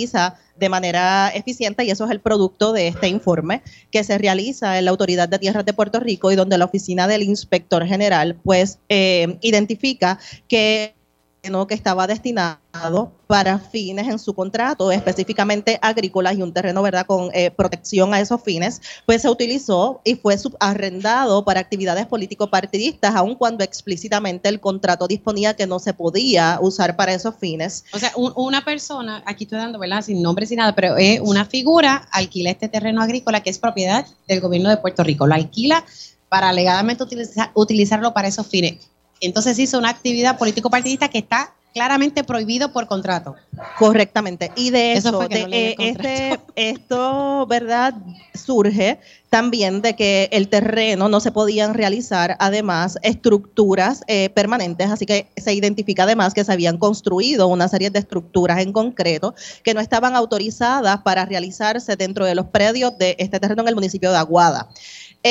de 0.06 0.68
manera 0.68 1.30
eficiente 1.30 1.84
y 1.84 1.90
eso 1.90 2.04
es 2.04 2.10
el 2.10 2.20
producto 2.20 2.72
de 2.72 2.88
este 2.88 3.08
informe 3.08 3.62
que 3.90 4.04
se 4.04 4.18
realiza 4.18 4.78
en 4.78 4.84
la 4.84 4.90
Autoridad 4.90 5.28
de 5.28 5.38
Tierras 5.38 5.64
de 5.64 5.72
Puerto 5.72 6.00
Rico 6.00 6.32
y 6.32 6.36
donde 6.36 6.58
la 6.58 6.64
oficina 6.64 7.06
del 7.06 7.22
inspector 7.22 7.86
general 7.86 8.36
pues 8.42 8.78
eh, 8.88 9.38
identifica 9.40 10.18
que 10.48 10.94
que 11.66 11.74
estaba 11.74 12.06
destinado 12.06 13.12
para 13.26 13.58
fines 13.58 14.06
en 14.06 14.18
su 14.18 14.34
contrato, 14.34 14.92
específicamente 14.92 15.78
agrícolas 15.82 16.36
y 16.36 16.42
un 16.42 16.52
terreno, 16.52 16.82
¿verdad?, 16.82 17.06
con 17.06 17.30
eh, 17.32 17.50
protección 17.50 18.12
a 18.14 18.20
esos 18.20 18.42
fines, 18.42 18.80
pues 19.06 19.22
se 19.22 19.28
utilizó 19.28 20.00
y 20.04 20.14
fue 20.14 20.36
subarrendado 20.36 21.44
para 21.44 21.60
actividades 21.60 22.06
político-partidistas, 22.06 23.14
aun 23.14 23.34
cuando 23.34 23.64
explícitamente 23.64 24.48
el 24.48 24.60
contrato 24.60 25.06
disponía 25.06 25.54
que 25.54 25.66
no 25.66 25.78
se 25.78 25.94
podía 25.94 26.58
usar 26.60 26.96
para 26.96 27.14
esos 27.14 27.34
fines. 27.36 27.84
O 27.92 27.98
sea, 27.98 28.12
una 28.16 28.64
persona, 28.64 29.22
aquí 29.26 29.44
estoy 29.44 29.58
dando, 29.58 29.78
¿verdad?, 29.78 30.02
sin 30.02 30.22
nombre, 30.22 30.46
sin 30.46 30.58
nada, 30.58 30.74
pero 30.74 30.96
es 30.96 31.20
una 31.20 31.44
figura, 31.44 32.08
alquila 32.12 32.50
este 32.50 32.68
terreno 32.68 33.02
agrícola 33.02 33.42
que 33.42 33.50
es 33.50 33.58
propiedad 33.58 34.06
del 34.26 34.40
gobierno 34.40 34.68
de 34.68 34.76
Puerto 34.76 35.02
Rico, 35.02 35.26
lo 35.26 35.34
alquila 35.34 35.84
para 36.28 36.50
alegadamente 36.50 37.04
utilizarlo 37.54 38.12
para 38.12 38.28
esos 38.28 38.46
fines 38.46 38.76
entonces 39.20 39.58
hizo 39.58 39.78
una 39.78 39.90
actividad 39.90 40.38
político-partidista 40.38 41.08
que 41.08 41.18
está 41.18 41.54
claramente 41.78 42.24
prohibido 42.24 42.72
por 42.72 42.86
contrato. 42.86 43.36
Correctamente. 43.78 44.50
Y 44.56 44.70
de 44.70 44.94
eso, 44.94 45.26
eh, 45.30 45.74
este, 45.78 46.40
esto, 46.56 47.46
¿verdad? 47.46 47.94
Surge 48.34 48.98
también 49.30 49.82
de 49.82 49.94
que 49.94 50.28
el 50.32 50.48
terreno 50.48 51.08
no 51.08 51.20
se 51.20 51.30
podían 51.30 51.74
realizar 51.74 52.36
además 52.40 52.98
estructuras 53.02 54.02
eh, 54.06 54.30
permanentes, 54.30 54.90
así 54.90 55.06
que 55.06 55.28
se 55.36 55.52
identifica 55.52 56.04
además 56.04 56.34
que 56.34 56.44
se 56.44 56.52
habían 56.52 56.78
construido 56.78 57.46
una 57.46 57.68
serie 57.68 57.90
de 57.90 57.98
estructuras 57.98 58.60
en 58.60 58.72
concreto 58.72 59.34
que 59.62 59.74
no 59.74 59.80
estaban 59.80 60.16
autorizadas 60.16 61.02
para 61.02 61.26
realizarse 61.26 61.96
dentro 61.96 62.24
de 62.24 62.34
los 62.34 62.46
predios 62.46 62.96
de 62.98 63.16
este 63.18 63.38
terreno 63.38 63.62
en 63.62 63.68
el 63.68 63.74
municipio 63.74 64.10
de 64.10 64.18
Aguada. 64.18 64.68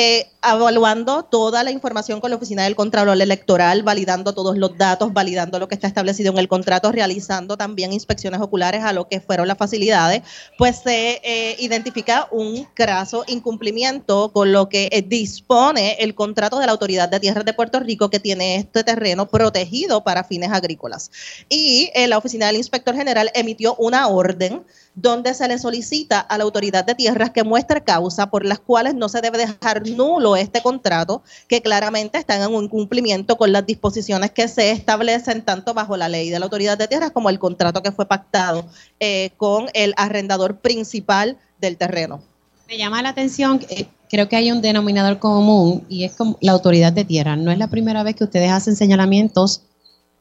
Eh, 0.00 0.30
evaluando 0.48 1.24
toda 1.24 1.64
la 1.64 1.72
información 1.72 2.20
con 2.20 2.30
la 2.30 2.36
Oficina 2.36 2.62
del 2.62 2.76
Contralor 2.76 3.20
Electoral, 3.20 3.82
validando 3.82 4.32
todos 4.32 4.56
los 4.56 4.78
datos, 4.78 5.12
validando 5.12 5.58
lo 5.58 5.66
que 5.66 5.74
está 5.74 5.88
establecido 5.88 6.30
en 6.30 6.38
el 6.38 6.46
contrato, 6.46 6.92
realizando 6.92 7.56
también 7.56 7.92
inspecciones 7.92 8.40
oculares 8.40 8.84
a 8.84 8.92
lo 8.92 9.08
que 9.08 9.20
fueron 9.20 9.48
las 9.48 9.58
facilidades, 9.58 10.22
pues 10.56 10.76
se 10.84 11.20
eh, 11.24 11.56
identifica 11.58 12.28
un 12.30 12.64
caso 12.74 13.24
incumplimiento 13.26 14.30
con 14.32 14.52
lo 14.52 14.68
que 14.68 14.88
eh, 14.92 15.02
dispone 15.02 15.96
el 15.98 16.14
contrato 16.14 16.60
de 16.60 16.66
la 16.66 16.72
Autoridad 16.72 17.08
de 17.08 17.18
Tierras 17.18 17.44
de 17.44 17.52
Puerto 17.52 17.80
Rico 17.80 18.08
que 18.08 18.20
tiene 18.20 18.54
este 18.54 18.84
terreno 18.84 19.28
protegido 19.28 20.04
para 20.04 20.22
fines 20.22 20.52
agrícolas. 20.52 21.10
Y 21.48 21.90
la 22.06 22.18
Oficina 22.18 22.46
del 22.46 22.56
Inspector 22.56 22.94
General 22.94 23.32
emitió 23.34 23.74
una 23.74 24.06
orden 24.06 24.62
donde 25.00 25.32
se 25.32 25.46
le 25.46 25.58
solicita 25.58 26.18
a 26.18 26.38
la 26.38 26.44
autoridad 26.44 26.84
de 26.84 26.96
tierras 26.96 27.30
que 27.30 27.44
muestre 27.44 27.82
causa 27.82 28.30
por 28.30 28.44
las 28.44 28.58
cuales 28.58 28.96
no 28.96 29.08
se 29.08 29.20
debe 29.20 29.38
dejar 29.38 29.86
nulo 29.88 30.34
este 30.34 30.60
contrato, 30.60 31.22
que 31.46 31.62
claramente 31.62 32.18
está 32.18 32.42
en 32.42 32.52
un 32.52 32.64
incumplimiento 32.64 33.36
con 33.36 33.52
las 33.52 33.64
disposiciones 33.64 34.32
que 34.32 34.48
se 34.48 34.72
establecen 34.72 35.42
tanto 35.42 35.72
bajo 35.72 35.96
la 35.96 36.08
ley 36.08 36.30
de 36.30 36.38
la 36.40 36.46
autoridad 36.46 36.76
de 36.76 36.88
tierras 36.88 37.12
como 37.12 37.30
el 37.30 37.38
contrato 37.38 37.80
que 37.82 37.92
fue 37.92 38.06
pactado 38.06 38.66
eh, 38.98 39.30
con 39.36 39.66
el 39.72 39.94
arrendador 39.96 40.58
principal 40.58 41.36
del 41.60 41.76
terreno. 41.76 42.20
Me 42.66 42.76
llama 42.76 43.00
la 43.00 43.10
atención, 43.10 43.64
eh, 43.70 43.86
creo 44.10 44.28
que 44.28 44.34
hay 44.34 44.50
un 44.50 44.60
denominador 44.60 45.20
común 45.20 45.84
y 45.88 46.04
es 46.04 46.16
la 46.40 46.52
autoridad 46.52 46.92
de 46.92 47.04
tierras. 47.04 47.38
No 47.38 47.52
es 47.52 47.58
la 47.58 47.68
primera 47.68 48.02
vez 48.02 48.16
que 48.16 48.24
ustedes 48.24 48.50
hacen 48.50 48.74
señalamientos 48.74 49.62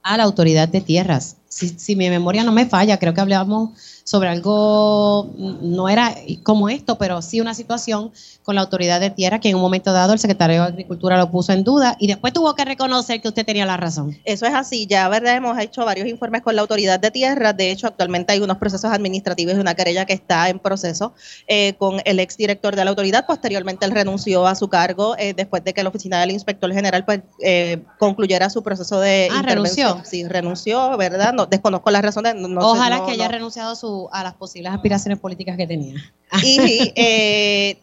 a 0.03 0.17
la 0.17 0.23
autoridad 0.23 0.69
de 0.69 0.81
tierras. 0.81 1.37
Si, 1.49 1.69
si 1.69 1.95
mi 1.95 2.09
memoria 2.09 2.43
no 2.43 2.51
me 2.51 2.67
falla, 2.67 2.99
creo 2.99 3.13
que 3.13 3.21
hablamos 3.21 3.71
sobre 4.07 4.29
algo, 4.29 5.33
no 5.35 5.89
era 5.89 6.15
como 6.43 6.69
esto, 6.69 6.97
pero 6.97 7.21
sí 7.21 7.41
una 7.41 7.53
situación 7.53 8.13
con 8.41 8.55
la 8.55 8.61
autoridad 8.61 9.01
de 9.01 9.09
tierra 9.09 9.39
que 9.41 9.49
en 9.49 9.55
un 9.55 9.61
momento 9.61 9.91
dado 9.91 10.13
el 10.13 10.19
secretario 10.19 10.61
de 10.61 10.67
Agricultura 10.69 11.17
lo 11.17 11.29
puso 11.29 11.51
en 11.51 11.65
duda 11.65 11.97
y 11.99 12.07
después 12.07 12.31
tuvo 12.31 12.55
que 12.55 12.63
reconocer 12.63 13.19
que 13.19 13.27
usted 13.27 13.45
tenía 13.45 13.65
la 13.65 13.75
razón. 13.75 14.17
Eso 14.23 14.45
es 14.45 14.53
así, 14.53 14.87
ya 14.87 15.09
verdad 15.09 15.35
hemos 15.35 15.59
hecho 15.59 15.83
varios 15.83 16.07
informes 16.07 16.41
con 16.41 16.55
la 16.55 16.61
autoridad 16.61 17.01
de 17.01 17.11
tierra, 17.11 17.51
de 17.51 17.69
hecho 17.69 17.85
actualmente 17.85 18.31
hay 18.31 18.39
unos 18.39 18.55
procesos 18.59 18.89
administrativos 18.89 19.55
de 19.55 19.59
una 19.59 19.75
querella 19.75 20.05
que 20.05 20.13
está 20.13 20.47
en 20.47 20.59
proceso 20.59 21.13
eh, 21.47 21.73
con 21.77 21.99
el 22.05 22.21
exdirector 22.21 22.77
de 22.77 22.85
la 22.85 22.91
autoridad, 22.91 23.25
posteriormente 23.25 23.85
él 23.85 23.91
renunció 23.91 24.47
a 24.47 24.55
su 24.55 24.69
cargo 24.69 25.17
eh, 25.17 25.33
después 25.35 25.65
de 25.65 25.73
que 25.73 25.83
la 25.83 25.89
oficina 25.89 26.21
del 26.21 26.31
inspector 26.31 26.71
general 26.71 27.03
pues 27.03 27.23
eh, 27.43 27.83
concluyera 27.99 28.49
su 28.49 28.63
proceso 28.63 29.01
de 29.01 29.27
ah, 29.33 29.41
renunció. 29.41 30.01
Sí, 30.05 30.25
renunció, 30.25 30.95
¿verdad? 30.95 31.33
No, 31.33 31.45
desconozco 31.45 31.91
las 31.91 32.03
razones. 32.03 32.35
Ojalá 32.57 33.05
que 33.05 33.11
haya 33.11 33.27
renunciado 33.27 33.71
a 33.71 33.75
su 33.97 34.09
a 34.11 34.23
las 34.23 34.33
posibles 34.35 34.71
aspiraciones 34.71 35.19
políticas 35.19 35.57
que 35.57 35.67
tenía. 35.67 35.95
Y 36.43 36.91
eh, 36.95 37.77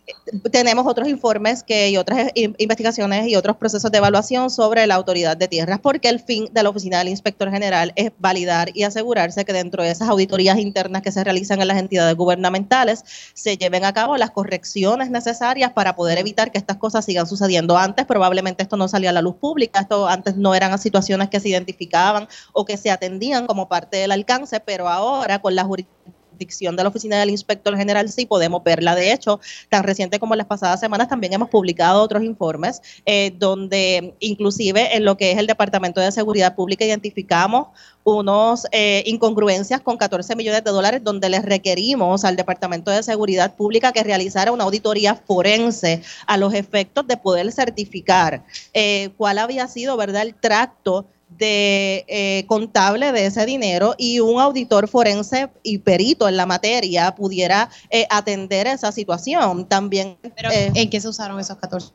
tenemos 0.50 0.86
otros 0.86 1.08
informes 1.08 1.62
que, 1.62 1.90
y 1.90 1.96
otras 1.96 2.30
investigaciones 2.34 3.26
y 3.26 3.36
otros 3.36 3.56
procesos 3.56 3.90
de 3.90 3.98
evaluación 3.98 4.50
sobre 4.50 4.86
la 4.86 4.94
autoridad 4.94 5.36
de 5.36 5.48
tierras, 5.48 5.80
porque 5.80 6.08
el 6.08 6.20
fin 6.20 6.48
de 6.52 6.62
la 6.62 6.68
oficina 6.68 6.98
del 6.98 7.08
inspector 7.08 7.50
general 7.50 7.92
es 7.96 8.12
validar 8.18 8.70
y 8.74 8.82
asegurarse 8.82 9.44
que 9.44 9.52
dentro 9.52 9.82
de 9.82 9.90
esas 9.90 10.08
auditorías 10.08 10.58
internas 10.58 11.02
que 11.02 11.12
se 11.12 11.24
realizan 11.24 11.60
en 11.60 11.68
las 11.68 11.78
entidades 11.78 12.14
gubernamentales 12.16 13.04
se 13.32 13.56
lleven 13.56 13.84
a 13.84 13.92
cabo 13.92 14.16
las 14.16 14.30
correcciones 14.30 15.10
necesarias 15.10 15.72
para 15.72 15.96
poder 15.96 16.18
evitar 16.18 16.52
que 16.52 16.58
estas 16.58 16.76
cosas 16.76 17.04
sigan 17.04 17.26
sucediendo. 17.26 17.76
Antes 17.78 18.04
probablemente 18.04 18.62
esto 18.62 18.76
no 18.76 18.88
salía 18.88 19.10
a 19.10 19.14
la 19.14 19.22
luz 19.22 19.36
pública, 19.36 19.80
esto 19.80 20.06
antes 20.06 20.36
no 20.36 20.54
eran 20.54 20.78
situaciones 20.78 21.28
que 21.30 21.40
se 21.40 21.48
identificaban 21.48 22.28
o 22.52 22.64
que 22.64 22.76
se 22.76 22.90
atendían 22.90 23.46
como 23.46 23.68
parte 23.68 23.96
del 23.96 24.12
alcance, 24.12 24.60
pero 24.60 24.88
ahora 24.88 25.40
con 25.40 25.54
la 25.54 25.64
jurisdicción 25.64 26.03
dicción 26.38 26.76
de 26.76 26.82
la 26.82 26.88
Oficina 26.88 27.18
del 27.18 27.30
Inspector 27.30 27.76
General 27.76 28.08
sí 28.08 28.26
podemos 28.26 28.62
verla. 28.62 28.94
De 28.94 29.12
hecho, 29.12 29.40
tan 29.68 29.84
reciente 29.84 30.18
como 30.18 30.34
las 30.34 30.46
pasadas 30.46 30.80
semanas 30.80 31.08
también 31.08 31.32
hemos 31.32 31.48
publicado 31.48 32.02
otros 32.02 32.22
informes 32.22 32.82
eh, 33.06 33.32
donde 33.38 34.14
inclusive 34.20 34.96
en 34.96 35.04
lo 35.04 35.16
que 35.16 35.32
es 35.32 35.38
el 35.38 35.46
Departamento 35.46 36.00
de 36.00 36.12
Seguridad 36.12 36.54
Pública 36.54 36.84
identificamos 36.84 37.68
unos 38.04 38.66
eh, 38.70 39.02
incongruencias 39.06 39.80
con 39.80 39.96
14 39.96 40.36
millones 40.36 40.62
de 40.62 40.70
dólares 40.70 41.02
donde 41.02 41.30
les 41.30 41.42
requerimos 41.44 42.24
al 42.24 42.36
Departamento 42.36 42.90
de 42.90 43.02
Seguridad 43.02 43.56
Pública 43.56 43.92
que 43.92 44.02
realizara 44.02 44.52
una 44.52 44.64
auditoría 44.64 45.14
forense 45.14 46.02
a 46.26 46.36
los 46.36 46.52
efectos 46.52 47.06
de 47.06 47.16
poder 47.16 47.50
certificar 47.50 48.44
eh, 48.74 49.10
cuál 49.16 49.38
había 49.38 49.66
sido 49.68 49.96
verdad 49.96 50.22
el 50.22 50.34
tracto 50.34 51.06
de 51.38 52.04
eh, 52.08 52.44
contable 52.46 53.12
de 53.12 53.26
ese 53.26 53.44
dinero 53.46 53.94
y 53.98 54.20
un 54.20 54.40
auditor 54.40 54.88
forense 54.88 55.50
y 55.62 55.78
perito 55.78 56.28
en 56.28 56.36
la 56.36 56.46
materia 56.46 57.14
pudiera 57.14 57.70
eh, 57.90 58.06
atender 58.10 58.66
esa 58.66 58.92
situación. 58.92 59.66
También. 59.66 60.16
Eh, 60.22 60.72
¿En 60.74 60.90
qué 60.90 61.00
se 61.00 61.08
usaron 61.08 61.40
esos 61.40 61.56
14 61.58 61.92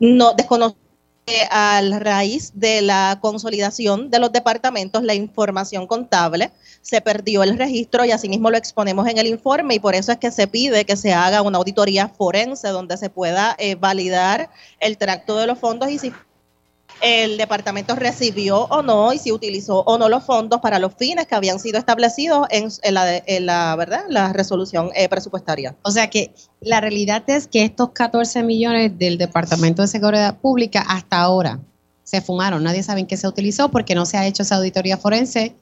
No, 0.00 0.32
desconozco 0.34 0.78
a 1.50 1.80
raíz 2.00 2.52
de 2.54 2.82
la 2.82 3.18
consolidación 3.22 4.10
de 4.10 4.18
los 4.18 4.30
departamentos, 4.30 5.02
la 5.02 5.14
información 5.14 5.86
contable, 5.86 6.52
se 6.82 7.00
perdió 7.00 7.42
el 7.42 7.56
registro 7.56 8.04
y 8.04 8.10
asimismo 8.10 8.50
lo 8.50 8.58
exponemos 8.58 9.08
en 9.08 9.16
el 9.16 9.28
informe 9.28 9.76
y 9.76 9.78
por 9.78 9.94
eso 9.94 10.12
es 10.12 10.18
que 10.18 10.30
se 10.30 10.46
pide 10.48 10.84
que 10.84 10.98
se 10.98 11.14
haga 11.14 11.40
una 11.40 11.56
auditoría 11.56 12.08
forense 12.08 12.68
donde 12.68 12.98
se 12.98 13.08
pueda 13.08 13.56
validar 13.80 14.50
el 14.80 14.98
tracto 14.98 15.38
de 15.38 15.46
los 15.46 15.58
fondos 15.58 15.88
y 15.88 15.98
si 15.98 16.12
el 17.00 17.36
departamento 17.36 17.94
recibió 17.94 18.64
o 18.64 18.82
no 18.82 19.12
y 19.12 19.18
si 19.18 19.32
utilizó 19.32 19.80
o 19.80 19.98
no 19.98 20.08
los 20.08 20.24
fondos 20.24 20.60
para 20.60 20.78
los 20.78 20.94
fines 20.94 21.26
que 21.26 21.34
habían 21.34 21.58
sido 21.58 21.78
establecidos 21.78 22.46
en, 22.50 22.70
la, 22.94 23.76
¿verdad? 23.76 24.04
la 24.08 24.32
resolución 24.32 24.90
eh, 24.94 25.08
presupuestaria. 25.08 25.76
O 25.82 25.90
sea 25.90 26.08
que 26.08 26.34
la 26.60 26.80
realidad 26.80 27.22
es 27.26 27.46
que 27.46 27.64
estos 27.64 27.90
14 27.90 28.42
millones 28.42 28.98
del 28.98 29.18
Departamento 29.18 29.82
de 29.82 29.88
Seguridad 29.88 30.38
Pública 30.38 30.84
hasta 30.88 31.20
ahora 31.20 31.60
se 32.04 32.20
fumaron. 32.20 32.62
Nadie 32.62 32.82
sabe 32.82 33.00
en 33.00 33.06
qué 33.06 33.16
se 33.16 33.28
utilizó 33.28 33.70
porque 33.70 33.94
no 33.94 34.06
se 34.06 34.16
ha 34.16 34.26
hecho 34.26 34.42
esa 34.42 34.56
auditoría 34.56 34.96
forense 34.96 35.56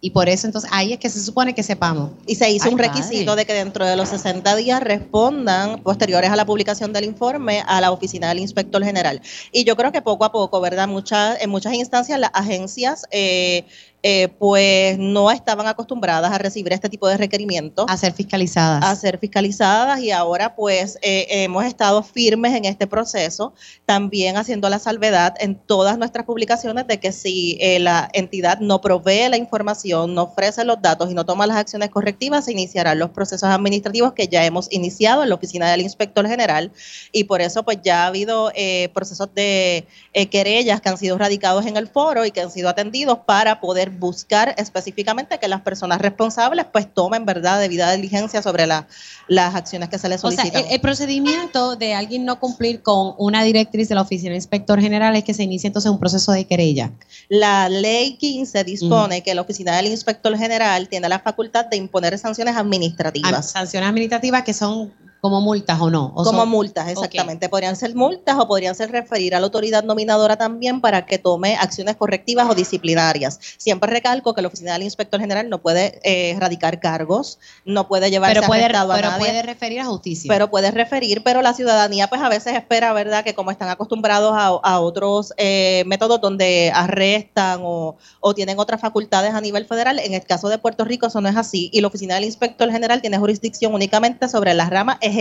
y 0.00 0.10
por 0.10 0.28
eso 0.28 0.46
entonces 0.46 0.70
ahí 0.72 0.92
es 0.92 0.98
que 0.98 1.08
se 1.08 1.20
supone 1.20 1.54
que 1.54 1.62
sepamos. 1.62 2.10
Y 2.26 2.34
se 2.34 2.50
hizo 2.50 2.70
un 2.70 2.78
requisito 2.78 3.34
de 3.34 3.46
que 3.46 3.54
dentro 3.54 3.86
de 3.86 3.96
los 3.96 4.08
60 4.10 4.54
días 4.56 4.82
respondan, 4.82 5.82
posteriores 5.82 6.30
a 6.30 6.36
la 6.36 6.44
publicación 6.44 6.92
del 6.92 7.04
informe, 7.04 7.62
a 7.66 7.80
la 7.80 7.90
oficina 7.90 8.28
del 8.28 8.40
inspector 8.40 8.84
general. 8.84 9.20
Y 9.52 9.64
yo 9.64 9.76
creo 9.76 9.92
que 9.92 10.02
poco 10.02 10.24
a 10.24 10.32
poco, 10.32 10.60
¿verdad? 10.60 10.86
Muchas, 10.86 11.40
en 11.40 11.50
muchas 11.50 11.74
instancias 11.74 12.20
las 12.20 12.30
agencias 12.34 13.06
eh, 13.10 13.64
eh, 14.08 14.28
pues 14.28 14.96
no 14.98 15.32
estaban 15.32 15.66
acostumbradas 15.66 16.30
a 16.30 16.38
recibir 16.38 16.72
este 16.72 16.88
tipo 16.88 17.08
de 17.08 17.16
requerimientos. 17.16 17.86
A 17.88 17.96
ser 17.96 18.12
fiscalizadas. 18.12 18.84
A 18.84 18.94
ser 18.94 19.18
fiscalizadas 19.18 19.98
y 19.98 20.12
ahora 20.12 20.54
pues 20.54 20.96
eh, 21.02 21.26
hemos 21.28 21.64
estado 21.64 22.04
firmes 22.04 22.54
en 22.54 22.66
este 22.66 22.86
proceso, 22.86 23.52
también 23.84 24.36
haciendo 24.36 24.68
la 24.68 24.78
salvedad 24.78 25.34
en 25.40 25.56
todas 25.56 25.98
nuestras 25.98 26.24
publicaciones 26.24 26.86
de 26.86 27.00
que 27.00 27.10
si 27.10 27.58
eh, 27.60 27.80
la 27.80 28.08
entidad 28.12 28.60
no 28.60 28.80
provee 28.80 29.28
la 29.28 29.38
información, 29.38 30.14
no 30.14 30.22
ofrece 30.22 30.64
los 30.64 30.80
datos 30.80 31.10
y 31.10 31.14
no 31.14 31.26
toma 31.26 31.48
las 31.48 31.56
acciones 31.56 31.90
correctivas, 31.90 32.44
se 32.44 32.52
iniciarán 32.52 33.00
los 33.00 33.10
procesos 33.10 33.48
administrativos 33.48 34.12
que 34.12 34.28
ya 34.28 34.46
hemos 34.46 34.72
iniciado 34.72 35.24
en 35.24 35.30
la 35.30 35.34
oficina 35.34 35.68
del 35.68 35.80
inspector 35.80 36.28
general 36.28 36.70
y 37.10 37.24
por 37.24 37.40
eso 37.40 37.64
pues 37.64 37.78
ya 37.82 38.04
ha 38.04 38.06
habido 38.06 38.52
procesos 38.94 39.34
de 39.34 39.84
querellas 40.30 40.80
que 40.80 40.90
han 40.90 40.96
sido 40.96 41.18
radicados 41.18 41.66
en 41.66 41.76
el 41.76 41.88
foro 41.88 42.24
y 42.24 42.30
que 42.30 42.42
han 42.42 42.52
sido 42.52 42.68
atendidos 42.68 43.18
para 43.26 43.60
poder 43.60 43.95
buscar 43.98 44.54
específicamente 44.58 45.38
que 45.38 45.48
las 45.48 45.62
personas 45.62 46.00
responsables 46.00 46.66
pues 46.72 46.92
tomen 46.92 47.24
verdad 47.24 47.60
debida 47.60 47.92
diligencia 47.92 48.42
sobre 48.42 48.66
las 48.66 49.54
acciones 49.54 49.88
que 49.88 49.98
se 49.98 50.08
les 50.08 50.20
solicitan. 50.20 50.62
O 50.62 50.64
sea, 50.64 50.74
el, 50.74 50.80
procedimiento 50.80 51.76
de 51.76 51.94
alguien 51.94 52.24
no 52.24 52.38
cumplir 52.38 52.82
con 52.82 53.14
una 53.18 53.42
directriz 53.42 53.88
de 53.88 53.94
la 53.94 54.02
Oficina 54.02 54.30
de 54.30 54.36
Inspector 54.36 54.80
General 54.80 55.14
es 55.16 55.24
que 55.24 55.34
se 55.34 55.42
inicie 55.42 55.66
entonces 55.66 55.90
un 55.90 55.98
proceso 55.98 56.32
de 56.32 56.46
querella. 56.46 56.92
La 57.28 57.68
ley 57.68 58.16
15 58.16 58.64
dispone 58.64 59.22
que 59.22 59.34
la 59.34 59.42
Oficina 59.42 59.76
del 59.76 59.86
Inspector 59.86 60.36
General 60.36 60.88
tiene 60.88 61.08
la 61.08 61.18
facultad 61.18 61.66
de 61.66 61.76
imponer 61.76 62.18
sanciones 62.18 62.56
administrativas. 62.56 63.50
sanciones 63.50 63.88
administrativas 63.88 64.42
que 64.42 64.52
son 64.52 64.92
como 65.26 65.40
multas 65.40 65.80
o 65.80 65.90
no. 65.90 66.14
como 66.14 66.46
multas, 66.46 66.88
exactamente. 66.88 67.48
Podrían 67.48 67.74
ser 67.74 67.96
multas 67.96 68.36
o 68.38 68.46
podrían 68.46 68.76
ser 68.76 68.92
referir 68.92 69.34
a 69.34 69.40
la 69.40 69.46
autoridad 69.46 69.82
nominadora 69.82 70.36
también 70.36 70.80
para 70.80 71.04
que 71.04 71.18
tome 71.18 71.56
acciones 71.56 71.96
correctivas 71.96 72.48
o 72.48 72.54
disciplinarias. 72.54 73.40
Siempre 73.56 73.90
recalco 73.90 74.34
que 74.34 74.42
la 74.42 74.46
oficina 74.46 74.74
del 74.74 74.84
inspector 74.84 75.20
general 75.20 75.50
no 75.50 75.60
puede 75.60 75.98
eh, 76.04 76.30
erradicar 76.36 76.78
cargos, 76.78 77.40
no 77.64 77.88
puede 77.88 78.08
llevarse 78.08 78.36
pero 78.36 78.46
puede, 78.46 78.66
a 78.66 78.86
pero 78.86 79.18
puede 79.18 79.42
referir 79.42 79.80
a 79.80 79.86
justicia. 79.86 80.28
Pero 80.28 80.48
puede 80.48 80.70
referir, 80.70 81.24
pero 81.24 81.42
la 81.42 81.54
ciudadanía 81.54 82.06
pues 82.06 82.22
a 82.22 82.28
veces 82.28 82.54
espera, 82.54 82.92
¿verdad? 82.92 83.24
Que 83.24 83.34
como 83.34 83.50
están 83.50 83.68
acostumbrados 83.68 84.32
a, 84.36 84.76
otros 84.78 85.32
eh, 85.38 85.82
métodos 85.86 86.20
donde 86.20 86.70
arrestan 86.72 87.62
o, 87.64 87.96
o 88.20 88.34
tienen 88.34 88.60
otras 88.60 88.80
facultades 88.80 89.34
a 89.34 89.40
nivel 89.40 89.66
federal, 89.66 89.98
en 89.98 90.14
el 90.14 90.24
caso 90.24 90.48
de 90.48 90.58
Puerto 90.58 90.84
Rico 90.84 91.08
eso 91.08 91.20
no 91.20 91.28
es 91.28 91.36
así 91.36 91.68
y 91.72 91.80
la 91.80 91.88
oficina 91.88 92.14
del 92.14 92.24
inspector 92.24 92.70
general 92.70 93.00
tiene 93.00 93.18
jurisdicción 93.18 93.74
únicamente 93.74 94.28
sobre 94.28 94.54
las 94.54 94.70
ramas 94.70 94.98
ejecutiva. 95.00 95.15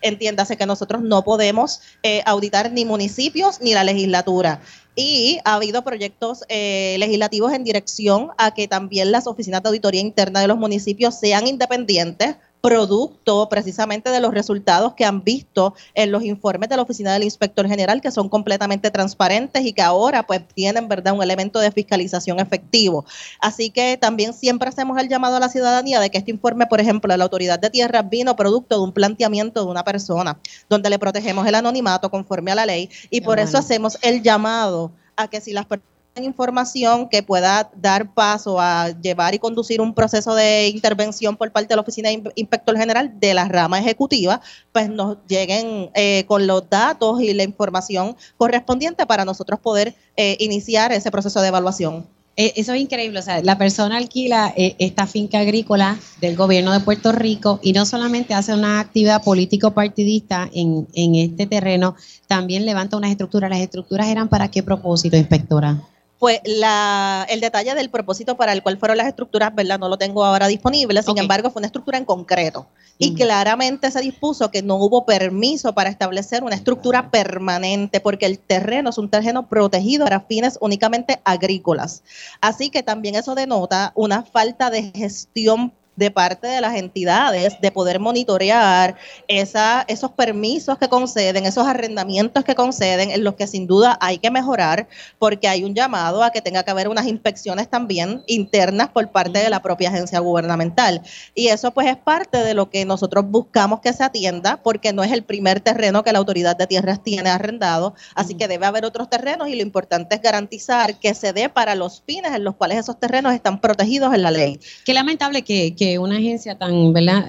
Entiéndase 0.00 0.56
que 0.56 0.66
nosotros 0.66 1.02
no 1.02 1.22
podemos 1.22 1.80
eh, 2.02 2.22
auditar 2.26 2.72
ni 2.72 2.84
municipios 2.84 3.60
ni 3.60 3.74
la 3.74 3.84
legislatura. 3.84 4.60
Y 4.94 5.38
ha 5.44 5.54
habido 5.54 5.82
proyectos 5.82 6.44
eh, 6.48 6.96
legislativos 6.98 7.52
en 7.52 7.64
dirección 7.64 8.30
a 8.36 8.52
que 8.52 8.68
también 8.68 9.10
las 9.10 9.26
oficinas 9.26 9.62
de 9.62 9.68
auditoría 9.70 10.00
interna 10.00 10.40
de 10.40 10.48
los 10.48 10.58
municipios 10.58 11.18
sean 11.18 11.46
independientes 11.46 12.36
producto 12.62 13.48
precisamente 13.48 14.08
de 14.10 14.20
los 14.20 14.32
resultados 14.32 14.94
que 14.94 15.04
han 15.04 15.22
visto 15.22 15.74
en 15.94 16.12
los 16.12 16.22
informes 16.22 16.68
de 16.68 16.76
la 16.76 16.82
Oficina 16.82 17.12
del 17.12 17.24
Inspector 17.24 17.66
General, 17.68 18.00
que 18.00 18.12
son 18.12 18.28
completamente 18.28 18.90
transparentes 18.90 19.66
y 19.66 19.72
que 19.72 19.82
ahora 19.82 20.22
pues 20.22 20.42
tienen, 20.54 20.88
¿verdad?, 20.88 21.12
un 21.12 21.22
elemento 21.22 21.58
de 21.58 21.72
fiscalización 21.72 22.38
efectivo. 22.38 23.04
Así 23.40 23.70
que 23.70 23.96
también 23.96 24.32
siempre 24.32 24.68
hacemos 24.68 24.96
el 24.98 25.08
llamado 25.08 25.36
a 25.36 25.40
la 25.40 25.48
ciudadanía 25.48 25.98
de 25.98 26.10
que 26.10 26.18
este 26.18 26.30
informe, 26.30 26.66
por 26.66 26.80
ejemplo, 26.80 27.12
de 27.12 27.18
la 27.18 27.24
Autoridad 27.24 27.58
de 27.58 27.68
Tierras 27.68 28.08
vino 28.08 28.36
producto 28.36 28.76
de 28.76 28.84
un 28.84 28.92
planteamiento 28.92 29.64
de 29.64 29.70
una 29.70 29.82
persona, 29.84 30.38
donde 30.70 30.88
le 30.88 31.00
protegemos 31.00 31.46
el 31.48 31.56
anonimato 31.56 32.10
conforme 32.10 32.52
a 32.52 32.54
la 32.54 32.64
ley 32.64 32.88
y 33.10 33.22
por 33.22 33.40
eso 33.40 33.58
hacemos 33.58 33.98
el 34.02 34.22
llamado 34.22 34.92
a 35.16 35.28
que 35.28 35.40
si 35.40 35.52
las 35.52 35.66
personas 35.66 35.91
información 36.20 37.08
que 37.08 37.22
pueda 37.22 37.70
dar 37.74 38.12
paso 38.12 38.60
a 38.60 38.90
llevar 39.00 39.34
y 39.34 39.38
conducir 39.38 39.80
un 39.80 39.94
proceso 39.94 40.34
de 40.34 40.68
intervención 40.68 41.36
por 41.36 41.50
parte 41.52 41.68
de 41.68 41.76
la 41.76 41.82
Oficina 41.82 42.10
de 42.10 42.22
Inspector 42.34 42.76
General 42.76 43.18
de 43.18 43.34
la 43.34 43.48
rama 43.48 43.78
ejecutiva, 43.78 44.40
pues 44.72 44.90
nos 44.90 45.16
lleguen 45.26 45.90
eh, 45.94 46.24
con 46.26 46.46
los 46.46 46.68
datos 46.68 47.22
y 47.22 47.32
la 47.32 47.44
información 47.44 48.14
correspondiente 48.36 49.06
para 49.06 49.24
nosotros 49.24 49.58
poder 49.60 49.94
eh, 50.16 50.36
iniciar 50.40 50.92
ese 50.92 51.10
proceso 51.10 51.40
de 51.40 51.48
evaluación. 51.48 52.06
Eh, 52.34 52.54
eso 52.56 52.72
es 52.72 52.80
increíble, 52.80 53.18
o 53.18 53.22
sea, 53.22 53.42
la 53.42 53.58
persona 53.58 53.98
alquila 53.98 54.54
esta 54.56 55.06
finca 55.06 55.40
agrícola 55.40 55.98
del 56.22 56.34
gobierno 56.34 56.72
de 56.72 56.80
Puerto 56.80 57.12
Rico 57.12 57.60
y 57.62 57.74
no 57.74 57.84
solamente 57.84 58.32
hace 58.32 58.54
una 58.54 58.80
actividad 58.80 59.22
político-partidista 59.22 60.48
en, 60.52 60.88
en 60.94 61.14
este 61.14 61.46
terreno, 61.46 61.94
también 62.26 62.64
levanta 62.64 62.96
unas 62.96 63.10
estructuras. 63.10 63.50
¿Las 63.50 63.60
estructuras 63.60 64.08
eran 64.08 64.28
para 64.28 64.50
qué 64.50 64.62
propósito, 64.62 65.18
inspectora? 65.18 65.82
Pues 66.22 66.38
la, 66.44 67.26
el 67.28 67.40
detalle 67.40 67.74
del 67.74 67.90
propósito 67.90 68.36
para 68.36 68.52
el 68.52 68.62
cual 68.62 68.78
fueron 68.78 68.96
las 68.96 69.08
estructuras, 69.08 69.52
¿verdad? 69.52 69.80
No 69.80 69.88
lo 69.88 69.98
tengo 69.98 70.24
ahora 70.24 70.46
disponible, 70.46 71.02
sin 71.02 71.18
embargo 71.18 71.50
fue 71.50 71.58
una 71.58 71.66
estructura 71.66 71.98
en 71.98 72.04
concreto. 72.04 72.68
Y 72.96 73.10
mm. 73.10 73.14
claramente 73.14 73.90
se 73.90 74.00
dispuso 74.00 74.48
que 74.52 74.62
no 74.62 74.76
hubo 74.76 75.04
permiso 75.04 75.74
para 75.74 75.90
establecer 75.90 76.44
una 76.44 76.54
estructura 76.54 77.10
permanente, 77.10 77.98
porque 77.98 78.26
el 78.26 78.38
terreno 78.38 78.90
es 78.90 78.98
un 78.98 79.08
terreno 79.10 79.48
protegido 79.48 80.04
para 80.04 80.20
fines 80.20 80.58
únicamente 80.60 81.20
agrícolas. 81.24 82.04
Así 82.40 82.70
que 82.70 82.84
también 82.84 83.16
eso 83.16 83.34
denota 83.34 83.90
una 83.96 84.22
falta 84.22 84.70
de 84.70 84.92
gestión 84.94 85.72
de 85.96 86.10
parte 86.10 86.46
de 86.46 86.60
las 86.60 86.74
entidades 86.74 87.60
de 87.60 87.70
poder 87.70 88.00
monitorear 88.00 88.96
esa, 89.28 89.84
esos 89.88 90.12
permisos 90.12 90.78
que 90.78 90.88
conceden, 90.88 91.44
esos 91.44 91.66
arrendamientos 91.66 92.44
que 92.44 92.54
conceden, 92.54 93.10
en 93.10 93.24
los 93.24 93.34
que 93.34 93.46
sin 93.46 93.66
duda 93.66 93.98
hay 94.00 94.18
que 94.18 94.30
mejorar, 94.30 94.88
porque 95.18 95.48
hay 95.48 95.64
un 95.64 95.74
llamado 95.74 96.22
a 96.22 96.30
que 96.30 96.40
tenga 96.40 96.62
que 96.62 96.70
haber 96.70 96.88
unas 96.88 97.06
inspecciones 97.06 97.68
también 97.68 98.22
internas 98.26 98.88
por 98.88 99.10
parte 99.10 99.38
de 99.38 99.50
la 99.50 99.60
propia 99.60 99.90
agencia 99.90 100.20
gubernamental. 100.20 101.02
Y 101.34 101.48
eso 101.48 101.72
pues 101.72 101.88
es 101.88 101.96
parte 101.96 102.38
de 102.38 102.54
lo 102.54 102.70
que 102.70 102.84
nosotros 102.84 103.26
buscamos 103.28 103.80
que 103.80 103.92
se 103.92 104.04
atienda, 104.04 104.62
porque 104.62 104.92
no 104.92 105.04
es 105.04 105.12
el 105.12 105.24
primer 105.24 105.60
terreno 105.60 106.02
que 106.02 106.12
la 106.12 106.18
autoridad 106.18 106.56
de 106.56 106.66
tierras 106.66 107.02
tiene 107.02 107.28
arrendado, 107.28 107.94
así 108.14 108.34
que 108.34 108.48
debe 108.48 108.66
haber 108.66 108.84
otros 108.84 109.10
terrenos 109.10 109.48
y 109.48 109.56
lo 109.56 109.62
importante 109.62 110.14
es 110.14 110.22
garantizar 110.22 110.98
que 110.98 111.14
se 111.14 111.32
dé 111.32 111.50
para 111.50 111.74
los 111.74 112.02
fines 112.06 112.34
en 112.34 112.44
los 112.44 112.56
cuales 112.56 112.78
esos 112.78 112.98
terrenos 112.98 113.34
están 113.34 113.60
protegidos 113.60 114.14
en 114.14 114.22
la 114.22 114.30
ley. 114.30 114.58
Qué 114.84 114.94
lamentable 114.94 115.42
que 115.42 115.74
que 115.82 115.91
una 115.98 116.16
agencia 116.16 116.58
tan 116.58 116.74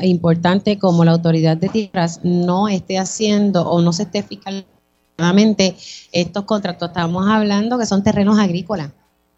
importante 0.02 0.78
como 0.78 1.06
la 1.06 1.12
Autoridad 1.12 1.58
de 1.58 1.70
Tierras 1.70 2.20
no 2.24 2.68
esté 2.68 2.98
haciendo 2.98 3.70
o 3.70 3.82
no 3.82 3.94
se 3.94 4.04
esté 4.04 4.24
fiscalizando 4.24 4.68
estos 6.12 6.44
contratos. 6.46 6.90
Estamos 6.90 7.28
hablando 7.28 7.78
que 7.78 7.86
son 7.86 8.04
terrenos 8.04 8.40
agrícolas, 8.40 8.92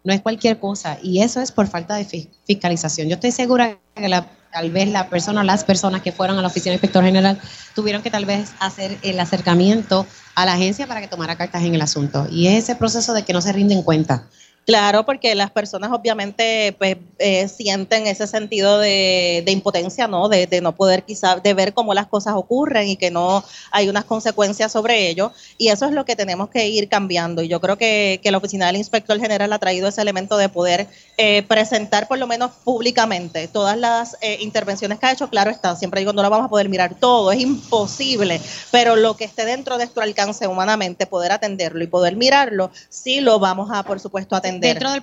no 0.04 0.12
es 0.12 0.20
cualquier 0.20 0.58
cosa 0.58 0.98
y 1.02 1.20
eso 1.20 1.40
es 1.40 1.52
por 1.52 1.66
falta 1.66 1.96
de 1.96 2.28
fiscalización. 2.44 3.08
Yo 3.08 3.14
estoy 3.14 3.32
segura 3.32 3.78
que 3.94 4.08
tal 4.52 4.70
vez 4.70 4.88
la 4.88 5.10
persona, 5.10 5.44
las 5.44 5.64
personas 5.64 6.00
que 6.00 6.12
fueron 6.12 6.38
a 6.38 6.42
la 6.42 6.48
oficina 6.48 6.70
del 6.70 6.76
inspector 6.76 7.04
general 7.04 7.38
tuvieron 7.74 8.02
que 8.02 8.10
tal 8.10 8.24
vez 8.24 8.52
hacer 8.58 8.96
el 9.02 9.20
acercamiento 9.20 10.06
a 10.34 10.46
la 10.46 10.54
agencia 10.54 10.86
para 10.86 11.00
que 11.00 11.08
tomara 11.08 11.36
cartas 11.36 11.62
en 11.62 11.74
el 11.74 11.82
asunto. 11.82 12.26
Y 12.30 12.46
es 12.46 12.64
ese 12.64 12.74
proceso 12.76 13.12
de 13.12 13.24
que 13.24 13.32
no 13.32 13.42
se 13.42 13.52
rinden 13.52 13.82
cuenta. 13.82 14.26
Claro, 14.66 15.06
porque 15.06 15.36
las 15.36 15.52
personas 15.52 15.92
obviamente 15.92 16.74
pues 16.76 16.96
eh, 17.20 17.46
sienten 17.46 18.08
ese 18.08 18.26
sentido 18.26 18.80
de, 18.80 19.44
impotencia, 19.46 20.08
¿no? 20.08 20.28
De, 20.28 20.60
no 20.60 20.74
poder 20.74 21.04
quizás, 21.04 21.40
de 21.40 21.54
ver 21.54 21.72
cómo 21.72 21.94
las 21.94 22.08
cosas 22.08 22.34
ocurren 22.34 22.88
y 22.88 22.96
que 22.96 23.12
no 23.12 23.44
hay 23.70 23.88
unas 23.88 24.04
consecuencias 24.04 24.72
sobre 24.72 25.08
ello. 25.08 25.30
Y 25.56 25.68
eso 25.68 25.86
es 25.86 25.92
lo 25.92 26.04
que 26.04 26.16
tenemos 26.16 26.50
que 26.50 26.66
ir 26.66 26.88
cambiando. 26.88 27.42
Y 27.42 27.48
yo 27.48 27.60
creo 27.60 27.78
que, 27.78 28.20
la 28.24 28.38
oficina 28.38 28.66
del 28.66 28.74
inspector 28.74 29.20
general 29.20 29.52
ha 29.52 29.60
traído 29.60 29.86
ese 29.86 30.02
elemento 30.02 30.36
de 30.36 30.48
poder 30.48 30.88
eh, 31.16 31.44
presentar 31.44 32.08
por 32.08 32.18
lo 32.18 32.26
menos 32.26 32.50
públicamente 32.64 33.46
todas 33.46 33.78
las 33.78 34.16
eh, 34.20 34.38
intervenciones 34.40 34.98
que 34.98 35.06
ha 35.06 35.12
hecho. 35.12 35.30
Claro 35.30 35.52
está, 35.52 35.76
siempre 35.76 36.00
digo, 36.00 36.12
no 36.12 36.22
la 36.22 36.28
vamos 36.28 36.46
a 36.46 36.50
poder 36.50 36.68
mirar 36.68 36.96
todo, 36.98 37.30
es 37.30 37.38
imposible, 37.38 38.40
pero 38.72 38.96
lo 38.96 39.16
que 39.16 39.24
esté 39.24 39.44
dentro 39.44 39.78
de 39.78 39.84
nuestro 39.84 40.02
alcance 40.02 40.48
humanamente, 40.48 41.06
poder 41.06 41.30
atenderlo 41.30 41.84
y 41.84 41.86
poder 41.86 42.16
mirarlo, 42.16 42.72
sí 42.88 43.20
lo 43.20 43.38
vamos 43.38 43.70
a, 43.72 43.84
por 43.84 44.00
supuesto, 44.00 44.34
atender 44.34 44.55
Dentro 44.60 44.90
del 44.92 45.02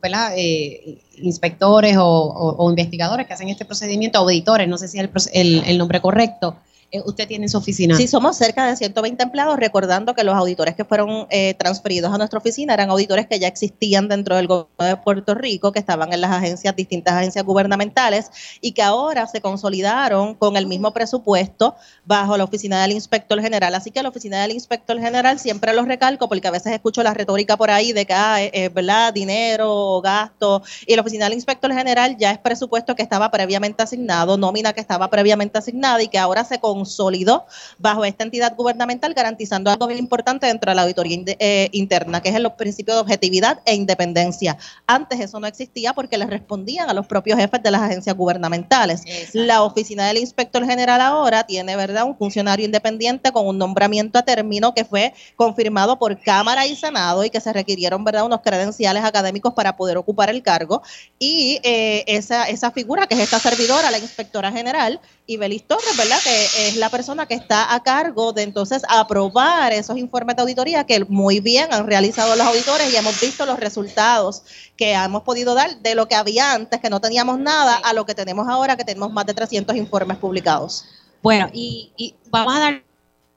¿verdad? 0.00 0.34
Eh, 0.36 1.02
inspectores 1.16 1.96
o, 1.98 2.66
investigadores 2.70 3.26
que 3.26 3.32
hacen 3.32 3.48
este 3.48 3.64
procedimiento, 3.64 4.18
auditores, 4.18 4.68
no 4.68 4.78
sé 4.78 4.88
si 4.88 4.98
es 4.98 5.30
el 5.32 5.78
nombre 5.78 6.00
correcto, 6.00 6.56
usted 7.00 7.26
tiene 7.26 7.48
su 7.48 7.58
oficina. 7.58 7.96
Sí, 7.96 8.06
somos 8.06 8.36
cerca 8.36 8.66
de 8.66 8.76
120 8.76 9.22
empleados, 9.22 9.56
recordando 9.56 10.14
que 10.14 10.24
los 10.24 10.34
auditores 10.34 10.74
que 10.74 10.84
fueron 10.84 11.26
eh, 11.30 11.54
transferidos 11.54 12.12
a 12.12 12.18
nuestra 12.18 12.38
oficina 12.38 12.74
eran 12.74 12.90
auditores 12.90 13.26
que 13.26 13.38
ya 13.38 13.48
existían 13.48 14.08
dentro 14.08 14.36
del 14.36 14.46
gobierno 14.46 14.84
de 14.84 14.96
Puerto 14.96 15.34
Rico, 15.34 15.72
que 15.72 15.78
estaban 15.78 16.12
en 16.12 16.20
las 16.20 16.30
agencias, 16.30 16.76
distintas 16.76 17.14
agencias 17.14 17.44
gubernamentales, 17.44 18.30
y 18.60 18.72
que 18.72 18.82
ahora 18.82 19.26
se 19.26 19.40
consolidaron 19.40 20.34
con 20.34 20.56
el 20.56 20.66
mismo 20.66 20.92
presupuesto 20.92 21.74
bajo 22.04 22.36
la 22.36 22.44
oficina 22.44 22.82
del 22.82 22.92
inspector 22.92 23.40
general. 23.40 23.74
Así 23.74 23.90
que 23.90 24.02
la 24.02 24.10
oficina 24.10 24.42
del 24.42 24.52
inspector 24.52 24.98
general 25.00 25.38
siempre 25.38 25.72
lo 25.72 25.84
recalco, 25.84 26.28
porque 26.28 26.48
a 26.48 26.50
veces 26.50 26.72
escucho 26.72 27.02
la 27.02 27.14
retórica 27.14 27.56
por 27.56 27.70
ahí 27.70 27.92
de 27.92 28.06
que, 28.06 28.12
ah, 28.14 28.38
¿verdad? 28.74 29.12
Dinero, 29.14 30.00
gasto, 30.02 30.62
y 30.86 30.94
la 30.94 31.02
oficina 31.02 31.24
del 31.24 31.34
inspector 31.34 31.72
general 31.72 32.16
ya 32.18 32.32
es 32.32 32.38
presupuesto 32.38 32.94
que 32.94 33.02
estaba 33.02 33.30
previamente 33.30 33.82
asignado, 33.82 34.36
nómina 34.36 34.72
que 34.72 34.80
estaba 34.80 35.08
previamente 35.08 35.58
asignada 35.58 36.02
y 36.02 36.08
que 36.08 36.18
ahora 36.18 36.44
se 36.44 36.58
con 36.58 36.81
consolidó 36.82 37.46
bajo 37.78 38.04
esta 38.04 38.24
entidad 38.24 38.56
gubernamental, 38.56 39.14
garantizando 39.14 39.70
algo 39.70 39.86
bien 39.86 40.00
importante 40.00 40.46
dentro 40.46 40.70
de 40.70 40.74
la 40.74 40.82
auditoría 40.82 41.18
eh, 41.38 41.68
interna, 41.72 42.20
que 42.20 42.28
es 42.28 42.34
el 42.34 42.50
principio 42.52 42.94
de 42.94 43.00
objetividad 43.00 43.60
e 43.64 43.74
independencia. 43.74 44.58
Antes 44.86 45.20
eso 45.20 45.38
no 45.38 45.46
existía 45.46 45.92
porque 45.92 46.18
le 46.18 46.26
respondían 46.26 46.90
a 46.90 46.94
los 46.94 47.06
propios 47.06 47.38
jefes 47.38 47.62
de 47.62 47.70
las 47.70 47.82
agencias 47.82 48.16
gubernamentales. 48.16 49.04
La 49.32 49.62
oficina 49.62 50.06
del 50.08 50.18
inspector 50.18 50.64
general 50.64 51.00
ahora 51.00 51.44
tiene, 51.44 51.76
¿verdad?, 51.76 52.04
un 52.04 52.16
funcionario 52.16 52.66
independiente 52.66 53.30
con 53.30 53.46
un 53.46 53.58
nombramiento 53.58 54.18
a 54.18 54.22
término 54.22 54.74
que 54.74 54.84
fue 54.84 55.14
confirmado 55.36 55.98
por 55.98 56.20
Cámara 56.20 56.66
y 56.66 56.74
Senado 56.74 57.24
y 57.24 57.30
que 57.30 57.40
se 57.40 57.52
requirieron, 57.52 58.02
¿verdad?, 58.04 58.24
unos 58.24 58.40
credenciales 58.40 59.04
académicos 59.04 59.54
para 59.54 59.76
poder 59.76 59.96
ocupar 59.98 60.30
el 60.30 60.42
cargo. 60.42 60.82
Y 61.18 61.60
eh, 61.62 62.04
esa, 62.08 62.48
esa 62.48 62.70
figura, 62.72 63.06
que 63.06 63.14
es 63.14 63.20
esta 63.20 63.38
servidora, 63.38 63.90
la 63.90 63.98
inspectora 63.98 64.50
general, 64.50 65.00
y 65.26 65.36
Belis 65.36 65.66
Torres, 65.66 65.96
¿verdad?, 65.96 66.18
que 66.22 66.68
es 66.68 66.76
la 66.76 66.90
persona 66.90 67.26
que 67.26 67.34
está 67.34 67.74
a 67.74 67.82
cargo 67.82 68.32
de 68.32 68.42
entonces 68.42 68.82
aprobar 68.88 69.72
esos 69.72 69.96
informes 69.96 70.36
de 70.36 70.42
auditoría 70.42 70.84
que 70.84 71.04
muy 71.04 71.40
bien 71.40 71.72
han 71.72 71.86
realizado 71.86 72.34
los 72.34 72.46
auditores 72.46 72.92
y 72.92 72.96
hemos 72.96 73.20
visto 73.20 73.46
los 73.46 73.58
resultados 73.58 74.42
que 74.76 74.92
hemos 74.92 75.22
podido 75.22 75.54
dar 75.54 75.78
de 75.80 75.94
lo 75.94 76.08
que 76.08 76.16
había 76.16 76.52
antes, 76.52 76.80
que 76.80 76.90
no 76.90 77.00
teníamos 77.00 77.38
nada, 77.38 77.76
a 77.76 77.92
lo 77.92 78.04
que 78.04 78.14
tenemos 78.14 78.48
ahora, 78.48 78.76
que 78.76 78.84
tenemos 78.84 79.12
más 79.12 79.26
de 79.26 79.34
300 79.34 79.76
informes 79.76 80.18
publicados. 80.18 80.84
Bueno, 81.22 81.48
y, 81.52 82.14
vamos 82.30 82.56
a 82.56 82.58
dar 82.58 82.82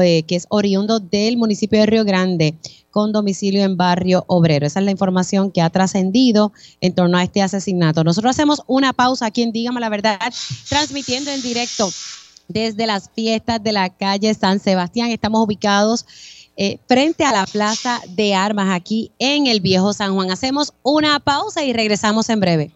eh, 0.00 0.22
que 0.22 0.36
es 0.36 0.46
oriundo 0.50 1.00
del 1.00 1.36
municipio 1.36 1.80
de 1.80 1.86
Río 1.86 2.04
Grande, 2.04 2.56
con 2.90 3.12
domicilio 3.12 3.64
en 3.64 3.76
barrio 3.76 4.24
obrero. 4.28 4.66
Esa 4.66 4.78
es 4.78 4.84
la 4.84 4.90
información 4.90 5.50
que 5.50 5.62
ha 5.62 5.70
trascendido 5.70 6.52
en 6.80 6.94
torno 6.94 7.18
a 7.18 7.24
este 7.24 7.42
asesinato. 7.42 8.04
Nosotros 8.04 8.30
hacemos 8.30 8.62
una 8.66 8.92
pausa 8.92 9.26
aquí 9.26 9.42
en 9.42 9.52
Dígame 9.52 9.80
la 9.80 9.88
Verdad, 9.88 10.18
transmitiendo 10.68 11.30
en 11.30 11.42
directo 11.42 11.90
desde 12.48 12.86
las 12.86 13.10
fiestas 13.10 13.62
de 13.62 13.72
la 13.72 13.88
calle 13.90 14.32
San 14.34 14.60
Sebastián. 14.60 15.10
Estamos 15.10 15.44
ubicados 15.44 16.06
eh, 16.56 16.78
frente 16.88 17.24
a 17.24 17.32
la 17.32 17.46
Plaza 17.46 18.00
de 18.08 18.34
Armas 18.34 18.74
aquí 18.74 19.12
en 19.18 19.46
el 19.46 19.60
Viejo 19.60 19.92
San 19.92 20.14
Juan. 20.14 20.30
Hacemos 20.30 20.72
una 20.82 21.20
pausa 21.20 21.64
y 21.64 21.72
regresamos 21.72 22.28
en 22.30 22.40
breve. 22.40 22.75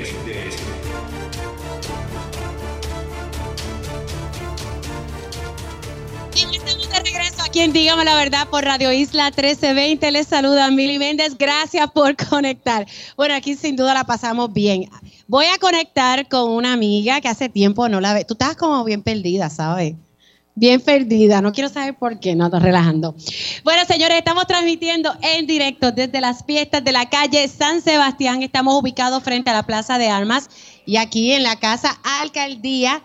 De 6.91 6.99
regreso 6.99 7.41
aquí 7.45 7.61
en 7.61 7.71
Dígame 7.71 8.03
la 8.03 8.15
Verdad 8.15 8.49
por 8.49 8.65
Radio 8.65 8.91
Isla 8.91 9.25
1320. 9.25 10.11
Les 10.11 10.27
saluda 10.27 10.69
Mili 10.71 10.99
Méndez. 10.99 11.37
Gracias 11.37 11.89
por 11.91 12.15
conectar. 12.29 12.85
Bueno, 13.15 13.33
aquí 13.33 13.55
sin 13.55 13.77
duda 13.77 13.93
la 13.93 14.03
pasamos 14.03 14.51
bien. 14.51 14.89
Voy 15.27 15.45
a 15.45 15.57
conectar 15.57 16.27
con 16.27 16.51
una 16.51 16.73
amiga 16.73 17.21
que 17.21 17.29
hace 17.29 17.47
tiempo 17.47 17.87
no 17.87 18.01
la 18.01 18.13
ve. 18.13 18.25
Tú 18.25 18.33
estás 18.33 18.57
como 18.57 18.83
bien 18.83 19.03
perdida, 19.03 19.49
¿sabes? 19.49 19.95
Bien 20.53 20.81
perdida, 20.81 21.41
no 21.41 21.53
quiero 21.53 21.69
saber 21.69 21.95
por 21.95 22.19
qué, 22.19 22.35
no, 22.35 22.45
estoy 22.45 22.59
relajando. 22.59 23.15
Bueno, 23.63 23.85
señores, 23.85 24.17
estamos 24.17 24.45
transmitiendo 24.47 25.15
en 25.21 25.47
directo 25.47 25.93
desde 25.93 26.19
las 26.19 26.43
fiestas 26.43 26.83
de 26.83 26.91
la 26.91 27.09
calle 27.09 27.47
San 27.47 27.81
Sebastián. 27.81 28.43
Estamos 28.43 28.81
ubicados 28.81 29.23
frente 29.23 29.49
a 29.49 29.53
la 29.53 29.63
Plaza 29.63 29.97
de 29.97 30.09
Armas 30.09 30.49
y 30.85 30.97
aquí 30.97 31.31
en 31.31 31.43
la 31.43 31.55
Casa 31.55 31.97
Alcaldía 32.21 33.01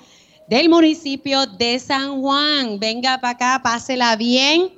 del 0.49 0.69
municipio 0.69 1.47
de 1.47 1.79
San 1.79 2.21
Juan. 2.21 2.79
Venga 2.79 3.21
para 3.21 3.33
acá, 3.33 3.61
pásela 3.63 4.17
bien, 4.17 4.71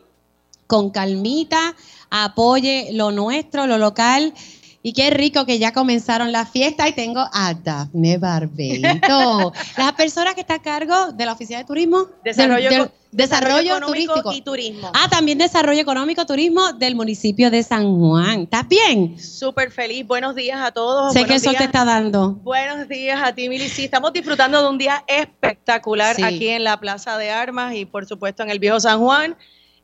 con 0.66 0.90
calmita, 0.90 1.74
apoye 2.10 2.90
lo 2.92 3.10
nuestro, 3.10 3.66
lo 3.66 3.78
local. 3.78 4.32
Y 4.80 4.92
qué 4.92 5.10
rico 5.10 5.44
que 5.44 5.58
ya 5.58 5.72
comenzaron 5.72 6.30
las 6.30 6.50
fiestas 6.50 6.88
y 6.88 6.92
tengo 6.92 7.20
a 7.32 7.52
Dafne 7.54 8.16
Barbeito, 8.18 9.52
la 9.76 9.92
persona 9.96 10.34
que 10.34 10.40
está 10.42 10.54
a 10.54 10.62
cargo 10.62 11.12
de 11.12 11.26
la 11.26 11.32
Oficina 11.32 11.58
de 11.58 11.64
Turismo. 11.64 12.06
Desarrollo, 12.24 12.70
del- 12.70 12.80
eco- 12.82 12.84
del- 12.84 12.92
desarrollo, 13.10 13.76
económico 13.76 14.14
turístico. 14.14 14.32
y 14.32 14.40
turismo. 14.42 14.90
Ah, 14.94 15.08
también 15.10 15.36
desarrollo 15.38 15.80
económico, 15.80 16.24
turismo 16.26 16.72
del 16.74 16.94
municipio 16.94 17.50
de 17.50 17.62
San 17.64 17.98
Juan. 17.98 18.42
¿Estás 18.42 18.68
bien? 18.68 19.18
Súper 19.18 19.72
feliz. 19.72 20.06
Buenos 20.06 20.34
días 20.36 20.60
a 20.64 20.70
todos. 20.70 21.12
sé 21.12 21.24
que 21.24 21.34
el 21.34 21.40
sol 21.40 21.56
te 21.58 21.64
está 21.64 21.84
dando. 21.84 22.34
Buenos 22.44 22.88
días 22.88 23.20
a 23.22 23.34
ti, 23.34 23.48
Mili. 23.48 23.68
Sí, 23.68 23.84
estamos 23.84 24.12
disfrutando 24.12 24.62
de 24.62 24.68
un 24.68 24.78
día 24.78 25.02
espectacular 25.08 26.14
Sí. 26.16 26.22
aquí 26.22 26.48
en 26.48 26.62
la 26.64 26.78
Plaza 26.78 27.18
de 27.18 27.30
Armas 27.30 27.74
y, 27.74 27.84
por 27.84 28.06
supuesto, 28.06 28.42
en 28.42 28.50
el 28.50 28.58
Viejo 28.60 28.78
San 28.78 29.00
Juan, 29.00 29.36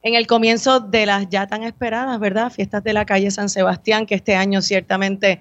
en 0.05 0.15
el 0.15 0.27
comienzo 0.27 0.81
de 0.81 1.07
las 1.07 1.29
ya 1.31 1.47
tan 1.47 1.65
esperadas, 1.65 2.21
¿verdad? 2.21 2.53
Fiestas 2.53 2.85
de 2.85 2.93
la 2.93 3.07
calle 3.07 3.31
San 3.31 3.49
Sebastián, 3.49 4.05
que 4.07 4.15
este 4.15 4.37
año 4.37 4.61
ciertamente 4.61 5.41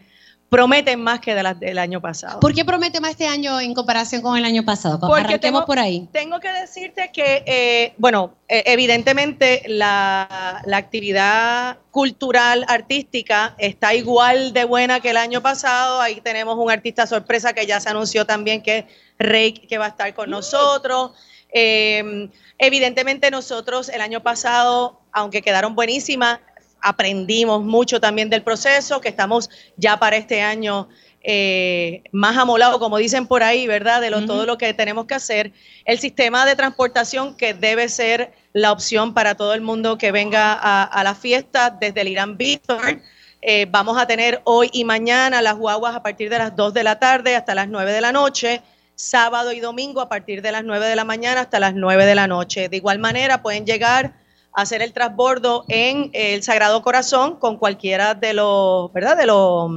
prometen 0.49 1.01
más 1.01 1.19
que 1.19 1.33
de 1.35 1.43
las 1.43 1.59
del 1.59 1.79
año 1.79 1.99
pasado. 1.99 2.39
¿Por 2.39 2.53
qué 2.53 2.63
promete 2.63 3.01
más 3.01 3.11
este 3.11 3.27
año 3.27 3.59
en 3.59 3.73
comparación 3.73 4.21
con 4.21 4.37
el 4.37 4.45
año 4.45 4.63
pasado? 4.63 4.99
Porque 4.99 5.19
Arranquemos 5.21 5.41
tengo- 5.61 5.65
por 5.65 5.79
ahí. 5.79 6.07
Tengo 6.13 6.39
que 6.39 6.47
decirte 6.53 7.09
que, 7.11 7.43
eh, 7.45 7.93
bueno, 7.97 8.35
eh, 8.47 8.63
evidentemente 8.67 9.63
la, 9.67 10.61
la 10.65 10.77
actividad 10.77 11.79
cultural, 11.91 12.63
artística, 12.69 13.55
está 13.57 13.95
igual 13.95 14.53
de 14.53 14.63
buena 14.63 14.99
que 15.01 15.09
el 15.09 15.17
año 15.17 15.41
pasado. 15.41 15.99
Ahí 15.99 16.21
tenemos 16.21 16.55
un 16.57 16.71
artista 16.71 17.05
sorpresa 17.07 17.51
que 17.53 17.65
ya 17.65 17.79
se 17.81 17.89
anunció 17.89 18.25
también 18.25 18.61
que 18.61 18.77
es 18.77 18.85
Rey, 19.19 19.53
que 19.53 19.77
va 19.77 19.85
a 19.85 19.89
estar 19.89 20.13
con 20.13 20.29
nosotros. 20.29 21.11
Eh, 21.53 22.29
evidentemente 22.57 23.31
nosotros 23.31 23.89
el 23.89 24.01
año 24.01 24.21
pasado, 24.21 24.99
aunque 25.11 25.41
quedaron 25.41 25.75
buenísimas, 25.75 26.39
aprendimos 26.81 27.63
mucho 27.63 28.01
también 28.01 28.29
del 28.29 28.43
proceso, 28.43 28.99
que 28.99 29.09
estamos 29.09 29.49
ya 29.77 29.97
para 29.97 30.17
este 30.17 30.41
año 30.41 30.89
eh, 31.21 32.03
más 32.11 32.35
amolado, 32.35 32.79
como 32.79 32.97
dicen 32.97 33.27
por 33.27 33.43
ahí, 33.43 33.65
¿verdad? 33.65 34.01
De 34.01 34.09
lo, 34.09 34.25
todo 34.25 34.45
lo 34.45 34.57
que 34.57 34.73
tenemos 34.73 35.05
que 35.05 35.13
hacer. 35.13 35.53
El 35.85 35.97
sistema 35.97 36.45
de 36.45 36.57
transportación 36.57 37.37
que 37.37 37.53
debe 37.53 37.87
ser 37.87 38.33
la 38.51 38.73
opción 38.73 39.13
para 39.13 39.35
todo 39.35 39.53
el 39.53 39.61
mundo 39.61 39.97
que 39.97 40.11
venga 40.11 40.53
a, 40.53 40.83
a 40.83 41.03
la 41.05 41.15
fiesta 41.15 41.69
desde 41.69 42.01
el 42.01 42.09
Irán 42.09 42.37
Víctor. 42.37 43.01
Eh, 43.41 43.67
vamos 43.69 43.97
a 43.97 44.07
tener 44.07 44.41
hoy 44.45 44.69
y 44.71 44.85
mañana 44.85 45.41
las 45.41 45.55
guaguas 45.55 45.95
a 45.95 46.03
partir 46.03 46.29
de 46.29 46.37
las 46.37 46.55
2 46.55 46.73
de 46.73 46.83
la 46.83 46.99
tarde 46.99 47.35
hasta 47.35 47.55
las 47.55 47.67
9 47.67 47.91
de 47.91 47.99
la 48.01 48.13
noche, 48.13 48.61
sábado 48.95 49.51
y 49.51 49.59
domingo 49.59 50.01
a 50.01 50.09
partir 50.09 50.41
de 50.41 50.51
las 50.51 50.63
9 50.63 50.85
de 50.87 50.95
la 50.95 51.03
mañana 51.03 51.41
hasta 51.41 51.59
las 51.59 51.73
9 51.73 52.05
de 52.05 52.15
la 52.15 52.27
noche. 52.27 52.69
De 52.69 52.77
igual 52.77 52.99
manera 52.99 53.41
pueden 53.41 53.65
llegar 53.65 54.13
a 54.55 54.61
hacer 54.61 54.81
el 54.81 54.93
transbordo 54.93 55.65
en 55.67 56.09
el 56.13 56.43
Sagrado 56.43 56.81
Corazón 56.81 57.37
con 57.37 57.57
cualquiera 57.57 58.13
de 58.13 58.33
los, 58.33 58.91
¿verdad? 58.93 59.17
De 59.17 59.25
los 59.25 59.71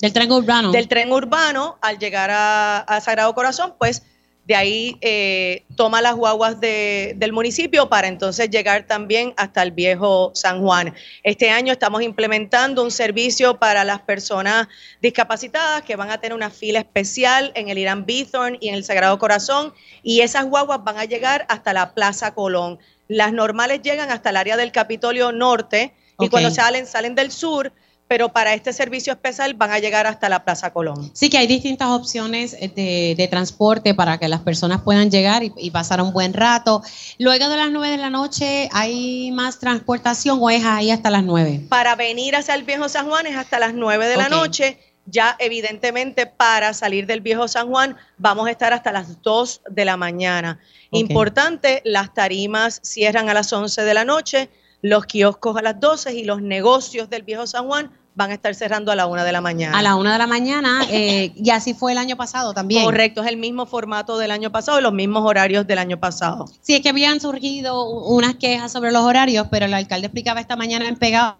Del 0.00 0.12
tren 0.12 0.30
urbano. 0.30 0.70
del 0.72 0.88
tren 0.88 1.12
urbano 1.12 1.78
al 1.80 1.98
llegar 1.98 2.30
a, 2.30 2.78
a 2.78 3.00
Sagrado 3.00 3.34
Corazón, 3.34 3.74
pues 3.78 4.02
de 4.44 4.56
ahí 4.56 4.96
eh, 5.02 5.62
toma 5.76 6.00
las 6.02 6.16
guaguas 6.16 6.58
de- 6.60 7.14
del 7.16 7.32
municipio 7.32 7.88
para 7.88 8.08
entonces 8.08 8.50
llegar 8.50 8.86
también 8.88 9.34
hasta 9.36 9.62
el 9.62 9.70
viejo 9.70 10.32
San 10.34 10.60
Juan. 10.62 10.94
Este 11.22 11.50
año 11.50 11.72
estamos 11.72 12.02
implementando 12.02 12.82
un 12.82 12.90
servicio 12.90 13.58
para 13.58 13.84
las 13.84 14.00
personas 14.00 14.66
discapacitadas 15.00 15.82
que 15.82 15.94
van 15.96 16.10
a 16.10 16.18
tener 16.20 16.34
una 16.34 16.50
fila 16.50 16.80
especial 16.80 17.52
en 17.54 17.68
el 17.68 17.78
Irán 17.78 18.04
Bithorn 18.06 18.58
y 18.60 18.68
en 18.68 18.74
el 18.74 18.84
Sagrado 18.84 19.18
Corazón 19.18 19.72
y 20.02 20.20
esas 20.22 20.44
guaguas 20.46 20.82
van 20.82 20.98
a 20.98 21.04
llegar 21.04 21.44
hasta 21.48 21.72
la 21.72 21.92
Plaza 21.94 22.34
Colón. 22.34 22.78
Las 23.08 23.32
normales 23.32 23.80
llegan 23.82 24.10
hasta 24.10 24.30
el 24.30 24.36
área 24.36 24.56
del 24.56 24.72
Capitolio 24.72 25.32
Norte 25.32 25.92
y 26.18 26.28
cuando 26.28 26.50
salen, 26.54 26.86
salen 26.86 27.14
del 27.14 27.30
sur, 27.30 27.72
pero 28.12 28.28
para 28.28 28.52
este 28.52 28.74
servicio 28.74 29.14
especial 29.14 29.54
van 29.54 29.70
a 29.70 29.78
llegar 29.78 30.06
hasta 30.06 30.28
la 30.28 30.44
Plaza 30.44 30.70
Colón. 30.70 31.10
Sí 31.14 31.30
que 31.30 31.38
hay 31.38 31.46
distintas 31.46 31.88
opciones 31.88 32.54
eh, 32.60 32.68
de, 32.68 33.14
de 33.16 33.26
transporte 33.26 33.94
para 33.94 34.18
que 34.18 34.28
las 34.28 34.42
personas 34.42 34.82
puedan 34.82 35.10
llegar 35.10 35.42
y, 35.42 35.50
y 35.56 35.70
pasar 35.70 36.02
un 36.02 36.12
buen 36.12 36.34
rato. 36.34 36.82
Luego 37.18 37.48
de 37.48 37.56
las 37.56 37.70
9 37.70 37.88
de 37.88 37.96
la 37.96 38.10
noche, 38.10 38.68
¿hay 38.70 39.32
más 39.32 39.58
transportación 39.58 40.36
o 40.42 40.50
es 40.50 40.62
ahí 40.62 40.90
hasta 40.90 41.08
las 41.08 41.24
9? 41.24 41.68
Para 41.70 41.96
venir 41.96 42.36
hacia 42.36 42.54
el 42.54 42.64
Viejo 42.64 42.86
San 42.90 43.08
Juan 43.08 43.26
es 43.26 43.34
hasta 43.34 43.58
las 43.58 43.72
9 43.72 44.06
de 44.06 44.16
la 44.18 44.28
noche. 44.28 44.78
Ya 45.06 45.34
evidentemente 45.38 46.26
para 46.26 46.74
salir 46.74 47.06
del 47.06 47.22
Viejo 47.22 47.48
San 47.48 47.70
Juan 47.70 47.96
vamos 48.18 48.46
a 48.46 48.50
estar 48.50 48.74
hasta 48.74 48.92
las 48.92 49.22
2 49.22 49.62
de 49.70 49.86
la 49.86 49.96
mañana. 49.96 50.60
Importante, 50.90 51.80
las 51.86 52.12
tarimas 52.12 52.78
cierran 52.84 53.30
a 53.30 53.32
las 53.32 53.50
11 53.50 53.80
de 53.80 53.94
la 53.94 54.04
noche, 54.04 54.50
los 54.82 55.06
kioscos 55.06 55.56
a 55.56 55.62
las 55.62 55.80
12 55.80 56.12
y 56.12 56.24
los 56.24 56.42
negocios 56.42 57.08
del 57.08 57.22
Viejo 57.22 57.46
San 57.46 57.66
Juan 57.68 58.01
van 58.14 58.30
a 58.30 58.34
estar 58.34 58.54
cerrando 58.54 58.92
a 58.92 58.96
la 58.96 59.06
1 59.06 59.24
de 59.24 59.32
la 59.32 59.40
mañana. 59.40 59.78
A 59.78 59.82
la 59.82 59.96
1 59.96 60.12
de 60.12 60.18
la 60.18 60.26
mañana, 60.26 60.86
eh, 60.90 61.32
y 61.34 61.50
así 61.50 61.74
fue 61.74 61.92
el 61.92 61.98
año 61.98 62.16
pasado 62.16 62.52
también. 62.52 62.84
Correcto, 62.84 63.22
es 63.22 63.28
el 63.28 63.36
mismo 63.36 63.66
formato 63.66 64.18
del 64.18 64.30
año 64.30 64.52
pasado 64.52 64.80
los 64.80 64.92
mismos 64.92 65.24
horarios 65.24 65.66
del 65.66 65.78
año 65.78 65.98
pasado. 65.98 66.46
Sí, 66.60 66.74
es 66.74 66.80
que 66.80 66.90
habían 66.90 67.20
surgido 67.20 67.88
unas 67.88 68.34
quejas 68.34 68.72
sobre 68.72 68.92
los 68.92 69.02
horarios, 69.02 69.46
pero 69.50 69.66
el 69.66 69.74
alcalde 69.74 70.06
explicaba 70.06 70.40
esta 70.40 70.56
mañana 70.56 70.88
en 70.88 70.96
Pegados 70.96 71.36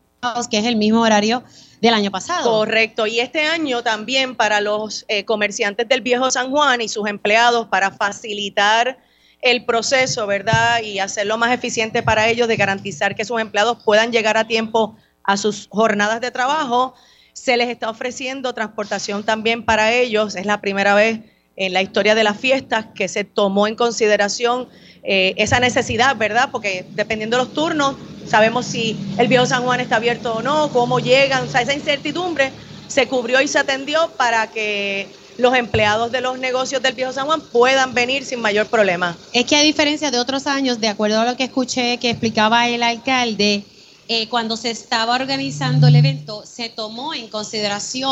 que 0.49 0.59
es 0.59 0.67
el 0.67 0.77
mismo 0.77 1.01
horario 1.01 1.43
del 1.81 1.95
año 1.95 2.13
pasado. 2.13 2.49
Correcto. 2.49 3.09
Y 3.09 3.19
este 3.19 3.45
año 3.45 3.83
también 3.83 4.37
para 4.37 4.61
los 4.61 5.05
eh, 5.09 5.25
comerciantes 5.25 5.89
del 5.89 6.01
Viejo 6.01 6.31
San 6.31 6.53
Juan 6.53 6.81
y 6.81 6.89
sus 6.89 7.09
empleados 7.09 7.67
para 7.67 7.91
facilitar 7.91 8.99
el 9.41 9.65
proceso, 9.65 10.29
¿verdad? 10.29 10.81
Y 10.81 11.01
hacerlo 11.01 11.39
más 11.39 11.53
eficiente 11.53 12.05
para 12.05 12.29
ellos 12.29 12.47
de 12.47 12.57
garantizar 12.57 13.17
que 13.17 13.25
sus 13.25 13.41
empleados 13.41 13.83
puedan 13.85 14.13
llegar 14.13 14.37
a 14.37 14.47
tiempo 14.47 14.97
a 15.25 15.37
sus 15.37 15.69
jornadas 15.71 16.21
de 16.21 16.31
trabajo. 16.31 16.95
Se 17.33 17.57
les 17.57 17.69
está 17.69 17.91
ofreciendo 17.91 18.53
transportación 18.53 19.25
también 19.25 19.65
para 19.65 19.93
ellos. 19.93 20.37
Es 20.37 20.47
la 20.47 20.61
primera 20.61 20.95
vez 20.95 21.21
en 21.57 21.73
la 21.73 21.83
historia 21.83 22.15
de 22.15 22.25
las 22.25 22.39
fiestas 22.39 22.87
que 22.95 23.09
se 23.09 23.25
tomó 23.25 23.67
en 23.67 23.75
consideración 23.75 24.69
eh, 25.03 25.35
esa 25.37 25.61
necesidad, 25.61 26.17
¿verdad? 26.17 26.49
Porque 26.51 26.87
dependiendo 26.91 27.37
de 27.37 27.45
los 27.45 27.53
turnos, 27.53 27.97
sabemos 28.27 28.67
si 28.67 28.97
el 29.19 29.29
viejo 29.29 29.47
San 29.47 29.65
Juan 29.65 29.81
está 29.81 29.97
abierto 29.97 30.35
o 30.35 30.43
no, 30.43 30.71
cómo 30.73 31.01
llegan, 31.01 31.45
o 31.45 31.51
sea, 31.51 31.63
esa 31.63 31.75
incertidumbre 31.75 32.53
se 32.89 33.09
cubrió 33.09 33.41
y 33.41 33.49
se 33.49 33.59
atendió 33.59 34.11
para 34.17 34.47
que 34.49 35.09
los 35.39 35.55
empleados 35.55 36.13
de 36.13 36.21
los 36.21 36.39
negocios 36.39 36.83
del 36.83 36.95
Viejo 36.95 37.13
San 37.13 37.27
Juan 37.27 37.41
puedan 37.41 37.95
venir 37.95 38.25
sin 38.25 38.41
mayor 38.41 38.67
problema. 38.67 39.17
Es 39.33 39.47
que 39.47 39.57
a 39.57 39.63
diferencia 39.63 40.11
de 40.11 40.19
otros 40.19 40.47
años, 40.47 40.79
de 40.79 40.89
acuerdo 40.89 41.21
a 41.21 41.25
lo 41.25 41.37
que 41.37 41.45
escuché 41.45 41.99
que 41.99 42.11
explicaba 42.11 42.69
el 42.69 42.83
alcalde, 42.83 43.65
eh, 44.09 44.29
cuando 44.29 44.57
se 44.57 44.71
estaba 44.71 45.15
organizando 45.15 45.87
el 45.87 45.97
evento, 45.97 46.45
se 46.45 46.69
tomó 46.69 47.15
en 47.15 47.29
consideración 47.29 48.11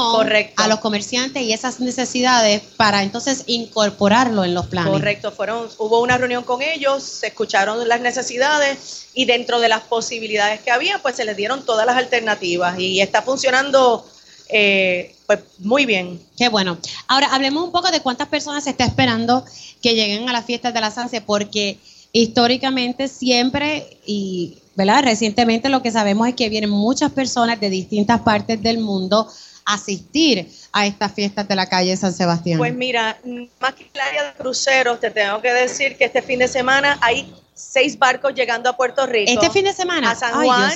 a 0.57 0.68
los 0.68 0.78
comerciantes 0.80 1.43
y 1.43 1.53
esas 1.53 1.80
necesidades 1.80 2.62
para 2.76 3.03
entonces 3.03 3.45
incorporarlo 3.47 4.45
en 4.45 4.55
los 4.55 4.66
planes. 4.66 4.93
Correcto, 4.93 5.32
fueron, 5.32 5.68
hubo 5.78 6.01
una 6.01 6.16
reunión 6.16 6.45
con 6.45 6.62
ellos, 6.62 7.03
se 7.03 7.28
escucharon 7.28 7.86
las 7.88 8.01
necesidades 8.01 9.09
y 9.14 9.24
dentro 9.24 9.59
de 9.61 9.68
las 9.68 9.82
posibilidades 9.82 10.61
que 10.61 10.70
había, 10.70 11.03
pues 11.03 11.16
se 11.16 11.24
les 11.24 11.36
dieron 11.36 11.64
todas 11.64 11.84
las 11.86 11.97
alternativas 11.97 12.78
y 12.78 13.01
está 13.01 13.22
funcionando 13.22 14.07
eh, 14.53 15.14
pues 15.26 15.41
muy 15.59 15.86
bien. 15.86 16.20
Qué 16.36 16.49
bueno. 16.49 16.78
Ahora, 17.07 17.28
hablemos 17.32 17.64
un 17.64 17.72
poco 17.72 17.91
de 17.91 18.01
cuántas 18.01 18.28
personas 18.28 18.64
se 18.64 18.70
está 18.70 18.84
esperando 18.84 19.45
que 19.82 19.95
lleguen 19.95 20.28
a 20.28 20.32
las 20.32 20.45
fiestas 20.45 20.74
de 20.74 20.80
la 20.80 20.91
Sanse, 20.91 21.20
porque 21.20 21.78
históricamente 22.12 23.09
siempre 23.09 23.99
y 24.05 24.59
¿verdad? 24.75 25.03
recientemente 25.05 25.68
lo 25.68 25.83
que 25.83 25.91
sabemos 25.91 26.29
es 26.29 26.35
que 26.35 26.49
vienen 26.49 26.71
muchas 26.71 27.12
personas 27.12 27.61
de 27.61 27.71
distintas 27.71 28.21
partes 28.21 28.62
del 28.62 28.79
mundo 28.79 29.29
a 29.64 29.75
asistir 29.75 30.51
a 30.73 30.87
estas 30.87 31.12
fiestas 31.12 31.47
de 31.49 31.55
la 31.55 31.66
calle 31.68 31.97
San 31.97 32.12
Sebastián. 32.12 32.59
Pues 32.59 32.75
mira, 32.75 33.18
más 33.61 33.75
que 33.75 33.91
el 33.93 34.01
área 34.01 34.25
de 34.25 34.33
cruceros, 34.35 35.01
te 35.01 35.11
tengo 35.11 35.41
que 35.41 35.53
decir 35.53 35.97
que 35.97 36.05
este 36.05 36.23
fin 36.23 36.39
de 36.39 36.49
semana 36.49 36.99
hay 37.03 37.33
seis 37.55 37.99
barcos 37.99 38.35
llegando 38.35 38.71
a 38.71 38.77
Puerto 38.77 39.07
Rico. 39.07 39.31
Este 39.31 39.51
fin 39.51 39.64
de 39.64 39.73
semana. 39.73 40.12
A 40.12 40.14
San 40.14 40.33
Juan. 40.33 40.73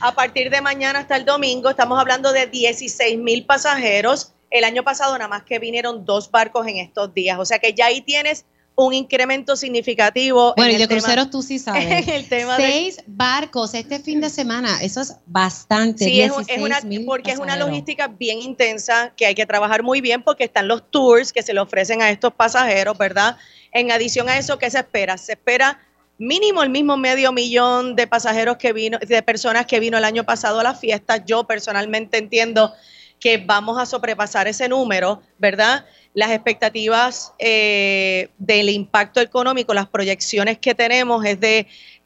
a 0.00 0.14
partir 0.14 0.50
de 0.50 0.60
mañana 0.60 1.00
hasta 1.00 1.16
el 1.16 1.24
domingo 1.24 1.70
estamos 1.70 1.98
hablando 1.98 2.32
de 2.32 2.46
16 2.46 3.18
mil 3.18 3.44
pasajeros. 3.44 4.32
El 4.50 4.64
año 4.64 4.82
pasado 4.82 5.12
nada 5.14 5.28
más 5.28 5.42
que 5.42 5.58
vinieron 5.58 6.04
dos 6.04 6.30
barcos 6.30 6.66
en 6.66 6.76
estos 6.76 7.12
días. 7.12 7.38
O 7.38 7.44
sea 7.44 7.58
que 7.58 7.74
ya 7.74 7.86
ahí 7.86 8.00
tienes 8.00 8.44
un 8.78 8.94
incremento 8.94 9.56
significativo. 9.56 10.54
Bueno, 10.56 10.72
y 10.72 10.76
de 10.76 10.86
cruceros 10.86 11.30
tú 11.30 11.42
sí 11.42 11.58
sabes. 11.58 12.06
el 12.06 12.28
tema 12.28 12.56
Seis 12.56 13.02
barcos 13.08 13.74
este 13.74 13.98
fin 13.98 14.20
de 14.20 14.30
semana, 14.30 14.80
eso 14.80 15.00
es 15.00 15.16
bastante. 15.26 16.04
Sí, 16.04 16.20
es, 16.20 16.30
una, 16.30 16.80
porque 17.04 17.32
es 17.32 17.40
una 17.40 17.56
logística 17.56 18.06
bien 18.06 18.38
intensa 18.40 19.12
que 19.16 19.26
hay 19.26 19.34
que 19.34 19.46
trabajar 19.46 19.82
muy 19.82 20.00
bien 20.00 20.22
porque 20.22 20.44
están 20.44 20.68
los 20.68 20.88
tours 20.92 21.32
que 21.32 21.42
se 21.42 21.52
le 21.52 21.60
ofrecen 21.60 22.02
a 22.02 22.10
estos 22.10 22.32
pasajeros, 22.32 22.96
¿verdad? 22.96 23.36
En 23.72 23.90
adición 23.90 24.28
a 24.28 24.38
eso, 24.38 24.58
¿qué 24.58 24.70
se 24.70 24.78
espera? 24.78 25.18
Se 25.18 25.32
espera 25.32 25.80
mínimo 26.16 26.62
el 26.62 26.70
mismo 26.70 26.96
medio 26.96 27.32
millón 27.32 27.96
de 27.96 28.06
pasajeros 28.06 28.58
que 28.58 28.72
vino, 28.72 28.98
de 29.00 29.22
personas 29.24 29.66
que 29.66 29.80
vino 29.80 29.98
el 29.98 30.04
año 30.04 30.22
pasado 30.22 30.60
a 30.60 30.62
la 30.62 30.74
fiesta. 30.76 31.24
Yo 31.24 31.48
personalmente 31.48 32.16
entiendo 32.16 32.72
que 33.18 33.38
vamos 33.38 33.76
a 33.76 33.86
sobrepasar 33.86 34.46
ese 34.46 34.68
número, 34.68 35.20
¿verdad? 35.38 35.84
Las 36.18 36.32
expectativas 36.32 37.32
eh, 37.38 38.30
del 38.38 38.70
impacto 38.70 39.20
económico, 39.20 39.72
las 39.72 39.86
proyecciones 39.86 40.58
que 40.58 40.74
tenemos 40.74 41.24
es 41.24 41.38
de, 41.38 41.58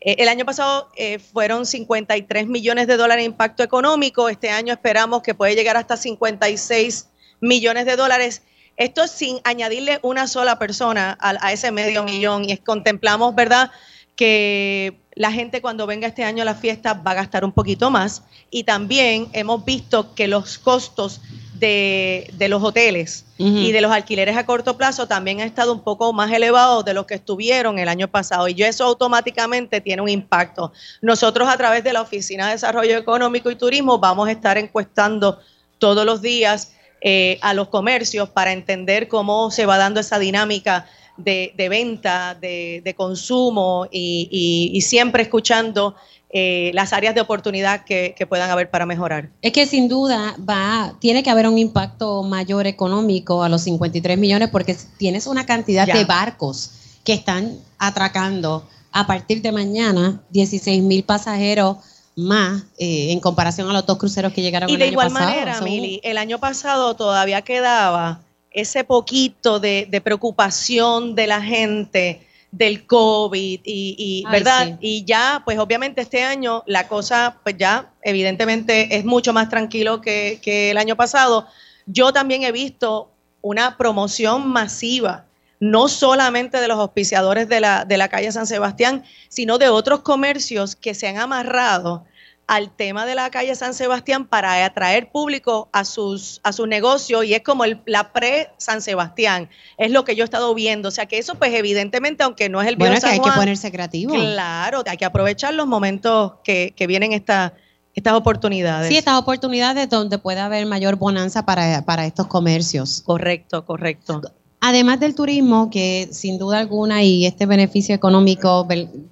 eh, 0.03 0.17
el 0.19 0.29
año 0.29 0.45
pasado 0.45 0.91
eh, 0.97 1.19
fueron 1.19 1.65
53 1.65 2.47
millones 2.47 2.89
de 2.89 2.99
dólares 2.99 3.23
de 3.23 3.31
impacto 3.31 3.63
económico, 3.63 4.29
este 4.29 4.51
año 4.51 4.75
esperamos 4.75 5.23
que 5.23 5.35
puede 5.35 5.55
llegar 5.55 5.79
hasta 5.79 5.97
56 5.97 7.09
millones 7.41 7.87
de 7.87 7.97
dólares. 7.97 8.43
Esto 8.77 9.07
sin 9.07 9.39
añadirle 9.45 9.99
una 10.03 10.27
sola 10.27 10.59
persona 10.59 11.17
a, 11.19 11.51
ese 11.51 11.73
medio 11.73 12.05
millón 12.05 12.45
y 12.47 12.55
contemplamos, 12.59 13.35
¿verdad? 13.35 13.71
que 14.15 15.01
la 15.15 15.33
gente 15.33 15.63
cuando 15.63 15.87
venga 15.87 16.07
este 16.07 16.23
año 16.23 16.43
a 16.43 16.45
la 16.45 16.55
fiesta 16.55 16.93
va 16.93 17.13
a 17.13 17.15
gastar 17.15 17.47
un 17.47 17.53
poquito 17.53 17.91
más 17.91 18.25
y 18.51 18.65
también 18.65 19.29
hemos 19.33 19.65
visto 19.65 20.15
que 20.15 20.29
los 20.29 20.59
costos 20.59 21.23
de, 21.63 22.49
los 22.49 22.63
hoteles 22.63 23.25
y 23.39 23.71
de 23.71 23.81
los 23.81 23.93
alquileres 23.93 24.37
a 24.37 24.45
corto 24.45 24.77
plazo 24.77 25.07
también 25.07 25.41
han 25.41 25.47
estado 25.47 25.73
un 25.73 25.81
poco 25.81 26.13
más 26.13 26.33
elevados 26.33 26.85
de 26.85 26.93
los 26.93 27.07
que 27.07 27.15
estuvieron 27.15 27.79
el 27.79 27.89
año 27.89 28.09
pasado 28.09 28.49
y 28.49 28.63
eso 28.63 28.85
automáticamente 28.85 29.81
tiene 29.81 30.03
un 30.03 30.09
impacto. 30.09 30.73
Nosotros 31.01 31.49
a 31.49 31.57
través 31.57 31.85
de 31.85 31.93
la 31.93 32.03
Oficina 32.03 32.47
de 32.47 32.53
Desarrollo 32.55 32.99
Económico 32.99 33.51
y 33.51 33.55
Turismo 33.55 33.99
vamos 33.99 34.29
a 34.29 34.33
estar 34.33 34.59
encuestando 34.59 35.39
todos 35.79 36.05
los 36.05 36.21
días 36.21 36.75
eh, 37.01 37.39
a 37.43 37.55
los 37.55 37.69
comercios 37.69 38.29
para 38.29 38.53
entender 38.53 39.07
cómo 39.07 39.51
se 39.53 39.65
va 39.65 39.79
dando 39.79 40.01
esa 40.01 40.19
dinámica 40.19 40.87
de, 41.17 41.55
venta, 41.71 42.35
de, 42.35 42.95
consumo 42.97 43.87
y, 43.91 44.81
siempre 44.83 45.23
escuchando 45.23 45.95
eh, 46.33 46.71
las 46.73 46.93
áreas 46.93 47.15
de 47.15 47.21
oportunidad 47.21 47.85
que, 47.85 48.15
puedan 48.29 48.51
haber 48.51 48.71
para 48.71 48.87
mejorar. 48.87 49.29
Es 49.43 49.53
que 49.53 49.67
sin 49.67 49.89
duda 49.89 50.35
va, 50.49 50.95
tiene 50.99 51.23
que 51.23 51.31
haber 51.31 51.47
un 51.47 51.59
impacto 51.59 52.23
mayor 52.23 52.67
económico 52.67 53.43
a 53.43 53.49
los 53.49 53.63
53 53.63 54.17
millones 54.17 54.49
porque 54.49 54.77
tienes 54.97 55.27
una 55.27 55.45
cantidad 55.45 55.87
de 55.87 56.05
barcos 56.05 56.71
que 57.05 57.13
están 57.13 57.59
atracando 57.79 58.67
a 58.93 59.07
partir 59.07 59.43
de 59.43 59.53
mañana 59.53 60.23
16 60.31 60.83
mil 60.83 61.05
pasajeros 61.05 61.77
más 62.17 62.65
eh, 62.79 63.13
en 63.13 63.21
comparación 63.21 63.69
a 63.71 63.73
los 63.73 63.87
dos 63.87 63.99
cruceros 63.99 64.33
que 64.33 64.43
llegaron 64.43 64.69
y 64.69 64.75
el 64.75 64.83
año 64.83 64.97
pasado. 64.97 65.15
Y 65.15 65.23
de 65.25 65.31
igual 65.31 65.47
manera, 65.47 65.61
Mili, 65.63 66.01
el 66.03 66.19
año 66.19 66.39
pasado 66.39 66.95
todavía 66.95 67.43
quedaba 67.43 68.21
ese 68.51 68.85
poquito 68.85 69.61
de, 69.61 70.01
preocupación 70.05 71.15
de 71.15 71.27
la 71.27 71.43
gente 71.43 72.27
del 72.53 72.87
COVID 72.87 73.61
y, 73.65 74.25
¿verdad? 74.31 74.79
Y 74.81 75.05
ya, 75.05 75.43
pues 75.45 75.59
obviamente 75.59 76.03
este 76.03 76.23
año 76.23 76.63
la 76.67 76.87
cosa, 76.87 77.39
pues 77.43 77.57
ya 77.57 77.91
evidentemente 78.03 78.95
es 78.95 79.05
mucho 79.07 79.33
más 79.33 79.49
tranquilo 79.49 80.03
que, 80.03 80.39
el 80.71 80.77
año 80.77 80.95
pasado. 80.95 81.49
Yo 81.87 82.13
también 82.13 82.45
he 82.45 82.53
visto 82.53 83.11
una 83.41 83.77
promoción 83.79 84.49
masiva, 84.49 85.25
no 85.61 85.89
solamente 85.89 86.61
de 86.61 86.69
los 86.69 86.79
auspiciadores 86.79 87.49
de 87.49 87.61
la, 87.61 87.87
de 87.87 87.97
la 87.97 88.09
calle 88.09 88.31
San 88.31 88.47
Sebastián, 88.47 89.03
sino 89.29 89.57
de 89.57 89.71
otros 89.71 90.01
comercios 90.01 90.77
que 90.77 90.93
se 90.95 91.09
han 91.09 91.17
amarrado 91.17 92.05
al 92.53 92.71
tema 92.71 93.07
de 93.07 93.15
la 93.15 93.31
calle 93.31 93.55
San 93.55 93.73
Sebastián 93.73 94.27
para 94.27 94.63
atraer 94.63 95.11
público 95.11 95.71
a 95.73 95.87
sus 95.87 96.39
a 96.45 96.53
su 96.53 96.67
negocio 96.67 97.23
y 97.23 97.33
es 97.33 97.43
como 97.43 97.65
el, 97.65 97.81
la 97.87 98.13
pre 98.13 98.51
San 98.59 98.83
Sebastián 98.83 99.49
es 99.79 99.91
lo 99.91 100.05
que 100.05 100.15
yo 100.15 100.23
he 100.23 100.27
estado 100.27 100.55
viendo 100.55 100.91
o 100.91 100.93
sea 100.93 101.07
que 101.07 101.17
eso 101.17 101.37
pues 101.37 101.55
evidentemente 101.55 102.25
aunque 102.25 102.51
no 102.51 102.61
es 102.61 102.69
el 102.69 102.77
bueno 102.77 102.95
es 102.95 103.03
que 103.03 103.09
hay 103.09 103.21
que 103.21 103.31
ponerse 103.31 103.73
creativo 103.73 104.13
claro 104.13 104.83
hay 104.87 104.99
que 104.99 105.07
aprovechar 105.07 105.55
los 105.55 105.67
momentos 105.67 106.35
que, 106.45 106.75
que 106.77 106.87
vienen 106.87 107.13
esta 107.13 107.55
estas 107.95 108.15
oportunidades. 108.15 108.89
Sí, 108.89 108.97
estas 108.97 109.19
oportunidades 109.19 109.87
donde 109.87 110.17
puede 110.17 110.41
haber 110.41 110.65
mayor 110.65 110.97
bonanza 110.97 111.45
para, 111.45 111.85
para 111.85 112.07
estos 112.07 112.27
comercios. 112.27 113.03
Correcto, 113.05 113.67
correcto. 113.67 114.23
Además 114.65 115.01
del 115.01 115.17
turismo, 115.17 115.71
que 115.71 116.09
sin 116.13 116.39
duda 116.39 116.61
alguna 116.61 117.03
y 117.03 117.27
este 117.27 117.47
beneficio 117.47 117.97
económico, 117.97 118.65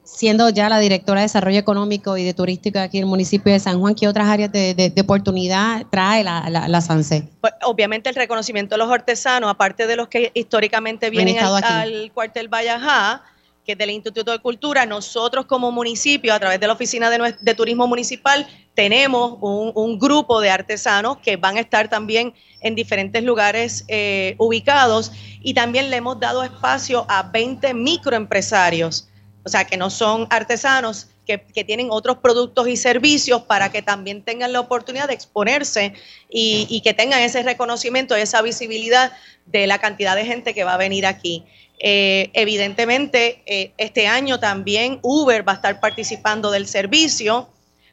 siendo 0.05 0.49
ya 0.49 0.69
la 0.69 0.79
directora 0.79 1.23
de 1.23 1.25
Desarrollo 1.25 1.59
Económico 1.59 2.17
y 2.17 2.23
de 2.23 2.35
Turístico 2.35 2.79
aquí 2.79 2.99
en 2.99 3.03
el 3.03 3.11
municipio 3.11 3.53
de 3.53 3.59
San 3.59 3.81
Juan, 3.81 3.97
¿qué 3.97 4.07
otras 4.07 4.29
áreas 4.29 4.53
de, 4.53 4.95
oportunidad 5.03 5.87
trae 5.91 6.23
la, 6.23 6.49
la, 6.49 6.81
SANSE? 6.81 7.29
Pues, 7.41 7.53
obviamente 7.65 8.09
el 8.09 8.15
reconocimiento 8.15 8.77
de 8.77 8.79
los 8.79 8.93
artesanos, 8.93 9.51
aparte 9.51 9.89
de 9.89 9.97
los 9.97 10.07
que 10.07 10.31
históricamente 10.35 11.11
vienen 11.11 11.41
al, 11.41 11.65
al, 11.65 12.13
cuartel 12.15 12.47
Vallajá, 12.47 13.25
que 13.65 13.73
es 13.73 13.79
del 13.79 13.91
Instituto 13.91 14.33
de 14.33 14.39
Cultura, 14.39 14.87
nosotros 14.87 15.47
como 15.47 15.71
municipio, 15.71 16.33
a 16.35 16.41
través 16.41 16.61
de 16.61 16.67
la 16.67 16.73
Oficina 16.73 17.11
de, 17.11 17.55
Turismo 17.55 17.87
Municipal, 17.87 18.47
tenemos 18.75 19.39
un, 19.41 19.99
grupo 19.99 20.41
de 20.41 20.51
artesanos 20.51 21.19
que 21.19 21.37
van 21.37 21.57
a 21.57 21.61
estar 21.61 21.89
también 21.89 22.33
en 22.61 22.75
diferentes 22.75 23.23
lugares 23.23 23.85
eh, 23.89 24.35
ubicados 24.39 25.13
y 25.43 25.55
también 25.55 25.91
le 25.91 25.97
hemos 25.97 26.19
dado 26.19 26.43
espacio 26.43 27.05
a 27.09 27.23
20 27.25 27.75
microempresarios, 27.75 29.09
o 29.45 29.49
sea, 29.49 29.65
que 29.65 29.77
no 29.77 29.91
son 29.91 30.27
artesanos, 30.31 31.09
que, 31.27 31.65
tienen 31.65 31.89
otros 31.91 32.19
productos 32.19 32.67
y 32.67 32.77
servicios 32.77 33.43
para 33.43 33.71
que 33.71 33.83
también 33.83 34.23
tengan 34.23 34.53
la 34.53 34.61
oportunidad 34.61 35.07
de 35.07 35.15
exponerse 35.15 35.95
y, 36.29 36.67
y 36.69 36.81
que 36.81 36.95
tengan 36.95 37.21
ese 37.21 37.43
reconocimiento, 37.43 38.17
esa 38.17 38.43
visibilidad 38.43 39.13
de 39.47 39.67
la 39.67 39.79
cantidad 39.79 40.17
de 40.17 40.25
gente 40.25 40.55
que 40.55 40.65
va 40.65 40.75
a 40.75 40.79
venir 40.79 41.07
aquí. 41.07 41.45
Eh, 41.83 42.31
evidentemente, 42.35 43.43
eh, 43.47 43.73
este 43.79 44.07
año 44.07 44.39
también 44.39 44.99
Uber 45.01 45.49
va 45.49 45.53
a 45.53 45.55
estar 45.57 45.81
participando 45.81 46.51
del 46.51 46.67
servicio, 46.67 47.49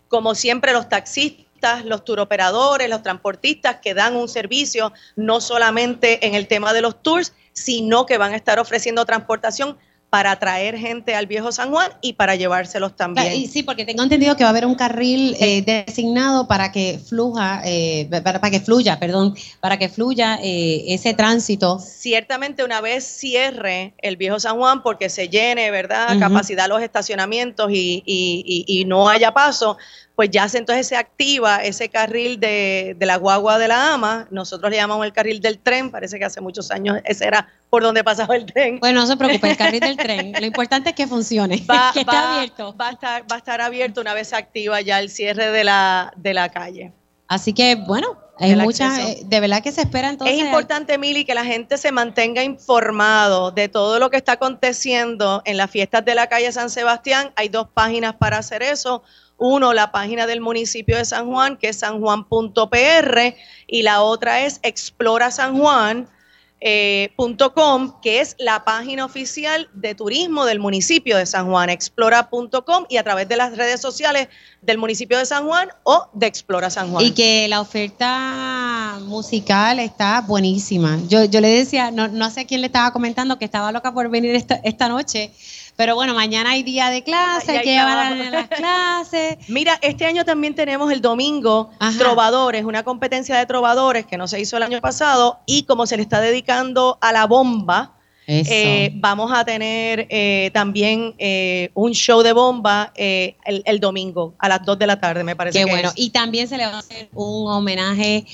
como 0.09 0.35
siempre 0.35 0.73
los 0.73 0.89
taxistas, 0.89 1.85
los 1.85 2.03
turoperadores, 2.03 2.89
los 2.89 3.01
transportistas 3.01 3.77
que 3.81 3.93
dan 3.93 4.17
un 4.17 4.27
servicio 4.27 4.91
no 5.15 5.39
solamente 5.39 6.27
en 6.27 6.35
el 6.35 6.47
tema 6.47 6.73
de 6.73 6.81
los 6.81 7.01
tours, 7.01 7.33
sino 7.53 8.05
que 8.05 8.17
van 8.17 8.33
a 8.33 8.35
estar 8.35 8.59
ofreciendo 8.59 9.05
transportación 9.05 9.77
para 10.09 10.39
traer 10.39 10.77
gente 10.77 11.15
al 11.15 11.27
viejo 11.27 11.51
San 11.51 11.69
Juan 11.69 11.91
y 12.01 12.13
para 12.13 12.35
llevárselos 12.35 12.95
también. 12.95 13.33
Y 13.33 13.47
sí, 13.47 13.61
porque 13.61 13.85
tengo 13.85 14.03
entendido 14.03 14.37
que 14.37 14.43
va 14.43 14.49
a 14.49 14.51
haber 14.51 14.65
un 14.65 14.75
carril 14.75 15.35
eh, 15.39 15.61
designado 15.61 16.47
para 16.47 16.71
que 16.71 16.99
fluja, 17.05 17.61
eh, 17.65 18.07
para, 18.23 18.39
para 18.39 18.51
que 18.51 18.61
fluya, 18.61 18.99
perdón, 18.99 19.35
para 19.59 19.77
que 19.77 19.89
fluya 19.89 20.39
eh, 20.41 20.85
ese 20.87 21.13
tránsito. 21.13 21.79
Ciertamente 21.79 22.63
una 22.63 22.79
vez 22.79 23.03
cierre 23.03 23.93
el 23.97 24.15
viejo 24.15 24.39
San 24.39 24.57
Juan 24.57 24.81
porque 24.81 25.09
se 25.09 25.27
llene, 25.27 25.71
¿verdad? 25.71 26.17
Capacidad 26.19 26.69
los 26.69 26.81
estacionamientos 26.81 27.69
y, 27.71 28.01
y, 28.05 28.65
y, 28.65 28.79
y 28.79 28.85
no 28.85 29.09
haya 29.09 29.33
paso, 29.33 29.77
pues 30.15 30.29
ya 30.31 30.47
se, 30.47 30.57
entonces 30.57 30.87
se 30.87 30.95
activa 30.95 31.57
ese 31.57 31.89
carril 31.89 32.39
de, 32.39 32.95
de, 32.97 33.05
la 33.05 33.17
guagua 33.17 33.59
de 33.59 33.67
la 33.67 33.93
ama. 33.93 34.27
Nosotros 34.31 34.71
le 34.71 34.77
llamamos 34.77 35.05
el 35.05 35.11
carril 35.11 35.41
del 35.41 35.59
tren, 35.59 35.91
parece 35.91 36.17
que 36.17 36.25
hace 36.25 36.39
muchos 36.39 36.71
años 36.71 36.97
ese 37.03 37.25
era 37.25 37.49
por 37.69 37.83
donde 37.83 38.03
pasaba 38.03 38.35
el 38.35 38.45
tren. 38.45 38.79
Bueno, 38.79 39.01
no 39.01 39.07
se 39.07 39.17
preocupe, 39.17 39.49
el 39.49 39.57
carril 39.57 39.79
del 39.79 39.97
tren. 39.97 40.33
Lo 40.39 40.45
importante 40.45 40.89
es 40.89 40.95
que 40.95 41.07
funcione, 41.07 41.63
va, 41.69 41.89
que 41.93 42.01
está 42.01 42.35
abierto. 42.35 42.75
Va 42.75 42.89
a 42.89 42.91
estar, 42.91 43.23
va 43.23 43.35
a 43.35 43.39
estar 43.39 43.61
abierto 43.61 44.01
una 44.01 44.13
vez 44.13 44.33
activa 44.33 44.81
ya 44.81 44.99
el 44.99 45.09
cierre 45.09 45.51
de 45.51 45.63
la, 45.63 46.13
de 46.15 46.33
la 46.33 46.49
calle. 46.49 46.93
Así 47.27 47.53
que, 47.53 47.75
bueno, 47.75 48.17
hay 48.39 48.55
muchas, 48.55 48.99
eh, 48.99 49.21
de 49.25 49.39
verdad 49.39 49.61
que 49.61 49.71
se 49.71 49.81
espera 49.81 50.09
entonces. 50.09 50.37
Es 50.37 50.43
importante, 50.43 50.97
Mili, 50.97 51.25
que 51.25 51.33
la 51.33 51.43
gente 51.43 51.77
se 51.77 51.91
mantenga 51.91 52.43
informado 52.43 53.51
de 53.51 53.67
todo 53.67 53.99
lo 53.99 54.09
que 54.09 54.17
está 54.17 54.33
aconteciendo 54.33 55.41
en 55.45 55.57
las 55.57 55.69
fiestas 55.69 56.05
de 56.05 56.15
la 56.15 56.27
calle 56.27 56.51
San 56.51 56.69
Sebastián. 56.69 57.31
Hay 57.35 57.49
dos 57.49 57.67
páginas 57.73 58.15
para 58.15 58.37
hacer 58.37 58.63
eso. 58.63 59.03
Uno, 59.37 59.73
la 59.73 59.91
página 59.91 60.25
del 60.25 60.41
municipio 60.41 60.97
de 60.97 61.05
San 61.05 61.27
Juan, 61.27 61.57
que 61.57 61.69
es 61.69 61.79
sanjuan.pr, 61.79 63.35
y 63.67 63.83
la 63.83 64.01
otra 64.01 64.41
es 64.41 64.59
Explora 64.63 65.31
San 65.31 65.57
Juan. 65.59 66.07
Eh, 66.59 67.11
que 68.01 68.19
es 68.19 68.35
la 68.39 68.65
página 68.65 69.05
oficial 69.05 69.69
de 69.73 69.93
turismo 69.93 70.45
del 70.45 70.59
municipio 70.59 71.15
de 71.15 71.25
San 71.27 71.49
Juan, 71.49 71.69
explora.com 71.69 72.85
y 72.89 72.97
a 72.97 73.03
través 73.03 73.29
de 73.29 73.37
las 73.37 73.55
redes 73.55 73.79
sociales 73.79 74.27
del 74.63 74.79
municipio 74.79 75.19
de 75.19 75.25
San 75.27 75.45
Juan 75.45 75.69
o 75.83 76.07
de 76.13 76.25
Explora 76.25 76.71
San 76.71 76.91
Juan. 76.91 77.05
Y 77.05 77.11
que 77.11 77.47
la 77.47 77.61
oferta 77.61 78.97
musical 79.03 79.79
está 79.79 80.21
buenísima. 80.21 80.99
Yo, 81.07 81.25
yo 81.25 81.41
le 81.41 81.49
decía, 81.49 81.91
no, 81.91 82.07
no 82.07 82.31
sé 82.31 82.47
quién 82.47 82.61
le 82.61 82.67
estaba 82.67 82.91
comentando 82.91 83.37
que 83.37 83.45
estaba 83.45 83.71
loca 83.71 83.93
por 83.93 84.09
venir 84.09 84.33
esta, 84.35 84.55
esta 84.63 84.89
noche 84.89 85.31
pero 85.77 85.93
bueno, 85.93 86.15
mañana 86.15 86.51
hay 86.51 86.63
día 86.63 86.89
de 86.89 87.03
clase, 87.03 87.51
hay 87.51 87.63
que 87.63 87.69
llevar 87.69 88.11
a 88.11 88.15
las 88.31 88.47
clases. 88.47 89.37
Mira, 89.47 89.77
este 89.83 90.05
año 90.05 90.25
también 90.25 90.55
tenemos 90.55 90.91
el 90.91 91.01
domingo 91.01 91.69
Ajá. 91.77 91.97
Trovadores, 91.99 92.65
una 92.65 92.83
competencia 92.83 93.37
de 93.37 93.45
trovadores 93.45 94.07
que 94.07 94.17
no 94.17 94.27
se 94.27 94.39
hizo 94.39 94.57
el 94.57 94.63
año 94.63 94.81
pasado 94.81 95.39
y 95.45 95.63
como 95.63 95.85
se 95.85 95.95
le 95.95 96.01
está 96.01 96.19
dedicando 96.19 96.97
a 96.99 97.11
la 97.11 97.27
bomba, 97.27 97.93
eh, 98.25 98.91
vamos 98.95 99.31
a 99.31 99.45
tener 99.45 100.07
eh, 100.09 100.49
también 100.51 101.13
eh, 101.19 101.69
un 101.75 101.93
show 101.93 102.23
de 102.23 102.33
bomba 102.33 102.91
el, 102.95 103.35
el, 103.45 103.79
domingo 103.79 104.33
a 104.39 104.49
las 104.49 104.65
2 104.65 104.79
de 104.79 104.87
la 104.87 104.99
tarde, 104.99 105.23
me 105.23 105.35
parece. 105.35 105.59
Qué 105.59 105.65
que 105.65 105.71
bueno. 105.71 105.89
Es. 105.89 105.93
Y 105.95 106.09
también 106.09 106.47
se 106.47 106.57
le 106.57 106.65
va 106.65 106.73
a 106.73 106.79
hacer 106.79 107.07
un 107.13 107.49
homenaje 107.49 108.25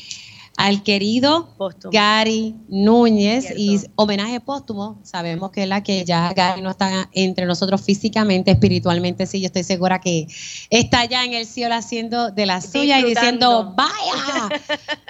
al 0.58 0.84
querido 0.84 1.50
póstumo. 1.58 1.92
Gary 1.92 2.56
Núñez 2.68 3.46
Cierto. 3.46 3.62
y 3.62 3.80
homenaje 3.96 4.40
póstumo. 4.40 5.00
Sabemos 5.04 5.52
que 5.52 5.66
la 5.66 5.84
que 5.84 6.06
ya 6.06 6.32
Gary 6.34 6.62
no 6.62 6.72
está 6.72 7.10
entre 7.14 7.46
nosotros 7.46 7.82
físicamente, 7.82 8.52
espiritualmente, 8.52 9.26
sí, 9.26 9.42
yo 9.42 9.48
estoy 9.48 9.64
segura 9.64 10.00
que 10.00 10.28
está 10.70 11.06
ya 11.06 11.26
en 11.26 11.34
el 11.34 11.46
cielo 11.46 11.76
haciendo 11.76 12.32
de 12.32 12.46
la 12.46 12.62
suya 12.62 13.00
y 13.00 13.04
diciendo, 13.04 13.74
vaya. 13.76 14.62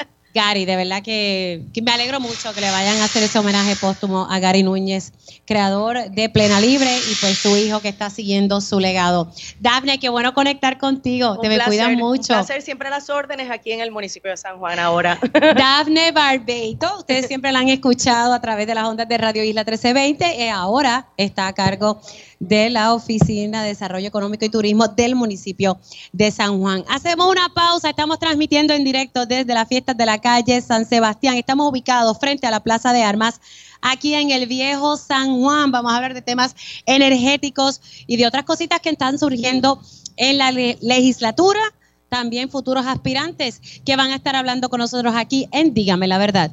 Gary, 0.33 0.65
de 0.65 0.75
verdad 0.75 1.03
que, 1.03 1.61
que, 1.73 1.81
me 1.81 1.91
alegro 1.91 2.19
mucho 2.19 2.53
que 2.53 2.61
le 2.61 2.71
vayan 2.71 2.97
a 2.97 3.05
hacer 3.05 3.21
ese 3.21 3.37
homenaje 3.37 3.75
póstumo 3.75 4.27
a 4.29 4.39
Gary 4.39 4.63
Núñez, 4.63 5.13
creador 5.45 6.09
de 6.09 6.29
Plena 6.29 6.59
Libre 6.59 6.89
y 7.11 7.15
pues 7.15 7.37
su 7.37 7.55
hijo 7.55 7.81
que 7.81 7.89
está 7.89 8.09
siguiendo 8.09 8.59
su 8.59 8.79
legado. 8.79 9.31
Dafne, 9.59 9.99
qué 9.99 10.09
bueno 10.09 10.33
conectar 10.33 10.79
contigo, 10.79 11.33
un 11.33 11.41
te 11.41 11.47
placer, 11.47 11.59
me 11.59 11.65
cuidan 11.65 11.95
mucho. 11.95 12.33
Un 12.33 12.39
placer 12.39 12.61
siempre 12.63 12.87
a 12.87 12.91
las 12.91 13.11
órdenes 13.11 13.51
aquí 13.51 13.71
en 13.73 13.81
el 13.81 13.91
municipio 13.91 14.31
de 14.31 14.37
San 14.37 14.57
Juan 14.57 14.79
ahora. 14.79 15.19
Dafne 15.55 16.11
Barbeito, 16.11 16.97
ustedes 16.97 17.27
siempre 17.27 17.51
la 17.51 17.59
han 17.59 17.69
escuchado 17.69 18.33
a 18.33 18.41
través 18.41 18.65
de 18.65 18.73
las 18.73 18.85
ondas 18.85 19.07
de 19.07 19.17
Radio 19.19 19.43
Isla 19.43 19.61
1320 19.61 20.45
y 20.45 20.47
ahora 20.49 21.09
está 21.15 21.47
a 21.47 21.53
cargo 21.53 22.01
de 22.47 22.69
la 22.69 22.93
Oficina 22.93 23.63
de 23.63 23.69
Desarrollo 23.69 24.07
Económico 24.07 24.43
y 24.43 24.49
Turismo 24.49 24.87
del 24.89 25.15
municipio 25.15 25.79
de 26.11 26.29
San 26.29 26.59
Juan. 26.59 26.83
Hacemos 26.89 27.29
una 27.29 27.47
pausa, 27.53 27.89
estamos 27.89 28.19
transmitiendo 28.19 28.73
en 28.73 28.83
directo 28.83 29.25
desde 29.25 29.53
las 29.53 29.67
fiestas 29.67 29.95
de 29.95 30.05
la 30.05 30.19
calle 30.19 30.61
San 30.61 30.85
Sebastián. 30.85 31.35
Estamos 31.35 31.69
ubicados 31.69 32.19
frente 32.19 32.45
a 32.45 32.51
la 32.51 32.59
Plaza 32.59 32.91
de 32.91 33.01
Armas 33.01 33.39
aquí 33.81 34.13
en 34.13 34.31
el 34.31 34.45
viejo 34.47 34.97
San 34.97 35.39
Juan. 35.39 35.71
Vamos 35.71 35.93
a 35.93 35.95
hablar 35.95 36.13
de 36.13 36.21
temas 36.21 36.55
energéticos 36.85 37.81
y 38.07 38.17
de 38.17 38.27
otras 38.27 38.43
cositas 38.43 38.81
que 38.81 38.89
están 38.89 39.17
surgiendo 39.17 39.81
en 40.17 40.37
la 40.37 40.51
le 40.51 40.77
legislatura. 40.81 41.61
También 42.09 42.49
futuros 42.49 42.85
aspirantes 42.85 43.61
que 43.85 43.95
van 43.95 44.11
a 44.11 44.15
estar 44.15 44.35
hablando 44.35 44.69
con 44.69 44.79
nosotros 44.79 45.15
aquí 45.15 45.47
en 45.51 45.73
Dígame 45.73 46.07
la 46.07 46.17
Verdad. 46.17 46.51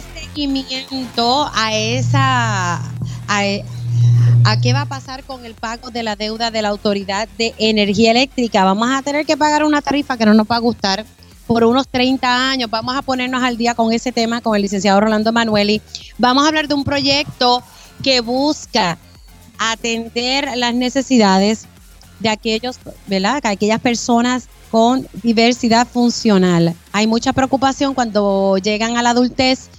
Seguimiento 0.00 1.50
a 1.54 1.74
esa... 1.74 2.76
A, 3.28 3.42
a 4.44 4.60
qué 4.60 4.72
va 4.74 4.82
a 4.82 4.86
pasar 4.86 5.24
con 5.24 5.44
el 5.44 5.54
pago 5.54 5.90
de 5.90 6.02
la 6.02 6.16
deuda 6.16 6.50
de 6.50 6.60
la 6.60 6.68
Autoridad 6.68 7.28
de 7.38 7.54
Energía 7.58 8.10
Eléctrica. 8.10 8.64
Vamos 8.64 8.90
a 8.90 9.02
tener 9.02 9.24
que 9.24 9.36
pagar 9.36 9.64
una 9.64 9.80
tarifa 9.80 10.18
que 10.18 10.26
no 10.26 10.34
nos 10.34 10.46
va 10.46 10.56
a 10.56 10.60
gustar 10.60 11.06
por 11.46 11.64
unos 11.64 11.88
30 11.88 12.50
años. 12.50 12.70
Vamos 12.70 12.96
a 12.96 13.02
ponernos 13.02 13.42
al 13.42 13.56
día 13.56 13.74
con 13.74 13.92
ese 13.92 14.12
tema 14.12 14.40
con 14.40 14.54
el 14.56 14.62
licenciado 14.62 15.00
Rolando 15.00 15.32
Manueli. 15.32 15.80
Vamos 16.18 16.44
a 16.44 16.48
hablar 16.48 16.68
de 16.68 16.74
un 16.74 16.84
proyecto 16.84 17.62
que 18.02 18.20
busca 18.20 18.98
atender 19.58 20.56
las 20.56 20.74
necesidades 20.74 21.66
de 22.20 22.28
aquellos, 22.28 22.78
¿verdad? 23.06 23.40
Que 23.42 23.48
aquellas 23.48 23.80
personas 23.80 24.48
con 24.70 25.06
diversidad 25.22 25.86
funcional. 25.86 26.74
Hay 26.92 27.06
mucha 27.06 27.32
preocupación 27.32 27.94
cuando 27.94 28.58
llegan 28.58 28.96
a 28.96 29.02
la 29.02 29.10
adultez 29.10 29.70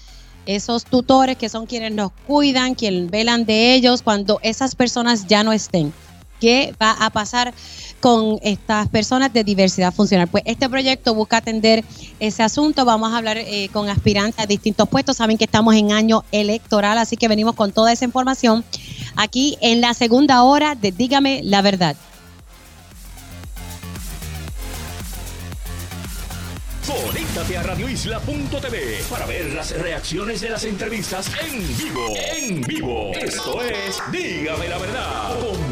esos 0.46 0.86
tutores 0.86 1.38
que 1.38 1.50
son 1.50 1.66
quienes 1.66 1.92
nos 1.92 2.12
cuidan, 2.28 2.76
quienes 2.76 3.10
velan 3.10 3.46
de 3.46 3.74
ellos, 3.74 4.02
cuando 4.02 4.40
esas 4.44 4.76
personas 4.76 5.28
ya 5.28 5.44
no 5.44 5.54
estén. 5.54 5.94
¿Qué 6.40 6.76
va 6.82 6.92
a 6.92 7.10
pasar 7.10 7.54
con 8.02 8.40
estas 8.42 8.90
personas 8.90 9.32
de 9.32 9.44
diversidad 9.44 9.94
funcional? 9.94 10.28
Pues 10.28 10.44
este 10.46 10.70
proyecto 10.70 11.16
busca 11.16 11.38
atender 11.38 11.84
ese 12.20 12.44
asunto. 12.44 12.84
Vamos 12.84 13.14
a 13.14 13.18
hablar 13.18 13.38
eh, 13.38 13.70
con 13.72 13.90
aspirantes 13.90 14.40
a 14.40 14.46
distintos 14.46 14.88
puestos. 14.90 15.18
Saben 15.18 15.38
que 15.38 15.46
estamos 15.46 15.76
en 15.76 15.94
año 15.94 16.26
electoral, 16.32 16.98
así 16.98 17.16
que 17.16 17.30
venimos 17.30 17.56
con 17.56 17.72
toda 17.72 17.94
esa 17.94 18.06
información 18.06 18.66
aquí 19.16 19.58
en 19.62 19.82
la 19.82 19.94
segunda 19.94 20.44
hora 20.44 20.76
de 20.76 20.92
Dígame 20.92 21.42
la 21.44 21.62
verdad. 21.62 21.96
Conéctate 26.86 27.58
a 27.58 27.64
radioisla.tv 27.64 29.04
para 29.10 29.26
ver 29.26 29.52
las 29.54 29.72
reacciones 29.72 30.42
de 30.42 30.50
las 30.50 30.64
entrevistas 30.66 31.32
en 31.44 31.78
vivo. 31.78 32.14
En 32.38 32.62
vivo. 32.62 33.12
Esto 33.16 33.60
es 33.64 34.00
Dígame 34.12 34.68
la 34.68 34.78
verdad 34.78 35.40
con. 35.40 35.66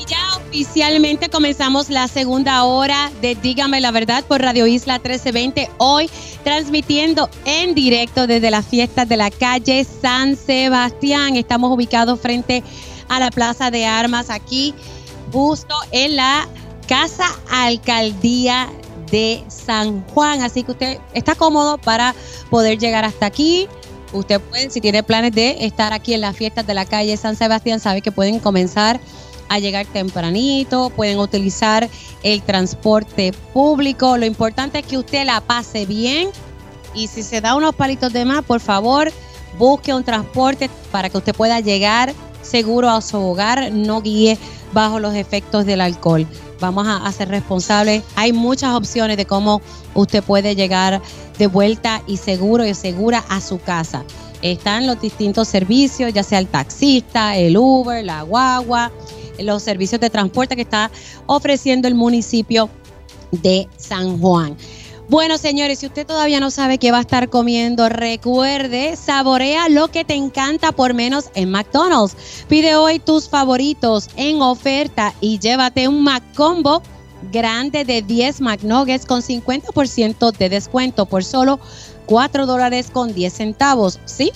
Y 0.00 0.04
ya 0.06 0.36
oficialmente 0.36 1.28
comenzamos 1.28 1.90
la 1.90 2.06
segunda 2.06 2.62
hora 2.62 3.10
de 3.20 3.34
Dígame 3.34 3.80
la 3.80 3.90
verdad 3.90 4.22
por 4.24 4.40
Radio 4.40 4.68
Isla 4.68 4.94
1320. 4.94 5.70
Hoy 5.78 6.08
transmitiendo 6.44 7.28
en 7.46 7.74
directo 7.74 8.28
desde 8.28 8.52
las 8.52 8.66
fiestas 8.66 9.08
de 9.08 9.16
la 9.16 9.30
calle 9.30 9.84
San 9.84 10.36
Sebastián. 10.36 11.34
Estamos 11.34 11.72
ubicados 11.72 12.20
frente 12.20 12.58
a 12.58 12.91
la 13.18 13.30
Plaza 13.30 13.70
de 13.70 13.86
Armas 13.86 14.30
aquí, 14.30 14.74
justo 15.32 15.74
en 15.90 16.16
la 16.16 16.48
Casa 16.86 17.26
Alcaldía 17.50 18.68
de 19.10 19.44
San 19.48 20.04
Juan. 20.08 20.42
Así 20.42 20.62
que 20.62 20.72
usted 20.72 20.98
está 21.14 21.34
cómodo 21.34 21.78
para 21.78 22.14
poder 22.50 22.78
llegar 22.78 23.04
hasta 23.04 23.26
aquí. 23.26 23.68
Usted 24.12 24.40
puede, 24.40 24.70
si 24.70 24.80
tiene 24.80 25.02
planes 25.02 25.32
de 25.32 25.64
estar 25.64 25.92
aquí 25.92 26.12
en 26.14 26.20
las 26.20 26.36
fiestas 26.36 26.66
de 26.66 26.74
la 26.74 26.84
calle 26.84 27.16
San 27.16 27.36
Sebastián, 27.36 27.80
sabe 27.80 28.02
que 28.02 28.12
pueden 28.12 28.40
comenzar 28.40 29.00
a 29.48 29.58
llegar 29.58 29.86
tempranito, 29.86 30.90
pueden 30.90 31.18
utilizar 31.18 31.88
el 32.22 32.42
transporte 32.42 33.32
público. 33.52 34.16
Lo 34.16 34.26
importante 34.26 34.80
es 34.80 34.86
que 34.86 34.98
usted 34.98 35.24
la 35.26 35.40
pase 35.40 35.86
bien 35.86 36.30
y 36.94 37.08
si 37.08 37.22
se 37.22 37.40
da 37.40 37.54
unos 37.54 37.74
palitos 37.74 38.12
de 38.12 38.24
más, 38.24 38.44
por 38.44 38.60
favor, 38.60 39.10
busque 39.58 39.94
un 39.94 40.04
transporte 40.04 40.70
para 40.90 41.10
que 41.10 41.18
usted 41.18 41.34
pueda 41.34 41.60
llegar 41.60 42.14
seguro 42.42 42.90
a 42.90 43.00
su 43.00 43.18
hogar, 43.18 43.72
no 43.72 44.02
guíe 44.02 44.38
bajo 44.72 45.00
los 45.00 45.14
efectos 45.14 45.66
del 45.66 45.80
alcohol. 45.80 46.26
Vamos 46.60 46.86
a, 46.86 47.10
ser 47.10 47.28
responsables. 47.28 48.04
Hay 48.14 48.32
muchas 48.32 48.74
opciones 48.74 49.16
de 49.16 49.26
cómo 49.26 49.60
usted 49.94 50.22
puede 50.22 50.54
llegar 50.54 51.02
de 51.38 51.46
vuelta 51.46 52.02
y 52.06 52.18
seguro 52.18 52.64
y 52.64 52.74
segura 52.74 53.24
a 53.28 53.40
su 53.40 53.58
casa. 53.58 54.04
Están 54.42 54.86
los 54.86 55.00
distintos 55.00 55.48
servicios, 55.48 56.12
ya 56.12 56.22
sea 56.22 56.38
el 56.38 56.46
taxista, 56.46 57.36
el 57.36 57.56
Uber, 57.56 58.04
la 58.04 58.22
guagua, 58.22 58.92
los 59.38 59.62
servicios 59.62 60.00
de 60.00 60.10
transporte 60.10 60.56
que 60.56 60.62
está 60.62 60.90
ofreciendo 61.26 61.88
el 61.88 61.94
municipio 61.94 62.68
de 63.30 63.68
San 63.76 64.20
Juan. 64.20 64.56
Bueno, 65.12 65.36
señores, 65.36 65.80
si 65.80 65.84
usted 65.84 66.06
todavía 66.06 66.40
no 66.40 66.50
sabe 66.50 66.78
qué 66.78 66.90
va 66.90 66.96
a 66.96 67.02
estar 67.02 67.28
comiendo, 67.28 67.90
recuerde, 67.90 68.96
saborea 68.96 69.68
lo 69.68 69.88
que 69.88 70.06
te 70.06 70.14
encanta 70.14 70.72
por 70.72 70.94
menos 70.94 71.26
en 71.34 71.50
McDonald's. 71.50 72.16
Pide 72.48 72.76
hoy 72.76 72.98
tus 72.98 73.28
favoritos 73.28 74.08
en 74.16 74.40
oferta 74.40 75.12
y 75.20 75.38
llévate 75.38 75.86
un 75.86 76.02
McCombo 76.02 76.82
grande 77.30 77.84
de 77.84 78.00
10 78.00 78.40
McNuggets 78.40 79.04
con 79.04 79.20
50% 79.20 80.32
de 80.34 80.48
descuento 80.48 81.04
por 81.04 81.24
solo 81.24 81.60
4 82.06 82.46
dólares 82.46 82.88
con 82.90 83.12
10 83.12 83.34
centavos. 83.34 84.00
¿Sí? 84.06 84.32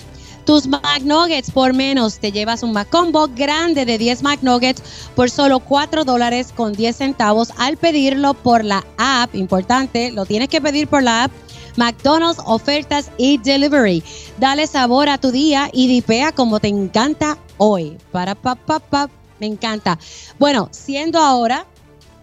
Tus 0.47 0.65
McNuggets 0.65 1.51
por 1.51 1.73
menos. 1.73 2.19
Te 2.19 2.31
llevas 2.31 2.63
un 2.63 2.71
McCombo 2.71 3.27
grande 3.35 3.85
de 3.85 3.97
10 3.97 4.23
McNuggets 4.23 4.81
por 5.13 5.29
solo 5.29 5.59
4 5.59 6.05
dólares 6.05 6.53
con 6.55 6.71
10 6.71 6.95
centavos 6.95 7.51
al 7.57 7.75
pedirlo 7.75 8.33
por 8.33 8.63
la 8.63 8.85
app. 8.97 9.35
Importante, 9.35 10.09
lo 10.11 10.25
tienes 10.25 10.47
que 10.47 10.61
pedir 10.61 10.87
por 10.87 11.03
la 11.03 11.25
app. 11.25 11.31
McDonald's 11.75 12.41
ofertas 12.45 13.11
y 13.17 13.37
delivery. 13.39 14.01
Dale 14.39 14.65
sabor 14.67 15.09
a 15.09 15.17
tu 15.17 15.31
día 15.31 15.69
y 15.73 15.89
dipea 15.89 16.31
como 16.31 16.61
te 16.61 16.69
encanta 16.69 17.37
hoy. 17.57 17.97
Para 18.13 18.33
pa, 18.33 18.55
pa, 18.55 19.09
me 19.41 19.47
encanta. 19.47 19.99
Bueno, 20.39 20.69
siendo 20.71 21.19
ahora 21.19 21.67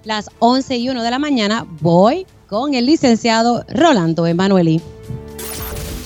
las 0.02 0.30
11 0.38 0.78
y 0.78 0.88
1 0.88 1.02
de 1.02 1.10
la 1.10 1.18
mañana, 1.18 1.66
voy 1.82 2.26
con 2.48 2.72
el 2.72 2.86
licenciado 2.86 3.66
Rolando 3.68 4.26
Emanueli. 4.26 4.80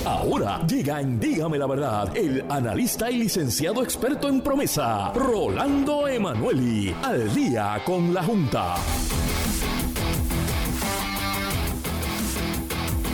Ahora 0.05 0.61
llega 0.65 1.01
en 1.01 1.19
Dígame 1.19 1.57
la 1.57 1.67
Verdad 1.67 2.15
el 2.15 2.43
analista 2.49 3.11
y 3.11 3.17
licenciado 3.17 3.83
experto 3.83 4.29
en 4.29 4.41
promesa, 4.41 5.11
Rolando 5.13 6.07
Emanueli, 6.07 6.95
al 7.03 7.33
día 7.33 7.81
con 7.85 8.13
la 8.13 8.23
Junta. 8.23 8.75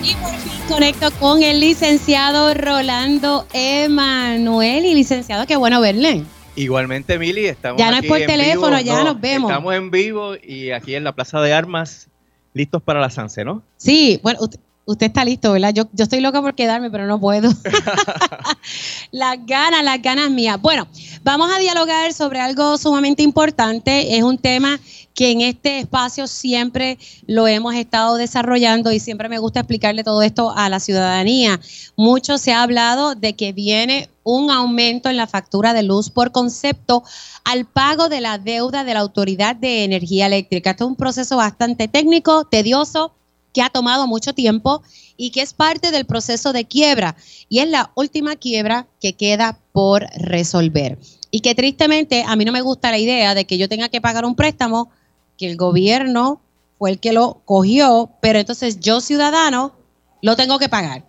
Y 0.04 0.14
por 0.16 0.32
fin 0.36 0.62
conecto 0.70 1.10
con 1.20 1.42
el 1.42 1.60
licenciado 1.60 2.54
Rolando 2.54 3.48
Emanueli. 3.54 4.94
Licenciado, 4.94 5.48
qué 5.48 5.56
bueno 5.56 5.82
verle. 5.82 6.24
Igualmente, 6.56 7.18
Mili, 7.18 7.46
estamos 7.48 7.80
Ya 7.80 7.90
no 7.92 7.98
es 7.98 8.06
por 8.06 8.20
teléfono, 8.20 8.78
vivo. 8.78 8.86
ya 8.86 9.04
nos 9.04 9.20
vemos. 9.20 9.50
Estamos 9.50 9.74
en 9.74 9.90
vivo 9.92 10.36
y 10.36 10.70
aquí 10.72 10.94
en 10.96 11.04
la 11.04 11.14
Plaza 11.14 11.42
de 11.42 11.52
Armas, 11.52 12.08
listos 12.54 12.82
para 12.84 13.02
la 13.02 13.10
Sanse, 13.10 13.44
¿no? 13.44 13.64
Sí, 13.78 14.20
bueno, 14.24 14.40
usted, 14.42 14.60
usted 14.86 15.08
está 15.08 15.26
listo, 15.26 15.52
¿verdad? 15.52 15.74
Yo, 15.74 15.84
yo 15.92 16.04
estoy 16.04 16.22
loca 16.22 16.42
por 16.42 16.56
quedarme, 16.56 16.92
pero 16.92 17.08
no 17.08 17.20
puedo. 17.20 17.50
las 19.12 19.46
ganas, 19.46 19.84
las 19.84 20.02
ganas 20.02 20.30
mías. 20.30 20.62
Bueno, 20.62 20.88
vamos 21.24 21.52
a 21.54 21.60
dialogar 21.60 22.14
sobre 22.14 22.40
algo 22.40 22.78
sumamente 22.78 23.24
importante. 23.24 24.16
Es 24.18 24.24
un 24.24 24.38
tema 24.38 24.80
que 25.16 25.32
en 25.32 25.42
este 25.42 25.80
espacio 25.80 26.28
siempre 26.28 27.00
lo 27.26 27.48
hemos 27.48 27.74
estado 27.74 28.18
desarrollando 28.18 28.92
y 28.92 29.00
siempre 29.00 29.30
me 29.30 29.40
gusta 29.40 29.62
explicarle 29.62 30.04
todo 30.04 30.22
esto 30.22 30.54
a 30.56 30.70
la 30.70 30.80
ciudadanía. 30.80 31.60
Mucho 31.96 32.38
se 32.38 32.52
ha 32.52 32.62
hablado 32.62 33.16
de 33.16 33.34
que 33.34 33.54
viene 33.54 34.10
un 34.24 34.52
aumento 34.52 35.10
en 35.10 35.18
la 35.18 35.28
factura 35.28 35.74
de 35.74 35.84
luz 35.84 36.10
por 36.10 36.32
concepto 36.32 37.04
al 37.44 37.66
pago 37.66 38.10
de 38.10 38.22
la 38.22 38.38
deuda 38.38 38.84
de 38.84 38.94
la 38.94 39.00
Autoridad 39.00 39.56
de 39.56 39.84
Energía 39.84 40.26
Eléctrica. 40.26 40.72
Esto 40.72 40.84
es 40.84 40.90
un 40.90 40.96
proceso 40.96 41.38
bastante 41.38 41.88
técnico, 41.88 42.44
tedioso, 42.46 43.14
que 43.56 43.62
ha 43.62 43.70
tomado 43.70 44.06
mucho 44.06 44.34
tiempo 44.34 44.84
y 45.16 45.30
que 45.32 45.42
es 45.42 45.54
parte 45.54 45.92
del 45.92 46.06
proceso 46.06 46.52
de 46.52 46.66
quiebra. 46.66 47.16
Y 47.48 47.60
es 47.60 47.70
la 47.70 47.90
última 47.96 48.36
quiebra 48.36 48.86
que 49.00 49.14
queda 49.14 49.58
por 49.72 50.06
resolver. 50.18 51.00
Y 51.32 51.40
que 51.40 51.56
tristemente 51.56 52.26
a 52.28 52.36
mí 52.36 52.44
no 52.44 52.52
me 52.52 52.60
gusta 52.60 52.92
la 52.92 52.98
idea 52.98 53.34
de 53.34 53.46
que 53.46 53.58
yo 53.58 53.70
tenga 53.70 53.88
que 53.88 54.02
pagar 54.02 54.26
un 54.26 54.36
préstamo 54.36 54.92
que 55.38 55.50
el 55.50 55.56
gobierno 55.56 56.42
fue 56.78 56.92
el 56.92 57.00
que 57.00 57.14
lo 57.14 57.42
cogió, 57.46 58.12
pero 58.22 58.40
entonces 58.40 58.82
yo 58.82 59.00
ciudadano 59.00 59.74
lo 60.22 60.36
tengo 60.36 60.60
que 60.60 60.68
pagar. 60.68 61.06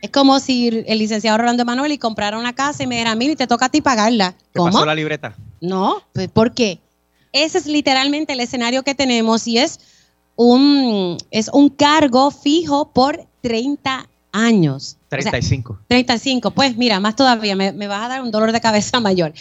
Es 0.00 0.08
como 0.08 0.40
si 0.40 0.68
el 0.68 0.98
licenciado 0.98 1.36
Rolando 1.36 1.66
Manuel 1.66 1.92
y 1.92 1.98
comprara 1.98 2.38
una 2.38 2.54
casa 2.54 2.82
y 2.82 2.86
me 2.86 2.94
dijera, 2.94 3.14
mira, 3.14 3.36
te 3.36 3.46
toca 3.46 3.66
a 3.66 3.68
ti 3.68 3.82
pagarla. 3.82 4.32
¿Te 4.52 4.58
¿Cómo? 4.58 4.72
pasó 4.72 4.86
la 4.86 4.94
libreta? 4.94 5.36
No, 5.60 6.02
pues, 6.14 6.28
¿por 6.28 6.54
qué? 6.54 6.80
Ese 7.32 7.58
es 7.58 7.66
literalmente 7.66 8.32
el 8.32 8.40
escenario 8.40 8.82
que 8.82 8.94
tenemos 8.94 9.46
y 9.46 9.58
es 9.58 9.78
un, 10.42 11.18
es 11.30 11.50
un 11.52 11.68
cargo 11.68 12.30
fijo 12.30 12.92
por 12.92 13.26
30 13.42 14.08
años. 14.32 14.96
O 15.12 15.20
sea, 15.20 15.32
35. 15.32 15.80
35, 15.86 16.50
pues 16.52 16.78
mira, 16.78 16.98
más 16.98 17.14
todavía, 17.14 17.54
me, 17.54 17.72
me 17.72 17.86
vas 17.88 18.02
a 18.02 18.08
dar 18.08 18.22
un 18.22 18.30
dolor 18.30 18.52
de 18.52 18.60
cabeza 18.62 19.00
mayor. 19.00 19.34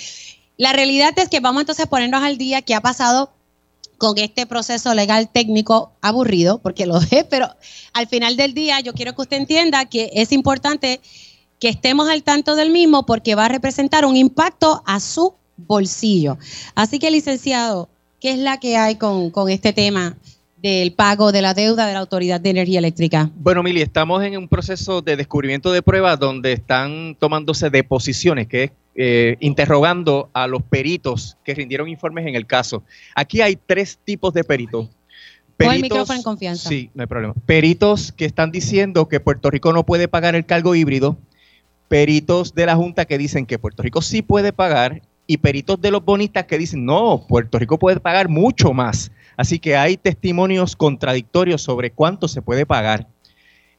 La 0.58 0.74
realidad 0.74 1.18
es 1.18 1.30
que 1.30 1.40
vamos 1.40 1.62
entonces 1.62 1.86
a 1.86 1.90
ponernos 1.90 2.22
al 2.22 2.38
día 2.38 2.62
qué 2.62 2.76
ha 2.76 2.82
pasado 2.82 3.32
con 3.98 4.18
este 4.18 4.46
proceso 4.46 4.94
legal 4.94 5.30
técnico 5.30 5.94
aburrido, 6.02 6.58
porque 6.58 6.86
lo 6.86 6.98
es, 6.98 7.24
pero 7.30 7.50
al 7.94 8.08
final 8.08 8.36
del 8.36 8.54
día 8.54 8.82
yo 8.82 8.94
quiero 8.94 9.16
que 9.16 9.22
usted 9.22 9.38
entienda 9.38 9.86
que 9.86 10.12
es 10.14 10.34
importante 10.34 11.00
que 11.60 11.70
estemos 11.70 12.10
al 12.10 12.24
tanto 12.24 12.58
del 12.58 12.72
mismo 12.72 13.06
porque 13.06 13.36
va 13.36 13.46
a 13.46 13.50
representar 13.50 14.06
un 14.06 14.18
impacto 14.18 14.84
a 14.86 15.00
su 15.00 15.34
bolsillo. 15.56 16.38
Así 16.76 17.00
que, 17.00 17.10
licenciado, 17.10 17.88
¿qué 18.20 18.32
es 18.32 18.40
la 18.40 18.60
que 18.60 18.76
hay 18.76 18.96
con, 18.96 19.30
con 19.30 19.50
este 19.50 19.72
tema 19.72 20.18
del 20.62 20.94
pago 20.94 21.32
de 21.32 21.42
la 21.42 21.54
deuda 21.54 21.88
de 21.88 21.94
la 21.94 22.00
Autoridad 22.00 22.42
de 22.42 22.50
Energía 22.50 22.80
Eléctrica? 22.80 23.30
Bueno, 23.36 23.64
Mili, 23.64 23.82
estamos 23.82 24.24
en 24.24 24.38
un 24.38 24.48
proceso 24.48 25.02
de 25.02 25.16
descubrimiento 25.16 25.72
de 25.72 25.82
pruebas 25.82 26.20
donde 26.20 26.54
están 26.54 27.16
tomándose 27.20 27.70
deposiciones, 27.70 28.48
que 28.48 28.64
es 28.64 28.72
eh, 28.96 29.38
interrogando 29.40 30.30
a 30.34 30.48
los 30.48 30.62
peritos 30.62 31.38
que 31.46 31.54
rindieron 31.54 31.88
informes 31.88 32.28
en 32.28 32.36
el 32.36 32.46
caso. 32.46 32.84
Aquí 33.16 33.42
hay 33.42 33.56
tres 33.56 33.98
tipos 34.04 34.34
de 34.34 34.44
peritos. 34.44 34.90
Pon 35.56 35.74
el 35.74 35.82
micrófono 35.82 36.18
en 36.18 36.24
confianza. 36.24 36.70
Sí, 36.70 36.90
no 36.94 37.04
hay 37.04 37.08
problema. 37.08 37.34
Peritos 37.46 38.12
que 38.12 38.26
están 38.26 38.52
diciendo 38.52 39.08
que 39.08 39.20
Puerto 39.20 39.50
Rico 39.50 39.74
no 39.74 39.86
puede 39.86 40.08
pagar 40.08 40.36
el 40.36 40.46
cargo 40.46 40.76
híbrido, 40.76 41.18
peritos 41.88 42.54
de 42.54 42.66
la 42.66 42.76
Junta 42.76 43.06
que 43.06 43.18
dicen 43.18 43.46
que 43.46 43.60
Puerto 43.60 43.84
Rico 43.84 44.02
sí 44.02 44.22
puede 44.22 44.54
pagar 44.54 45.02
y 45.28 45.38
peritos 45.38 45.80
de 45.80 45.92
los 45.92 46.04
bonistas 46.04 46.46
que 46.46 46.58
dicen, 46.58 46.86
no, 46.86 47.26
Puerto 47.28 47.60
Rico 47.60 47.78
puede 47.78 48.00
pagar 48.00 48.30
mucho 48.30 48.74
más. 48.74 49.12
Así 49.40 49.58
que 49.58 49.78
hay 49.78 49.96
testimonios 49.96 50.76
contradictorios 50.76 51.62
sobre 51.62 51.92
cuánto 51.92 52.28
se 52.28 52.42
puede 52.42 52.66
pagar. 52.66 53.08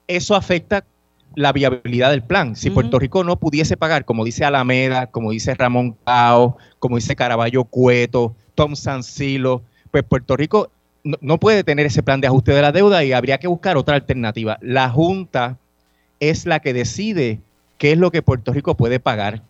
Eso 0.07 0.35
afecta 0.35 0.87
la 1.35 1.53
viabilidad 1.53 2.13
del 2.13 2.23
plan. 2.23 2.57
Si. 2.57 2.71
Puerto 2.71 2.99
Rico 2.99 3.25
no 3.25 3.37
pudiese 3.37 3.77
pagar, 3.77 4.07
como 4.07 4.25
dice 4.25 4.43
Alameda, 4.47 5.09
como 5.09 5.33
dice 5.33 5.55
Ramón 5.55 5.99
Cao, 6.07 6.57
como 6.79 6.97
dice 6.97 7.15
Caraballo 7.15 7.65
Cueto, 7.65 8.35
Tom 8.55 8.75
Sancilo, 8.75 9.61
pues 9.91 10.03
Puerto 10.03 10.35
Rico 10.35 10.71
no, 11.05 11.19
no 11.21 11.37
puede 11.37 11.63
tener 11.63 11.85
ese 11.85 12.03
plan 12.03 12.23
de 12.23 12.29
ajuste 12.29 12.53
de 12.53 12.63
la 12.63 12.73
deuda 12.73 13.05
y 13.05 13.13
habría 13.13 13.37
que 13.37 13.47
buscar 13.47 13.77
otra 13.77 13.97
alternativa. 13.97 14.57
La 14.63 14.89
Junta 14.89 15.59
es 16.21 16.47
la 16.47 16.61
que 16.61 16.73
decide 16.73 17.39
qué 17.77 17.93
es 17.93 17.99
lo 17.99 18.11
que 18.11 18.23
Puerto 18.23 18.55
Rico 18.55 18.79
puede 18.79 18.99
pagar. 18.99 19.43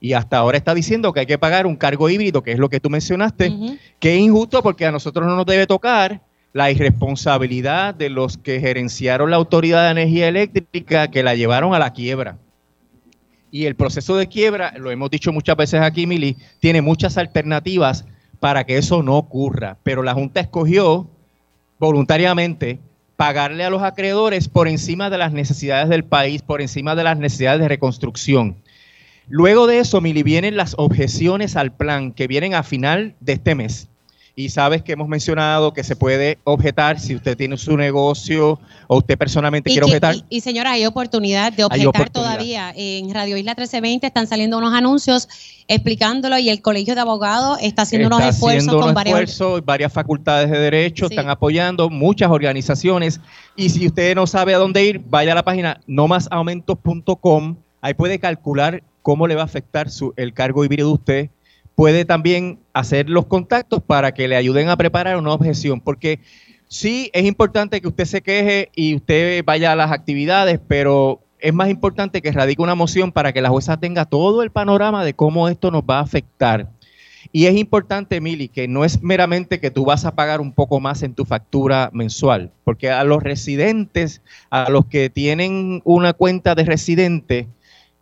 Y 0.00 0.12
hasta 0.12 0.38
ahora 0.38 0.56
está 0.56 0.74
diciendo 0.74 1.12
que 1.12 1.20
hay 1.20 1.26
que 1.26 1.38
pagar 1.38 1.66
un 1.66 1.76
cargo 1.76 2.08
híbrido, 2.08 2.42
que 2.42 2.52
es 2.52 2.58
lo 2.58 2.68
que 2.68 2.80
tú 2.80 2.88
mencionaste, 2.88 3.52
que 3.98 4.14
es 4.14 4.20
injusto 4.20 4.62
porque 4.62 4.86
a 4.86 4.92
nosotros 4.92 5.26
no 5.26 5.34
nos 5.34 5.46
debe 5.46 5.66
tocar 5.66 6.20
la 6.52 6.70
irresponsabilidad 6.70 7.94
de 7.94 8.08
los 8.10 8.38
que 8.38 8.60
gerenciaron 8.60 9.30
la 9.30 9.36
Autoridad 9.36 9.84
de 9.84 9.90
Energía 10.00 10.28
Eléctrica 10.28 11.08
que 11.08 11.22
la 11.22 11.34
llevaron 11.34 11.74
a 11.74 11.78
la 11.78 11.92
quiebra. 11.92 12.38
Y 13.50 13.64
el 13.64 13.76
proceso 13.76 14.16
de 14.16 14.28
quiebra, 14.28 14.74
lo 14.76 14.90
hemos 14.90 15.10
dicho 15.10 15.32
muchas 15.32 15.56
veces 15.56 15.80
aquí, 15.80 16.06
Mili, 16.06 16.36
tiene 16.60 16.82
muchas 16.82 17.16
alternativas 17.16 18.04
para 18.40 18.64
que 18.64 18.76
eso 18.76 19.02
no 19.02 19.16
ocurra. 19.16 19.78
Pero 19.82 20.02
la 20.02 20.14
Junta 20.14 20.40
escogió 20.40 21.08
voluntariamente 21.78 22.78
pagarle 23.16 23.64
a 23.64 23.70
los 23.70 23.82
acreedores 23.82 24.48
por 24.48 24.68
encima 24.68 25.10
de 25.10 25.18
las 25.18 25.32
necesidades 25.32 25.88
del 25.88 26.04
país, 26.04 26.42
por 26.42 26.60
encima 26.60 26.94
de 26.94 27.04
las 27.04 27.18
necesidades 27.18 27.60
de 27.60 27.68
reconstrucción. 27.68 28.56
Luego 29.28 29.66
de 29.66 29.78
eso, 29.80 30.00
Mili, 30.00 30.22
vienen 30.22 30.56
las 30.56 30.74
objeciones 30.78 31.56
al 31.56 31.72
plan 31.72 32.12
que 32.12 32.26
vienen 32.26 32.54
a 32.54 32.62
final 32.62 33.14
de 33.20 33.34
este 33.34 33.54
mes. 33.54 33.88
Y 34.34 34.50
sabes 34.50 34.84
que 34.84 34.92
hemos 34.92 35.08
mencionado 35.08 35.72
que 35.72 35.82
se 35.82 35.96
puede 35.96 36.38
objetar 36.44 37.00
si 37.00 37.16
usted 37.16 37.36
tiene 37.36 37.56
su 37.56 37.76
negocio 37.76 38.60
o 38.86 38.98
usted 38.98 39.18
personalmente 39.18 39.68
Y, 39.68 39.72
quiere 39.72 39.86
que- 39.86 39.90
objetar. 39.90 40.14
y- 40.14 40.24
y, 40.28 40.40
señora, 40.42 40.70
hay 40.70 40.86
oportunidad 40.86 41.52
de 41.52 41.64
objetar 41.64 41.88
oportunidad. 41.88 42.12
todavía. 42.12 42.72
En 42.76 43.12
Radio 43.12 43.36
Isla 43.36 43.50
1320 43.56 44.06
están 44.06 44.28
saliendo 44.28 44.56
unos 44.56 44.72
anuncios 44.74 45.28
explicándolo 45.66 46.38
y 46.38 46.50
el 46.50 46.62
Colegio 46.62 46.94
de 46.94 47.00
Abogados 47.00 47.58
está 47.62 47.82
haciendo 47.82 48.06
unos 48.06 48.20
esfuerzos 48.20 48.48
haciendo 48.68 48.74
con 48.74 48.82
unos 48.84 48.94
varias. 48.94 49.14
esfuerzos, 49.18 49.64
varias 49.64 49.92
facultades 49.92 50.48
de 50.52 50.58
derecho 50.60 51.08
Sí. 51.08 51.14
están 51.14 51.30
apoyando, 51.30 51.90
muchas 51.90 52.30
organizaciones. 52.30 53.20
Y 53.56 53.70
si 53.70 53.88
usted 53.88 54.14
no 54.14 54.28
sabe 54.28 54.54
a 54.54 54.58
dónde 54.58 54.84
ir, 54.84 55.00
vaya 55.04 55.32
a 55.32 55.34
la 55.34 55.42
página 55.44 55.80
nomasaumentos.com. 55.88 57.56
Ahí 57.80 57.94
puede 57.94 58.20
calcular 58.20 58.82
cómo 59.08 59.26
le 59.26 59.36
va 59.36 59.40
a 59.40 59.46
afectar 59.46 59.88
su, 59.88 60.12
el 60.18 60.34
cargo 60.34 60.66
híbrido 60.66 60.88
de 60.88 60.92
usted. 60.92 61.30
Puede 61.74 62.04
también 62.04 62.58
hacer 62.74 63.08
los 63.08 63.24
contactos 63.24 63.82
para 63.82 64.12
que 64.12 64.28
le 64.28 64.36
ayuden 64.36 64.68
a 64.68 64.76
preparar 64.76 65.16
una 65.16 65.32
objeción, 65.32 65.80
porque 65.80 66.20
sí 66.66 67.08
es 67.14 67.24
importante 67.24 67.80
que 67.80 67.88
usted 67.88 68.04
se 68.04 68.20
queje 68.20 68.68
y 68.76 68.96
usted 68.96 69.42
vaya 69.46 69.72
a 69.72 69.76
las 69.76 69.92
actividades, 69.92 70.60
pero 70.68 71.22
es 71.38 71.54
más 71.54 71.70
importante 71.70 72.20
que 72.20 72.32
radique 72.32 72.60
una 72.60 72.74
moción 72.74 73.10
para 73.10 73.32
que 73.32 73.40
la 73.40 73.48
jueza 73.48 73.80
tenga 73.80 74.04
todo 74.04 74.42
el 74.42 74.50
panorama 74.50 75.02
de 75.06 75.14
cómo 75.14 75.48
esto 75.48 75.70
nos 75.70 75.84
va 75.84 76.00
a 76.00 76.02
afectar. 76.02 76.68
Y 77.32 77.46
es 77.46 77.56
importante, 77.56 78.20
Mili, 78.20 78.48
que 78.48 78.68
no 78.68 78.84
es 78.84 79.02
meramente 79.02 79.58
que 79.58 79.70
tú 79.70 79.86
vas 79.86 80.04
a 80.04 80.14
pagar 80.14 80.42
un 80.42 80.52
poco 80.52 80.80
más 80.80 81.02
en 81.02 81.14
tu 81.14 81.24
factura 81.24 81.88
mensual, 81.94 82.52
porque 82.62 82.90
a 82.90 83.04
los 83.04 83.22
residentes, 83.22 84.20
a 84.50 84.68
los 84.68 84.84
que 84.84 85.08
tienen 85.08 85.80
una 85.84 86.12
cuenta 86.12 86.54
de 86.54 86.64
residente, 86.64 87.48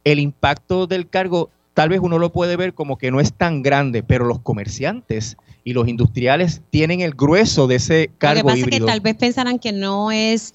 el 0.07 0.21
impacto 0.21 0.87
del 0.87 1.09
cargo 1.09 1.51
tal 1.75 1.89
vez 1.89 1.99
uno 2.01 2.19
lo 2.19 2.31
puede 2.31 2.57
ver 2.57 2.75
como 2.75 2.97
que 2.97 3.11
no 3.11 3.19
es 3.19 3.33
tan 3.33 3.63
grande, 3.63 4.05
pero 4.05 4.25
los 4.25 4.39
comerciantes 4.39 5.37
y 5.65 5.73
los 5.73 5.89
industriales 5.89 6.63
tienen 6.71 7.01
el 7.01 7.11
grueso 7.11 7.67
de 7.67 7.75
ese 7.75 8.11
cargo 8.17 8.43
Lo 8.43 8.43
que 8.43 8.45
pasa 8.45 8.59
híbrido. 8.59 8.77
es 8.77 8.81
que 8.81 8.87
tal 8.87 9.01
vez 9.01 9.17
pensarán 9.17 9.59
que 9.59 9.73
no 9.73 10.13
es 10.13 10.55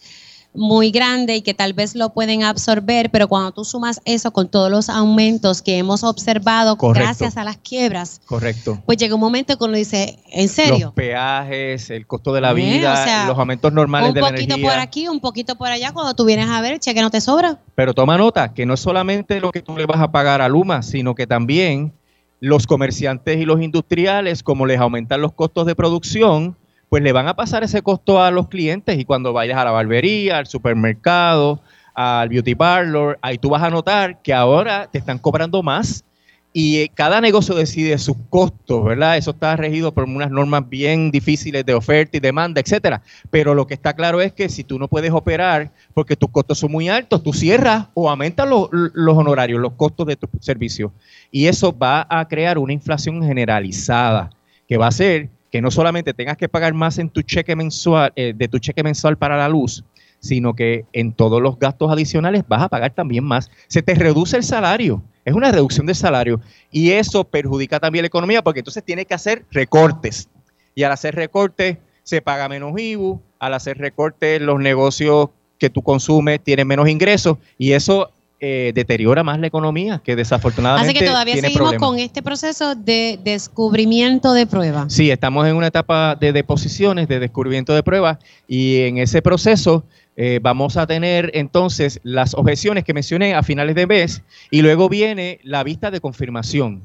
muy 0.54 0.91
grande 0.91 1.38
y 1.38 1.41
que 1.41 1.54
tal 1.54 1.72
vez 1.74 1.95
lo 1.95 2.10
pueden 2.14 2.43
absorber, 2.43 3.10
pero 3.10 3.28
cuando 3.30 3.52
tú 3.54 3.64
sumas 3.64 4.02
eso 4.04 4.32
con 4.32 4.49
todos 4.49 4.70
los 4.70 4.89
aumentos 4.89 5.62
que 5.62 5.78
hemos 5.78 6.04
observado 6.04 6.78
Correcto. 6.78 7.06
gracias 7.06 7.38
a 7.38 7.43
las 7.45 7.56
quiebras, 7.58 8.20
Correcto. 8.26 8.82
pues 8.86 8.97
llega 8.97 9.16
un 9.16 9.22
momento 9.22 9.58
que 9.58 9.64
uno 9.64 9.76
dice, 9.78 10.20
¿en 10.30 10.43
Los 10.43 10.52
serio? 10.52 10.91
peajes, 10.93 11.89
el 11.89 12.06
costo 12.06 12.34
de 12.34 12.41
la 12.41 12.52
Eh, 12.52 12.56
vida, 12.56 12.93
o 12.93 12.95
sea, 12.97 13.28
los 13.28 13.39
aumentos 13.39 13.72
normales 13.72 14.10
Un 14.10 14.16
de 14.16 14.22
la 14.22 14.28
poquito 14.28 14.56
energía. 14.56 14.70
por 14.72 14.80
aquí, 14.80 15.08
un 15.08 15.20
poquito 15.22 15.56
por 15.56 15.68
allá, 15.70 15.93
cuando 15.93 16.14
tú 16.16 16.26
vienes 16.26 16.49
a 16.49 16.60
ver, 16.60 16.80
cheque 16.80 17.02
no 17.02 17.10
te 17.12 17.22
sobra. 17.22 17.58
Pero 17.76 17.93
toma 17.93 18.18
nota 18.18 18.54
que 18.54 18.66
no 18.66 18.74
es 18.74 18.80
solamente 18.82 19.39
lo 19.39 19.52
que 19.52 19.62
tú 19.62 19.78
le 19.78 19.86
vas 19.86 20.02
a 20.02 20.12
pagar 20.12 20.41
a 20.41 20.49
Luma, 20.49 20.82
sino 20.84 21.16
que 21.16 21.28
también 21.28 21.93
los 22.41 22.68
comerciantes 22.68 23.38
y 23.39 23.45
los 23.45 23.62
industriales, 23.62 24.43
como 24.43 24.66
les 24.66 24.80
aumentan 24.80 25.22
los 25.22 25.32
costos 25.32 25.66
de 25.66 25.76
producción, 25.76 26.58
pues 26.92 27.02
le 27.04 27.14
van 27.14 27.30
a 27.30 27.38
pasar 27.38 27.64
ese 27.64 27.82
costo 27.82 28.22
a 28.22 28.32
los 28.32 28.50
clientes 28.50 29.00
y 29.00 29.06
cuando 29.06 29.32
vayas 29.32 29.58
a 29.58 29.64
la 29.64 29.72
barbería, 29.72 30.39
al 30.39 30.48
supermercado, 30.48 31.62
al 31.94 32.28
beauty 32.28 32.54
parlor, 32.54 33.18
ahí 33.22 33.38
tú 33.38 33.50
vas 33.50 33.64
a 33.64 33.70
notar 33.70 34.22
que 34.22 34.34
ahora 34.34 34.89
te 34.92 34.98
están 34.98 35.18
cobrando 35.18 35.64
más 35.64 36.04
y 36.52 36.80
eh, 36.80 36.92
cada 36.94 37.22
negocio 37.22 37.56
decide 37.56 37.98
sus 37.98 38.18
costos, 38.30 38.84
¿verdad? 38.84 39.16
Eso 39.16 39.32
está 39.32 39.56
regido 39.56 39.94
por 39.94 40.04
unas 40.04 40.30
normas 40.32 40.68
bien 40.68 41.12
difíciles 41.12 41.66
de 41.66 41.74
oferta 41.74 42.18
y 42.18 42.20
demanda, 42.20 42.60
etcétera. 42.60 43.02
Pero 43.30 43.56
lo 43.56 43.68
que 43.68 43.74
está 43.74 43.94
claro 43.94 44.20
es 44.20 44.34
que 44.34 44.50
si 44.50 44.66
tú 44.66 44.78
no 44.78 44.89
puedes 44.89 45.14
operar 45.14 45.72
porque 45.94 46.18
tus 46.18 46.30
costos 46.30 46.60
son 46.60 46.74
muy 46.74 46.89
altos, 46.89 47.24
tú 47.24 47.32
cierras 47.32 47.88
o 47.94 48.10
aumentas 48.10 48.50
los, 48.50 48.68
los 48.70 49.18
honorarios, 49.18 49.62
los 49.62 49.76
costos 49.76 50.08
de 50.08 50.18
tu 50.18 50.28
servicio. 50.42 50.92
Y 51.32 51.46
eso 51.46 51.74
va 51.74 52.06
a 52.10 52.28
crear 52.28 52.58
una 52.58 52.74
inflación 52.74 53.24
generalizada 53.24 54.30
que 54.68 54.76
va 54.76 54.88
a 54.88 54.89
hacer 54.89 55.30
que 55.52 55.62
no 55.62 55.70
solamente 55.70 56.14
tengas 56.14 56.38
que 56.38 56.49
pagar 56.49 56.74
más 56.74 56.97
en 56.97 57.10
tu 57.10 57.22
cheque 57.22 57.56
mensual, 57.56 58.14
eh, 58.16 58.34
de 58.36 58.47
tu 58.47 58.58
cheque 58.58 58.84
mensual 58.84 59.18
para 59.18 59.38
la 59.38 59.49
luz, 59.49 59.84
sino 60.20 60.56
que 60.56 60.86
en 60.93 61.14
todos 61.14 61.41
los 61.41 61.60
gastos 61.60 61.91
adicionales 61.91 62.43
vas 62.47 62.62
a 62.62 62.70
pagar 62.70 62.93
también 62.93 63.24
más. 63.24 63.52
Se 63.68 63.82
te 63.82 63.93
reduce 63.95 64.38
el 64.38 64.43
salario, 64.43 65.04
es 65.26 65.34
una 65.34 65.52
reducción 65.52 65.86
del 65.86 65.95
salario 65.95 66.39
y 66.72 66.91
eso 66.91 67.26
perjudica 67.26 67.80
también 67.80 68.04
la 68.04 68.08
economía 68.08 68.41
porque 68.41 68.60
entonces 68.60 68.84
tiene 68.84 69.06
que 69.06 69.14
hacer 69.14 69.45
recortes 69.52 70.30
y 70.74 70.84
al 70.84 70.91
hacer 70.91 71.16
recortes 71.16 71.78
se 72.04 72.22
paga 72.22 72.47
menos 72.47 72.74
IBU, 72.78 73.22
al 73.39 73.54
hacer 73.54 73.78
recortes 73.78 74.41
los 74.41 74.60
negocios 74.60 75.30
que 75.58 75.70
tú 75.70 75.82
consumes 75.82 76.41
tienen 76.41 76.68
menos 76.68 76.88
ingresos 76.88 77.38
y 77.58 77.74
eso 77.74 78.12
eh, 78.44 78.72
deteriora 78.74 79.24
más 79.24 79.39
la 79.39 79.46
economía 79.46 80.02
que 80.04 80.16
desafortunadamente 80.16 80.89
Así 80.89 81.00
que 81.00 81.06
todavía 81.06 81.36
tiene 81.36 81.50
seguimos 81.50 81.74
problemas. 81.74 81.89
con 81.89 82.00
este 82.00 82.24
proceso 82.24 82.74
de 82.74 83.20
descubrimiento 83.24 84.34
de 84.34 84.48
pruebas. 84.48 84.92
Sí, 84.92 85.12
estamos 85.12 85.48
en 85.48 85.56
una 85.56 85.68
etapa 85.68 86.16
de 86.20 86.34
deposiciones, 86.34 87.08
de 87.08 87.20
descubrimiento 87.20 87.76
de 87.76 87.84
pruebas, 87.84 88.18
y 88.48 88.78
en 88.80 88.98
ese 88.98 89.22
proceso 89.22 89.84
eh, 90.18 90.39
vamos 90.42 90.76
a 90.76 90.88
tener 90.88 91.30
entonces 91.36 92.00
las 92.02 92.34
objeciones 92.34 92.84
que 92.84 92.96
mencioné 92.96 93.36
a 93.36 93.44
finales 93.44 93.76
de 93.76 93.86
mes, 93.86 94.24
y 94.50 94.64
luego 94.64 94.89
viene 94.89 95.39
la 95.44 95.64
vista 95.64 95.92
de 95.92 96.02
confirmación, 96.02 96.82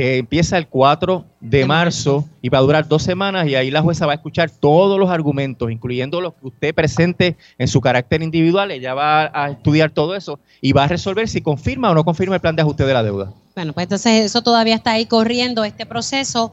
que 0.00 0.16
empieza 0.16 0.56
el 0.56 0.66
4 0.66 1.26
de 1.40 1.58
De 1.58 1.66
marzo 1.66 2.26
y 2.40 2.48
va 2.48 2.56
a 2.56 2.62
durar 2.62 2.88
dos 2.88 3.02
semanas, 3.02 3.46
y 3.46 3.54
ahí 3.54 3.70
la 3.70 3.82
jueza 3.82 4.06
va 4.06 4.12
a 4.12 4.14
escuchar 4.14 4.48
todos 4.48 4.98
los 4.98 5.10
argumentos, 5.10 5.70
incluyendo 5.70 6.22
los 6.22 6.32
que 6.32 6.46
usted 6.46 6.74
presente 6.74 7.36
en 7.58 7.68
su 7.68 7.82
carácter 7.82 8.22
individual, 8.22 8.70
ella 8.70 8.94
va 8.94 9.30
a 9.34 9.50
estudiar 9.50 9.90
todo 9.90 10.16
eso 10.16 10.38
y 10.62 10.72
va 10.72 10.84
a 10.84 10.88
resolver 10.88 11.28
si 11.28 11.42
confirma 11.42 11.90
o 11.90 11.94
no 11.94 12.02
confirma 12.02 12.36
el 12.36 12.40
plan 12.40 12.56
de 12.56 12.62
ajuste 12.62 12.86
de 12.86 12.94
la 12.94 13.02
deuda. 13.02 13.34
Bueno, 13.54 13.74
pues 13.74 13.84
entonces 13.84 14.24
eso 14.24 14.40
todavía 14.40 14.76
está 14.76 14.92
ahí 14.92 15.04
corriendo, 15.04 15.64
este 15.64 15.84
proceso. 15.84 16.50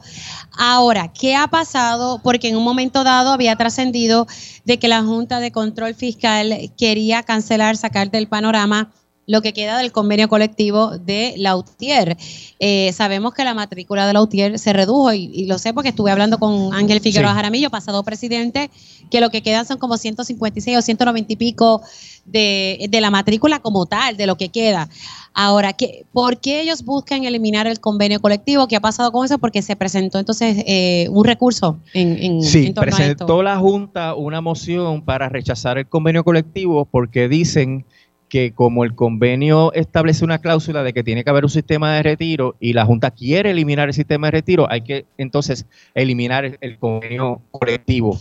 Ahora, 0.58 1.10
¿qué 1.18 1.34
ha 1.34 1.46
pasado? 1.46 2.20
Porque 2.22 2.48
en 2.48 2.56
un 2.56 2.64
momento 2.64 3.02
dado 3.02 3.32
había 3.32 3.56
trascendido 3.56 4.26
de 4.66 4.78
que 4.78 4.88
la 4.88 5.02
Junta 5.02 5.40
de 5.40 5.52
Control 5.52 5.94
Fiscal 5.94 6.70
quería 6.76 7.22
cancelar, 7.22 7.78
sacar 7.78 8.10
del 8.10 8.28
panorama 8.28 8.90
lo 9.28 9.42
que 9.42 9.52
queda 9.52 9.78
del 9.78 9.92
convenio 9.92 10.28
colectivo 10.28 10.98
de 10.98 11.34
Lautier. 11.36 12.16
Eh, 12.58 12.92
sabemos 12.94 13.34
que 13.34 13.44
la 13.44 13.52
matrícula 13.54 14.06
de 14.06 14.14
Lautier 14.14 14.58
se 14.58 14.72
redujo 14.72 15.12
y, 15.12 15.30
y 15.32 15.46
lo 15.46 15.58
sé 15.58 15.72
porque 15.74 15.90
estuve 15.90 16.10
hablando 16.10 16.38
con 16.38 16.72
Ángel 16.74 17.00
Figueroa 17.00 17.30
Sí. 17.32 17.36
Jaramillo, 17.36 17.68
pasado 17.70 18.02
presidente, 18.02 18.70
que 19.10 19.20
lo 19.20 19.28
que 19.30 19.42
quedan 19.42 19.66
son 19.66 19.78
como 19.78 19.98
156 19.98 20.78
o 20.78 20.82
190 20.82 21.32
y 21.32 21.36
pico 21.36 21.82
de, 22.24 22.86
de 22.90 23.00
la 23.00 23.10
matrícula 23.10 23.60
como 23.60 23.86
tal, 23.86 24.16
de 24.16 24.26
lo 24.26 24.36
que 24.36 24.48
queda. 24.48 24.88
Ahora, 25.34 25.72
¿qué, 25.74 26.04
¿por 26.12 26.40
qué 26.40 26.62
ellos 26.62 26.82
buscan 26.82 27.24
eliminar 27.24 27.66
el 27.66 27.80
convenio 27.80 28.20
colectivo? 28.20 28.66
¿Qué 28.66 28.76
ha 28.76 28.80
pasado 28.80 29.12
con 29.12 29.24
eso? 29.24 29.38
Porque 29.38 29.60
se 29.62 29.76
presentó 29.76 30.18
entonces 30.18 30.64
eh, 30.66 31.06
un 31.10 31.24
recurso 31.24 31.78
en, 31.94 32.16
en, 32.22 32.42
Sí, 32.42 32.66
en 32.66 32.74
torno 32.74 32.92
a 32.92 32.96
presentó 32.96 33.24
esto. 33.24 33.42
la 33.42 33.56
Junta 33.58 34.14
una 34.14 34.40
moción 34.40 35.02
para 35.02 35.28
rechazar 35.28 35.78
el 35.78 35.86
convenio 35.86 36.24
colectivo 36.24 36.86
porque 36.86 37.28
dicen 37.28 37.84
que 38.28 38.52
como 38.52 38.84
el 38.84 38.94
convenio 38.94 39.72
establece 39.72 40.24
una 40.24 40.38
cláusula 40.38 40.82
de 40.82 40.92
que 40.92 41.02
tiene 41.02 41.24
que 41.24 41.30
haber 41.30 41.44
un 41.44 41.50
sistema 41.50 41.94
de 41.94 42.02
retiro 42.02 42.56
y 42.60 42.72
la 42.72 42.84
Junta 42.84 43.10
quiere 43.10 43.50
eliminar 43.50 43.88
el 43.88 43.94
sistema 43.94 44.28
de 44.28 44.32
retiro, 44.32 44.70
hay 44.70 44.82
que 44.82 45.06
entonces 45.16 45.66
eliminar 45.94 46.58
el, 46.60 46.78
convenio 46.78 47.40
colectivo. 47.50 48.18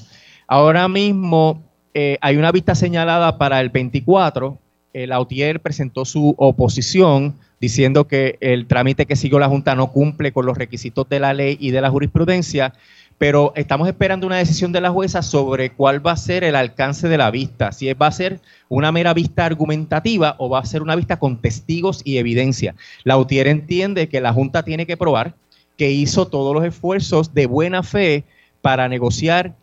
Ahora 0.47 0.87
mismo 0.87 1.63
eh, 1.93 2.17
hay 2.21 2.37
una 2.37 2.51
vista 2.51 2.75
señalada 2.75 3.37
para 3.37 3.59
el 3.59 3.69
24. 3.69 4.57
El 4.93 5.11
Autier 5.11 5.59
presentó 5.59 6.05
su 6.05 6.33
oposición 6.37 7.35
diciendo 7.59 8.07
que 8.07 8.37
el 8.39 8.67
trámite 8.67 9.05
que 9.05 9.15
siguió 9.15 9.39
la 9.39 9.49
Junta 9.49 9.75
no 9.75 9.91
cumple 9.91 10.31
con 10.31 10.45
los 10.45 10.57
requisitos 10.57 11.09
de 11.09 11.19
la 11.19 11.33
ley 11.33 11.57
y 11.59 11.71
de 11.71 11.81
la 11.81 11.89
jurisprudencia 11.89 12.73
pero 13.17 13.51
estamos 13.55 13.87
esperando 13.87 14.27
una 14.27 14.37
decisión 14.37 14.71
de 14.71 14.81
la 14.81 14.91
jueza 14.91 15.21
sobre 15.21 15.71
cuál 15.71 16.05
va 16.05 16.11
a 16.11 16.17
ser 16.17 16.43
el 16.43 16.55
alcance 16.55 17.07
de 17.07 17.17
la 17.17 17.31
vista, 17.31 17.71
si 17.71 17.91
va 17.93 18.07
a 18.07 18.11
ser 18.11 18.39
una 18.69 18.91
mera 18.91 19.13
vista 19.13 19.45
argumentativa 19.45 20.35
o 20.37 20.49
va 20.49 20.59
a 20.59 20.65
ser 20.65 20.83
una 20.83 20.95
vista 20.95 21.17
con 21.17 21.41
testigos 21.41 22.01
y 22.03 22.17
evidencia. 22.17 22.75
La 23.03 23.17
UTIER 23.17 23.47
entiende 23.47 24.07
que 24.07 24.21
la 24.21 24.33
Junta 24.33 24.63
tiene 24.63 24.85
que 24.85 24.97
probar 24.97 25.33
que 25.77 25.91
hizo 25.91 26.27
todos 26.27 26.53
los 26.53 26.63
esfuerzos 26.63 27.33
de 27.33 27.45
buena 27.45 27.81
fe 27.83 28.23
para 28.61 28.87
negociar 28.87 29.55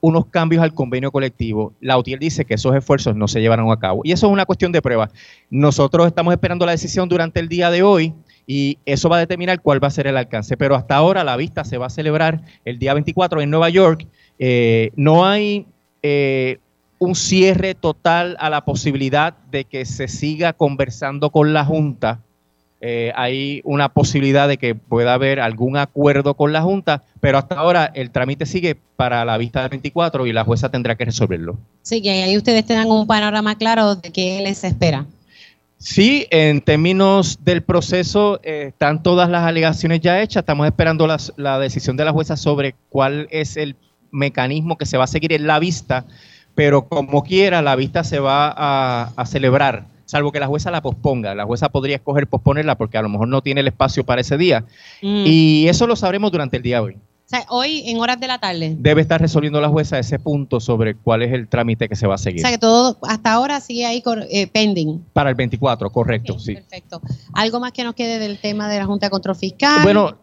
unos 0.00 0.26
cambios 0.26 0.62
al 0.62 0.74
convenio 0.74 1.12
colectivo. 1.12 1.74
La 1.80 1.98
UTIER 1.98 2.18
dice 2.18 2.44
que 2.44 2.54
esos 2.54 2.74
esfuerzos 2.74 3.14
no 3.14 3.28
se 3.28 3.40
llevaron 3.40 3.70
a 3.70 3.78
cabo. 3.78 4.00
Y 4.04 4.12
eso 4.12 4.26
es 4.26 4.32
una 4.32 4.46
cuestión 4.46 4.72
de 4.72 4.82
prueba. 4.82 5.10
Nosotros 5.48 6.06
estamos 6.06 6.32
esperando 6.32 6.66
la 6.66 6.72
decisión 6.72 7.08
durante 7.08 7.40
el 7.40 7.48
día 7.48 7.70
de 7.70 7.82
hoy 7.82 8.14
y 8.54 8.76
eso 8.84 9.08
va 9.08 9.16
a 9.16 9.20
determinar 9.20 9.62
cuál 9.62 9.82
va 9.82 9.88
a 9.88 9.90
ser 9.90 10.06
el 10.06 10.18
alcance. 10.18 10.58
Pero 10.58 10.76
hasta 10.76 10.94
ahora 10.94 11.24
la 11.24 11.38
vista 11.38 11.64
se 11.64 11.78
va 11.78 11.86
a 11.86 11.90
celebrar 11.90 12.42
el 12.66 12.78
día 12.78 12.92
24 12.92 13.40
en 13.40 13.48
Nueva 13.48 13.70
York. 13.70 14.06
Eh, 14.38 14.90
no 14.94 15.24
hay 15.24 15.64
eh, 16.02 16.58
un 16.98 17.14
cierre 17.14 17.74
total 17.74 18.36
a 18.38 18.50
la 18.50 18.66
posibilidad 18.66 19.32
de 19.50 19.64
que 19.64 19.86
se 19.86 20.06
siga 20.06 20.52
conversando 20.52 21.30
con 21.30 21.54
la 21.54 21.64
Junta. 21.64 22.20
Eh, 22.82 23.10
hay 23.16 23.62
una 23.64 23.88
posibilidad 23.88 24.48
de 24.48 24.58
que 24.58 24.74
pueda 24.74 25.14
haber 25.14 25.40
algún 25.40 25.78
acuerdo 25.78 26.34
con 26.34 26.52
la 26.52 26.60
Junta, 26.60 27.04
pero 27.20 27.38
hasta 27.38 27.54
ahora 27.54 27.90
el 27.94 28.10
trámite 28.10 28.44
sigue 28.44 28.76
para 28.96 29.24
la 29.24 29.38
vista 29.38 29.62
del 29.62 29.70
24 29.70 30.26
y 30.26 30.34
la 30.34 30.44
jueza 30.44 30.68
tendrá 30.68 30.94
que 30.94 31.06
resolverlo. 31.06 31.56
Sí, 31.80 32.02
que 32.02 32.10
ahí 32.10 32.36
ustedes 32.36 32.66
tengan 32.66 32.90
un 32.90 33.06
panorama 33.06 33.56
claro 33.56 33.94
de 33.94 34.12
qué 34.12 34.42
les 34.42 34.62
espera. 34.62 35.06
Sí, 35.84 36.28
en 36.30 36.60
términos 36.60 37.40
del 37.44 37.62
proceso, 37.62 38.38
eh, 38.44 38.66
están 38.68 39.02
todas 39.02 39.28
las 39.28 39.42
alegaciones 39.42 40.00
ya 40.00 40.22
hechas. 40.22 40.42
Estamos 40.42 40.64
esperando 40.66 41.08
las- 41.08 41.32
la 41.36 41.58
decisión 41.58 41.96
de 41.96 42.04
la 42.04 42.12
jueza 42.12 42.36
sobre 42.36 42.76
cuál 42.88 43.26
es 43.32 43.56
el 43.56 43.74
mecanismo 44.12 44.78
que 44.78 44.86
se 44.86 44.96
va 44.96 45.04
a 45.04 45.08
seguir 45.08 45.32
en 45.32 45.48
la 45.48 45.58
vista, 45.58 46.04
pero 46.54 46.82
como 46.86 47.24
quiera, 47.24 47.62
la 47.62 47.74
vista 47.74 48.04
se 48.04 48.20
va 48.20 48.54
a, 48.56 49.10
a 49.16 49.26
celebrar, 49.26 49.86
salvo 50.04 50.30
que 50.30 50.38
la 50.38 50.46
jueza 50.46 50.70
la 50.70 50.82
posponga. 50.82 51.34
La 51.34 51.46
jueza 51.46 51.68
podría 51.68 51.96
escoger 51.96 52.28
posponerla 52.28 52.76
porque 52.76 52.98
a 52.98 53.02
lo 53.02 53.08
mejor 53.08 53.26
no 53.26 53.42
tiene 53.42 53.62
el 53.62 53.66
espacio 53.66 54.04
para 54.04 54.20
ese 54.20 54.36
día. 54.38 54.60
Mm. 55.02 55.24
Y 55.26 55.66
eso 55.68 55.88
lo 55.88 55.96
sabremos 55.96 56.30
durante 56.30 56.58
el 56.58 56.62
día 56.62 56.76
de 56.76 56.82
hoy. 56.82 56.96
O 57.24 57.28
sea, 57.34 57.46
hoy 57.48 57.84
en 57.86 57.98
horas 57.98 58.20
de 58.20 58.26
la 58.26 58.38
tarde. 58.38 58.76
Debe 58.78 59.00
estar 59.00 59.20
resolviendo 59.20 59.60
la 59.60 59.68
jueza 59.68 59.98
ese 59.98 60.18
punto 60.18 60.60
sobre 60.60 60.94
cuál 60.96 61.22
es 61.22 61.32
el 61.32 61.48
trámite 61.48 61.88
que 61.88 61.96
se 61.96 62.06
va 62.06 62.14
a 62.14 62.16
O 62.16 62.18
seguir. 62.18 62.40
sea, 62.42 62.50
que 62.50 62.58
todo 62.58 62.98
hasta 63.02 63.32
ahora 63.32 63.60
sigue 63.60 63.86
ahí 63.86 64.02
eh, 64.30 64.46
pending. 64.48 65.02
Para 65.14 65.30
el 65.30 65.34
24, 65.36 65.90
correcto, 65.90 66.34
Ok, 66.34 66.40
sí. 66.40 66.54
Perfecto. 66.54 67.00
¿Algo 67.32 67.58
más 67.60 67.72
que 67.72 67.84
nos 67.84 67.94
quede 67.94 68.18
del 68.18 68.38
tema 68.38 68.68
de 68.68 68.78
la 68.78 68.84
Junta 68.86 69.06
de 69.06 69.10
Control 69.10 69.36
Fiscal? 69.36 69.82
Bueno, 69.82 70.18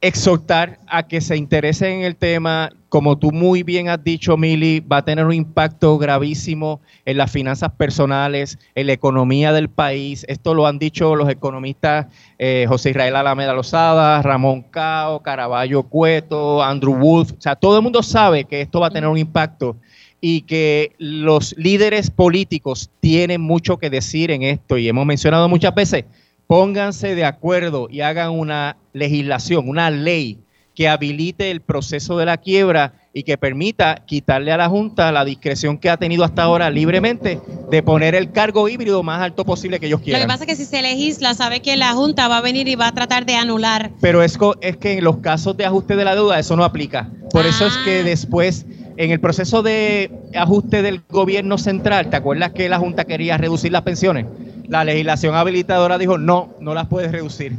exhortar 0.00 0.78
a 0.86 1.06
que 1.06 1.20
se 1.20 1.36
interesen 1.36 1.98
en 1.98 2.02
el 2.02 2.16
tema. 2.16 2.70
Como 2.88 3.18
tú 3.18 3.30
muy 3.30 3.62
bien 3.62 3.88
has 3.88 4.02
dicho, 4.02 4.36
Mili, 4.36 4.80
va 4.80 4.98
a 4.98 5.04
tener 5.04 5.24
un 5.24 5.34
impacto 5.34 5.96
gravísimo 5.98 6.80
en 7.04 7.18
las 7.18 7.30
finanzas 7.30 7.70
personales, 7.72 8.58
en 8.74 8.86
la 8.88 8.94
economía 8.94 9.52
del 9.52 9.68
país. 9.68 10.24
Esto 10.28 10.54
lo 10.54 10.66
han 10.66 10.78
dicho 10.78 11.14
los 11.14 11.28
economistas 11.28 12.06
eh, 12.38 12.64
José 12.68 12.90
Israel 12.90 13.16
Alameda 13.16 13.54
Lozada, 13.54 14.22
Ramón 14.22 14.62
Cao, 14.62 15.20
Caraballo 15.22 15.84
Cueto, 15.84 16.62
Andrew 16.62 16.96
Wolf. 16.96 17.32
O 17.32 17.40
sea, 17.40 17.54
todo 17.54 17.76
el 17.76 17.82
mundo 17.82 18.02
sabe 18.02 18.44
que 18.44 18.62
esto 18.62 18.80
va 18.80 18.88
a 18.88 18.90
tener 18.90 19.08
un 19.08 19.18
impacto 19.18 19.76
y 20.20 20.42
que 20.42 20.92
los 20.98 21.54
líderes 21.56 22.10
políticos 22.10 22.90
tienen 23.00 23.40
mucho 23.40 23.78
que 23.78 23.88
decir 23.88 24.30
en 24.30 24.42
esto. 24.42 24.76
Y 24.78 24.88
hemos 24.88 25.06
mencionado 25.06 25.48
muchas 25.48 25.74
veces 25.74 26.04
pónganse 26.50 27.14
de 27.14 27.24
acuerdo 27.24 27.86
y 27.88 28.00
hagan 28.00 28.32
una 28.32 28.76
legislación, 28.92 29.68
una 29.68 29.88
ley 29.88 30.40
que 30.74 30.88
habilite 30.88 31.52
el 31.52 31.60
proceso 31.60 32.18
de 32.18 32.24
la 32.24 32.38
quiebra 32.38 32.94
y 33.14 33.22
que 33.22 33.38
permita 33.38 34.02
quitarle 34.04 34.50
a 34.50 34.56
la 34.56 34.68
Junta 34.68 35.12
la 35.12 35.24
discreción 35.24 35.78
que 35.78 35.88
ha 35.88 35.96
tenido 35.96 36.24
hasta 36.24 36.42
ahora 36.42 36.68
libremente 36.68 37.40
de 37.70 37.82
poner 37.84 38.16
el 38.16 38.32
cargo 38.32 38.68
híbrido 38.68 39.04
más 39.04 39.22
alto 39.22 39.44
posible 39.44 39.78
que 39.78 39.86
ellos 39.86 40.00
quieran. 40.00 40.22
Lo 40.22 40.26
que 40.26 40.32
pasa 40.32 40.42
es 40.42 40.48
que 40.48 40.56
si 40.56 40.64
se 40.64 40.82
legisla, 40.82 41.34
sabe 41.34 41.62
que 41.62 41.76
la 41.76 41.92
Junta 41.92 42.26
va 42.26 42.38
a 42.38 42.40
venir 42.40 42.66
y 42.66 42.74
va 42.74 42.88
a 42.88 42.94
tratar 42.94 43.26
de 43.26 43.36
anular. 43.36 43.92
Pero 44.00 44.24
es, 44.24 44.36
es 44.60 44.76
que 44.76 44.98
en 44.98 45.04
los 45.04 45.18
casos 45.18 45.56
de 45.56 45.66
ajuste 45.66 45.94
de 45.94 46.04
la 46.04 46.16
deuda 46.16 46.36
eso 46.40 46.56
no 46.56 46.64
aplica. 46.64 47.12
Por 47.30 47.46
eso 47.46 47.68
es 47.68 47.76
que 47.84 48.00
ah. 48.00 48.02
después, 48.02 48.66
en 48.96 49.12
el 49.12 49.20
proceso 49.20 49.62
de 49.62 50.10
ajuste 50.34 50.82
del 50.82 51.00
gobierno 51.08 51.58
central, 51.58 52.10
¿te 52.10 52.16
acuerdas 52.16 52.50
que 52.50 52.68
la 52.68 52.80
Junta 52.80 53.04
quería 53.04 53.38
reducir 53.38 53.70
las 53.70 53.82
pensiones? 53.82 54.26
La 54.70 54.84
legislación 54.84 55.34
habilitadora 55.34 55.98
dijo, 55.98 56.16
no, 56.16 56.50
no 56.60 56.74
las 56.74 56.86
puedes 56.86 57.10
reducir. 57.10 57.56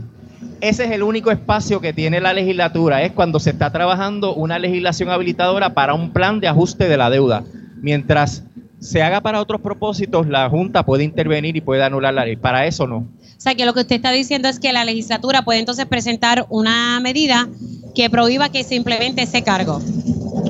Ese 0.61 0.85
es 0.85 0.91
el 0.91 1.03
único 1.03 1.29
espacio 1.29 1.81
que 1.81 1.91
tiene 1.91 2.21
la 2.21 2.33
legislatura, 2.33 3.03
es 3.03 3.11
cuando 3.11 3.39
se 3.39 3.49
está 3.49 3.69
trabajando 3.71 4.33
una 4.33 4.57
legislación 4.57 5.09
habilitadora 5.09 5.73
para 5.73 5.93
un 5.93 6.11
plan 6.11 6.39
de 6.39 6.47
ajuste 6.47 6.87
de 6.87 6.97
la 6.97 7.09
deuda. 7.09 7.43
Mientras 7.81 8.43
se 8.79 9.03
haga 9.03 9.19
para 9.19 9.41
otros 9.41 9.59
propósitos, 9.59 10.27
la 10.27 10.49
Junta 10.49 10.83
puede 10.83 11.03
intervenir 11.03 11.57
y 11.57 11.61
puede 11.61 11.83
anular 11.83 12.13
la 12.13 12.25
ley. 12.25 12.37
Para 12.37 12.65
eso 12.65 12.87
no. 12.87 12.97
O 12.97 13.07
sea, 13.37 13.55
que 13.55 13.65
lo 13.65 13.73
que 13.73 13.81
usted 13.81 13.97
está 13.97 14.11
diciendo 14.11 14.47
es 14.47 14.59
que 14.59 14.71
la 14.71 14.85
legislatura 14.85 15.43
puede 15.43 15.59
entonces 15.59 15.85
presentar 15.87 16.45
una 16.49 16.99
medida 17.01 17.49
que 17.93 18.09
prohíba 18.09 18.49
que 18.49 18.63
se 18.63 18.75
implemente 18.75 19.23
ese 19.23 19.43
cargo. 19.43 19.81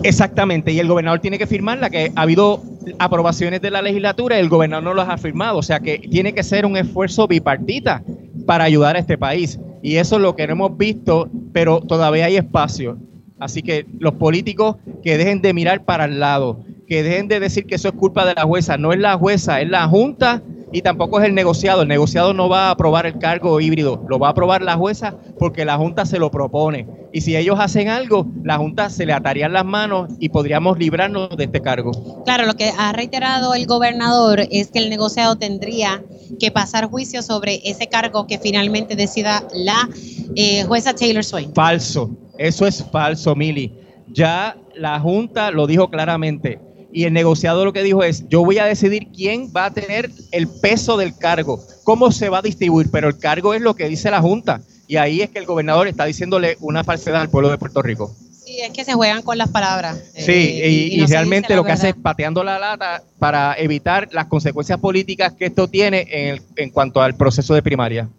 Exactamente, 0.04 0.72
y 0.72 0.80
el 0.80 0.88
gobernador 0.88 1.20
tiene 1.22 1.40
que 1.40 1.48
firmarla, 1.48 1.90
que 1.90 2.12
ha 2.16 2.22
habido 2.22 2.62
aprobaciones 3.00 3.62
de 3.62 3.72
la 3.72 3.82
legislatura 3.82 4.38
y 4.38 4.42
el 4.42 4.50
gobernador 4.50 4.84
no 4.84 4.94
las 4.94 5.10
ha 5.10 5.18
firmado, 5.18 5.58
o 5.58 5.64
sea 5.64 5.80
que 5.80 6.00
tiene 6.00 6.34
que 6.34 6.44
ser 6.44 6.66
un 6.66 6.78
esfuerzo 6.78 7.28
bipartita 7.28 8.04
para 8.46 8.64
ayudar 8.64 8.96
a 8.96 9.00
este 9.00 9.18
país. 9.18 9.60
Y 9.82 9.96
eso 9.96 10.18
es 10.18 10.22
lo 10.22 10.36
que 10.36 10.46
no 10.48 10.54
hemos 10.54 10.78
visto, 10.78 11.30
pero 11.54 11.82
todavía 11.82 12.26
hay 12.26 12.38
espacio. 12.38 12.98
Así 13.40 13.64
que 13.64 13.86
los 14.00 14.14
políticos 14.14 14.76
que 15.04 15.18
dejen 15.18 15.42
de 15.42 15.54
mirar 15.54 15.84
para 15.84 16.06
el 16.06 16.20
lado, 16.20 16.64
que 16.88 17.02
dejen 17.02 17.28
de 17.28 17.40
decir 17.40 17.66
que 17.66 17.76
eso 17.76 17.88
es 17.88 17.96
culpa 17.96 18.26
de 18.26 18.36
la 18.36 18.44
jueza, 18.44 18.78
no 18.78 18.94
es 18.94 19.00
la 19.00 19.18
jueza, 19.18 19.62
es 19.62 19.70
la 19.70 19.88
Junta 19.88 20.44
y 20.72 20.82
tampoco 20.82 21.20
es 21.20 21.28
el 21.28 21.36
negociado. 21.36 21.82
El 21.82 21.88
negociado 21.88 22.34
no 22.34 22.50
va 22.50 22.68
a 22.68 22.72
aprobar 22.72 23.06
el 23.06 23.20
cargo 23.20 23.60
híbrido, 23.60 24.04
lo 24.08 24.20
va 24.20 24.28
a 24.28 24.32
aprobar 24.32 24.62
la 24.62 24.76
jueza 24.76 25.16
porque 25.38 25.66
la 25.66 25.78
Junta 25.78 26.06
se 26.06 26.20
lo 26.20 26.32
propone. 26.32 26.88
Y 27.14 27.22
si 27.22 27.36
ellos 27.36 27.60
hacen 27.60 27.90
algo, 27.90 28.26
la 28.44 28.58
Junta 28.58 28.90
se 28.90 29.06
le 29.06 29.14
atarían 29.14 29.54
las 29.54 29.66
manos 29.66 30.12
y 30.20 30.30
podríamos 30.30 30.78
librarnos 30.78 31.36
de 31.36 31.44
este 31.46 31.62
cargo. 31.62 32.24
Claro, 32.24 32.46
lo 32.46 32.54
que 32.54 32.72
ha 32.78 32.94
reiterado 32.94 33.54
el 33.54 33.66
gobernador 33.66 34.42
es 34.50 34.72
que 34.72 34.80
el 34.80 34.90
negociado 34.90 35.38
tendría 35.38 36.04
que 36.40 36.52
pasar 36.52 36.90
juicio 36.90 37.22
sobre 37.22 37.62
ese 37.70 37.88
cargo 37.88 38.28
que 38.28 38.40
finalmente 38.40 38.96
decida 38.96 39.44
la 39.54 39.90
eh, 40.36 40.64
jueza 40.64 40.94
Taylor 40.94 41.24
Swain. 41.24 41.54
Falso, 41.54 42.12
eso 42.38 42.66
es 42.66 42.84
falso, 42.92 43.36
Mili. 43.36 43.78
Ya 44.08 44.58
la 44.76 45.00
Junta 45.00 45.52
lo 45.52 45.68
dijo 45.68 45.90
claramente 45.90 46.60
y 46.94 47.06
el 47.06 47.14
negociado 47.14 47.66
lo 47.66 47.74
que 47.74 47.84
dijo 47.84 48.04
es, 48.04 48.28
yo 48.30 48.44
voy 48.44 48.58
a 48.60 48.66
decidir 48.66 49.08
quién 49.16 49.52
va 49.56 49.66
a 49.66 49.72
tener 49.72 50.12
el 50.32 50.48
peso 50.48 50.98
del 50.98 51.18
cargo, 51.18 51.64
cómo 51.84 52.12
se 52.12 52.30
va 52.30 52.40
a 52.40 52.42
distribuir, 52.42 52.90
pero 52.92 53.08
el 53.08 53.18
cargo 53.18 53.54
es 53.54 53.62
lo 53.62 53.76
que 53.76 53.88
dice 53.88 54.12
la 54.12 54.22
Junta. 54.22 54.62
Y 54.88 54.98
ahí 54.98 55.22
es 55.22 55.30
que 55.30 55.40
el 55.40 55.46
gobernador 55.46 55.88
está 55.88 56.06
diciéndole 56.06 56.58
una 56.60 56.84
falsedad 56.84 57.22
al 57.22 57.30
pueblo 57.30 57.50
de 57.50 57.58
Puerto 57.58 57.82
Rico. 57.82 58.14
Sí, 58.44 58.60
es 58.60 58.72
que 58.72 58.84
se 58.84 58.94
juegan 58.94 59.22
con 59.22 59.38
las 59.38 59.50
palabras. 59.50 59.98
Sí, 60.14 60.32
eh, 60.32 60.70
y, 60.70 61.06
realmente 61.06 61.56
lo 61.56 61.64
que 61.64 61.72
hace 61.72 61.90
es 61.90 61.96
pateando 61.96 62.44
la 62.44 62.60
lata 62.60 63.02
para 63.18 63.56
evitar 63.58 64.10
las 64.12 64.26
consecuencias 64.26 64.80
políticas 64.80 65.34
que 65.34 65.46
esto 65.46 65.68
tiene 65.70 66.08
en, 66.10 66.42
en 66.58 66.70
cuanto 66.72 67.02
al 67.02 67.16
proceso 67.16 67.54
de 67.54 67.62
primaria. 67.62 68.10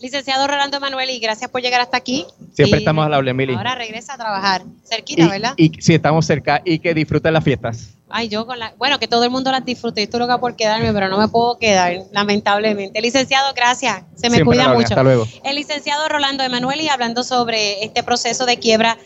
Licenciado 0.00 0.46
Rolando 0.46 0.76
Emanuel, 0.76 1.10
y 1.10 1.18
gracias 1.18 1.50
por 1.50 1.60
llegar 1.60 1.80
hasta 1.80 1.96
aquí. 1.96 2.24
Siempre 2.54 2.78
estamos 2.78 3.04
a 3.04 3.08
la 3.08 3.18
Emily. 3.18 3.54
Ahora 3.54 3.74
regresa 3.74 4.14
a 4.14 4.16
trabajar. 4.16 4.62
Cerquita, 4.84 5.28
¿verdad? 5.28 5.54
Y 5.56 5.72
sí, 5.80 5.94
estamos 5.94 6.24
cerca 6.24 6.62
y 6.64 6.78
que 6.78 6.94
disfruten 6.94 7.32
las 7.32 7.42
fiestas. 7.42 7.94
Ay, 8.10 8.28
yo 8.28 8.46
con 8.46 8.58
la. 8.58 8.72
Bueno, 8.78 8.98
que 8.98 9.08
todo 9.08 9.24
el 9.24 9.30
mundo 9.30 9.50
las 9.50 9.64
disfrute. 9.64 10.02
Estoy 10.02 10.20
loca 10.20 10.38
por 10.38 10.56
quedarme, 10.56 10.92
pero 10.92 11.08
no 11.08 11.18
me 11.18 11.28
puedo 11.28 11.58
quedar, 11.58 12.04
lamentablemente. 12.12 13.02
Licenciado, 13.02 13.52
gracias. 13.54 14.02
Se 14.14 14.30
me 14.30 14.44
cuida 14.44 14.72
mucho. 14.72 14.88
Hasta 14.88 15.02
luego. 15.02 15.26
El 15.44 15.56
licenciado 15.56 16.08
Rolando 16.08 16.42
Emanuel 16.42 16.80
y 16.80 16.88
hablando 16.88 17.22
sobre 17.24 17.84
este 17.84 18.02
proceso 18.02 18.46
de 18.46 18.56
quiebra 18.58 18.96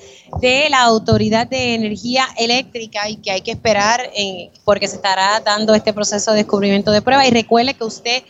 de 0.41 0.69
la 0.71 0.83
Autoridad 0.83 1.47
de 1.47 1.75
Energía 1.75 2.27
Eléctrica 2.39 3.09
y 3.09 3.17
que 3.17 3.31
hay 3.33 3.41
que 3.41 3.51
esperar 3.51 4.11
en, 4.15 4.51
porque 4.65 4.87
se 4.87 4.97
estará 4.97 5.41
dando 5.41 5.75
este 5.75 5.93
proceso 5.93 6.31
de 6.33 6.39
descubrimiento 6.39 6.93
de 6.93 7.03
prueba. 7.03 7.27
Y 7.27 7.31
recuerde 7.31 7.75
que 7.75 7.85
usted 7.85 8.23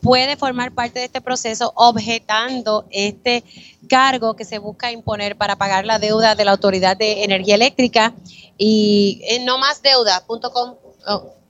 puede 0.00 0.36
formar 0.36 0.72
parte 0.72 1.00
de 1.00 1.06
este 1.06 1.20
proceso 1.20 1.72
objetando 1.76 2.86
este 2.90 3.44
cargo 3.88 4.34
que 4.34 4.44
se 4.44 4.58
busca 4.58 4.92
imponer 4.92 5.36
para 5.36 5.56
pagar 5.56 5.84
la 5.84 5.98
deuda 5.98 6.34
de 6.34 6.44
la 6.44 6.52
Autoridad 6.52 6.96
de 6.96 7.24
Energía 7.24 7.54
Eléctrica 7.54 8.14
y 8.56 9.20
en 9.24 9.44
no 9.44 9.58
más 9.58 9.82
deuda.com, 9.82 10.74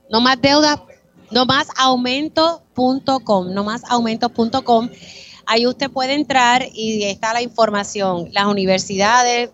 no 0.09 0.21
más 0.21 0.41
deuda, 0.41 0.83
no 1.31 1.45
más 1.45 1.67
aumento.com, 1.77 3.53
no. 3.53 3.79
Ahí 5.51 5.65
usted 5.65 5.89
puede 5.89 6.13
entrar 6.13 6.67
y 6.75 7.05
está 7.05 7.33
la 7.33 7.41
información. 7.41 8.29
Las 8.33 8.45
universidades, 8.45 9.49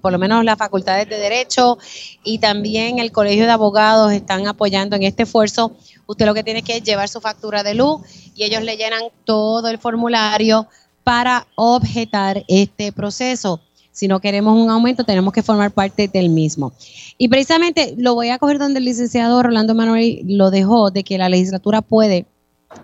por 0.00 0.10
lo 0.10 0.18
menos 0.18 0.44
las 0.44 0.58
facultades 0.58 1.08
de 1.08 1.16
Derecho 1.16 1.78
y 2.24 2.40
también 2.40 2.98
el 2.98 3.12
Colegio 3.12 3.44
de 3.44 3.52
Abogados 3.52 4.12
están 4.12 4.48
apoyando 4.48 4.96
en 4.96 5.04
este 5.04 5.22
esfuerzo. 5.22 5.76
Usted 6.08 6.24
lo 6.24 6.32
que 6.32 6.42
tiene 6.42 6.62
que 6.62 6.80
llevar 6.80 7.06
su 7.10 7.20
factura 7.20 7.62
de 7.62 7.74
luz 7.74 8.00
y 8.34 8.44
ellos 8.44 8.62
le 8.62 8.78
llenan 8.78 9.02
todo 9.24 9.68
el 9.68 9.76
formulario 9.76 10.66
para 11.04 11.46
objetar 11.54 12.44
este 12.48 12.92
proceso. 12.92 13.60
Si 13.92 14.08
no 14.08 14.18
queremos 14.18 14.56
un 14.56 14.70
aumento, 14.70 15.04
tenemos 15.04 15.34
que 15.34 15.42
formar 15.42 15.70
parte 15.70 16.08
del 16.08 16.30
mismo. 16.30 16.72
Y 17.18 17.28
precisamente 17.28 17.94
lo 17.98 18.14
voy 18.14 18.30
a 18.30 18.38
coger 18.38 18.58
donde 18.58 18.78
el 18.78 18.86
licenciado 18.86 19.42
Rolando 19.42 19.74
Manuel 19.74 20.22
lo 20.24 20.50
dejó, 20.50 20.90
de 20.90 21.04
que 21.04 21.18
la 21.18 21.28
legislatura 21.28 21.82
puede, 21.82 22.24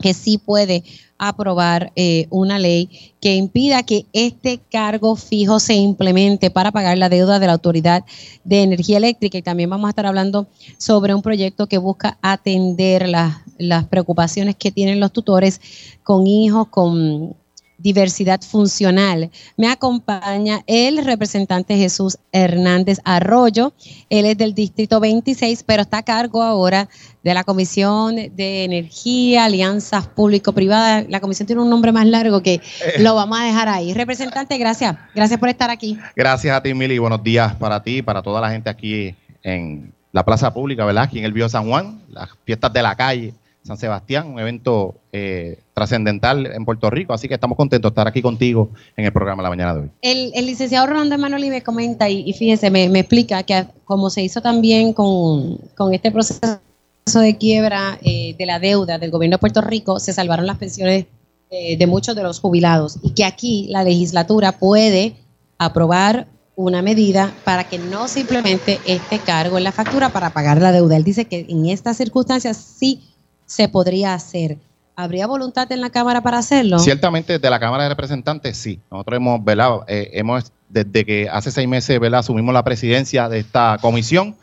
que 0.01 0.15
sí 0.15 0.39
puede 0.39 0.83
aprobar 1.19 1.93
eh, 1.97 2.27
una 2.31 2.59
ley 2.59 2.89
que 3.21 3.37
impida 3.37 3.83
que 3.83 4.07
este 4.13 4.61
cargo 4.71 5.17
fijo 5.17 5.61
se 5.61 5.75
implemente 5.75 6.51
para 6.51 6.73
pagar 6.73 6.99
la 6.99 7.09
deuda 7.09 7.39
de 7.39 7.47
la 7.47 7.53
Autoridad 7.53 8.05
de 8.45 8.63
Energía 8.63 8.99
Eléctrica. 8.99 9.39
Y 9.39 9.43
también 9.43 9.71
vamos 9.71 9.87
a 9.87 9.91
estar 9.91 10.07
hablando 10.07 10.47
sobre 10.79 11.15
un 11.15 11.23
proyecto 11.23 11.67
que 11.67 11.79
busca 11.79 12.19
atender 12.21 13.09
las, 13.09 13.37
las 13.59 13.85
preocupaciones 13.87 14.57
que 14.57 14.73
tienen 14.73 15.01
los 15.01 15.13
tutores 15.13 15.61
con 16.03 16.27
hijos, 16.27 16.69
con 16.69 17.37
diversidad 17.85 18.41
funcional. 18.41 19.31
Me 19.59 19.69
acompaña 19.69 20.63
el 20.67 21.05
representante 21.05 21.77
Jesús 21.77 22.17
Hernández 22.33 22.99
Arroyo. 23.05 23.75
Él 24.09 24.25
es 24.25 24.39
del 24.39 24.55
Distrito 24.55 25.01
26, 25.01 25.65
pero 25.65 25.83
está 25.83 25.99
a 25.99 26.03
cargo 26.03 26.43
ahora 26.43 26.89
de 27.23 27.35
la 27.35 27.45
Comisión 27.45 28.17
de 28.17 28.65
Energía, 28.65 29.45
Alianzas 29.45 30.09
Público-Privadas. 30.09 31.05
La 31.11 31.21
comisión 31.21 31.47
tiene 31.47 31.61
un 31.61 31.69
nombre 31.69 31.93
más 31.93 32.07
largo 32.07 32.43
que 32.43 32.55
eh. 32.55 32.63
lo 33.01 33.15
vamos 33.15 33.39
a 33.39 33.45
dejar 33.45 33.69
ahí. 33.69 33.93
Representante, 33.93 34.57
gracias. 34.57 34.97
Gracias 35.15 35.39
por 35.39 35.51
estar 35.51 35.69
aquí. 35.69 35.99
Gracias 36.17 36.57
a 36.57 36.63
ti, 36.63 36.73
Mili. 36.73 36.99
Buenos 36.99 37.23
días 37.23 37.55
para 37.57 37.83
ti 37.83 37.99
y 37.99 38.03
para 38.03 38.23
toda 38.23 38.41
la 38.41 38.51
gente 38.51 38.71
aquí 38.71 39.15
en 39.43 39.93
la 40.11 40.25
Plaza 40.25 40.55
Pública, 40.55 40.87
¿verdad? 40.87 41.05
Aquí 41.05 41.19
en 41.19 41.27
el 41.27 41.35
Bío 41.35 41.51
San 41.51 41.69
Juan, 41.69 42.01
las 42.09 42.31
fiestas 42.47 42.73
de 42.73 42.83
la 42.83 42.97
calle 42.97 43.35
San 43.65 43.79
Sebastián, 43.79 44.27
un 44.27 44.39
evento 44.39 44.95
eh, 45.11 45.59
trascendental 45.73 46.45
en 46.47 46.67
Puerto 46.67 46.91
Rico, 46.91 47.15
así 47.15 47.29
que 47.29 47.35
estamos 47.35 47.57
contentos 47.57 47.91
de 47.91 47.93
estar 47.93 48.07
aquí 48.07 48.21
contigo 48.21 48.69
en 48.95 49.07
el 49.07 49.13
programa 49.13 49.43
la 49.43 49.49
mañana 49.49 49.75
de 49.75 49.81
hoy. 49.81 49.91
El, 50.03 50.33
licenciado 50.45 50.87
Rolando 50.87 51.15
Emanuel 51.15 51.49
me 51.49 51.63
comenta 51.63 52.11
y, 52.11 52.31
fíjese, 52.35 52.71
me, 52.71 52.85
explica 52.99 53.43
que 53.43 53.65
como 53.85 54.11
se 54.11 54.23
hizo 54.23 54.43
también 54.43 54.93
con, 54.93 55.59
este 55.93 56.13
proceso 56.13 56.61
de 57.07 57.37
quiebra 57.39 57.99
eh, 58.03 58.35
de 58.39 58.45
la 58.45 58.59
deuda 58.59 58.99
del 58.99 59.11
gobierno 59.11 59.37
de 59.37 59.41
Puerto 59.41 59.63
Rico, 59.63 59.99
se 59.99 60.13
salvaron 60.13 60.47
las 60.47 60.59
pensiones 60.59 61.07
de 61.51 61.87
muchos 61.87 62.17
de 62.17 62.25
los 62.25 62.41
jubilados 62.41 62.99
y 63.01 63.11
que 63.11 63.25
aquí 63.25 63.69
la 63.71 63.85
legislatura 63.85 64.51
puede 64.51 65.15
aprobar 65.57 66.27
una 66.57 66.83
medida 66.83 67.33
para 67.45 67.65
que 67.65 67.79
no 67.79 68.09
simplemente 68.09 68.81
este 68.87 69.21
cargo 69.21 69.57
en 69.57 69.63
la 69.63 69.71
factura 69.71 70.09
para 70.09 70.31
pagar 70.31 70.61
la 70.61 70.73
deuda. 70.73 70.97
Él 70.97 71.05
dice 71.05 71.27
que 71.27 71.47
en 71.49 71.67
estas 71.67 71.97
circunstancias 71.97 72.57
sí 72.57 73.14
se 73.47 73.69
podría 73.69 74.15
hacer. 74.15 74.59
¿Habría 74.97 75.27
voluntad 75.27 75.71
en 75.73 75.81
la 75.81 75.91
Cámara 75.91 76.23
para 76.23 76.39
hacerlo? 76.39 76.79
Ciertamente, 76.79 77.39
de 77.39 77.51
la 77.51 77.59
Cámara 77.59 77.83
de 77.83 77.89
Representantes, 77.89 78.57
sí. 78.57 78.79
Nosotros 78.91 79.17
hemos, 79.17 79.45
¿verdad? 79.45 79.81
Eh, 79.89 80.11
hemos, 80.13 80.53
desde 80.69 81.05
que 81.05 81.29
hace 81.29 81.51
seis 81.51 81.67
meses, 81.67 81.99
¿verdad? 81.99 82.21
Asumimos 82.21 82.55
la 82.55 82.63
presidencia 82.63 83.29
de 83.29 83.41
esta 83.41 83.79
comisión. 83.81 84.37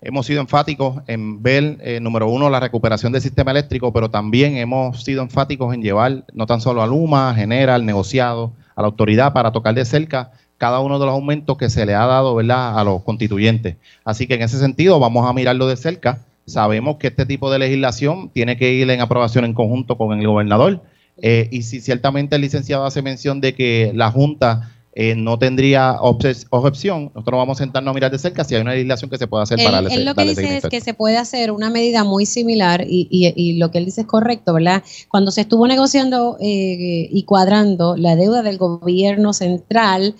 Hemos 0.00 0.26
sido 0.26 0.40
enfáticos 0.40 1.00
en 1.06 1.40
ver, 1.40 1.78
eh, 1.80 2.00
número 2.00 2.28
uno, 2.28 2.50
la 2.50 2.58
recuperación 2.58 3.12
del 3.12 3.22
sistema 3.22 3.52
eléctrico, 3.52 3.92
pero 3.92 4.10
también 4.10 4.56
hemos 4.56 5.04
sido 5.04 5.22
enfáticos 5.22 5.72
en 5.72 5.82
llevar 5.82 6.24
no 6.32 6.46
tan 6.46 6.60
solo 6.60 6.82
a 6.82 6.88
Luma, 6.88 7.32
Genera, 7.36 7.76
al 7.76 7.86
negociado, 7.86 8.52
a 8.74 8.82
la 8.82 8.88
autoridad 8.88 9.32
para 9.32 9.52
tocar 9.52 9.74
de 9.74 9.84
cerca 9.84 10.32
cada 10.58 10.80
uno 10.80 10.98
de 10.98 11.06
los 11.06 11.14
aumentos 11.14 11.56
que 11.56 11.70
se 11.70 11.86
le 11.86 11.94
ha 11.94 12.06
dado 12.06 12.34
¿verdad? 12.34 12.78
a 12.78 12.84
los 12.84 13.02
constituyentes. 13.02 13.76
Así 14.04 14.26
que 14.26 14.34
en 14.34 14.42
ese 14.42 14.58
sentido 14.58 14.98
vamos 14.98 15.28
a 15.28 15.32
mirarlo 15.32 15.66
de 15.66 15.76
cerca 15.76 16.20
Sabemos 16.46 16.96
que 16.96 17.08
este 17.08 17.26
tipo 17.26 17.50
de 17.50 17.58
legislación 17.58 18.30
tiene 18.30 18.56
que 18.56 18.72
ir 18.72 18.90
en 18.90 19.00
aprobación 19.00 19.44
en 19.44 19.54
conjunto 19.54 19.96
con 19.96 20.18
el 20.18 20.26
gobernador. 20.26 20.82
Eh, 21.18 21.48
y 21.50 21.62
si 21.62 21.80
ciertamente 21.80 22.36
el 22.36 22.42
licenciado 22.42 22.84
hace 22.84 23.02
mención 23.02 23.40
de 23.40 23.54
que 23.54 23.92
la 23.94 24.10
Junta 24.10 24.72
eh, 24.94 25.14
no 25.14 25.38
tendría 25.38 25.96
objeción, 26.00 27.12
nosotros 27.14 27.38
vamos 27.38 27.58
a 27.58 27.64
sentarnos 27.64 27.92
a 27.92 27.94
mirar 27.94 28.10
de 28.10 28.18
cerca 28.18 28.44
si 28.44 28.54
hay 28.54 28.60
una 28.60 28.72
legislación 28.72 29.08
que 29.08 29.16
se 29.16 29.26
pueda 29.26 29.44
hacer 29.44 29.58
para 29.64 29.78
Él 29.78 30.04
lo 30.04 30.14
que 30.14 30.24
dice 30.24 30.58
es 30.58 30.64
que 30.66 30.82
se 30.82 30.92
puede 30.92 31.16
hacer 31.16 31.50
una 31.50 31.70
medida 31.70 32.04
muy 32.04 32.26
similar 32.26 32.84
y, 32.86 33.08
y, 33.10 33.54
lo 33.54 33.70
que 33.70 33.78
él 33.78 33.86
dice 33.86 34.02
es 34.02 34.06
correcto, 34.06 34.52
¿verdad? 34.52 34.82
Cuando 35.08 35.30
se 35.30 35.42
estuvo 35.42 35.66
negociando 35.66 36.36
eh, 36.40 37.08
y 37.10 37.22
cuadrando 37.22 37.96
la 37.96 38.16
deuda 38.16 38.42
del 38.42 38.58
gobierno 38.58 39.32
central, 39.32 40.14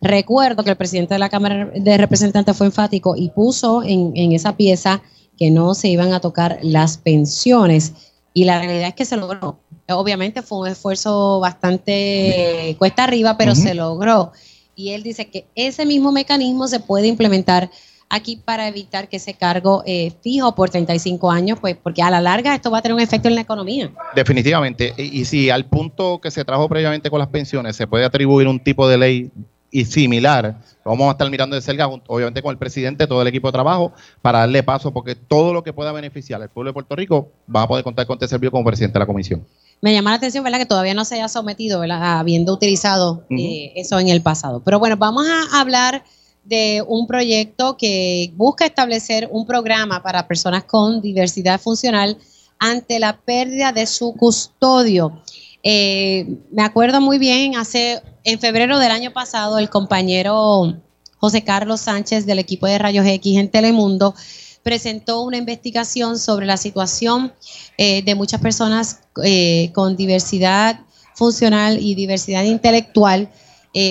recuerdo 0.00 0.64
que 0.64 0.70
el 0.70 0.76
presidente 0.76 1.14
de 1.14 1.20
la 1.20 1.28
Cámara 1.28 1.70
de 1.72 1.96
Representantes 1.96 2.56
fue 2.56 2.66
enfático 2.66 3.14
y 3.16 3.30
puso 3.30 3.84
en, 3.84 4.10
en 4.16 4.32
esa 4.32 4.56
pieza 4.56 5.00
que 5.36 5.50
no 5.50 5.74
se 5.74 5.88
iban 5.88 6.12
a 6.12 6.20
tocar 6.20 6.58
las 6.62 6.98
pensiones. 6.98 7.92
Y 8.32 8.44
la 8.44 8.58
realidad 8.58 8.88
es 8.88 8.94
que 8.94 9.04
se 9.04 9.16
logró. 9.16 9.60
Obviamente 9.88 10.42
fue 10.42 10.58
un 10.58 10.68
esfuerzo 10.68 11.40
bastante 11.40 12.76
cuesta 12.78 13.04
arriba, 13.04 13.36
pero 13.38 13.54
se 13.54 13.74
logró. 13.74 14.32
Y 14.74 14.90
él 14.90 15.02
dice 15.02 15.30
que 15.30 15.46
ese 15.54 15.86
mismo 15.86 16.12
mecanismo 16.12 16.68
se 16.68 16.80
puede 16.80 17.06
implementar 17.06 17.70
aquí 18.08 18.36
para 18.36 18.68
evitar 18.68 19.08
que 19.08 19.16
ese 19.16 19.34
cargo 19.34 19.82
eh, 19.86 20.12
fijo 20.22 20.54
por 20.54 20.70
35 20.70 21.30
años, 21.30 21.58
pues 21.60 21.76
porque 21.82 22.02
a 22.02 22.10
la 22.10 22.20
larga 22.20 22.54
esto 22.54 22.70
va 22.70 22.78
a 22.78 22.82
tener 22.82 22.94
un 22.94 23.00
efecto 23.00 23.28
en 23.28 23.34
la 23.34 23.40
economía. 23.40 23.90
Definitivamente. 24.14 24.94
Y, 24.96 25.20
y 25.20 25.24
si 25.24 25.50
al 25.50 25.64
punto 25.66 26.20
que 26.20 26.30
se 26.30 26.44
trajo 26.44 26.68
previamente 26.68 27.10
con 27.10 27.18
las 27.18 27.28
pensiones 27.28 27.76
se 27.76 27.86
puede 27.86 28.04
atribuir 28.04 28.48
un 28.48 28.60
tipo 28.60 28.88
de 28.88 28.98
ley 28.98 29.30
y 29.70 29.84
similar. 29.84 30.60
vamos 30.84 31.08
a 31.08 31.10
estar 31.12 31.28
mirando 31.30 31.56
de 31.56 31.62
cerca, 31.62 31.86
obviamente 31.86 32.42
con 32.42 32.52
el 32.52 32.58
presidente, 32.58 33.06
todo 33.06 33.22
el 33.22 33.28
equipo 33.28 33.48
de 33.48 33.52
trabajo, 33.52 33.92
para 34.22 34.40
darle 34.40 34.62
paso, 34.62 34.92
porque 34.92 35.14
todo 35.14 35.52
lo 35.52 35.62
que 35.62 35.72
pueda 35.72 35.92
beneficiar 35.92 36.40
al 36.40 36.48
pueblo 36.48 36.70
de 36.70 36.74
Puerto 36.74 36.96
Rico 36.96 37.32
va 37.54 37.62
a 37.62 37.68
poder 37.68 37.84
contar 37.84 38.06
con 38.06 38.14
este 38.14 38.28
servicio 38.28 38.50
como 38.50 38.64
presidente 38.64 38.94
de 38.94 39.00
la 39.00 39.06
comisión. 39.06 39.46
Me 39.80 39.92
llama 39.92 40.10
la 40.10 40.16
atención, 40.16 40.42
¿verdad? 40.44 40.58
Que 40.58 40.66
todavía 40.66 40.94
no 40.94 41.04
se 41.04 41.16
haya 41.16 41.28
sometido, 41.28 41.80
¿verdad? 41.80 42.18
Habiendo 42.18 42.52
utilizado 42.52 43.24
eh, 43.30 43.72
eso 43.76 43.98
en 43.98 44.08
el 44.08 44.22
pasado. 44.22 44.62
Pero 44.64 44.78
bueno, 44.78 44.96
vamos 44.96 45.26
a 45.28 45.60
hablar 45.60 46.02
de 46.44 46.82
un 46.86 47.06
proyecto 47.06 47.76
que 47.76 48.32
busca 48.36 48.64
establecer 48.64 49.28
un 49.32 49.46
programa 49.46 50.02
para 50.02 50.26
personas 50.26 50.64
con 50.64 51.02
diversidad 51.02 51.60
funcional 51.60 52.16
ante 52.58 52.98
la 52.98 53.18
pérdida 53.18 53.72
de 53.72 53.86
su 53.86 54.14
custodio. 54.14 55.20
Eh, 55.62 56.38
me 56.52 56.62
acuerdo 56.62 57.00
muy 57.00 57.18
bien, 57.18 57.56
hace 57.56 58.00
en 58.26 58.40
febrero 58.40 58.80
del 58.80 58.90
año 58.90 59.12
pasado, 59.12 59.56
el 59.56 59.70
compañero 59.70 60.82
José 61.18 61.44
Carlos 61.44 61.80
Sánchez 61.80 62.26
del 62.26 62.40
equipo 62.40 62.66
de 62.66 62.76
Rayos 62.76 63.06
X 63.06 63.38
en 63.38 63.48
Telemundo 63.52 64.16
presentó 64.64 65.22
una 65.22 65.36
investigación 65.36 66.18
sobre 66.18 66.44
la 66.44 66.56
situación 66.56 67.32
eh, 67.78 68.02
de 68.02 68.14
muchas 68.16 68.40
personas 68.40 69.02
eh, 69.22 69.70
con 69.72 69.96
diversidad 69.96 70.80
funcional 71.14 71.78
y 71.80 71.94
diversidad 71.94 72.42
intelectual. 72.42 73.30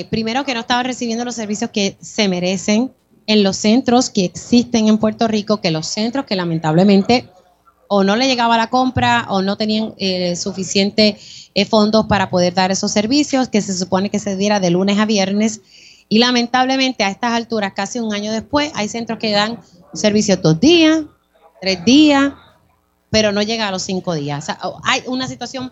primero 0.10 0.44
que 0.44 0.54
no 0.54 0.60
estaban 0.60 0.86
recibiendo 0.86 1.24
los 1.24 1.36
servicios 1.36 1.72
que 1.72 1.96
se 2.02 2.28
merecen 2.28 2.92
en 3.28 3.42
los 3.42 3.56
centros 3.56 4.10
que 4.10 4.26
existen 4.26 4.90
en 4.90 4.98
Puerto 4.98 5.30
Rico, 5.30 5.62
que 5.62 5.72
los 5.72 5.88
centros 5.88 6.26
que 6.26 6.36
lamentablemente 6.36 7.30
o 7.88 8.04
no 8.04 8.16
le 8.16 8.28
llegaba 8.28 8.58
la 8.58 8.70
compra 8.70 9.26
o 9.30 9.42
no 9.42 9.58
tenían 9.58 9.94
suficiente 10.36 11.18
eh, 11.58 11.64
fondos 11.64 12.06
para 12.08 12.30
poder 12.30 12.54
dar 12.54 12.72
esos 12.72 12.92
servicios 12.92 13.48
que 13.48 13.62
se 13.62 13.74
supone 13.74 14.10
que 14.10 14.20
se 14.20 14.36
diera 14.36 14.60
de 14.60 14.72
lunes 14.72 15.00
a 15.00 15.06
viernes. 15.06 15.62
Y 16.10 16.20
lamentablemente 16.20 17.06
a 17.06 17.10
estas 17.10 17.32
alturas, 17.32 17.72
casi 17.74 18.00
un 18.00 18.14
año 18.14 18.34
después, 18.34 18.74
hay 18.76 18.90
centros 18.90 19.20
que 19.20 19.32
dan 19.32 19.62
servicios 19.94 20.42
dos 20.42 20.60
días, 20.60 21.04
tres 21.62 21.84
días, 21.86 22.34
pero 23.10 23.32
no 23.32 23.42
llega 23.42 23.70
a 23.70 23.72
los 23.72 23.84
cinco 23.84 24.14
días. 24.14 24.48
hay 24.84 25.02
una 25.08 25.30
situación 25.30 25.72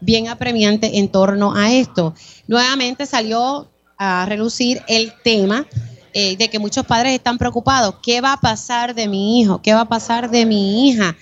bien 0.00 0.28
apremiante 0.28 0.98
en 0.98 1.08
torno 1.08 1.52
a 1.56 1.72
esto. 1.72 2.14
Nuevamente 2.46 3.04
salió 3.04 3.68
a 3.98 4.26
relucir 4.26 4.82
el 4.86 5.12
tema 5.24 5.66
eh, 6.12 6.36
de 6.36 6.48
que 6.48 6.60
muchos 6.60 6.86
padres 6.86 7.12
están 7.12 7.38
preocupados. 7.38 7.96
¿Qué 8.04 8.20
va 8.20 8.34
a 8.34 8.40
pasar 8.40 8.94
de 8.94 9.08
mi 9.08 9.40
hijo? 9.40 9.60
¿Qué 9.60 9.74
va 9.74 9.80
a 9.80 9.88
pasar 9.88 10.30
de 10.30 10.46
mi 10.46 10.88
hija 10.88 11.16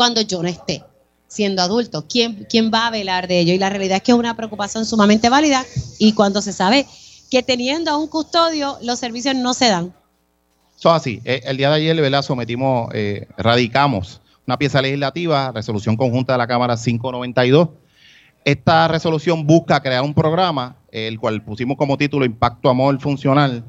cuando 0.00 0.22
yo 0.22 0.42
no 0.42 0.48
esté? 0.48 0.82
siendo 1.28 1.60
adulto. 1.60 2.06
¿Quién, 2.08 2.46
¿Quién 2.48 2.70
va 2.72 2.86
a 2.86 2.90
velar 2.90 3.28
de 3.28 3.38
ello? 3.38 3.52
Y 3.52 3.58
la 3.58 3.68
realidad 3.68 3.98
es 3.98 4.02
que 4.02 4.12
es 4.12 4.18
una 4.18 4.34
preocupación 4.34 4.86
sumamente 4.86 5.28
válida 5.28 5.62
y 5.98 6.14
cuando 6.14 6.40
se 6.40 6.54
sabe 6.54 6.86
que 7.30 7.42
teniendo 7.42 7.90
a 7.90 7.98
un 7.98 8.08
custodio 8.08 8.78
los 8.82 8.98
servicios 8.98 9.36
no 9.36 9.52
se 9.52 9.68
dan. 9.68 9.94
Eso 10.76 10.90
así. 10.90 11.20
Eh, 11.26 11.42
el 11.44 11.58
día 11.58 11.68
de 11.68 11.76
ayer, 11.76 12.00
¿verdad? 12.00 12.22
Sometimos, 12.22 12.88
eh, 12.94 13.28
radicamos 13.36 14.22
una 14.46 14.56
pieza 14.56 14.80
legislativa, 14.80 15.52
resolución 15.52 15.98
conjunta 15.98 16.32
de 16.32 16.38
la 16.38 16.46
Cámara 16.46 16.76
592. 16.76 17.68
Esta 18.46 18.88
resolución 18.88 19.46
busca 19.46 19.80
crear 19.80 20.02
un 20.02 20.14
programa, 20.14 20.78
el 20.90 21.20
cual 21.20 21.44
pusimos 21.44 21.76
como 21.76 21.98
título 21.98 22.24
Impacto 22.24 22.70
Amor 22.70 22.98
Funcional, 23.00 23.64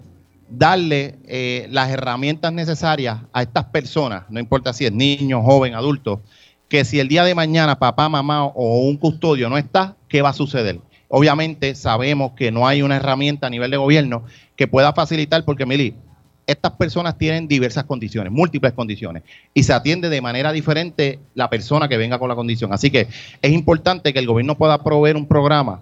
darle 0.52 1.16
eh, 1.28 1.68
las 1.72 1.90
herramientas 1.90 2.52
necesarias 2.52 3.20
a 3.32 3.42
estas 3.42 3.66
personas, 3.66 4.24
no 4.30 4.40
importa 4.40 4.74
si 4.74 4.86
es 4.86 4.92
niño, 4.92 5.42
joven, 5.42 5.74
adulto, 5.74 6.22
que 6.68 6.86
si 6.86 7.00
el 7.00 7.08
día 7.08 7.24
de 7.24 7.36
mañana 7.36 7.80
papá, 7.80 8.10
mamá 8.10 8.46
o 8.46 8.80
un 8.80 8.98
custodio 8.98 9.50
no 9.50 9.58
está, 9.58 9.96
¿qué 10.08 10.22
va 10.22 10.30
a 10.30 10.34
suceder? 10.34 10.80
Obviamente 11.08 11.76
sabemos 11.76 12.34
que 12.34 12.52
no 12.52 12.68
hay 12.68 12.82
una 12.82 12.98
herramienta 12.98 13.48
a 13.48 13.50
nivel 13.50 13.72
de 13.72 13.78
gobierno 13.78 14.24
que 14.56 14.68
pueda 14.68 14.94
facilitar, 14.94 15.44
porque 15.46 15.66
Mili, 15.66 15.96
estas 16.48 16.74
personas 16.74 17.18
tienen 17.18 17.48
diversas 17.48 17.86
condiciones, 17.86 18.32
múltiples 18.32 18.74
condiciones, 18.74 19.24
y 19.54 19.64
se 19.64 19.74
atiende 19.74 20.10
de 20.10 20.22
manera 20.22 20.52
diferente 20.52 21.20
la 21.34 21.50
persona 21.50 21.88
que 21.88 21.98
venga 21.98 22.20
con 22.20 22.30
la 22.30 22.36
condición. 22.36 22.74
Así 22.74 22.92
que 22.92 23.08
es 23.42 23.52
importante 23.52 24.14
que 24.14 24.20
el 24.20 24.28
gobierno 24.28 24.58
pueda 24.58 24.84
proveer 24.84 25.16
un 25.16 25.28
programa 25.28 25.82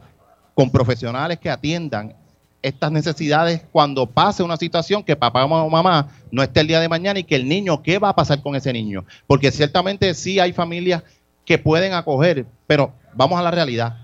con 0.54 0.72
profesionales 0.72 1.40
que 1.40 1.50
atiendan 1.50 2.14
estas 2.61 2.91
necesidades 2.91 3.64
cuando 3.72 4.06
pase 4.06 4.44
una 4.44 4.57
situación 4.57 5.03
que 5.03 5.15
papá 5.15 5.45
o 5.45 5.69
mamá 5.69 6.10
no 6.31 6.44
esté 6.44 6.61
el 6.61 6.68
día 6.68 6.80
de 6.80 6.90
mañana 6.90 7.19
y 7.19 7.23
que 7.23 7.36
el 7.36 7.48
niño, 7.48 7.81
¿qué 7.81 7.99
va 7.99 8.10
a 8.10 8.15
pasar 8.15 8.41
con 8.41 8.56
ese 8.56 8.73
niño? 8.73 9.06
Porque 9.27 9.52
ciertamente 9.52 10.14
sí 10.14 10.40
hay 10.40 10.52
familias 10.52 11.03
que 11.45 11.57
pueden 11.57 11.94
acoger, 11.94 12.45
pero 12.68 12.94
vamos 13.14 13.40
a 13.40 13.44
la 13.44 13.52
realidad. 13.52 13.98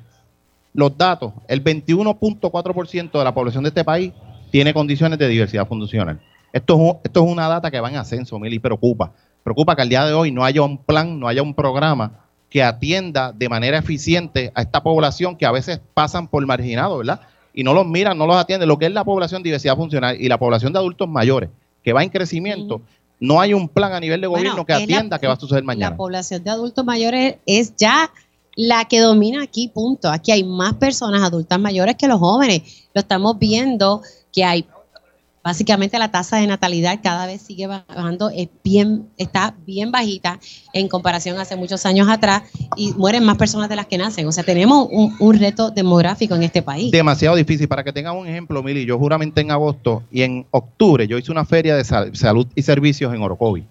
Los 0.73 0.98
datos, 0.98 1.34
el 1.48 1.64
21.4% 1.64 3.18
de 3.18 3.23
la 3.23 3.34
población 3.34 3.64
de 3.64 3.69
este 3.69 3.84
país 3.84 4.14
tiene 4.52 4.73
condiciones 4.73 5.19
de 5.19 5.27
diversidad 5.27 5.68
funcional. 5.68 6.19
Esto 6.52 6.76
es, 6.76 6.95
esto 7.06 7.26
es 7.26 7.32
una 7.32 7.48
data 7.48 7.69
que 7.69 7.80
va 7.80 7.90
en 7.90 7.98
ascenso, 7.98 8.40
Mili, 8.40 8.60
preocupa. 8.60 9.11
Preocupa 9.44 9.76
que 9.76 9.82
al 9.82 9.90
día 9.90 10.06
de 10.06 10.14
hoy 10.14 10.32
no 10.32 10.44
haya 10.44 10.61
un 10.61 10.77
plan, 10.77 11.19
no 11.19 11.27
haya 11.27 11.44
un 11.44 11.53
programa 11.53 12.26
que 12.49 12.64
atienda 12.64 13.32
de 13.34 13.49
manera 13.49 13.77
eficiente 13.77 14.52
a 14.56 14.61
esta 14.61 14.82
población 14.82 15.36
que 15.36 15.45
a 15.45 15.52
veces 15.52 15.82
pasan 15.94 16.27
por 16.27 16.45
marginado, 16.45 16.98
¿verdad? 16.98 17.22
Y 17.56 17.64
no 17.64 17.73
los 17.73 17.88
miran, 17.88 18.18
no 18.18 18.27
los 18.27 18.36
atienden, 18.36 18.68
lo 18.68 18.77
que 18.77 18.86
es 18.86 18.91
la 18.91 19.06
población 19.06 19.41
de 19.41 19.48
diversidad 19.48 19.77
funcional 19.77 20.19
y 20.19 20.27
la 20.27 20.38
población 20.38 20.73
de 20.73 20.80
adultos 20.80 21.07
mayores, 21.07 21.49
que 21.82 21.94
va 21.94 22.03
en 22.03 22.10
crecimiento, 22.10 22.82
no 23.19 23.40
hay 23.40 23.53
un 23.53 23.69
plan 23.69 23.94
a 23.94 23.99
nivel 24.02 24.19
de 24.19 24.27
gobierno 24.27 24.65
que 24.65 24.73
atienda 24.73 25.18
qué 25.18 25.27
va 25.27 25.34
a 25.34 25.40
suceder 25.40 25.64
mañana. 25.64 25.91
La 25.91 25.98
población 25.98 26.44
de 26.44 26.49
adultos 26.49 26.84
mayores 26.84 27.38
es 27.45 27.73
ya 27.77 28.11
la 28.57 28.86
que 28.86 28.99
domina 28.99 29.41
aquí, 29.41 29.69
punto. 29.69 30.10
Aquí 30.10 30.34
hay 30.34 30.44
más 30.44 30.73
personas 30.73 31.23
adultas 31.23 31.57
mayores 31.57 31.95
que 31.95 32.10
los 32.10 32.19
jóvenes. 32.19 32.88
Lo 32.94 32.99
estamos 32.99 33.40
viendo 33.40 34.02
que 34.34 34.44
hay 34.44 34.65
básicamente 35.46 36.00
la 36.00 36.10
tasa 36.10 36.38
de 36.38 36.48
natalidad 36.48 37.00
cada 37.04 37.28
vez 37.28 37.40
sigue 37.40 37.68
bajando, 37.68 38.32
es 38.36 38.50
bien, 38.64 39.10
está 39.16 39.54
bien 39.64 39.92
bajita 39.92 40.40
en 40.74 40.88
comparación 40.88 41.38
a 41.38 41.44
hace 41.44 41.56
muchos 41.56 41.86
años 41.86 42.10
atrás 42.10 42.42
y 42.76 42.94
mueren 42.94 43.24
más 43.24 43.38
personas 43.38 43.70
de 43.70 43.76
las 43.76 43.86
que 43.86 44.00
nacen. 44.00 44.26
O 44.28 44.32
sea, 44.32 44.44
tenemos 44.44 44.88
un, 44.90 45.36
reto 45.36 45.70
demográfico 45.70 46.34
en 46.34 46.44
este 46.44 46.64
país. 46.64 46.92
Demasiado 46.92 47.36
difícil. 47.36 47.68
Para 47.68 47.84
que 47.84 47.94
tengan 47.94 48.18
un 48.18 48.26
ejemplo, 48.26 48.64
Mili, 48.64 48.86
yo 48.86 48.98
juramente 48.98 49.42
en 49.42 49.52
agosto 49.52 50.02
y 50.12 50.24
en 50.24 50.48
octubre 50.50 51.08
yo 51.08 51.18
hice 51.20 51.32
una 51.32 51.46
feria 51.46 51.76
de 51.76 51.84
salud 51.84 52.48
y 52.56 52.64
servicios 52.64 53.14
en 53.14 53.22
Orocovi. 53.22 53.66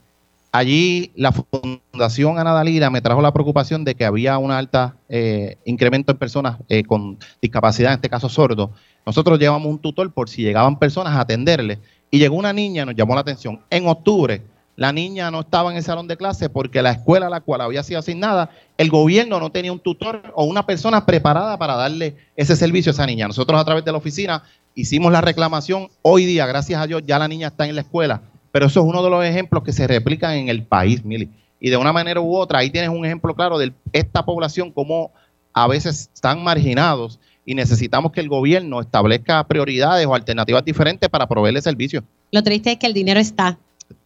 Allí 0.55 1.11
la 1.17 1.33
Fundación 1.33 2.39
Ana 2.39 2.53
Dalila 2.53 2.89
me 2.89 3.01
trajo 3.01 3.21
la 3.21 3.33
preocupación 3.33 3.83
de 3.83 3.97
que 3.97 4.05
había 4.05 4.39
un 4.39 4.53
alta 4.53 4.95
eh, 5.09 5.59
incremento 5.65 6.13
en 6.13 6.19
personas 6.19 6.59
eh, 6.69 6.85
con 6.85 7.19
discapacidad, 7.43 7.91
en 7.91 7.97
este 7.97 8.09
caso 8.09 8.29
sordos, 8.29 8.71
nosotros 9.05 9.41
llevamos 9.41 9.67
un 9.67 9.81
tutor 9.81 10.13
por 10.13 10.29
si 10.29 10.43
llegaban 10.43 10.79
personas 10.79 11.15
a 11.15 11.23
atenderle. 11.23 11.81
Y 12.09 12.21
llegó 12.21 12.37
una 12.37 12.53
niña, 12.53 12.85
nos 12.87 12.95
llamó 12.95 13.17
la 13.17 13.23
atención. 13.23 13.63
En 13.69 13.89
octubre, 13.89 14.43
la 14.77 14.93
niña 14.93 15.29
no 15.33 15.41
estaba 15.41 15.73
en 15.73 15.77
el 15.77 15.83
salón 15.83 16.07
de 16.07 16.17
clase 16.17 16.49
porque 16.49 16.83
la 16.83 16.93
escuela 16.93 17.27
a 17.27 17.31
la 17.31 17.41
cual 17.41 17.61
había 17.61 17.83
sido 17.83 17.99
asignada, 17.99 18.51
el 18.79 18.91
gobierno 18.91 19.41
no 19.41 19.51
tenía 19.51 19.73
un 19.73 19.81
tutor 19.81 20.23
o 20.37 20.45
una 20.45 20.65
persona 20.65 21.05
preparada 21.05 21.59
para 21.59 21.75
darle 21.75 22.17
ese 22.37 22.55
servicio 22.55 22.91
a 22.91 22.95
esa 22.95 23.07
niña. 23.07 23.27
Nosotros 23.27 23.61
a 23.61 23.65
través 23.65 23.85
de 23.85 23.91
la 23.91 23.99
oficina 23.99 24.45
hicimos 24.77 25.11
la 25.11 25.21
reclamación. 25.21 25.89
Hoy 26.03 26.27
día, 26.27 26.47
gracias 26.47 26.81
a 26.81 26.87
Dios, 26.87 27.03
ya 27.05 27.19
la 27.19 27.27
niña 27.27 27.49
está 27.49 27.67
en 27.67 27.75
la 27.75 27.81
escuela. 27.81 28.23
Pero 28.55 28.67
eso 28.67 28.83
es 28.83 28.87
uno 28.87 29.03
de 29.03 29.11
los 29.11 29.25
ejemplos 29.25 29.65
que 29.65 29.73
se 29.73 29.85
replican 29.89 30.35
en 30.35 30.49
el 30.49 30.63
país, 30.63 31.05
Mili. 31.05 31.29
Y 31.59 31.71
de 31.71 31.77
una 31.77 31.93
manera 31.93 32.21
u 32.21 32.37
otra, 32.37 32.61
ahí 32.61 32.71
tienes 32.71 32.89
un 32.89 33.05
ejemplo 33.05 33.35
claro 33.35 33.59
de 33.59 33.73
esta 33.93 34.25
población, 34.25 34.71
cómo 34.71 35.11
a 35.53 35.67
veces 35.67 36.09
están 36.15 36.45
marginados 36.45 37.19
y 37.45 37.57
necesitamos 37.57 38.13
que 38.13 38.21
el 38.21 38.29
gobierno 38.29 38.81
establezca 38.81 39.43
prioridades 39.49 40.07
o 40.07 40.15
alternativas 40.15 40.65
diferentes 40.65 41.11
para 41.11 41.27
proveerle 41.27 41.63
servicios. 41.63 42.05
Lo 42.31 42.45
triste 42.45 42.71
es 42.71 42.79
que 42.79 42.87
el 42.87 42.93
dinero 42.93 43.19
está, 43.19 43.59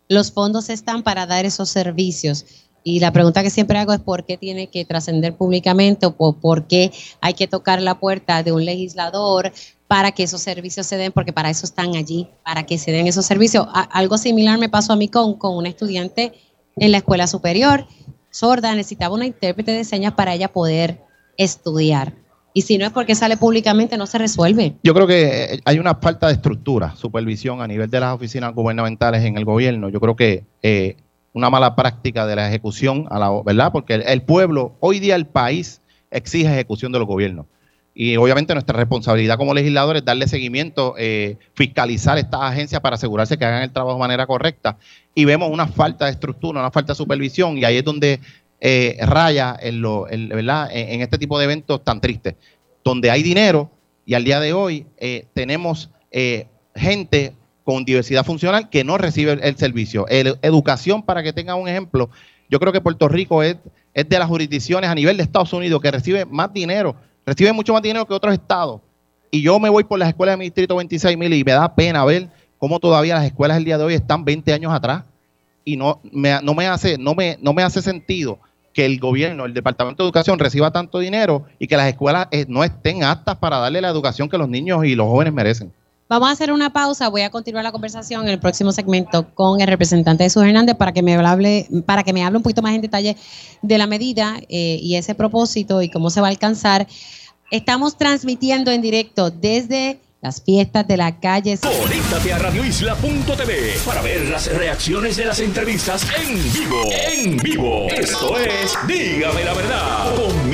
los 0.08 0.32
fondos 0.32 0.70
están 0.70 1.02
para 1.02 1.26
dar 1.26 1.44
esos 1.44 1.68
servicios. 1.68 2.46
Y 2.82 3.00
la 3.00 3.12
pregunta 3.12 3.42
que 3.42 3.50
siempre 3.50 3.76
hago 3.76 3.92
es 3.92 4.00
por 4.00 4.24
qué 4.24 4.38
tiene 4.38 4.68
que 4.68 4.86
trascender 4.86 5.36
públicamente 5.36 6.06
o 6.06 6.32
por 6.32 6.66
qué 6.66 6.90
hay 7.20 7.34
que 7.34 7.48
tocar 7.48 7.82
la 7.82 8.00
puerta 8.00 8.42
de 8.42 8.52
un 8.52 8.64
legislador 8.64 9.52
para 9.88 10.12
que 10.12 10.22
esos 10.22 10.40
servicios 10.42 10.86
se 10.86 10.96
den, 10.96 11.12
porque 11.12 11.32
para 11.32 11.50
eso 11.50 11.64
están 11.64 11.96
allí, 11.96 12.28
para 12.44 12.64
que 12.66 12.78
se 12.78 12.92
den 12.92 13.06
esos 13.06 13.26
servicios. 13.26 13.66
algo 13.72 14.18
similar 14.18 14.58
me 14.58 14.68
pasó 14.68 14.92
a 14.92 14.96
mí 14.96 15.08
con, 15.08 15.34
con 15.34 15.56
una 15.56 15.70
estudiante 15.70 16.34
en 16.76 16.92
la 16.92 16.98
escuela 16.98 17.26
superior, 17.26 17.86
sorda, 18.30 18.74
necesitaba 18.74 19.14
una 19.14 19.26
intérprete 19.26 19.72
de 19.72 19.84
señas 19.84 20.12
para 20.12 20.34
ella 20.34 20.48
poder 20.52 21.00
estudiar. 21.36 22.12
Y 22.52 22.62
si 22.62 22.78
no 22.78 22.86
es 22.86 22.92
porque 22.92 23.14
sale 23.14 23.36
públicamente, 23.36 23.96
no 23.96 24.06
se 24.06 24.18
resuelve. 24.18 24.76
Yo 24.82 24.94
creo 24.94 25.06
que 25.06 25.54
eh, 25.54 25.60
hay 25.64 25.78
una 25.78 25.94
falta 25.94 26.26
de 26.26 26.34
estructura, 26.34 26.94
supervisión 26.96 27.60
a 27.60 27.66
nivel 27.66 27.88
de 27.90 28.00
las 28.00 28.14
oficinas 28.14 28.54
gubernamentales 28.54 29.24
en 29.24 29.36
el 29.36 29.44
gobierno. 29.44 29.88
Yo 29.88 30.00
creo 30.00 30.16
que 30.16 30.44
eh, 30.62 30.96
una 31.32 31.50
mala 31.50 31.76
práctica 31.76 32.26
de 32.26 32.36
la 32.36 32.48
ejecución, 32.48 33.06
a 33.10 33.18
la, 33.18 33.30
¿verdad? 33.44 33.70
Porque 33.70 33.94
el, 33.94 34.22
pueblo, 34.22 34.76
hoy 34.80 34.98
día 34.98 35.14
el 35.14 35.26
país 35.26 35.82
exige 36.10 36.52
ejecución 36.52 36.90
de 36.90 36.98
los 36.98 37.06
gobiernos. 37.06 37.46
Y 38.00 38.16
obviamente 38.16 38.54
nuestra 38.54 38.76
responsabilidad 38.76 39.36
como 39.36 39.52
legisladores 39.52 40.02
es 40.02 40.06
darle 40.06 40.28
seguimiento, 40.28 40.94
eh, 40.96 41.36
fiscalizar 41.54 42.16
estas 42.16 42.42
agencias 42.42 42.80
para 42.80 42.94
asegurarse 42.94 43.36
que 43.36 43.44
hagan 43.44 43.64
el 43.64 43.72
trabajo 43.72 43.94
de 43.94 43.98
manera 43.98 44.24
correcta. 44.24 44.78
Y 45.16 45.24
vemos 45.24 45.50
una 45.50 45.66
falta 45.66 46.04
de 46.04 46.12
estructura, 46.12 46.60
una 46.60 46.70
falta 46.70 46.92
de 46.92 46.96
supervisión, 46.96 47.58
y 47.58 47.64
ahí 47.64 47.78
es 47.78 47.84
donde 47.84 48.20
eh, 48.60 48.98
raya 49.00 49.56
en, 49.60 49.80
lo, 49.80 50.04
¿verdad? 50.04 50.68
En, 50.72 51.00
este 51.00 51.16
tipo 51.16 51.38
de 51.38 51.46
eventos 51.46 51.82
tan 51.84 52.00
tristes, 52.00 52.34
donde 52.84 53.10
hay 53.10 53.24
dinero 53.24 53.70
y 54.04 54.14
al 54.14 54.22
día 54.24 54.40
de 54.40 54.52
hoy 54.52 54.86
eh, 54.96 55.26
tenemos 55.32 55.90
eh, 56.10 56.46
gente 56.74 57.34
con 57.62 57.84
diversidad 57.84 58.24
funcional 58.24 58.68
que 58.68 58.82
no 58.82 58.98
recibe 58.98 59.38
el, 59.42 59.56
servicio. 59.56 60.06
educación, 60.08 61.02
para 61.02 61.22
que 61.22 61.32
tengan 61.32 61.60
un 61.60 61.68
ejemplo, 61.68 62.10
yo 62.48 62.58
creo 62.58 62.72
que 62.72 62.80
Puerto 62.80 63.08
Rico 63.08 63.42
es, 63.42 63.56
es 63.94 64.08
de 64.08 64.18
las 64.18 64.26
jurisdicciones 64.26 64.88
a 64.90 64.94
nivel 64.94 65.16
de 65.16 65.22
Estados 65.22 65.52
Unidos 65.52 65.80
que 65.80 65.90
recibe 65.90 66.24
más 66.24 66.52
dinero, 66.52 66.96
recibe 67.28 67.52
mucho 67.52 67.74
más 67.74 67.82
dinero 67.82 68.06
que 68.06 68.14
otros 68.14 68.32
estados. 68.32 68.80
Y 69.30 69.42
yo 69.42 69.58
me 69.60 69.68
voy 69.68 69.84
por 69.84 69.98
las 69.98 70.08
escuelas 70.08 70.32
de 70.32 70.38
mi 70.38 70.44
distrito 70.46 70.76
26 70.76 71.18
mil 71.18 71.32
y 71.34 71.44
me 71.44 71.52
da 71.52 71.74
pena 71.74 72.02
ver 72.04 72.28
cómo 72.56 72.80
todavía 72.80 73.16
las 73.16 73.26
escuelas 73.26 73.58
el 73.58 73.64
día 73.64 73.76
de 73.76 73.84
hoy 73.84 73.94
están 73.94 74.24
20 74.24 74.50
años 74.54 74.72
atrás 74.72 75.04
y 75.62 75.76
no 75.76 76.00
me, 76.10 76.40
no 76.42 76.54
me 76.54 76.66
hace 76.66 76.96
no 76.96 77.14
me 77.14 77.36
no 77.42 77.52
me 77.52 77.62
hace 77.62 77.82
sentido 77.82 78.38
que 78.72 78.86
el 78.86 78.98
gobierno, 78.98 79.44
el 79.44 79.52
Departamento 79.52 80.02
de 80.02 80.06
Educación 80.06 80.38
reciba 80.38 80.70
tanto 80.70 81.00
dinero 81.00 81.44
y 81.58 81.66
que 81.66 81.76
las 81.76 81.88
escuelas 81.88 82.28
eh, 82.30 82.46
no 82.48 82.64
estén 82.64 83.04
aptas 83.04 83.36
para 83.36 83.58
darle 83.58 83.80
la 83.80 83.88
educación 83.88 84.28
que 84.28 84.38
los 84.38 84.48
niños 84.48 84.84
y 84.84 84.94
los 84.94 85.08
jóvenes 85.08 85.34
merecen. 85.34 85.72
Vamos 86.08 86.30
a 86.30 86.32
hacer 86.32 86.52
una 86.52 86.72
pausa, 86.72 87.08
voy 87.08 87.20
a 87.20 87.28
continuar 87.28 87.62
la 87.64 87.72
conversación 87.72 88.22
en 88.22 88.30
el 88.30 88.40
próximo 88.40 88.72
segmento 88.72 89.28
con 89.34 89.60
el 89.60 89.66
representante 89.66 90.24
de 90.24 90.30
Jesús 90.30 90.42
Hernández 90.42 90.74
para 90.74 90.92
que 90.92 91.02
me 91.02 91.14
hable, 91.14 91.68
para 91.84 92.02
que 92.02 92.14
me 92.14 92.24
hable 92.24 92.38
un 92.38 92.42
poquito 92.42 92.62
más 92.62 92.74
en 92.74 92.80
detalle 92.80 93.14
de 93.60 93.78
la 93.78 93.86
medida 93.86 94.40
eh, 94.48 94.78
y 94.80 94.96
ese 94.96 95.14
propósito 95.14 95.82
y 95.82 95.90
cómo 95.90 96.08
se 96.08 96.22
va 96.22 96.28
a 96.28 96.30
alcanzar. 96.30 96.86
Estamos 97.50 97.98
transmitiendo 97.98 98.70
en 98.70 98.80
directo 98.80 99.30
desde 99.30 100.00
las 100.22 100.42
fiestas 100.42 100.88
de 100.88 100.96
la 100.96 101.20
calle. 101.20 101.58
Conéctate 101.58 102.32
a 102.32 102.38
radioisla.tv 102.38 103.74
para 103.84 104.00
ver 104.00 104.30
las 104.30 104.50
reacciones 104.52 105.16
de 105.16 105.26
las 105.26 105.40
entrevistas 105.40 106.06
en 106.18 106.52
vivo. 106.54 106.82
En 106.90 107.36
vivo. 107.36 107.86
Esto 107.90 108.38
es 108.38 108.78
Dígame 108.86 109.44
la 109.44 109.52
verdad 109.52 110.14
con 110.16 110.48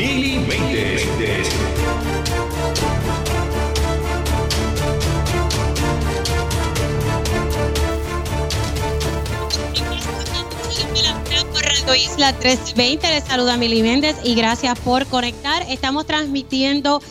Radio 11.86 12.02
Isla 12.02 12.32
320, 12.32 13.06
les 13.10 13.24
saluda 13.24 13.58
Mili 13.58 13.82
Méndez 13.82 14.16
y 14.24 14.34
gracias 14.34 14.78
por 14.78 15.04
conectar. 15.04 15.66
Estamos 15.68 16.06
transmitiendo 16.06 17.02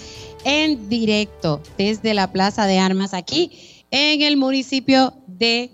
en 0.45 0.89
directo 0.89 1.61
desde 1.77 2.15
la 2.15 2.31
Plaza 2.31 2.65
de 2.65 2.79
Armas 2.79 3.13
aquí 3.13 3.51
en 3.91 4.23
el 4.23 4.35
municipio 4.35 5.13
de 5.27 5.69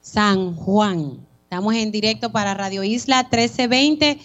San 0.00 0.54
Juan. 0.54 1.26
Estamos 1.42 1.74
en 1.74 1.90
directo 1.90 2.30
para 2.30 2.54
Radio 2.54 2.84
Isla 2.84 3.24
1320. 3.24 4.20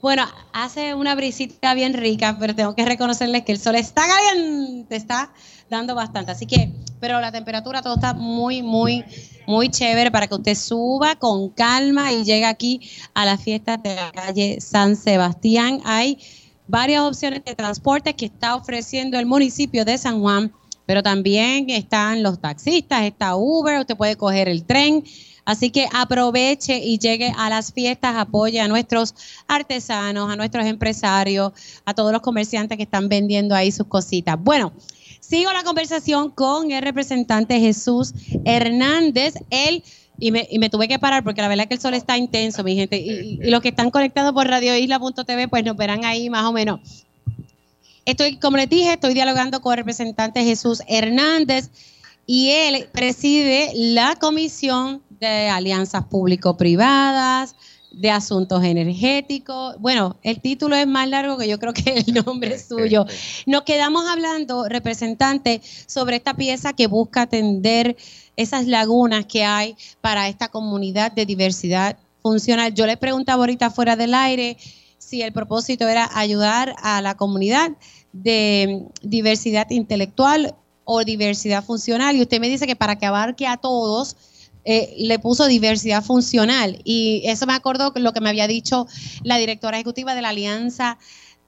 Bueno, 0.00 0.24
hace 0.52 0.94
una 0.94 1.16
brisita 1.16 1.74
bien 1.74 1.92
rica, 1.92 2.36
pero 2.38 2.54
tengo 2.54 2.74
que 2.76 2.84
reconocerles 2.84 3.42
que 3.42 3.50
el 3.50 3.58
sol 3.58 3.74
está 3.74 4.02
caliente, 4.06 4.94
está 4.94 5.32
dando 5.68 5.96
bastante. 5.96 6.30
Así 6.30 6.46
que, 6.46 6.70
pero 7.00 7.20
la 7.20 7.32
temperatura 7.32 7.82
todo 7.82 7.96
está 7.96 8.14
muy, 8.14 8.62
muy, 8.62 9.04
muy 9.48 9.68
chévere 9.70 10.12
para 10.12 10.28
que 10.28 10.36
usted 10.36 10.54
suba 10.54 11.16
con 11.16 11.48
calma 11.50 12.12
y 12.12 12.22
llegue 12.22 12.44
aquí 12.44 12.80
a 13.12 13.24
la 13.24 13.36
fiesta 13.36 13.76
de 13.76 13.96
la 13.96 14.12
calle 14.12 14.60
San 14.60 14.94
Sebastián. 14.94 15.80
Hay 15.84 16.18
varias 16.68 17.02
opciones 17.02 17.44
de 17.44 17.56
transporte 17.56 18.14
que 18.14 18.26
está 18.26 18.54
ofreciendo 18.54 19.18
el 19.18 19.26
municipio 19.26 19.84
de 19.84 19.98
San 19.98 20.20
Juan, 20.20 20.52
pero 20.86 21.02
también 21.02 21.70
están 21.70 22.22
los 22.22 22.40
taxistas, 22.40 23.02
está 23.02 23.34
Uber, 23.34 23.80
usted 23.80 23.96
puede 23.96 24.14
coger 24.14 24.48
el 24.48 24.64
tren. 24.64 25.02
Así 25.48 25.70
que 25.70 25.88
aproveche 25.94 26.76
y 26.76 26.98
llegue 26.98 27.32
a 27.34 27.48
las 27.48 27.72
fiestas, 27.72 28.16
apoye 28.16 28.60
a 28.60 28.68
nuestros 28.68 29.14
artesanos, 29.46 30.30
a 30.30 30.36
nuestros 30.36 30.66
empresarios, 30.66 31.52
a 31.86 31.94
todos 31.94 32.12
los 32.12 32.20
comerciantes 32.20 32.76
que 32.76 32.82
están 32.82 33.08
vendiendo 33.08 33.54
ahí 33.54 33.72
sus 33.72 33.86
cositas. 33.86 34.36
Bueno, 34.38 34.74
sigo 35.20 35.50
la 35.54 35.62
conversación 35.62 36.32
con 36.32 36.70
el 36.70 36.82
representante 36.82 37.58
Jesús 37.60 38.12
Hernández. 38.44 39.36
Él 39.48 39.82
y 40.18 40.32
me, 40.32 40.46
y 40.50 40.68
tuve 40.68 40.86
que 40.86 40.98
parar 40.98 41.24
porque 41.24 41.40
la 41.40 41.48
verdad 41.48 41.62
es 41.62 41.68
que 41.68 41.74
el 41.76 41.80
sol 41.80 41.94
está 41.94 42.18
intenso, 42.18 42.62
mi 42.62 42.74
gente. 42.74 42.98
Y, 42.98 43.38
los 43.38 43.62
que 43.62 43.70
están 43.70 43.90
conectados 43.90 44.34
por 44.34 44.46
radioisla.tv, 44.46 45.48
pues 45.48 45.64
nos 45.64 45.78
verán 45.78 46.04
ahí 46.04 46.28
más 46.28 46.44
o 46.44 46.52
menos. 46.52 47.06
Estoy, 48.04 48.36
como 48.36 48.58
les 48.58 48.68
dije, 48.68 48.92
estoy 48.92 49.14
dialogando 49.14 49.62
con 49.62 49.72
el 49.72 49.78
representante 49.78 50.44
Jesús 50.44 50.82
Hernández 50.88 51.70
y 52.26 52.50
él 52.50 52.86
preside 52.92 53.72
la 53.74 54.14
Comisión 54.16 55.02
de 55.20 55.48
Alianzas 55.48 56.04
Público-Privadas, 56.04 57.54
de 57.90 58.10
Asuntos 58.10 58.62
Energéticos. 58.64 59.76
Bueno, 59.78 60.16
el 60.22 60.40
título 60.40 60.76
es 60.76 60.86
más 60.86 61.08
largo 61.08 61.38
que 61.38 61.48
yo 61.48 61.58
creo 61.58 61.72
que 61.72 62.04
el 62.06 62.14
nombre 62.14 62.58
suyo. 62.58 63.04
Nos 63.46 63.62
quedamos 63.62 64.06
hablando, 64.06 64.68
representante, 64.68 65.60
sobre 65.86 66.16
esta 66.16 66.34
pieza 66.34 66.72
que 66.72 66.86
busca 66.86 67.22
atender 67.22 67.96
esas 68.36 68.66
lagunas 68.66 69.26
que 69.26 69.44
hay 69.44 69.76
para 70.00 70.28
esta 70.28 70.48
comunidad 70.48 71.12
de 71.12 71.26
diversidad 71.26 71.96
funcional. 72.22 72.74
Yo 72.74 72.86
le 72.86 72.96
preguntaba 72.96 73.42
ahorita 73.42 73.70
fuera 73.70 73.96
del 73.96 74.14
aire 74.14 74.56
si 74.98 75.22
el 75.22 75.32
propósito 75.32 75.88
era 75.88 76.10
ayudar 76.14 76.76
a 76.82 77.00
la 77.00 77.16
comunidad 77.16 77.72
de 78.12 78.84
diversidad 79.02 79.70
intelectual 79.70 80.54
o 80.84 81.04
diversidad 81.04 81.64
funcional. 81.64 82.16
Y 82.16 82.22
usted 82.22 82.40
me 82.40 82.48
dice 82.48 82.66
que 82.66 82.76
para 82.76 82.96
que 82.96 83.06
abarque 83.06 83.46
a 83.46 83.56
todos, 83.56 84.16
eh, 84.64 84.94
le 84.98 85.18
puso 85.18 85.46
diversidad 85.46 86.02
funcional. 86.02 86.80
Y 86.84 87.22
eso 87.24 87.46
me 87.46 87.54
acordó 87.54 87.92
lo 87.96 88.12
que 88.12 88.20
me 88.20 88.28
había 88.28 88.46
dicho 88.46 88.86
la 89.22 89.36
directora 89.36 89.76
ejecutiva 89.78 90.14
de 90.14 90.22
la 90.22 90.30
Alianza 90.30 90.98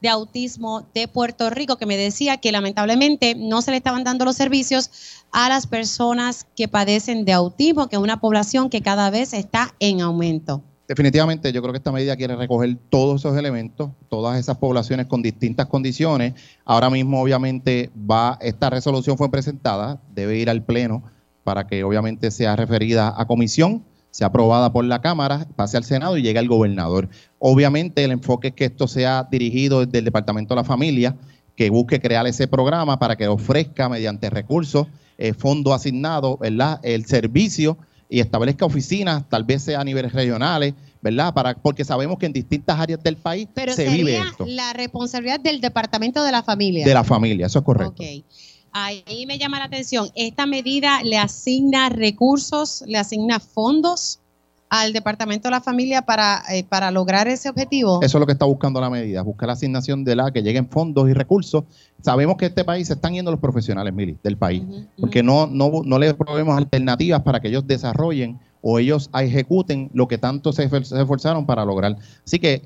de 0.01 0.09
Autismo 0.09 0.89
de 0.95 1.09
Puerto 1.09 1.51
Rico, 1.51 1.77
que 1.77 1.87
me 1.87 1.97
decía 1.97 2.39
que 2.39 2.53
lamentablemente 2.53 3.35
no 3.35 3.63
se 3.63 3.71
le 3.71 3.77
estaban 3.77 4.05
dando 4.05 4.25
los 4.25 4.37
servicios 4.37 4.91
a 5.33 5.49
las 5.49 5.67
personas 5.67 6.47
que 6.57 6.69
padecen 6.69 7.25
de 7.25 7.33
autismo, 7.33 7.89
que 7.89 7.97
es 7.97 8.03
una 8.03 8.21
población 8.21 8.71
que 8.71 8.81
cada 8.81 9.11
vez 9.11 9.35
está 9.35 9.75
en 9.79 10.01
aumento. 10.01 10.63
Definitivamente, 10.89 11.53
yo 11.53 11.63
creo 11.63 11.73
que 11.73 11.79
esta 11.79 11.93
medida 11.93 12.17
quiere 12.17 12.35
recoger 12.35 12.77
todos 12.89 13.21
esos 13.21 13.37
elementos, 13.37 13.91
todas 14.09 14.41
esas 14.41 14.57
poblaciones 14.57 15.07
con 15.07 15.23
distintas 15.23 15.67
condiciones. 15.67 16.35
Ahora 16.65 16.91
mismo, 16.91 17.23
obviamente, 17.23 17.91
va, 18.11 18.39
esta 18.41 18.71
resolución 18.71 19.17
fue 19.17 19.31
presentada, 19.31 20.01
debe 20.13 20.39
ir 20.39 20.51
al 20.51 20.65
Pleno 20.65 21.05
para 21.45 21.67
que 21.67 21.85
obviamente 21.85 22.31
sea 22.31 22.57
referida 22.57 23.15
a 23.17 23.27
comisión 23.27 23.85
sea 24.11 24.29
aprobada 24.29 24.73
por 24.73 24.85
la 24.85 25.01
Cámara, 25.01 25.47
pase 25.57 25.77
al 25.77 25.85
Senado 25.85 26.17
y 26.17 26.23
llegue 26.23 26.39
al 26.39 26.49
gobernador. 26.49 27.09
Obviamente 27.39 28.05
el 28.05 28.11
enfoque 28.11 28.49
es 28.49 28.55
que 28.55 28.65
esto 28.65 28.89
sea 28.89 29.29
dirigido 29.31 29.85
desde 29.85 29.99
el 29.99 30.05
Departamento 30.05 30.55
de 30.55 30.61
la 30.61 30.65
Familia, 30.65 31.17
que 31.57 31.71
busque 31.71 32.01
crear 32.01 32.27
ese 32.27 32.49
programa 32.49 32.99
para 32.99 33.17
que 33.17 33.29
ofrezca 33.29 33.89
mediante 33.89 34.31
recursos, 34.31 34.89
eh, 35.19 35.33
fondo 35.33 35.75
asignado, 35.75 36.39
¿verdad? 36.39 36.81
el 36.83 37.05
servicio 37.07 37.79
y 38.09 38.21
establezca 38.21 38.65
oficinas, 38.65 39.29
tal 39.29 39.45
vez 39.45 39.63
sea 39.63 39.81
a 39.81 39.85
niveles 39.85 40.13
regionales, 40.13 40.75
¿verdad? 41.01 41.33
Para, 41.33 41.55
porque 41.55 41.85
sabemos 41.85 42.19
que 42.19 42.27
en 42.27 42.33
distintas 42.33 42.81
áreas 42.81 43.01
del 43.03 43.17
país 43.17 43.49
Pero 43.55 43.73
se 43.73 43.89
vive 43.89 44.19
esto. 44.19 44.45
la 44.47 44.73
responsabilidad 44.73 45.39
del 45.39 45.61
Departamento 45.61 46.25
de 46.25 46.33
la 46.33 46.43
Familia. 46.43 46.85
De 46.85 46.95
la 46.95 47.05
familia, 47.05 47.47
eso 47.47 47.61
es 47.61 47.65
correcto. 47.65 48.03
Ok. 48.03 48.25
Ahí 48.73 49.25
me 49.27 49.39
llama 49.39 49.59
la 49.59 49.65
atención. 49.65 50.11
¿Esta 50.15 50.47
medida 50.47 51.03
le 51.03 51.19
asigna 51.19 51.89
recursos, 51.89 52.85
le 52.87 52.99
asigna 52.99 53.41
fondos 53.41 54.21
al 54.69 54.93
Departamento 54.93 55.49
de 55.49 55.51
la 55.51 55.61
Familia 55.61 56.03
para, 56.03 56.43
eh, 56.53 56.63
para 56.63 56.93
lograr 56.93 57.27
ese 57.27 57.49
objetivo? 57.49 58.01
Eso 58.03 58.19
es 58.19 58.21
lo 58.21 58.27
que 58.27 58.33
está 58.33 58.45
buscando 58.45 58.81
la 58.81 58.89
medida, 58.89 59.23
buscar 59.23 59.49
la 59.49 59.55
asignación 59.55 60.05
de 60.05 60.15
la 60.15 60.31
que 60.31 60.43
lleguen 60.43 60.69
fondos 60.69 61.11
y 61.11 61.13
recursos. 61.13 61.65
Sabemos 62.01 62.37
que 62.37 62.47
este 62.47 62.65
país 62.65 62.87
se 62.87 62.95
están 62.95 63.13
yendo 63.13 63.33
los 63.33 63.41
profesionales, 63.41 63.93
Mili, 63.93 64.17
del 64.23 64.37
país, 64.37 64.63
porque 64.99 65.23
no, 65.23 65.49
no, 65.49 65.83
no 65.85 65.99
le 65.99 66.15
proveemos 66.15 66.57
alternativas 66.57 67.23
para 67.23 67.41
que 67.41 67.49
ellos 67.49 67.67
desarrollen 67.67 68.39
o 68.63 68.79
ellos 68.79 69.11
ejecuten 69.13 69.91
lo 69.93 70.07
que 70.07 70.19
tanto 70.19 70.53
se 70.53 70.65
esforzaron 70.65 71.45
para 71.47 71.65
lograr. 71.65 71.97
Así 72.25 72.39
que 72.39 72.63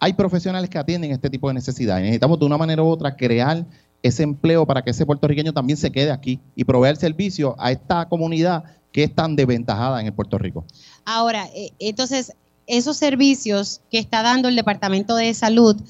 hay 0.00 0.14
profesionales 0.14 0.70
que 0.70 0.78
atienden 0.78 1.12
este 1.12 1.30
tipo 1.30 1.48
de 1.48 1.54
necesidades. 1.54 2.02
Necesitamos 2.02 2.38
de 2.38 2.46
una 2.46 2.56
manera 2.56 2.82
u 2.82 2.86
otra 2.86 3.16
crear 3.16 3.64
ese 4.04 4.22
empleo 4.22 4.66
para 4.66 4.82
que 4.82 4.90
ese 4.90 5.06
puertorriqueño 5.06 5.54
también 5.54 5.78
se 5.78 5.90
quede 5.90 6.12
aquí 6.12 6.38
y 6.54 6.64
proveer 6.64 6.96
servicio 6.96 7.56
a 7.58 7.72
esta 7.72 8.06
comunidad 8.06 8.62
que 8.92 9.02
es 9.02 9.14
tan 9.14 9.34
desventajada 9.34 9.98
en 9.98 10.06
el 10.06 10.12
Puerto 10.12 10.36
Rico. 10.36 10.66
Ahora, 11.06 11.48
eh, 11.54 11.72
entonces, 11.78 12.34
esos 12.66 12.98
servicios 12.98 13.80
que 13.90 13.98
está 13.98 14.22
dando 14.22 14.48
el 14.48 14.56
Departamento 14.56 15.16
de 15.16 15.32
Salud 15.32 15.82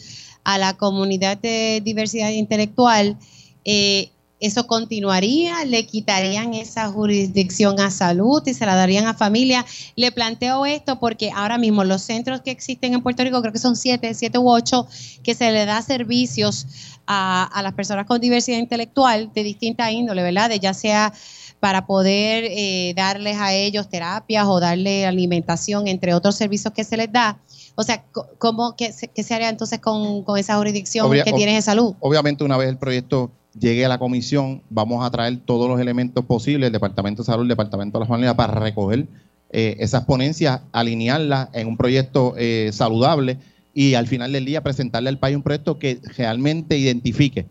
a 0.45 0.59
la 0.59 0.75
comunidad 0.75 1.39
de 1.39 1.83
diversidad 1.85 2.31
intelectual, 2.31 3.19
eh, 3.65 4.11
¿eso 4.45 4.67
continuaría? 4.67 5.65
¿Le 5.65 5.87
quitarían 5.87 6.55
esa 6.55 6.89
jurisdicción 6.89 7.81
a 7.81 7.91
salud 7.91 8.43
y 8.47 8.55
se 8.55 8.67
la 8.67 8.75
darían 8.75 9.07
a 9.07 9.15
familia? 9.15 9.65
Le 9.97 10.13
planteo 10.13 10.67
esto 10.67 10.99
porque 11.01 11.31
ahora 11.35 11.59
mismo 11.59 11.85
los 11.85 12.03
centros 12.03 12.41
que 12.43 12.51
existen 12.51 12.95
en 12.95 13.03
Puerto 13.03 13.23
Rico, 13.25 13.41
creo 13.41 13.53
que 13.53 13.59
son 13.59 13.77
siete, 13.77 14.13
siete 14.15 14.39
u 14.39 14.49
ocho, 14.51 14.87
que 15.23 15.35
se 15.35 15.51
le 15.53 15.65
da 15.67 15.81
servicios 15.83 16.67
a, 17.07 17.45
a 17.45 17.63
las 17.63 17.75
personas 17.75 18.07
con 18.07 18.21
diversidad 18.21 18.59
intelectual 18.59 19.31
de 19.35 19.43
distinta 19.43 19.91
índole, 19.91 20.23
¿verdad? 20.23 20.49
De 20.51 20.59
ya 20.59 20.75
sea 20.75 21.13
para 21.61 21.87
poder 21.87 22.45
eh, 22.47 22.93
darles 22.95 23.39
a 23.39 23.53
ellos 23.55 23.89
terapias 23.89 24.45
o 24.47 24.61
darle 24.61 25.07
alimentación, 25.07 25.89
entre 25.89 26.13
otros 26.13 26.35
servicios 26.35 26.73
que 26.75 26.85
se 26.85 26.97
les 26.97 27.11
da. 27.11 27.39
O 27.77 27.83
sea, 27.83 28.05
¿cómo, 28.39 28.77
qué, 28.77 28.93
se- 28.93 29.09
qué 29.09 29.23
se 29.23 29.35
haría 29.35 29.49
entonces 29.49 29.81
con, 29.81 30.23
con 30.25 30.39
esa 30.39 30.57
jurisdicción 30.59 31.07
Obvia- 31.11 31.25
que 31.25 31.33
tienes 31.33 31.55
de 31.57 31.63
salud? 31.63 31.95
Obviamente, 32.01 32.45
una 32.45 32.57
vez 32.59 32.69
el 32.69 32.77
proyecto 32.79 33.31
llegue 33.59 33.85
a 33.85 33.89
la 33.89 33.99
comisión, 33.99 34.63
vamos 34.71 35.05
a 35.05 35.11
traer 35.11 35.39
todos 35.39 35.69
los 35.69 35.81
elementos 35.81 36.25
posibles, 36.25 36.67
el 36.67 36.73
Departamento 36.73 37.23
de 37.23 37.27
Salud, 37.27 37.43
el 37.43 37.49
Departamento 37.49 37.99
de 37.99 38.05
la 38.05 38.09
Familia, 38.09 38.35
para 38.35 38.55
recoger 38.55 39.07
eh, 39.51 39.77
esas 39.79 40.05
ponencias, 40.05 40.63
alinearlas 40.73 41.49
en 41.53 41.69
un 41.69 41.77
proyecto 41.77 42.35
eh, 42.37 42.71
saludable 42.73 43.39
y 43.73 43.95
al 43.95 44.07
final 44.07 44.33
del 44.33 44.45
día 44.45 44.63
presentarle 44.63 45.09
al 45.09 45.19
país 45.19 45.37
un 45.37 45.43
proyecto 45.43 45.79
que 45.79 46.01
realmente 46.17 46.77
identifique, 46.77 47.47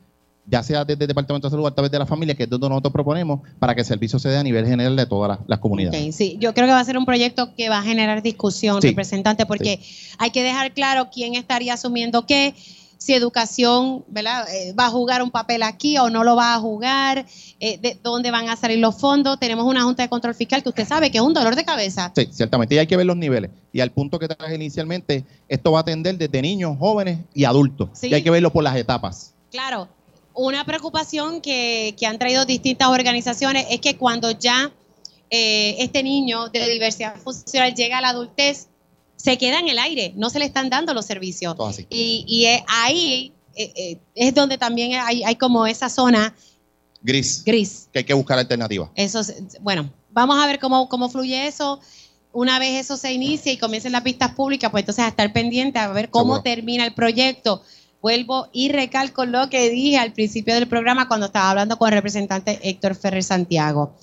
ya 0.46 0.64
sea 0.64 0.84
desde 0.84 1.04
el 1.04 1.08
Departamento 1.08 1.48
de 1.48 1.52
Salud 1.52 1.64
o 1.64 1.68
a 1.68 1.74
través 1.74 1.92
de 1.92 2.00
la 2.00 2.06
familia, 2.06 2.36
que 2.36 2.44
es 2.44 2.50
donde 2.50 2.68
nosotros 2.68 2.92
proponemos, 2.92 3.42
para 3.60 3.74
que 3.76 3.82
el 3.82 3.88
servicio 3.88 4.20
se 4.20 4.30
dé 4.30 4.38
a 4.38 4.44
nivel 4.44 4.66
general 4.66 4.96
de 4.96 5.06
todas 5.06 5.30
las, 5.30 5.48
las 5.48 5.60
comunidades. 5.60 6.16
Sí, 6.16 6.38
yo 6.40 6.54
creo 6.54 6.68
que 6.68 6.74
va 6.74 6.80
a 6.80 6.86
ser 6.86 6.98
un 6.98 7.06
proyecto 7.06 7.54
que 7.56 7.70
va 7.70 7.80
a 7.80 7.84
generar 7.84 8.22
discusión, 8.22 8.82
Sí, 8.82 8.90
representante, 8.90 9.46
porque 9.46 9.80
hay 10.18 10.32
que 10.32 10.44
dejar 10.44 10.74
claro 10.74 11.10
quién 11.14 11.36
estaría 11.36 11.74
asumiendo 11.74 12.26
qué, 12.26 12.54
si 13.04 13.14
educación 13.14 14.06
¿verdad? 14.08 14.48
Eh, 14.54 14.72
va 14.80 14.86
a 14.86 14.90
jugar 14.90 15.22
un 15.22 15.30
papel 15.30 15.62
aquí 15.62 15.98
o 15.98 16.10
no 16.10 16.24
lo 16.24 16.38
va 16.38 16.56
a 16.56 16.60
jugar, 16.60 17.26
eh, 17.60 17.78
de 17.78 18.00
dónde 18.02 18.32
van 18.32 18.48
a 18.48 18.56
salir 18.56 18.80
los 18.80 18.96
fondos. 18.96 19.38
Tenemos 19.40 19.66
una 19.66 19.84
Junta 19.84 20.04
de 20.04 20.10
Control 20.10 20.34
Fiscal 20.34 20.64
que 20.64 20.70
usted 20.70 20.88
sabe 20.88 21.12
que 21.12 21.18
es 21.18 21.24
un 21.24 21.34
dolor 21.34 21.58
de 21.58 21.66
cabeza. 21.66 22.14
Sí, 22.16 22.30
ciertamente. 22.32 22.76
Y 22.76 22.78
hay 22.78 22.88
que 22.88 22.96
ver 22.96 23.06
los 23.06 23.18
niveles. 23.18 23.52
Y 23.74 23.82
al 23.82 23.92
punto 23.92 24.20
que 24.20 24.30
traje 24.30 24.56
inicialmente, 24.56 25.26
esto 25.50 25.74
va 25.74 25.80
a 25.80 25.82
atender 25.82 26.18
desde 26.18 26.42
niños, 26.42 26.78
jóvenes 26.80 27.20
y 27.34 27.44
adultos. 27.44 27.90
Sí. 27.92 28.08
Y 28.08 28.14
hay 28.14 28.24
que 28.24 28.30
verlo 28.30 28.54
por 28.54 28.64
las 28.64 28.78
etapas. 28.78 29.34
Claro, 29.52 29.90
una 30.34 30.64
preocupación 30.64 31.42
que, 31.42 31.96
que 32.00 32.06
han 32.06 32.18
traído 32.18 32.46
distintas 32.46 32.88
organizaciones 32.88 33.66
es 33.70 33.82
que 33.82 33.98
cuando 33.98 34.32
ya 34.32 34.72
eh, 35.30 35.76
este 35.80 36.04
niño 36.04 36.48
de 36.48 36.70
diversidad 36.70 37.18
funcional 37.18 37.74
llega 37.76 37.98
a 37.98 38.02
la 38.02 38.10
adultez, 38.10 38.70
se 39.24 39.38
queda 39.38 39.60
en 39.60 39.70
el 39.70 39.80
aire, 39.80 40.12
no 40.18 40.30
se 40.30 40.38
le 40.40 40.44
están 40.46 40.70
dando 40.70 40.94
los 40.94 41.06
servicios. 41.06 41.56
Y, 41.90 42.26
y 42.28 42.46
es 42.46 42.62
ahí 42.68 43.32
eh, 43.56 43.72
eh, 43.76 44.00
es 44.16 44.34
donde 44.34 44.58
también 44.58 45.00
hay, 45.00 45.24
hay 45.24 45.36
como 45.38 45.66
esa 45.66 45.88
zona 45.88 46.36
Gris. 47.02 47.42
gris. 47.46 47.88
Que 47.94 48.00
hay 48.00 48.06
que 48.06 48.14
buscar 48.14 48.38
alternativas. 48.38 48.90
Eso, 48.96 49.22
es- 49.22 49.36
bueno, 49.62 49.90
vamos 50.12 50.38
a 50.44 50.46
ver 50.48 50.60
cómo, 50.60 50.90
cómo 50.90 51.08
fluye 51.10 51.48
eso. 51.48 51.80
Una 52.34 52.60
vez 52.60 52.82
eso 52.82 52.98
se 52.98 53.14
inicie 53.14 53.54
y 53.54 53.58
comiencen 53.58 53.92
las 53.94 54.02
pistas 54.02 54.34
públicas, 54.36 54.72
pues 54.72 54.82
entonces 54.82 55.06
a 55.06 55.08
estar 55.08 55.32
pendiente 55.32 55.80
a 55.80 55.88
ver 55.90 56.10
cómo 56.10 56.34
Seguro. 56.36 56.42
termina 56.44 56.86
el 56.86 56.94
proyecto. 56.94 57.62
Vuelvo 58.02 58.50
y 58.52 58.70
recalco 58.70 59.26
lo 59.26 59.50
que 59.50 59.70
dije 59.70 59.98
al 59.98 60.12
principio 60.12 60.54
del 60.56 60.68
programa 60.68 61.08
cuando 61.08 61.28
estaba 61.28 61.50
hablando 61.52 61.78
con 61.78 61.88
el 61.88 61.96
representante 61.96 62.60
Héctor 62.62 62.96
Ferrer 62.96 63.24
Santiago. 63.24 63.96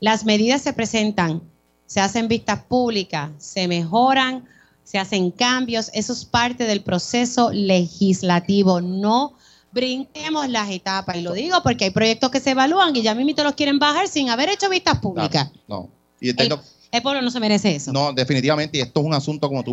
Las 0.00 0.24
medidas 0.24 0.62
se 0.62 0.72
presentan, 0.72 1.42
se 1.88 2.00
hacen 2.00 2.28
vistas 2.28 2.60
públicas, 2.62 3.30
se 3.38 3.66
mejoran, 3.66 4.44
se 4.84 4.98
hacen 4.98 5.30
cambios. 5.32 5.90
Eso 5.94 6.12
es 6.12 6.24
parte 6.24 6.64
del 6.64 6.82
proceso 6.82 7.50
legislativo. 7.50 8.80
No 8.80 9.34
brinquemos 9.72 10.48
las 10.48 10.70
etapas. 10.70 11.16
Y 11.16 11.22
lo 11.22 11.32
digo 11.32 11.56
porque 11.62 11.86
hay 11.86 11.90
proyectos 11.90 12.30
que 12.30 12.40
se 12.40 12.50
evalúan 12.50 12.94
y 12.94 13.02
ya 13.02 13.14
mismito 13.14 13.42
los 13.42 13.54
quieren 13.54 13.78
bajar 13.78 14.06
sin 14.06 14.28
haber 14.30 14.50
hecho 14.50 14.68
vistas 14.70 14.98
públicas. 14.98 15.50
No. 15.66 15.88
Y 16.20 16.30
entiendo- 16.30 16.60
El 16.90 17.02
pueblo 17.02 17.20
no 17.20 17.30
se 17.30 17.38
merece 17.38 17.74
eso. 17.76 17.92
no, 17.92 18.12
definitivamente, 18.14 18.78
y 18.78 18.80
esto 18.80 19.00
es 19.00 19.06
un 19.06 19.12
asunto, 19.12 19.46
como 19.48 19.62
tú, 19.62 19.72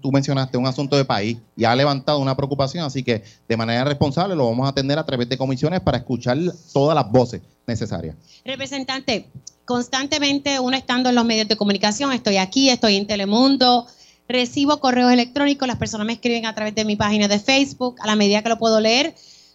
tú 0.00 0.10
mencionaste, 0.12 0.56
un 0.56 0.66
asunto 0.66 0.96
de 0.96 1.04
país 1.04 1.36
y 1.56 1.64
ha 1.64 1.74
levantado 1.76 2.18
una 2.20 2.34
preocupación, 2.34 2.84
así 2.84 3.02
que 3.02 3.22
de 3.46 3.56
manera 3.56 3.84
responsable 3.84 4.34
lo 4.34 4.48
vamos 4.48 4.64
a 4.66 4.70
atender 4.70 4.98
a 4.98 5.04
través 5.04 5.28
de 5.28 5.36
comisiones 5.36 5.80
para 5.80 5.98
escuchar 5.98 6.38
todas 6.72 6.94
las 6.94 7.10
voces 7.10 7.42
necesarias. 7.66 8.16
Representante, 8.46 9.28
constantemente 9.64 10.60
uno 10.60 10.76
estando 10.76 11.08
en 11.08 11.14
los 11.14 11.24
medios 11.24 11.48
de 11.48 11.56
comunicación, 11.56 12.12
estoy 12.12 12.36
aquí, 12.36 12.70
estoy 12.70 12.96
en 12.96 13.06
Telemundo, 13.06 13.86
recibo 14.28 14.80
correos 14.80 15.12
electrónicos, 15.12 15.68
las 15.68 15.78
personas 15.78 16.06
me 16.06 16.14
escriben 16.14 16.46
a 16.46 16.54
través 16.54 16.74
de 16.74 16.84
mi 16.84 16.96
página 16.96 17.28
de 17.28 17.38
Facebook, 17.38 17.96
a 18.00 18.06
la 18.06 18.16
medida 18.16 18.42
que 18.42 18.48
lo 18.48 18.58
puedo 18.58 18.80
leer, 18.80 19.14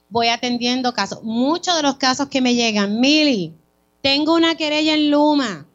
voy 0.10 0.28
atendiendo 0.28 0.94
casos. 0.94 1.24
Muchos 1.24 1.76
de 1.76 1.84
los 1.84 1.98
casos 1.98 2.28
que 2.28 2.42
me 2.42 2.56
llegan, 2.56 3.00
Mili, 3.00 3.54
tengo 4.02 4.36
una 4.36 4.56
querella 4.56 4.94
en 4.94 5.12
Luma, 5.12 5.68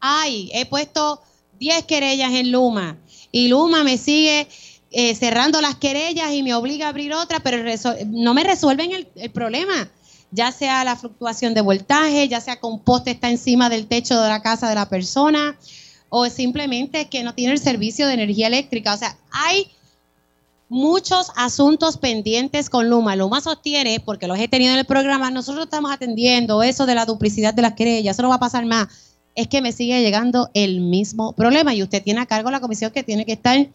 ay, 0.00 0.50
he 0.52 0.66
puesto 0.66 1.20
10 1.58 1.84
querellas 1.84 2.32
en 2.32 2.52
Luma 2.52 2.98
y 3.32 3.48
Luma 3.48 3.84
me 3.84 3.98
sigue 3.98 4.48
eh, 4.90 5.14
cerrando 5.14 5.60
las 5.60 5.76
querellas 5.76 6.32
y 6.32 6.42
me 6.42 6.54
obliga 6.54 6.86
a 6.86 6.88
abrir 6.90 7.12
otra, 7.12 7.40
pero 7.40 7.58
no 8.06 8.34
me 8.34 8.44
resuelven 8.44 8.92
el, 8.92 9.08
el 9.16 9.30
problema. 9.30 9.90
Ya 10.36 10.52
sea 10.52 10.84
la 10.84 10.96
fluctuación 10.96 11.54
de 11.54 11.62
voltaje, 11.62 12.28
ya 12.28 12.42
sea 12.42 12.56
que 12.56 12.66
un 12.66 12.78
poste 12.78 13.12
está 13.12 13.30
encima 13.30 13.70
del 13.70 13.86
techo 13.86 14.20
de 14.20 14.28
la 14.28 14.42
casa 14.42 14.68
de 14.68 14.74
la 14.74 14.86
persona, 14.86 15.56
o 16.10 16.28
simplemente 16.28 17.08
que 17.08 17.22
no 17.22 17.34
tiene 17.34 17.54
el 17.54 17.58
servicio 17.58 18.06
de 18.06 18.12
energía 18.12 18.48
eléctrica. 18.48 18.92
O 18.92 18.98
sea, 18.98 19.16
hay 19.30 19.70
muchos 20.68 21.32
asuntos 21.36 21.96
pendientes 21.96 22.68
con 22.68 22.90
Luma. 22.90 23.16
Luma 23.16 23.40
sostiene, 23.40 23.98
porque 23.98 24.26
los 24.26 24.38
he 24.38 24.46
tenido 24.46 24.74
en 24.74 24.78
el 24.78 24.84
programa, 24.84 25.30
nosotros 25.30 25.64
estamos 25.64 25.90
atendiendo 25.90 26.62
eso 26.62 26.84
de 26.84 26.94
la 26.94 27.06
duplicidad 27.06 27.54
de 27.54 27.62
las 27.62 27.72
querellas, 27.72 28.14
eso 28.14 28.22
no 28.22 28.28
va 28.28 28.34
a 28.34 28.40
pasar 28.40 28.66
más. 28.66 28.88
Es 29.34 29.48
que 29.48 29.62
me 29.62 29.72
sigue 29.72 30.02
llegando 30.02 30.50
el 30.52 30.82
mismo 30.82 31.32
problema 31.32 31.74
y 31.74 31.82
usted 31.82 32.02
tiene 32.02 32.20
a 32.20 32.26
cargo 32.26 32.50
la 32.50 32.60
comisión 32.60 32.90
que 32.90 33.02
tiene 33.02 33.24
que 33.24 33.32
estar 33.32 33.68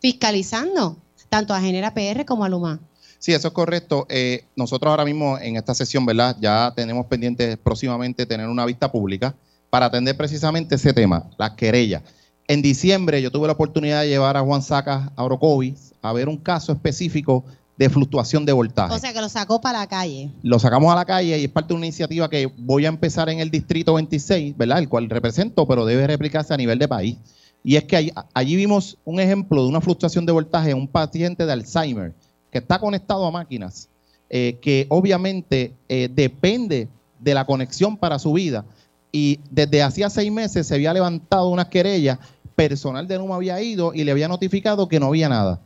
fiscalizando 0.00 0.96
tanto 1.28 1.52
a 1.52 1.60
Genera 1.60 1.92
PR 1.92 2.24
como 2.24 2.44
a 2.44 2.48
Luma. 2.48 2.80
Sí, 3.18 3.32
eso 3.32 3.48
es 3.48 3.54
correcto. 3.54 4.06
Eh, 4.08 4.44
nosotros 4.56 4.90
ahora 4.90 5.04
mismo 5.04 5.38
en 5.38 5.56
esta 5.56 5.74
sesión, 5.74 6.06
¿verdad? 6.06 6.36
Ya 6.40 6.72
tenemos 6.74 7.06
pendiente 7.06 7.56
próximamente 7.56 8.26
tener 8.26 8.48
una 8.48 8.64
vista 8.64 8.90
pública 8.90 9.34
para 9.70 9.86
atender 9.86 10.16
precisamente 10.16 10.76
ese 10.76 10.92
tema, 10.92 11.28
las 11.38 11.52
querellas. 11.52 12.02
En 12.48 12.62
diciembre 12.62 13.20
yo 13.20 13.30
tuve 13.32 13.48
la 13.48 13.54
oportunidad 13.54 14.02
de 14.02 14.08
llevar 14.08 14.36
a 14.36 14.42
Juan 14.42 14.62
Sacas 14.62 15.10
a 15.16 15.24
Orocovis 15.24 15.94
a 16.00 16.12
ver 16.12 16.28
un 16.28 16.36
caso 16.36 16.72
específico 16.72 17.44
de 17.76 17.90
fluctuación 17.90 18.46
de 18.46 18.52
voltaje. 18.52 18.94
O 18.94 18.98
sea 18.98 19.12
que 19.12 19.20
lo 19.20 19.28
sacó 19.28 19.60
para 19.60 19.80
la 19.80 19.86
calle. 19.86 20.30
lo 20.42 20.58
sacamos 20.58 20.92
a 20.92 20.94
la 20.94 21.04
calle 21.04 21.38
y 21.38 21.44
es 21.44 21.50
parte 21.50 21.68
de 21.68 21.74
una 21.74 21.86
iniciativa 21.86 22.30
que 22.30 22.46
voy 22.58 22.86
a 22.86 22.88
empezar 22.88 23.28
en 23.28 23.40
el 23.40 23.50
distrito 23.50 23.94
26, 23.94 24.56
¿verdad? 24.56 24.78
El 24.78 24.88
cual 24.88 25.10
represento, 25.10 25.66
pero 25.66 25.84
debe 25.84 26.06
replicarse 26.06 26.54
a 26.54 26.56
nivel 26.56 26.78
de 26.78 26.88
país. 26.88 27.16
Y 27.62 27.76
es 27.76 27.84
que 27.84 27.96
allí, 27.96 28.12
allí 28.32 28.56
vimos 28.56 28.96
un 29.04 29.18
ejemplo 29.18 29.62
de 29.62 29.68
una 29.68 29.80
fluctuación 29.80 30.24
de 30.24 30.32
voltaje 30.32 30.70
en 30.70 30.78
un 30.78 30.88
paciente 30.88 31.44
de 31.44 31.52
Alzheimer 31.52 32.14
que 32.50 32.58
está 32.58 32.78
conectado 32.78 33.26
a 33.26 33.30
máquinas, 33.30 33.88
eh, 34.30 34.58
que 34.60 34.86
obviamente 34.88 35.74
eh, 35.88 36.08
depende 36.12 36.88
de 37.18 37.34
la 37.34 37.44
conexión 37.44 37.96
para 37.96 38.18
su 38.18 38.32
vida. 38.32 38.64
Y 39.12 39.40
desde 39.50 39.82
hacía 39.82 40.10
seis 40.10 40.30
meses 40.30 40.66
se 40.66 40.74
había 40.74 40.92
levantado 40.92 41.48
una 41.48 41.68
querella, 41.68 42.18
personal 42.54 43.06
de 43.06 43.18
Numa 43.18 43.36
había 43.36 43.60
ido 43.60 43.92
y 43.92 44.02
le 44.04 44.12
había 44.12 44.28
notificado 44.28 44.88
que 44.88 44.98
no 44.98 45.06
había 45.06 45.28
nada. 45.28 45.60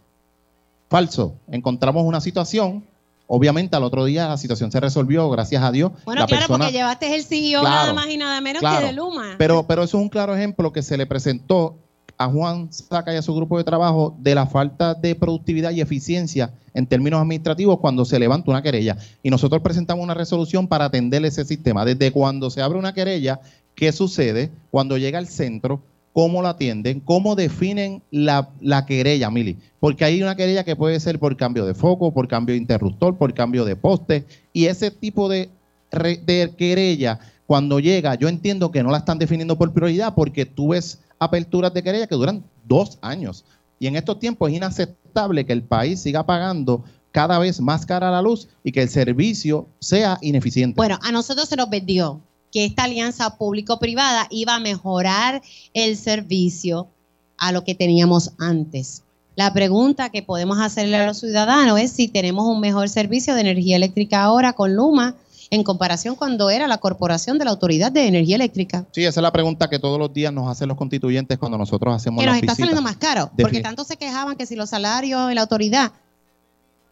Falso. 0.89 1.35
Encontramos 1.49 2.05
una 2.05 2.21
situación 2.21 2.85
Obviamente 3.33 3.77
al 3.77 3.85
otro 3.85 4.07
día 4.07 4.27
la 4.27 4.37
situación 4.37 4.73
se 4.73 4.81
resolvió, 4.81 5.31
gracias 5.31 5.63
a 5.63 5.71
Dios. 5.71 5.93
Bueno, 6.05 6.23
la 6.23 6.27
claro, 6.27 6.41
persona- 6.41 6.65
porque 6.65 6.77
llevaste 6.77 7.15
el 7.15 7.23
CEO 7.23 7.61
Claro, 7.61 7.77
nada 7.77 7.93
más 7.93 8.09
y 8.09 8.17
nada 8.17 8.41
menos 8.41 8.59
claro. 8.59 8.81
que 8.81 8.87
de 8.87 8.93
Luma. 8.93 9.37
Pero, 9.39 9.69
pero 9.69 9.85
eso 9.85 9.99
es 9.99 10.03
un 10.03 10.09
claro 10.09 10.35
ejemplo 10.35 10.73
que 10.73 10.83
se 10.83 10.97
le 10.97 11.07
presentó 11.07 11.77
a 12.21 12.29
Juan 12.29 12.71
Saca 12.71 13.15
y 13.15 13.17
a 13.17 13.23
su 13.23 13.35
grupo 13.35 13.57
de 13.57 13.65
trabajo 13.65 14.15
de 14.19 14.35
la 14.35 14.47
falta 14.47 14.93
de 14.93 15.15
productividad 15.15 15.71
y 15.71 15.81
eficiencia 15.81 16.53
en 16.75 16.87
términos 16.87 17.19
administrativos 17.19 17.79
cuando 17.81 18.05
se 18.05 18.19
levanta 18.19 18.51
una 18.51 18.61
querella. 18.61 18.99
Y 19.23 19.31
nosotros 19.31 19.63
presentamos 19.63 20.05
una 20.05 20.13
resolución 20.13 20.69
para 20.69 20.85
atender 20.85 21.25
ese 21.25 21.47
sistema. 21.47 21.83
Desde 21.87 22.13
cuando 22.13 22.51
se 22.51 22.61
abre 22.61 22.79
una 22.79 22.93
querella, 22.93 23.41
¿qué 23.75 23.91
sucede? 23.91 24.51
Cuando 24.71 24.99
llega 24.99 25.19
al 25.19 25.29
centro, 25.29 25.81
¿cómo 26.13 26.43
la 26.43 26.51
atienden? 26.51 27.01
¿Cómo 27.01 27.37
definen 27.37 28.03
la, 28.11 28.51
la 28.61 28.85
querella, 28.85 29.31
Mili? 29.31 29.57
Porque 29.81 30.05
hay 30.05 30.23
una 30.23 30.37
querella 30.37 30.63
que 30.63 30.77
puede 30.77 31.01
ser 31.01 31.19
por 31.19 31.39
cambio 31.39 31.65
de 31.65 31.73
foco, 31.73 32.13
por 32.13 32.29
cambio 32.29 32.53
de 32.53 32.61
interruptor, 32.61 33.17
por 33.17 33.33
cambio 33.33 33.65
de 33.65 33.77
poste. 33.77 34.27
Y 34.53 34.67
ese 34.67 34.91
tipo 34.91 35.31
de, 35.31 35.49
de 35.91 36.53
querella 36.59 37.19
cuando 37.47 37.81
llega, 37.81 38.15
yo 38.15 38.29
entiendo 38.29 38.71
que 38.71 38.83
no 38.83 38.91
la 38.91 38.99
están 38.99 39.19
definiendo 39.19 39.57
por 39.57 39.73
prioridad 39.73 40.15
porque 40.15 40.45
tú 40.45 40.69
ves 40.69 41.01
aperturas 41.21 41.73
de 41.73 41.83
querella 41.83 42.07
que 42.09 42.17
duran 42.17 42.43
dos 42.65 42.99
años. 43.03 43.45
Y 43.79 43.87
en 43.87 43.95
estos 43.95 44.19
tiempos 44.19 44.51
es 44.51 44.57
inaceptable 44.57 45.47
que 45.47 45.53
el 45.53 45.63
país 45.63 46.01
siga 46.01 46.27
pagando 46.27 46.83
cada 47.13 47.39
vez 47.39 47.61
más 47.61 47.87
cara 47.87 48.11
la 48.11 48.23
luz 48.23 48.49
y 48.65 48.73
que 48.73 48.83
el 48.83 48.89
servicio 48.89 49.69
sea 49.79 50.19
ineficiente. 50.21 50.77
Bueno, 50.77 50.99
a 51.03 51.13
nosotros 51.13 51.49
se 51.49 51.57
nos 51.57 51.71
vendió 51.71 52.21
que 52.51 52.65
esta 52.65 52.85
alianza 52.85 53.37
público-privada 53.37 54.27
iba 54.31 54.57
a 54.57 54.61
mejorar 54.61 55.43
el 55.75 55.97
servicio 55.97 56.89
a 57.37 57.53
lo 57.53 57.65
que 57.65 57.75
teníamos 57.75 58.33
antes. 58.39 59.03
La 59.37 59.53
pregunta 59.53 60.11
que 60.11 60.23
podemos 60.23 60.59
hacerle 60.59 60.97
a 60.97 61.07
los 61.07 61.21
ciudadanos 61.21 61.81
es 61.81 61.93
si 61.93 62.09
tenemos 62.09 62.47
un 62.47 62.61
mejor 62.61 62.89
servicio 62.89 63.35
de 63.35 63.43
energía 63.43 63.77
eléctrica 63.77 64.23
ahora 64.23 64.53
con 64.53 64.75
Luma 64.75 65.17
en 65.51 65.65
comparación 65.65 66.15
cuando 66.15 66.49
era 66.49 66.69
la 66.69 66.79
corporación 66.79 67.39
de 67.39 67.45
la 67.45 67.51
Autoridad 67.51 67.91
de 67.91 68.07
Energía 68.07 68.37
Eléctrica. 68.37 68.87
Sí, 68.93 69.05
esa 69.05 69.21
es 69.21 69.23
la 69.23 69.33
pregunta 69.33 69.69
que 69.69 69.81
todos 69.81 69.99
los 69.99 70.13
días 70.13 70.33
nos 70.33 70.49
hacen 70.49 70.69
los 70.69 70.77
constituyentes 70.77 71.39
cuando 71.39 71.59
nosotros 71.59 71.95
hacemos 71.95 72.21
Que 72.21 72.27
nos 72.27 72.37
está 72.37 72.55
saliendo 72.55 72.83
más 72.83 72.97
caro, 72.97 73.31
porque 73.37 73.61
tanto 73.61 73.85
se 73.85 73.97
quejaban 73.97 74.37
que 74.37 74.47
si 74.47 74.55
los 74.55 74.71
salarios 74.71 75.29
en 75.29 75.35
la 75.35 75.43
autoridad, 75.43 75.93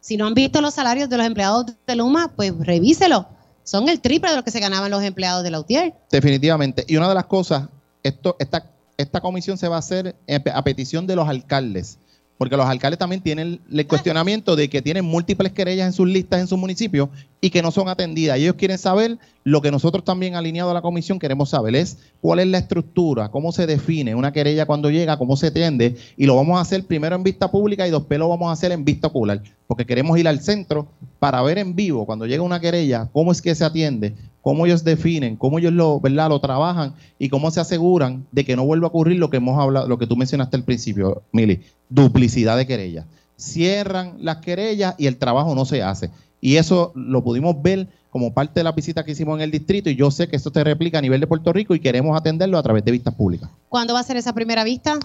si 0.01 0.17
no 0.17 0.27
han 0.27 0.35
visto 0.35 0.61
los 0.61 0.75
salarios 0.75 1.09
de 1.09 1.17
los 1.17 1.27
empleados 1.27 1.67
de 1.87 1.97
Luma, 1.97 2.33
pues 2.35 2.53
revíselo. 2.59 3.29
Son 3.63 3.89
el 3.89 4.01
triple 4.01 4.31
de 4.31 4.37
lo 4.37 4.45
que 4.45 4.51
se 4.51 4.61
ganaban 4.61 4.91
los 4.91 5.03
empleados 5.03 5.45
de 5.45 5.51
la 5.51 5.61
UTIER. 5.61 5.95
Definitivamente. 6.11 6.85
Y 6.89 6.97
una 6.97 7.09
de 7.09 7.15
las 7.15 7.27
cosas, 7.27 7.69
esto, 8.03 8.35
esta, 8.39 8.65
esta 8.97 9.21
comisión 9.21 9.59
se 9.59 9.69
va 9.69 9.77
a 9.77 9.81
hacer 9.81 10.17
a 10.53 10.65
petición 10.65 11.07
de 11.07 11.15
los 11.15 11.29
alcaldes, 11.29 11.99
porque 12.39 12.57
los 12.57 12.67
alcaldes 12.67 12.99
también 12.99 13.21
tienen 13.21 13.61
el 13.71 13.87
cuestionamiento 13.87 14.55
de 14.57 14.71
que 14.71 14.81
tienen 14.81 15.05
múltiples 15.05 15.53
querellas 15.53 15.89
en 15.89 15.93
sus 15.93 16.09
listas 16.09 16.41
en 16.41 16.47
sus 16.47 16.57
municipios 16.59 17.09
y 17.41 17.51
que 17.51 17.63
no 17.63 17.71
son 17.71 17.89
atendidas. 17.89 18.39
Y 18.39 18.43
ellos 18.43 18.55
quieren 18.55 18.79
saber 18.79 19.19
lo 19.45 19.61
que 19.61 19.71
nosotros 19.71 20.05
también 20.05 20.37
alineado 20.37 20.71
a 20.71 20.75
la 20.75 20.83
comisión 20.83 21.19
queremos 21.19 21.51
saber, 21.51 21.75
es 21.75 21.99
cuál 22.21 22.39
es 22.39 22.47
la 22.47 22.59
estructura, 22.59 23.31
cómo 23.31 23.51
se 23.51 23.67
define 23.67 24.15
una 24.15 24.33
querella 24.33 24.67
cuando 24.67 24.91
llega, 24.91 25.19
cómo 25.19 25.37
se 25.37 25.49
atiende, 25.49 25.97
y 26.17 26.27
lo 26.27 26.37
vamos 26.37 26.59
a 26.59 26.61
hacer 26.61 26.85
primero 26.85 27.17
en 27.17 27.23
vista 27.23 27.51
pública 27.51 27.87
y 27.87 27.91
después 27.91 28.19
lo 28.19 28.29
vamos 28.29 28.49
a 28.49 28.53
hacer 28.53 28.73
en 28.73 28.85
vista 28.85 29.09
ocular, 29.09 29.43
porque 29.67 29.87
queremos 29.87 30.19
ir 30.19 30.29
al 30.29 30.41
centro 30.41 30.89
para 31.19 31.43
ver 31.43 31.59
en 31.59 31.75
vivo, 31.75 32.07
cuando 32.07 32.27
llega 32.27 32.43
una 32.43 32.61
querella, 32.61 33.09
cómo 33.13 33.33
es 33.33 33.43
que 33.43 33.55
se 33.55 33.65
atiende, 33.65 34.15
cómo 34.49 34.65
ellos 34.65 34.83
definen, 34.83 35.37
cómo 35.37 35.59
ellos 35.59 35.75
lo, 35.75 36.01
¿verdad? 36.01 36.31
lo 36.31 36.41
trabajan 36.41 36.95
y 37.19 37.29
cómo 37.29 37.51
se 37.51 37.61
aseguran 37.61 38.27
de 38.33 38.47
que 38.47 38.57
no 38.57 38.65
vuelva 38.65 38.87
a 38.87 38.89
ocurrir 38.89 39.19
lo 39.19 39.29
que 39.29 39.37
hemos 39.37 39.61
hablado, 39.61 39.87
lo 39.87 39.99
que 39.99 40.07
tú 40.07 40.17
mencionaste 40.17 40.57
al 40.57 40.65
principio, 40.65 41.23
Mili, 41.33 41.61
duplicidad 41.91 42.57
de 42.57 42.67
querellas. 42.67 43.05
Cierran 43.37 44.15
las 44.21 44.39
querellas 44.39 44.95
y 44.97 45.07
el 45.07 45.19
trabajo 45.19 45.55
no 45.55 45.67
se 45.67 45.83
hace. 45.83 46.09
Y 46.41 46.57
eso 46.57 46.93
lo 46.95 47.23
pudimos 47.23 47.61
ver 47.61 47.89
como 48.09 48.33
parte 48.33 48.61
de 48.61 48.65
la 48.65 48.73
visita 48.73 49.05
que 49.05 49.11
hicimos 49.11 49.37
en 49.37 49.43
el 49.43 49.51
distrito 49.51 49.91
y 49.91 49.97
yo 49.97 50.11
sé 50.11 50.29
que 50.29 50.37
esto 50.37 50.51
se 50.51 50.65
replica 50.65 50.97
a 50.97 51.03
nivel 51.03 51.21
de 51.21 51.27
Puerto 51.27 51.53
Rico 51.53 51.75
y 51.75 51.81
queremos 51.81 52.19
atenderlo 52.19 52.57
a 52.57 52.63
través 52.63 52.83
de 52.87 52.93
vistas 52.93 53.13
públicas. 53.13 53.51
¿Cuándo 53.69 53.93
va 53.93 54.01
a 54.01 54.03
ser 54.03 54.17
esa 54.17 54.33
primera 54.33 54.65
vista? 54.65 54.99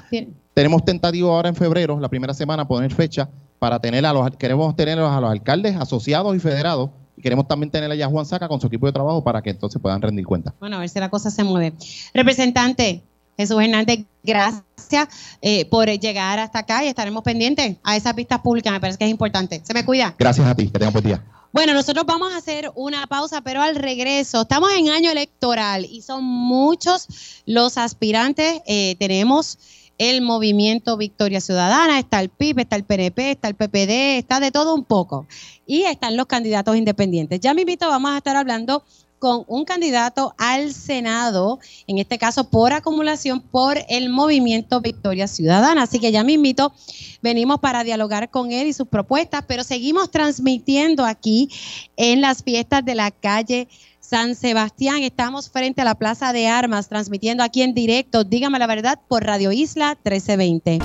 Tenemos 0.53 0.85
tentativo 0.85 1.33
ahora 1.33 1.49
en 1.49 1.55
febrero, 1.55 1.99
la 1.99 2.07
primera 2.07 2.33
semana, 2.33 2.65
poner 2.65 2.93
fecha 2.93 3.27
para 3.59 3.79
tener 3.79 4.05
a 4.05 4.13
los, 4.13 4.37
queremos 4.37 4.73
tener 4.77 4.99
a 4.99 5.19
los 5.19 5.29
alcaldes 5.29 5.75
asociados 5.75 6.33
y 6.33 6.39
federados 6.39 6.91
queremos 7.23 7.47
también 7.47 7.71
tener 7.71 7.89
allá 7.89 8.05
a 8.05 8.09
Juan 8.09 8.25
Saca 8.25 8.47
con 8.47 8.61
su 8.61 8.67
equipo 8.67 8.85
de 8.85 8.91
trabajo 8.91 9.23
para 9.23 9.41
que 9.41 9.49
entonces 9.49 9.81
puedan 9.81 10.01
rendir 10.01 10.25
cuenta. 10.25 10.53
Bueno, 10.59 10.75
a 10.75 10.79
ver 10.79 10.89
si 10.89 10.99
la 10.99 11.09
cosa 11.09 11.31
se 11.31 11.43
mueve. 11.43 11.73
Representante 12.13 13.01
Jesús 13.37 13.59
Hernández, 13.61 14.05
gracias 14.23 15.07
eh, 15.41 15.65
por 15.65 15.89
llegar 15.89 16.39
hasta 16.39 16.59
acá 16.59 16.83
y 16.83 16.87
estaremos 16.87 17.23
pendientes 17.23 17.77
a 17.83 17.95
esas 17.95 18.13
vistas 18.13 18.41
públicas. 18.41 18.71
Me 18.71 18.79
parece 18.79 18.99
que 18.99 19.05
es 19.05 19.11
importante. 19.11 19.61
Se 19.63 19.73
me 19.73 19.85
cuida. 19.85 20.13
Gracias 20.19 20.45
a 20.45 20.53
ti, 20.53 20.67
que 20.67 20.77
tengan 20.77 20.93
buen 20.93 21.05
día. 21.05 21.23
Bueno, 21.51 21.73
nosotros 21.73 22.05
vamos 22.07 22.33
a 22.33 22.37
hacer 22.37 22.71
una 22.75 23.05
pausa, 23.05 23.41
pero 23.41 23.61
al 23.61 23.75
regreso, 23.75 24.41
estamos 24.41 24.71
en 24.73 24.89
año 24.89 25.11
electoral 25.11 25.85
y 25.85 26.01
son 26.01 26.23
muchos 26.23 27.07
los 27.45 27.77
aspirantes. 27.77 28.61
Eh, 28.65 28.95
tenemos 28.97 29.59
el 29.97 30.21
movimiento 30.21 30.97
Victoria 30.97 31.41
Ciudadana, 31.41 31.99
está 31.99 32.19
el 32.19 32.29
PIB, 32.29 32.59
está 32.59 32.75
el 32.75 32.83
PNP, 32.83 33.31
está 33.31 33.47
el 33.47 33.55
PPD, 33.55 34.17
está 34.17 34.39
de 34.39 34.51
todo 34.51 34.75
un 34.75 34.83
poco. 34.83 35.27
Y 35.65 35.83
están 35.83 36.17
los 36.17 36.25
candidatos 36.25 36.75
independientes. 36.75 37.39
Ya 37.39 37.53
me 37.53 37.61
invito, 37.61 37.87
vamos 37.87 38.11
a 38.11 38.17
estar 38.17 38.35
hablando 38.35 38.83
con 39.23 39.45
un 39.47 39.63
candidato 39.63 40.35
al 40.37 40.73
Senado, 40.73 41.59
en 41.87 41.97
este 41.97 42.17
caso 42.17 42.49
por 42.49 42.73
acumulación 42.73 43.39
por 43.39 43.77
el 43.87 44.09
movimiento 44.09 44.81
Victoria 44.81 45.29
Ciudadana. 45.29 45.83
Así 45.83 45.99
que 45.99 46.11
ya 46.11 46.25
me 46.25 46.33
invito, 46.33 46.73
venimos 47.21 47.61
para 47.61 47.85
dialogar 47.85 48.29
con 48.29 48.51
él 48.51 48.67
y 48.67 48.73
sus 48.73 48.89
propuestas, 48.89 49.45
pero 49.47 49.63
seguimos 49.63 50.11
transmitiendo 50.11 51.05
aquí 51.05 51.47
en 51.95 52.19
las 52.19 52.43
fiestas 52.43 52.83
de 52.83 52.95
la 52.95 53.11
calle 53.11 53.69
San 54.03 54.35
Sebastián. 54.35 55.01
Estamos 55.01 55.49
frente 55.49 55.81
a 55.81 55.85
la 55.85 55.95
Plaza 55.95 56.33
de 56.33 56.47
Armas, 56.47 56.89
transmitiendo 56.89 57.43
aquí 57.43 57.61
en 57.61 57.73
directo, 57.73 58.23
dígame 58.23 58.59
la 58.59 58.67
verdad, 58.67 58.99
por 59.07 59.23
Radio 59.23 59.51
Isla 59.51 59.97
1320. 60.03 60.79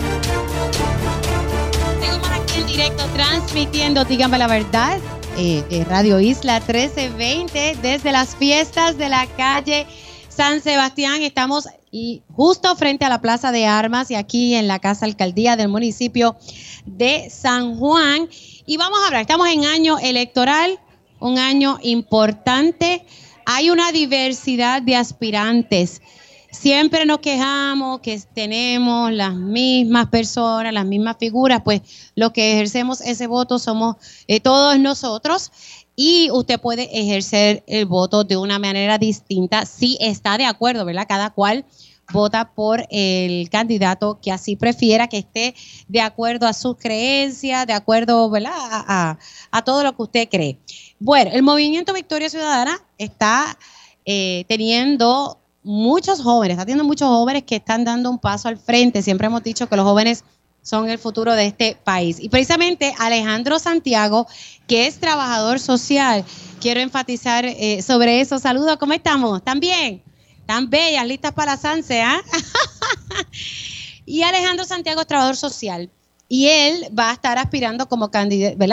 Seguimos 2.01 2.31
aquí 2.31 2.61
en 2.61 2.67
directo, 2.67 3.05
transmitiendo, 3.15 4.05
dígame 4.05 4.39
la 4.39 4.47
verdad, 4.47 4.99
eh, 5.37 5.65
eh, 5.71 5.85
Radio 5.85 6.21
Isla 6.21 6.61
1320 6.61 7.77
desde 7.83 8.13
las 8.13 8.37
fiestas 8.37 8.97
de 8.97 9.09
la 9.09 9.27
calle 9.37 9.87
San 10.29 10.63
Sebastián. 10.63 11.23
Estamos 11.23 11.69
justo 12.35 12.77
frente 12.77 13.05
a 13.05 13.09
la 13.09 13.21
Plaza 13.21 13.51
de 13.51 13.67
Armas 13.67 14.11
y 14.11 14.15
aquí 14.15 14.55
en 14.55 14.69
la 14.69 14.79
Casa 14.79 15.07
Alcaldía 15.07 15.57
del 15.57 15.69
municipio 15.69 16.37
de 16.87 17.29
San 17.31 17.77
Juan. 17.77 18.29
Y 18.65 18.77
vamos 18.77 19.01
a 19.03 19.07
hablar, 19.07 19.23
estamos 19.23 19.49
en 19.49 19.65
año 19.65 19.99
electoral, 19.99 20.79
un 21.21 21.39
año 21.39 21.79
importante. 21.83 23.05
Hay 23.45 23.71
una 23.71 23.93
diversidad 23.93 24.83
de 24.83 24.97
aspirantes. 24.97 26.03
Siempre 26.51 27.05
nos 27.05 27.19
quejamos 27.19 28.01
que 28.01 28.19
tenemos 28.35 29.13
las 29.13 29.35
mismas 29.35 30.09
personas, 30.09 30.73
las 30.73 30.87
mismas 30.87 31.17
figuras, 31.19 31.61
pues 31.63 31.83
los 32.15 32.33
que 32.33 32.55
ejercemos 32.55 33.01
ese 33.03 33.27
voto 33.27 33.59
somos 33.59 33.97
eh, 34.27 34.41
todos 34.41 34.79
nosotros 34.79 35.53
y 35.95 36.31
usted 36.31 36.59
puede 36.59 36.89
ejercer 36.99 37.65
el 37.67 37.85
voto 37.85 38.25
de 38.25 38.37
una 38.37 38.59
manera 38.59 38.99
distinta 38.99 39.67
si 39.67 39.99
está 40.01 40.39
de 40.39 40.47
acuerdo, 40.47 40.85
¿verdad? 40.85 41.07
Cada 41.09 41.31
cual 41.31 41.67
vota 42.13 42.53
por 42.55 42.87
el 42.91 43.51
candidato 43.51 44.19
que 44.21 44.33
así 44.33 44.57
prefiera, 44.57 45.09
que 45.09 45.19
esté 45.19 45.55
de 45.89 46.01
acuerdo 46.01 46.47
a 46.47 46.53
sus 46.53 46.77
creencias, 46.77 47.67
de 47.67 47.73
acuerdo, 47.73 48.31
¿verdad? 48.31 48.53
A, 48.53 49.19
todo 49.65 49.83
lo 49.83 49.95
que 49.95 50.03
usted 50.03 50.29
cree. 50.31 50.59
Bueno, 51.01 51.31
el 51.33 51.43
movimiento 51.43 51.93
Victoria 51.93 52.29
Ciudadana 52.29 52.81
está 52.99 53.57
eh, 54.05 54.45
teniendo 54.49 55.39
muchos 55.63 56.21
jóvenes, 56.21 56.55
está 56.55 56.65
teniendo 56.65 56.85
muchos 56.85 57.09
jóvenes 57.09 57.45
que 57.45 57.57
están 57.57 57.85
dando 57.85 58.11
un 58.11 58.19
paso 58.19 58.49
al 58.49 58.59
frente. 58.59 59.03
Siempre 59.03 59.27
hemos 59.27 59.43
dicho 59.43 59.69
que 59.69 59.77
los 59.77 59.85
jóvenes 59.85 60.25
son 60.63 60.91
el 60.91 60.99
futuro 60.99 61.35
de 61.35 61.47
este 61.47 61.77
país. 61.85 62.19
Y 62.21 62.29
precisamente 62.29 62.95
Alejandro 62.99 63.59
Santiago, 63.59 64.27
que 64.67 64.87
es 64.87 64.99
trabajador 64.99 65.61
social, 65.61 66.25
quiero 66.61 66.81
enfatizar 66.81 67.45
eh, 67.45 67.81
sobre 67.83 68.21
eso. 68.21 68.39
Saludos, 68.39 68.77
¿cómo 68.79 68.93
estamos? 68.93 69.39
¿Están 69.39 69.61
bien? 69.61 70.03
¿Están 70.41 70.69
bellas, 70.69 71.07
listas 71.07 71.33
para 71.33 71.57
Sanse? 71.57 72.03
ah? 72.03 72.21
y 74.07 74.23
Alejandro 74.23 74.65
Santiago 74.65 75.03
es 75.03 75.07
trabajador 75.07 75.37
social. 75.37 75.91
Y 76.29 76.49
él 76.49 76.89
va 76.99 77.11
a 77.11 77.13
estar 77.15 77.39
aspirando 77.39 77.89
como. 77.89 78.11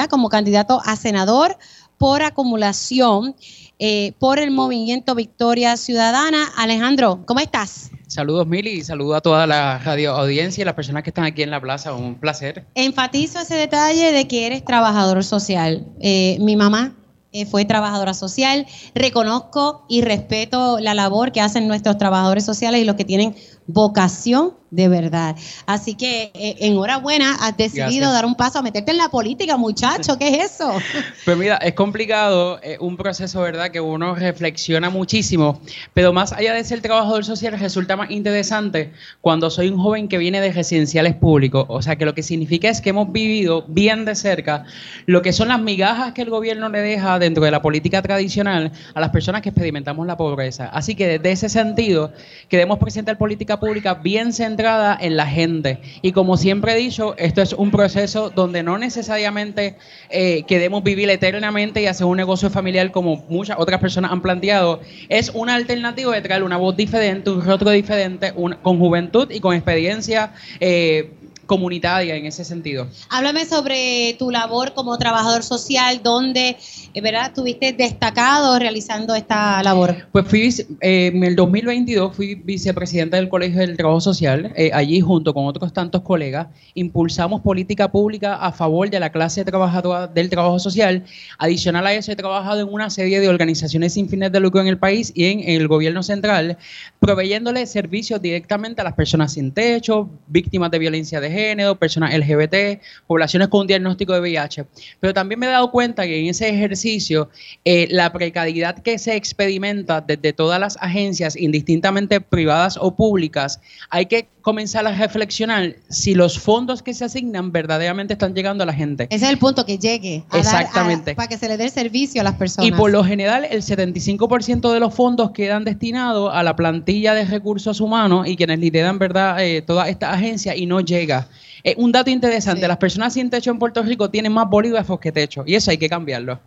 Como 0.10 0.30
candidato 0.30 0.82
a 0.84 0.96
senador 0.98 1.58
por 1.98 2.24
acumulación 2.24 3.36
eh, 3.78 4.14
por 4.20 4.40
el 4.40 4.52
movimiento 4.52 5.16
Victoria 5.16 5.76
Ciudadana. 5.76 6.46
Alejandro, 6.58 7.24
¿cómo 7.26 7.42
estás? 7.42 7.92
Saludos 8.08 8.48
Mili 8.48 8.70
y 8.70 8.84
saludos 8.84 9.18
a 9.18 9.22
toda 9.22 9.48
la 9.48 9.80
radio 9.80 10.14
audiencia 10.14 10.62
y 10.62 10.66
las 10.66 10.76
personas 10.76 11.04
que 11.04 11.10
están 11.10 11.26
aquí 11.26 11.44
en 11.44 11.52
la 11.52 11.60
plaza. 11.60 11.94
Un 11.94 12.16
placer. 12.16 12.66
Enfatizo 12.76 13.40
ese 13.40 13.56
detalle 13.56 14.12
de 14.12 14.28
que 14.28 14.46
eres 14.46 14.64
trabajador 14.64 15.24
social. 15.24 15.86
Eh, 16.00 16.38
mi 16.40 16.56
mamá 16.56 16.96
eh, 17.34 17.46
fue 17.46 17.66
trabajadora 17.66 18.14
social. 18.14 18.66
Reconozco 18.94 19.86
y 19.90 20.02
respeto 20.02 20.80
la 20.80 20.94
labor 20.94 21.34
que 21.34 21.42
hacen 21.42 21.68
nuestros 21.68 21.98
trabajadores 21.98 22.46
sociales 22.46 22.82
y 22.82 22.86
los 22.86 22.96
que 22.96 23.04
tienen 23.04 23.36
vocación 23.68 24.54
de 24.76 24.90
verdad. 24.90 25.36
Así 25.66 25.96
que 25.96 26.32
eh, 26.34 26.58
enhorabuena, 26.60 27.36
has 27.40 27.56
decidido 27.56 27.86
Gracias. 27.88 28.14
dar 28.14 28.26
un 28.26 28.36
paso 28.36 28.60
a 28.60 28.62
meterte 28.62 28.92
en 28.92 28.98
la 28.98 29.10
política, 29.10 29.56
muchacho, 29.58 30.18
¿qué 30.20 30.28
es 30.28 30.52
eso? 30.52 30.74
Pues 31.26 31.38
mira, 31.38 31.56
es 31.58 31.74
complicado, 31.74 32.60
es 32.62 32.78
un 32.80 32.98
proceso, 32.98 33.42
¿verdad? 33.42 33.72
Que 33.72 33.80
uno 33.80 34.16
reflexiona 34.16 34.90
muchísimo, 34.90 35.60
pero 35.94 36.14
más 36.14 36.34
allá 36.34 36.54
de 36.54 36.64
ser 36.64 36.82
trabajador 36.82 37.26
social, 37.26 37.58
resulta 37.60 37.96
más 37.96 38.12
interesante 38.12 38.92
cuando 39.22 39.50
soy 39.50 39.70
un 39.70 39.80
joven 39.80 40.08
que 40.08 40.18
viene 40.18 40.40
de 40.42 40.52
residenciales 40.52 41.16
públicos. 41.16 41.66
O 41.68 41.82
sea, 41.82 41.96
que 41.96 42.06
lo 42.06 42.14
que 42.14 42.22
significa 42.22 42.70
es 42.70 42.82
que 42.82 42.90
hemos 42.90 43.12
vivido 43.12 43.66
bien 43.68 44.06
de 44.06 44.16
cerca 44.16 44.66
lo 45.06 45.22
que 45.22 45.34
son 45.34 45.48
las 45.48 45.60
migajas 45.60 46.14
que 46.14 46.22
el 46.22 46.30
gobierno 46.30 46.70
le 46.70 46.82
deja 46.82 47.18
dentro 47.18 47.44
de 47.44 47.52
la 47.52 47.62
política 47.62 48.02
tradicional 48.02 48.72
a 48.94 49.00
las 49.00 49.10
personas 49.10 49.42
que 49.42 49.50
experimentamos 49.50 50.06
la 50.06 50.18
pobreza. 50.18 50.68
Así 50.68 50.96
que 50.96 51.08
desde 51.08 51.32
ese 51.32 51.50
sentido, 51.50 52.12
queremos 52.50 52.78
presentar 52.78 53.18
política 53.18 53.60
pública 53.60 53.96
bien 53.96 54.34
centrada 54.34 54.65
en 54.66 55.16
la 55.16 55.28
gente. 55.28 55.80
Y 56.02 56.12
como 56.12 56.38
siempre 56.38 56.74
he 56.74 56.76
dicho, 56.76 57.16
esto 57.18 57.42
es 57.42 57.54
un 57.54 57.70
proceso 57.72 58.30
donde 58.32 58.64
no 58.64 58.78
necesariamente 58.78 59.76
eh, 60.10 60.44
queremos 60.48 60.84
vivir 60.84 61.10
eternamente 61.10 61.82
y 61.82 61.86
hacer 61.88 62.08
un 62.08 62.18
negocio 62.18 62.50
familiar 62.50 62.92
como 62.92 63.18
muchas 63.30 63.58
otras 63.60 63.80
personas 63.80 64.12
han 64.12 64.22
planteado. 64.22 64.82
Es 65.10 65.30
una 65.34 65.54
alternativa 65.56 66.14
de 66.14 66.22
traer 66.22 66.44
una 66.44 66.58
voz 66.58 66.76
diferente, 66.76 67.30
un 67.30 67.44
rostro 67.46 67.70
diferente, 67.70 68.34
un- 68.36 68.56
con 68.56 68.80
juventud 68.80 69.30
y 69.30 69.40
con 69.40 69.54
experiencia 69.56 70.34
eh, 70.60 71.12
comunitaria 71.46 72.16
en 72.16 72.26
ese 72.26 72.44
sentido. 72.44 72.88
Háblame 73.10 73.46
sobre 73.46 74.16
tu 74.18 74.32
labor 74.32 74.74
como 74.74 74.98
trabajador 74.98 75.44
social, 75.44 76.02
donde, 76.04 76.58
eh, 76.94 77.02
¿verdad? 77.02 77.28
Estuviste 77.28 77.74
destacado 77.74 78.58
realizando 78.60 79.16
esta 79.16 79.62
labor. 79.64 80.08
Pues 80.12 80.28
fui, 80.28 80.54
eh, 80.82 81.12
en 81.14 81.24
el 81.24 81.36
2022 81.36 82.16
fui 82.16 82.36
vicepresidente 82.36 83.18
del 83.18 83.30
Colegio 83.30 83.60
del 83.60 83.78
Trabajo 83.78 84.02
Social. 84.02 84.52
Eh, 84.56 84.72
allí, 84.74 85.02
junto 85.02 85.34
con 85.34 85.46
otros 85.46 85.74
tantos 85.74 86.02
colegas, 86.02 86.48
impulsamos 86.74 87.42
política 87.42 87.92
pública 87.92 88.36
a 88.36 88.52
favor 88.52 88.90
de 88.90 89.00
la 89.00 89.12
clase 89.12 89.44
trabajadora 89.46 90.08
del 90.08 90.30
trabajo 90.30 90.60
social. 90.60 91.04
Adicional 91.38 91.88
a 91.88 91.94
eso, 91.94 92.12
he 92.12 92.16
trabajado 92.16 92.62
en 92.62 92.72
una 92.72 92.90
serie 92.90 93.20
de 93.20 93.30
organizaciones 93.30 93.94
sin 93.94 94.10
fines 94.10 94.32
de 94.32 94.40
lucro 94.40 94.62
en 94.62 94.68
el 94.68 94.78
país 94.78 95.12
y 95.16 95.26
en 95.26 95.42
el 95.50 95.68
gobierno 95.68 96.04
central, 96.04 96.58
proveyéndole 97.00 97.66
servicios 97.66 98.22
directamente 98.22 98.82
a 98.82 98.84
las 98.84 98.94
personas 98.94 99.34
sin 99.34 99.52
techo, 99.52 100.10
víctimas 100.28 100.72
de 100.72 100.80
violencia 100.80 101.20
de 101.20 101.30
género, 101.36 101.76
personas 101.78 102.12
LGBT, 102.14 102.82
poblaciones 103.06 103.50
con 103.50 103.62
un 103.62 103.68
diagnóstico 103.68 104.14
de 104.14 104.22
VIH. 104.22 104.66
Pero 105.00 105.14
también 105.14 105.40
me 105.40 105.46
he 105.46 105.50
dado 105.50 105.70
cuenta 105.70 106.04
que 106.06 106.20
en 106.20 106.26
ese 106.28 106.50
ejercicio 106.50 107.30
eh, 107.64 107.88
la 107.92 108.12
precariedad 108.12 108.80
que 108.82 108.98
se 108.98 109.16
experimenta 109.16 110.02
desde 110.02 110.34
todas 110.34 110.60
las 110.60 110.78
agencias, 110.82 111.36
indistintamente 111.36 112.20
privadas 112.22 112.78
o 112.82 112.96
públicas, 112.96 113.60
hay 113.90 114.08
que 114.08 114.28
comenzar 114.42 114.86
a 114.86 114.92
reflexionar 114.96 115.76
si 115.90 116.14
los 116.14 116.38
fondos 116.40 116.84
que 116.84 116.94
se 116.94 117.04
asignan 117.04 117.52
verdaderamente 117.52 118.14
están 118.14 118.36
llegando 118.36 118.64
a 118.64 118.68
la 118.68 118.74
gente. 118.74 119.08
Ese 119.10 119.26
es 119.26 119.32
el 119.32 119.38
punto 119.40 119.66
que 119.66 119.78
llegue. 119.80 120.24
a 120.30 120.38
dar- 120.38 120.40
Exactamente. 120.42 121.12
a- 121.12 121.16
para 121.16 121.28
que 121.28 121.38
se 121.38 121.48
le 121.48 121.58
dé 121.58 121.64
el 121.66 121.72
servicio 121.72 122.22
a 122.22 122.24
las 122.24 122.36
personas. 122.36 122.68
Y 122.68 122.72
por 122.72 122.92
lo 122.92 123.04
general, 123.04 123.46
el 123.50 123.64
75% 123.64 124.72
de 124.72 124.80
los 124.80 124.94
fondos 124.94 125.32
quedan 125.32 125.64
destinados 125.66 126.32
a 126.34 126.44
la 126.44 126.56
plantilla 126.56 127.14
de 127.16 127.26
recursos 127.26 127.82
humanos 127.82 128.28
y 128.28 128.36
quienes 128.36 128.60
lideran, 128.60 129.00
¿verdad?, 129.00 129.44
eh, 129.44 129.62
toda 129.64 129.90
esta 129.90 130.12
agencia 130.14 130.56
y 130.56 130.66
no 130.68 130.80
llega. 130.80 131.25
Eh, 131.68 131.74
un 131.78 131.92
dato 131.92 132.12
interesante, 132.12 132.62
Sí. 132.62 132.68
las 132.68 132.78
personas 132.78 133.14
sin 133.14 133.30
techo 133.32 133.50
en 133.50 133.58
Puerto 133.58 133.82
Rico 133.82 134.12
tienen 134.12 134.32
más 134.32 134.48
bolígrafos 134.48 135.00
que 135.00 135.12
techo 135.12 135.44
y 135.48 135.56
eso 135.56 135.72
hay 135.72 135.80
que 135.80 135.90
cambiarlo. 135.90 136.40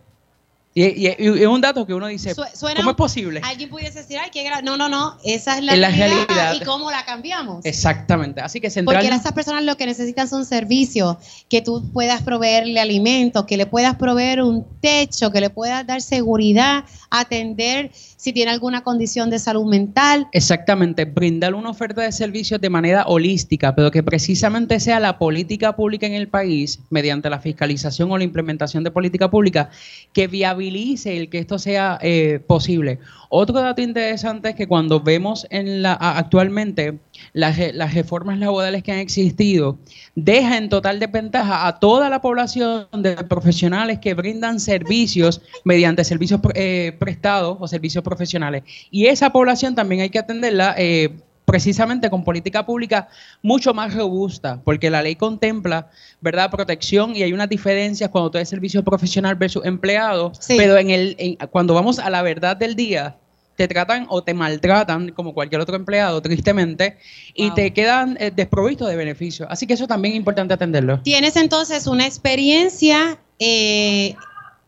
Y, 0.81 1.07
es 1.07 1.47
un 1.47 1.59
dato 1.59 1.85
que 1.85 1.93
uno 1.93 2.07
dice, 2.07 2.33
Su- 2.33 2.43
suena- 2.53 2.77
¿cómo 2.79 2.91
es 2.91 2.95
posible? 2.95 3.41
Alguien 3.43 3.69
pudiese 3.69 3.99
decir, 3.99 4.17
ay, 4.17 4.29
qué 4.31 4.45
gra-". 4.45 4.61
No, 4.63 4.77
no, 4.77 4.87
no. 4.87 5.17
Esa 5.25 5.57
es 5.57 5.63
la, 5.65 5.73
Es 5.73 5.79
la 5.79 5.89
realidad. 5.89 6.25
realidad. 6.29 6.53
¿Y 6.61 6.65
cómo 6.65 6.89
la 6.89 7.03
cambiamos? 7.03 7.65
Exactamente. 7.65 8.39
Así 8.39 8.61
que 8.61 8.69
central... 8.69 8.95
Porque 9.01 9.13
esas 9.13 9.33
personas 9.33 9.63
lo 9.65 9.75
que 9.75 9.85
necesitan 9.85 10.29
son 10.29 10.45
servicios, 10.45 11.17
que 11.49 11.61
tú 11.61 11.91
puedas 11.91 12.21
proveerle 12.21 12.79
alimentos, 12.79 13.43
que 13.45 13.57
le 13.57 13.65
puedas 13.65 13.95
proveer 13.95 14.41
un 14.41 14.65
techo, 14.79 15.31
que 15.31 15.41
le 15.41 15.49
puedas 15.49 15.85
dar 15.85 16.01
seguridad, 16.01 16.85
atender 17.09 17.91
si 17.93 18.31
tiene 18.31 18.51
alguna 18.51 18.81
condición 18.83 19.29
de 19.29 19.39
salud 19.39 19.65
mental. 19.65 20.27
Exactamente, 20.31 21.05
brindar 21.05 21.55
una 21.55 21.69
oferta 21.71 22.01
de 22.01 22.11
servicios 22.11 22.61
de 22.61 22.69
manera 22.69 23.05
holística, 23.07 23.75
pero 23.75 23.91
que 23.91 24.03
precisamente 24.03 24.79
sea 24.79 24.99
la 24.99 25.17
política 25.17 25.75
pública 25.75 26.05
en 26.05 26.13
el 26.13 26.27
país, 26.27 26.79
mediante 26.89 27.29
la 27.29 27.39
fiscalización 27.39 28.11
o 28.11 28.17
la 28.17 28.23
implementación 28.23 28.83
de 28.83 28.91
política 28.91 29.29
pública, 29.29 29.69
que 30.13 30.27
viabilice 30.27 30.68
el 30.75 31.29
que 31.29 31.39
esto 31.39 31.59
sea 31.59 31.99
eh, 32.01 32.39
posible. 32.45 32.99
Otro 33.29 33.61
dato 33.61 33.81
interesante 33.81 34.49
es 34.49 34.55
que 34.55 34.67
cuando 34.67 35.01
vemos 35.01 35.45
en 35.49 35.83
la, 35.83 35.93
actualmente 35.93 36.99
las 37.33 37.93
reformas 37.93 38.39
laborales 38.39 38.81
que 38.81 38.91
han 38.91 38.99
existido, 38.99 39.77
deja 40.15 40.57
en 40.57 40.69
total 40.69 40.99
desventaja 40.99 41.67
a 41.67 41.79
toda 41.79 42.09
la 42.09 42.21
población 42.21 42.87
de 42.91 43.15
profesionales 43.25 43.99
que 43.99 44.13
brindan 44.15 44.59
servicios 44.59 45.41
mediante 45.63 46.03
servicios 46.03 46.41
eh, 46.55 46.95
prestados 46.97 47.57
o 47.59 47.67
servicios 47.67 48.03
profesionales. 48.03 48.63
Y 48.89 49.05
esa 49.05 49.31
población 49.31 49.75
también 49.75 50.01
hay 50.01 50.09
que 50.09 50.19
atenderla. 50.19 50.75
eh, 50.77 51.19
precisamente 51.49 52.09
con 52.09 52.23
política 52.23 52.65
pública 52.65 53.07
mucho 53.41 53.73
más 53.73 53.93
robusta, 53.95 54.61
porque 54.63 54.89
la 54.89 55.01
ley 55.01 55.15
contempla, 55.15 55.89
¿verdad?, 56.21 56.51
protección 56.51 57.15
y 57.15 57.23
hay 57.23 57.33
unas 57.33 57.49
diferencias 57.49 58.09
cuando 58.09 58.29
tú 58.31 58.37
eres 58.37 58.49
servicio 58.49 58.83
profesional 58.83 59.35
versus 59.35 59.65
empleado, 59.65 60.31
Sí. 60.39 60.55
pero 60.57 60.77
en 60.77 60.89
el, 60.91 61.15
en- 61.17 61.35
cuando 61.49 61.73
vamos 61.73 61.97
a 61.99 62.09
la 62.09 62.21
verdad 62.21 62.55
del 62.55 62.75
día, 62.75 63.17
te 63.55 63.67
tratan 63.67 64.05
o 64.09 64.23
te 64.23 64.33
maltratan 64.33 65.09
como 65.11 65.33
cualquier 65.33 65.59
otro 65.59 65.75
empleado, 65.75 66.21
tristemente, 66.21 66.97
y 67.33 67.47
Wow. 67.47 67.55
te 67.55 67.73
quedan 67.73 68.15
eh, 68.19 68.31
desprovistos 68.33 68.87
de 68.87 68.95
beneficios. 68.95 69.47
Así 69.51 69.67
que 69.67 69.73
eso 69.73 69.85
también 69.87 70.13
es 70.13 70.17
importante 70.17 70.53
atenderlo. 70.53 71.01
Tienes 71.01 71.35
entonces 71.35 71.85
una 71.87 72.05
experiencia 72.05 73.17
eh, 73.39 74.15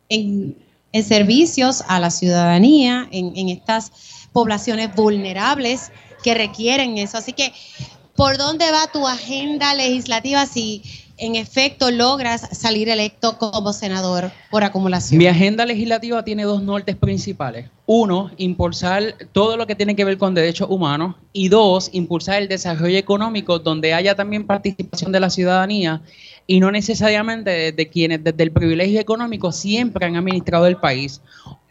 en, 0.10 0.58
en 0.92 1.04
servicios 1.04 1.84
a 1.88 2.00
la 2.02 2.10
ciudadanía, 2.10 3.08
en, 3.12 3.32
en 3.38 3.48
estas 3.50 3.92
poblaciones 4.34 4.94
vulnerables 4.96 5.92
que 6.24 6.34
requieren 6.34 6.98
eso. 6.98 7.18
Así 7.18 7.34
que, 7.34 7.54
¿por 8.16 8.38
dónde 8.38 8.72
va 8.72 8.88
tu 8.92 9.08
agenda 9.08 9.74
legislativa 9.74 10.46
si 10.46 10.84
en 11.18 11.36
efecto 11.36 11.92
logras 11.92 12.48
salir 12.58 12.90
electo 12.90 13.38
como 13.38 13.74
senador 13.74 14.32
por 14.50 14.64
acumulación? 14.64 15.20
Mi 15.20 15.28
agenda 15.28 15.66
legislativa 15.66 16.24
tiene 16.24 16.44
dos 16.44 16.64
nortes 16.64 16.96
principales. 16.96 17.70
Uno, 17.86 18.32
impulsar 18.38 19.16
todo 19.32 19.56
lo 19.56 19.68
que 19.68 19.76
tiene 19.76 19.96
que 19.96 20.04
ver 20.04 20.18
con 20.18 20.34
derechos 20.34 20.68
humanos. 20.70 21.16
Y 21.32 21.50
dos, 21.50 21.90
impulsar 21.94 22.42
el 22.42 22.48
desarrollo 22.48 22.98
económico 22.98 23.60
donde 23.60 23.94
haya 23.94 24.16
también 24.16 24.48
participación 24.48 25.12
de 25.12 25.20
la 25.20 25.30
ciudadanía 25.30 26.02
y 26.48 26.60
no 26.60 26.72
necesariamente 26.72 27.72
de, 27.72 27.90
quienes 27.90 28.24
desde 28.24 28.44
el 28.44 28.52
privilegio 28.52 29.00
económico 29.00 29.52
siempre 29.52 30.06
han 30.06 30.16
administrado 30.16 30.68
el 30.68 30.78
país. 30.78 31.22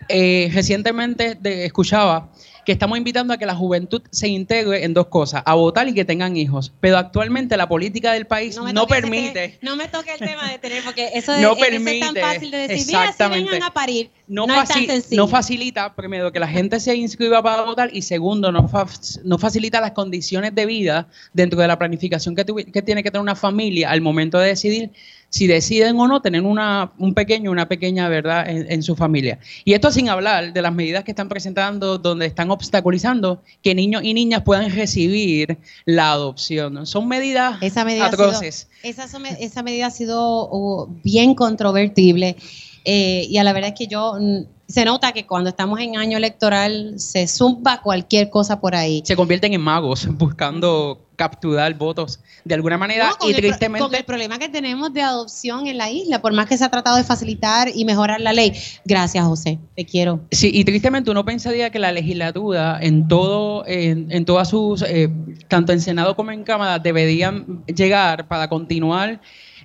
Eh, 0.09 0.51
recientemente 0.53 1.39
escuchaba 1.65 2.31
que 2.71 2.75
estamos 2.75 2.97
invitando 2.97 3.35
a 3.35 3.37
que 3.37 3.47
la 3.47 3.57
juventud 3.57 4.01
se 4.13 4.29
integre 4.29 4.85
en 4.85 4.95
dos 4.95 5.09
cosas, 5.09 5.43
a 5.45 5.55
votar 5.57 5.89
y 5.89 5.93
que 5.93 6.05
tengan 6.05 6.37
hijos. 6.37 6.73
Pero 6.79 6.99
actualmente 6.99 7.57
la 7.57 7.69
política 7.69 8.13
del 8.13 8.29
país 8.29 8.57
no, 8.73 8.87
permite... 8.87 9.33
te- 9.33 9.59
no 9.61 9.75
me 9.75 9.89
toque 9.89 10.13
el 10.13 10.21
tema 10.21 10.49
de 10.49 10.59
tener, 10.61 10.85
porque 10.85 11.11
eso, 11.15 11.33
de- 11.33 11.43
No 11.43 11.55
eso 11.57 11.65
es 11.65 11.69
permite, 11.71 11.99
tan 11.99 12.15
fácil 12.15 12.51
de 12.53 12.59
decir, 12.59 12.87
mira, 12.87 13.01
si 13.03 13.09
exactamente. 13.09 13.51
vengan 13.51 13.69
a 13.69 13.73
parir. 13.75 14.11
no, 14.29 14.47
No 14.47 14.63
es 14.63 14.69
tan 14.69 14.83
faci- 14.83 14.87
sencillo. 14.87 15.21
no 15.23 15.27
facilita, 15.27 15.97
primero, 15.97 16.31
que 16.31 16.39
la 16.39 16.47
gente 16.47 16.79
se 16.79 16.95
inscriba 16.95 17.43
para 17.43 17.63
votar 17.63 17.91
y 17.93 18.03
segundo, 18.03 18.53
no, 18.53 18.69
fa- 18.69 18.87
no 19.25 19.37
facilita 19.37 19.81
las 19.81 19.91
condiciones 19.91 20.55
de 20.55 20.67
vida 20.67 21.09
dentro 21.33 21.59
de 21.61 21.67
la 21.67 21.77
planificación 21.77 22.37
que, 22.37 22.45
que 22.73 22.83
tiene 22.83 23.03
que 23.03 23.11
tener 23.11 23.23
una 23.23 23.35
familia 23.35 23.91
al 23.91 24.01
momento 24.01 24.39
de 24.39 24.47
decidir 24.47 24.91
si 25.31 25.47
deciden 25.47 25.99
o 25.99 26.07
no 26.07 26.21
tener 26.21 26.43
una, 26.43 26.93
un 26.99 27.15
pequeño, 27.15 27.51
una 27.51 27.69
pequeña 27.69 28.09
verdad 28.09 28.49
en, 28.49 28.71
en 28.71 28.83
su 28.83 28.97
familia. 28.97 29.39
Y 29.65 29.73
esto 29.73 29.91
sin 29.91 30.09
hablar 30.09 30.53
de 30.53 30.63
las 30.63 30.75
medidas 30.75 31.05
que 31.05 31.13
están 31.13 31.29
presentando 31.29 31.99
donde 31.99 32.27
están 32.27 32.51
obstaculizando 32.51 33.41
que 33.63 33.75
niños 33.75 34.03
y 34.05 34.13
niñas 34.13 34.43
puedan 34.43 34.71
recibir 34.71 35.59
la 35.85 36.13
adopción. 36.13 36.85
Son 36.87 37.09
medidas 37.09 37.59
Esa 37.63 37.85
medida, 37.85 38.07
atroces. 38.07 38.69
sido, 38.83 39.05
esa, 39.05 39.19
esa 39.39 39.63
medida 39.63 39.87
ha 39.87 39.91
sido 39.91 40.19
oh, 40.21 40.89
bien 41.03 41.35
controvertible 41.35 42.37
eh, 42.85 43.27
y 43.29 43.37
a 43.39 43.45
la 43.45 43.53
verdad 43.53 43.71
es 43.71 43.79
que 43.79 43.87
yo 43.87 44.15
mm, 44.19 44.45
se 44.71 44.85
nota 44.85 45.13
que 45.13 45.27
cuando 45.27 45.51
estamos 45.51 45.81
en 45.81 45.97
año 45.97 46.17
electoral 46.17 46.95
se 46.99 47.27
zumba 47.27 47.83
cualquier 47.83 48.31
cosa 48.31 48.61
por 48.61 48.75
ahí. 48.75 49.03
se 49.05 49.17
convierten 49.17 49.53
en 49.53 49.61
magos 49.61 50.07
buscando 50.17 51.07
capturar 51.17 51.75
votos 51.75 52.21
de 52.45 52.55
alguna 52.55 52.79
manera 52.79 53.11
No, 53.21 53.29
y 53.29 53.35
tristemente 53.35 53.87
con 53.87 53.95
el 53.95 54.05
problema 54.05 54.39
que 54.39 54.49
tenemos 54.49 54.91
de 54.95 55.03
adopción 55.03 55.67
en 55.67 55.77
la 55.77 55.91
isla, 55.91 56.23
por 56.23 56.33
más 56.33 56.47
que 56.47 56.57
se 56.57 56.65
ha 56.65 56.71
tratado 56.71 56.97
de 56.97 57.05
facilitar 57.05 57.69
y 57.75 57.85
mejorar 57.85 58.23
la 58.23 58.33
ley. 58.33 58.55
Gracias, 58.87 59.23
José. 59.27 59.59
Te 59.77 59.85
quiero. 59.85 60.21
Sí, 60.31 60.51
y 60.55 60.65
tristemente 60.65 61.11
uno 61.11 61.23
pensaría 61.23 61.69
que 61.69 61.79
la 61.79 61.93
legislatura 61.93 62.79
en 62.81 63.07
todo, 63.07 63.67
en, 63.67 64.11
en 64.11 64.25
todas 64.25 64.49
sus, 64.49 64.81
eh, 64.81 65.11
tanto 65.49 65.73
en 65.73 65.83
Senado 65.83 66.17
como 66.17 66.31
en 66.31 66.43
Cámara, 66.43 66.79
deberían 66.79 67.65
llegar 67.67 68.27
para 68.27 68.49
continuar 68.49 69.21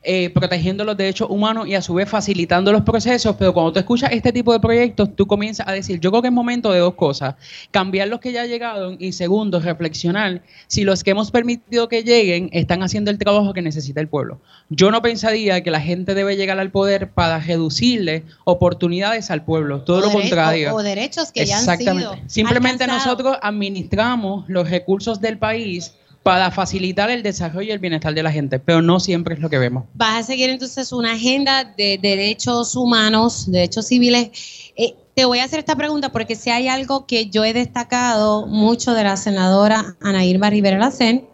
eh, 0.05 0.29
protegiendo 0.29 0.83
los 0.83 0.95
derechos 0.95 1.29
humanos 1.29 1.67
y 1.67 1.73
a 1.75 1.81
su 1.81 1.95
vez 1.95 2.07
facilitando 2.07 2.71
los 2.71 2.83
procesos, 2.83 3.35
pero 3.37 3.53
cuando 3.53 3.73
tú 3.73 3.79
escuchas 3.79 4.11
este 4.11 4.31
tipo 4.31 4.53
de 4.53 4.59
proyectos, 4.59 5.15
tú 5.15 5.25
comienzas 5.25 5.67
a 5.67 5.71
decir, 5.71 5.99
yo 5.99 6.11
creo 6.11 6.21
que 6.21 6.27
es 6.27 6.33
momento 6.33 6.71
de 6.71 6.79
dos 6.79 6.93
cosas, 6.93 7.35
cambiar 7.71 8.07
los 8.07 8.19
que 8.19 8.31
ya 8.31 8.45
llegaron 8.45 8.97
y 8.99 9.13
segundo, 9.13 9.59
reflexionar 9.59 10.43
si 10.67 10.83
los 10.83 11.03
que 11.03 11.11
hemos 11.11 11.31
permitido 11.31 11.89
que 11.89 12.03
lleguen 12.03 12.49
están 12.53 12.83
haciendo 12.83 13.09
el 13.09 13.17
trabajo 13.17 13.53
que 13.53 13.61
necesita 13.61 13.99
el 13.99 14.07
pueblo. 14.07 14.39
Yo 14.69 14.91
no 14.91 15.01
pensaría 15.01 15.63
que 15.63 15.71
la 15.71 15.81
gente 15.81 16.13
debe 16.13 16.37
llegar 16.37 16.59
al 16.59 16.71
poder 16.71 17.09
para 17.09 17.39
reducirle 17.39 18.23
oportunidades 18.43 19.31
al 19.31 19.43
pueblo, 19.43 19.81
todo 19.81 19.97
O 19.97 20.01
lo 20.01 20.11
contrario. 20.11 20.73
O, 20.73 20.77
o 20.77 20.83
derechos 20.83 21.31
que 21.31 21.45
ya 21.45 21.57
han 21.57 21.63
Exactamente. 21.63 22.09
sido 22.09 22.29
Simplemente 22.29 22.87
nosotros 22.87 23.37
administramos 23.41 24.45
los 24.47 24.69
recursos 24.69 25.19
del 25.19 25.37
país 25.37 25.93
para 26.25 26.49
facilitar 26.49 27.11
el 27.11 27.21
desarrollo 27.21 27.69
y 27.69 27.71
el 27.71 27.77
bienestar 27.77 28.15
de 28.15 28.23
la 28.23 28.31
gente, 28.31 28.57
pero 28.57 28.81
no 28.81 28.99
siempre 28.99 29.35
es 29.35 29.39
lo 29.39 29.47
que 29.47 29.59
vemos. 29.59 29.83
Vas 29.93 30.21
a 30.21 30.23
seguir 30.23 30.49
entonces 30.49 30.91
una 30.91 31.11
agenda 31.11 31.63
de 31.77 31.99
derechos 32.01 32.75
humanos, 32.75 33.45
derechos 33.51 33.85
civiles. 33.85 34.31
Eh, 34.75 34.95
te 35.13 35.25
voy 35.25 35.37
a 35.37 35.43
hacer 35.43 35.59
esta 35.59 35.75
pregunta 35.75 36.11
porque 36.11 36.35
si 36.35 36.49
hay 36.49 36.67
algo 36.67 37.05
que 37.05 37.27
yo 37.27 37.45
he 37.45 37.53
destacado 37.53 38.47
mucho 38.47 38.95
de 38.95 39.03
la 39.03 39.17
senadora 39.17 39.97
Ana 40.01 40.25
Irma 40.25 40.49
Rivera 40.49 40.79
Lacén, 40.79 41.27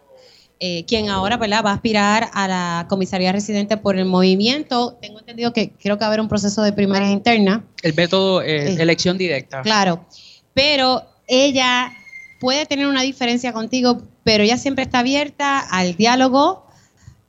eh, 0.59 0.83
quien 0.83 1.07
ahora 1.07 1.37
¿verdad? 1.37 1.63
va 1.65 1.71
a 1.71 1.75
aspirar 1.75 2.29
a 2.33 2.49
la 2.49 2.85
comisaría 2.89 3.31
residente 3.31 3.77
por 3.77 3.95
el 3.97 4.03
movimiento. 4.03 4.97
Tengo 5.01 5.19
entendido 5.19 5.53
que 5.53 5.71
creo 5.71 5.97
que 5.97 6.01
va 6.01 6.07
a 6.07 6.09
haber 6.09 6.19
un 6.19 6.27
proceso 6.27 6.63
de 6.63 6.73
primarias 6.73 7.11
interna. 7.11 7.63
El 7.81 7.93
método 7.93 8.41
eh, 8.41 8.73
Eh, 8.73 8.77
elección 8.77 9.17
directa. 9.17 9.61
Claro, 9.61 10.05
pero 10.53 11.03
ella 11.27 11.93
puede 12.41 12.65
tener 12.65 12.87
una 12.87 13.03
diferencia 13.03 13.53
contigo, 13.53 14.01
pero 14.23 14.43
ella 14.43 14.57
siempre 14.57 14.83
está 14.83 14.99
abierta 14.99 15.59
al 15.59 15.95
diálogo, 15.95 16.65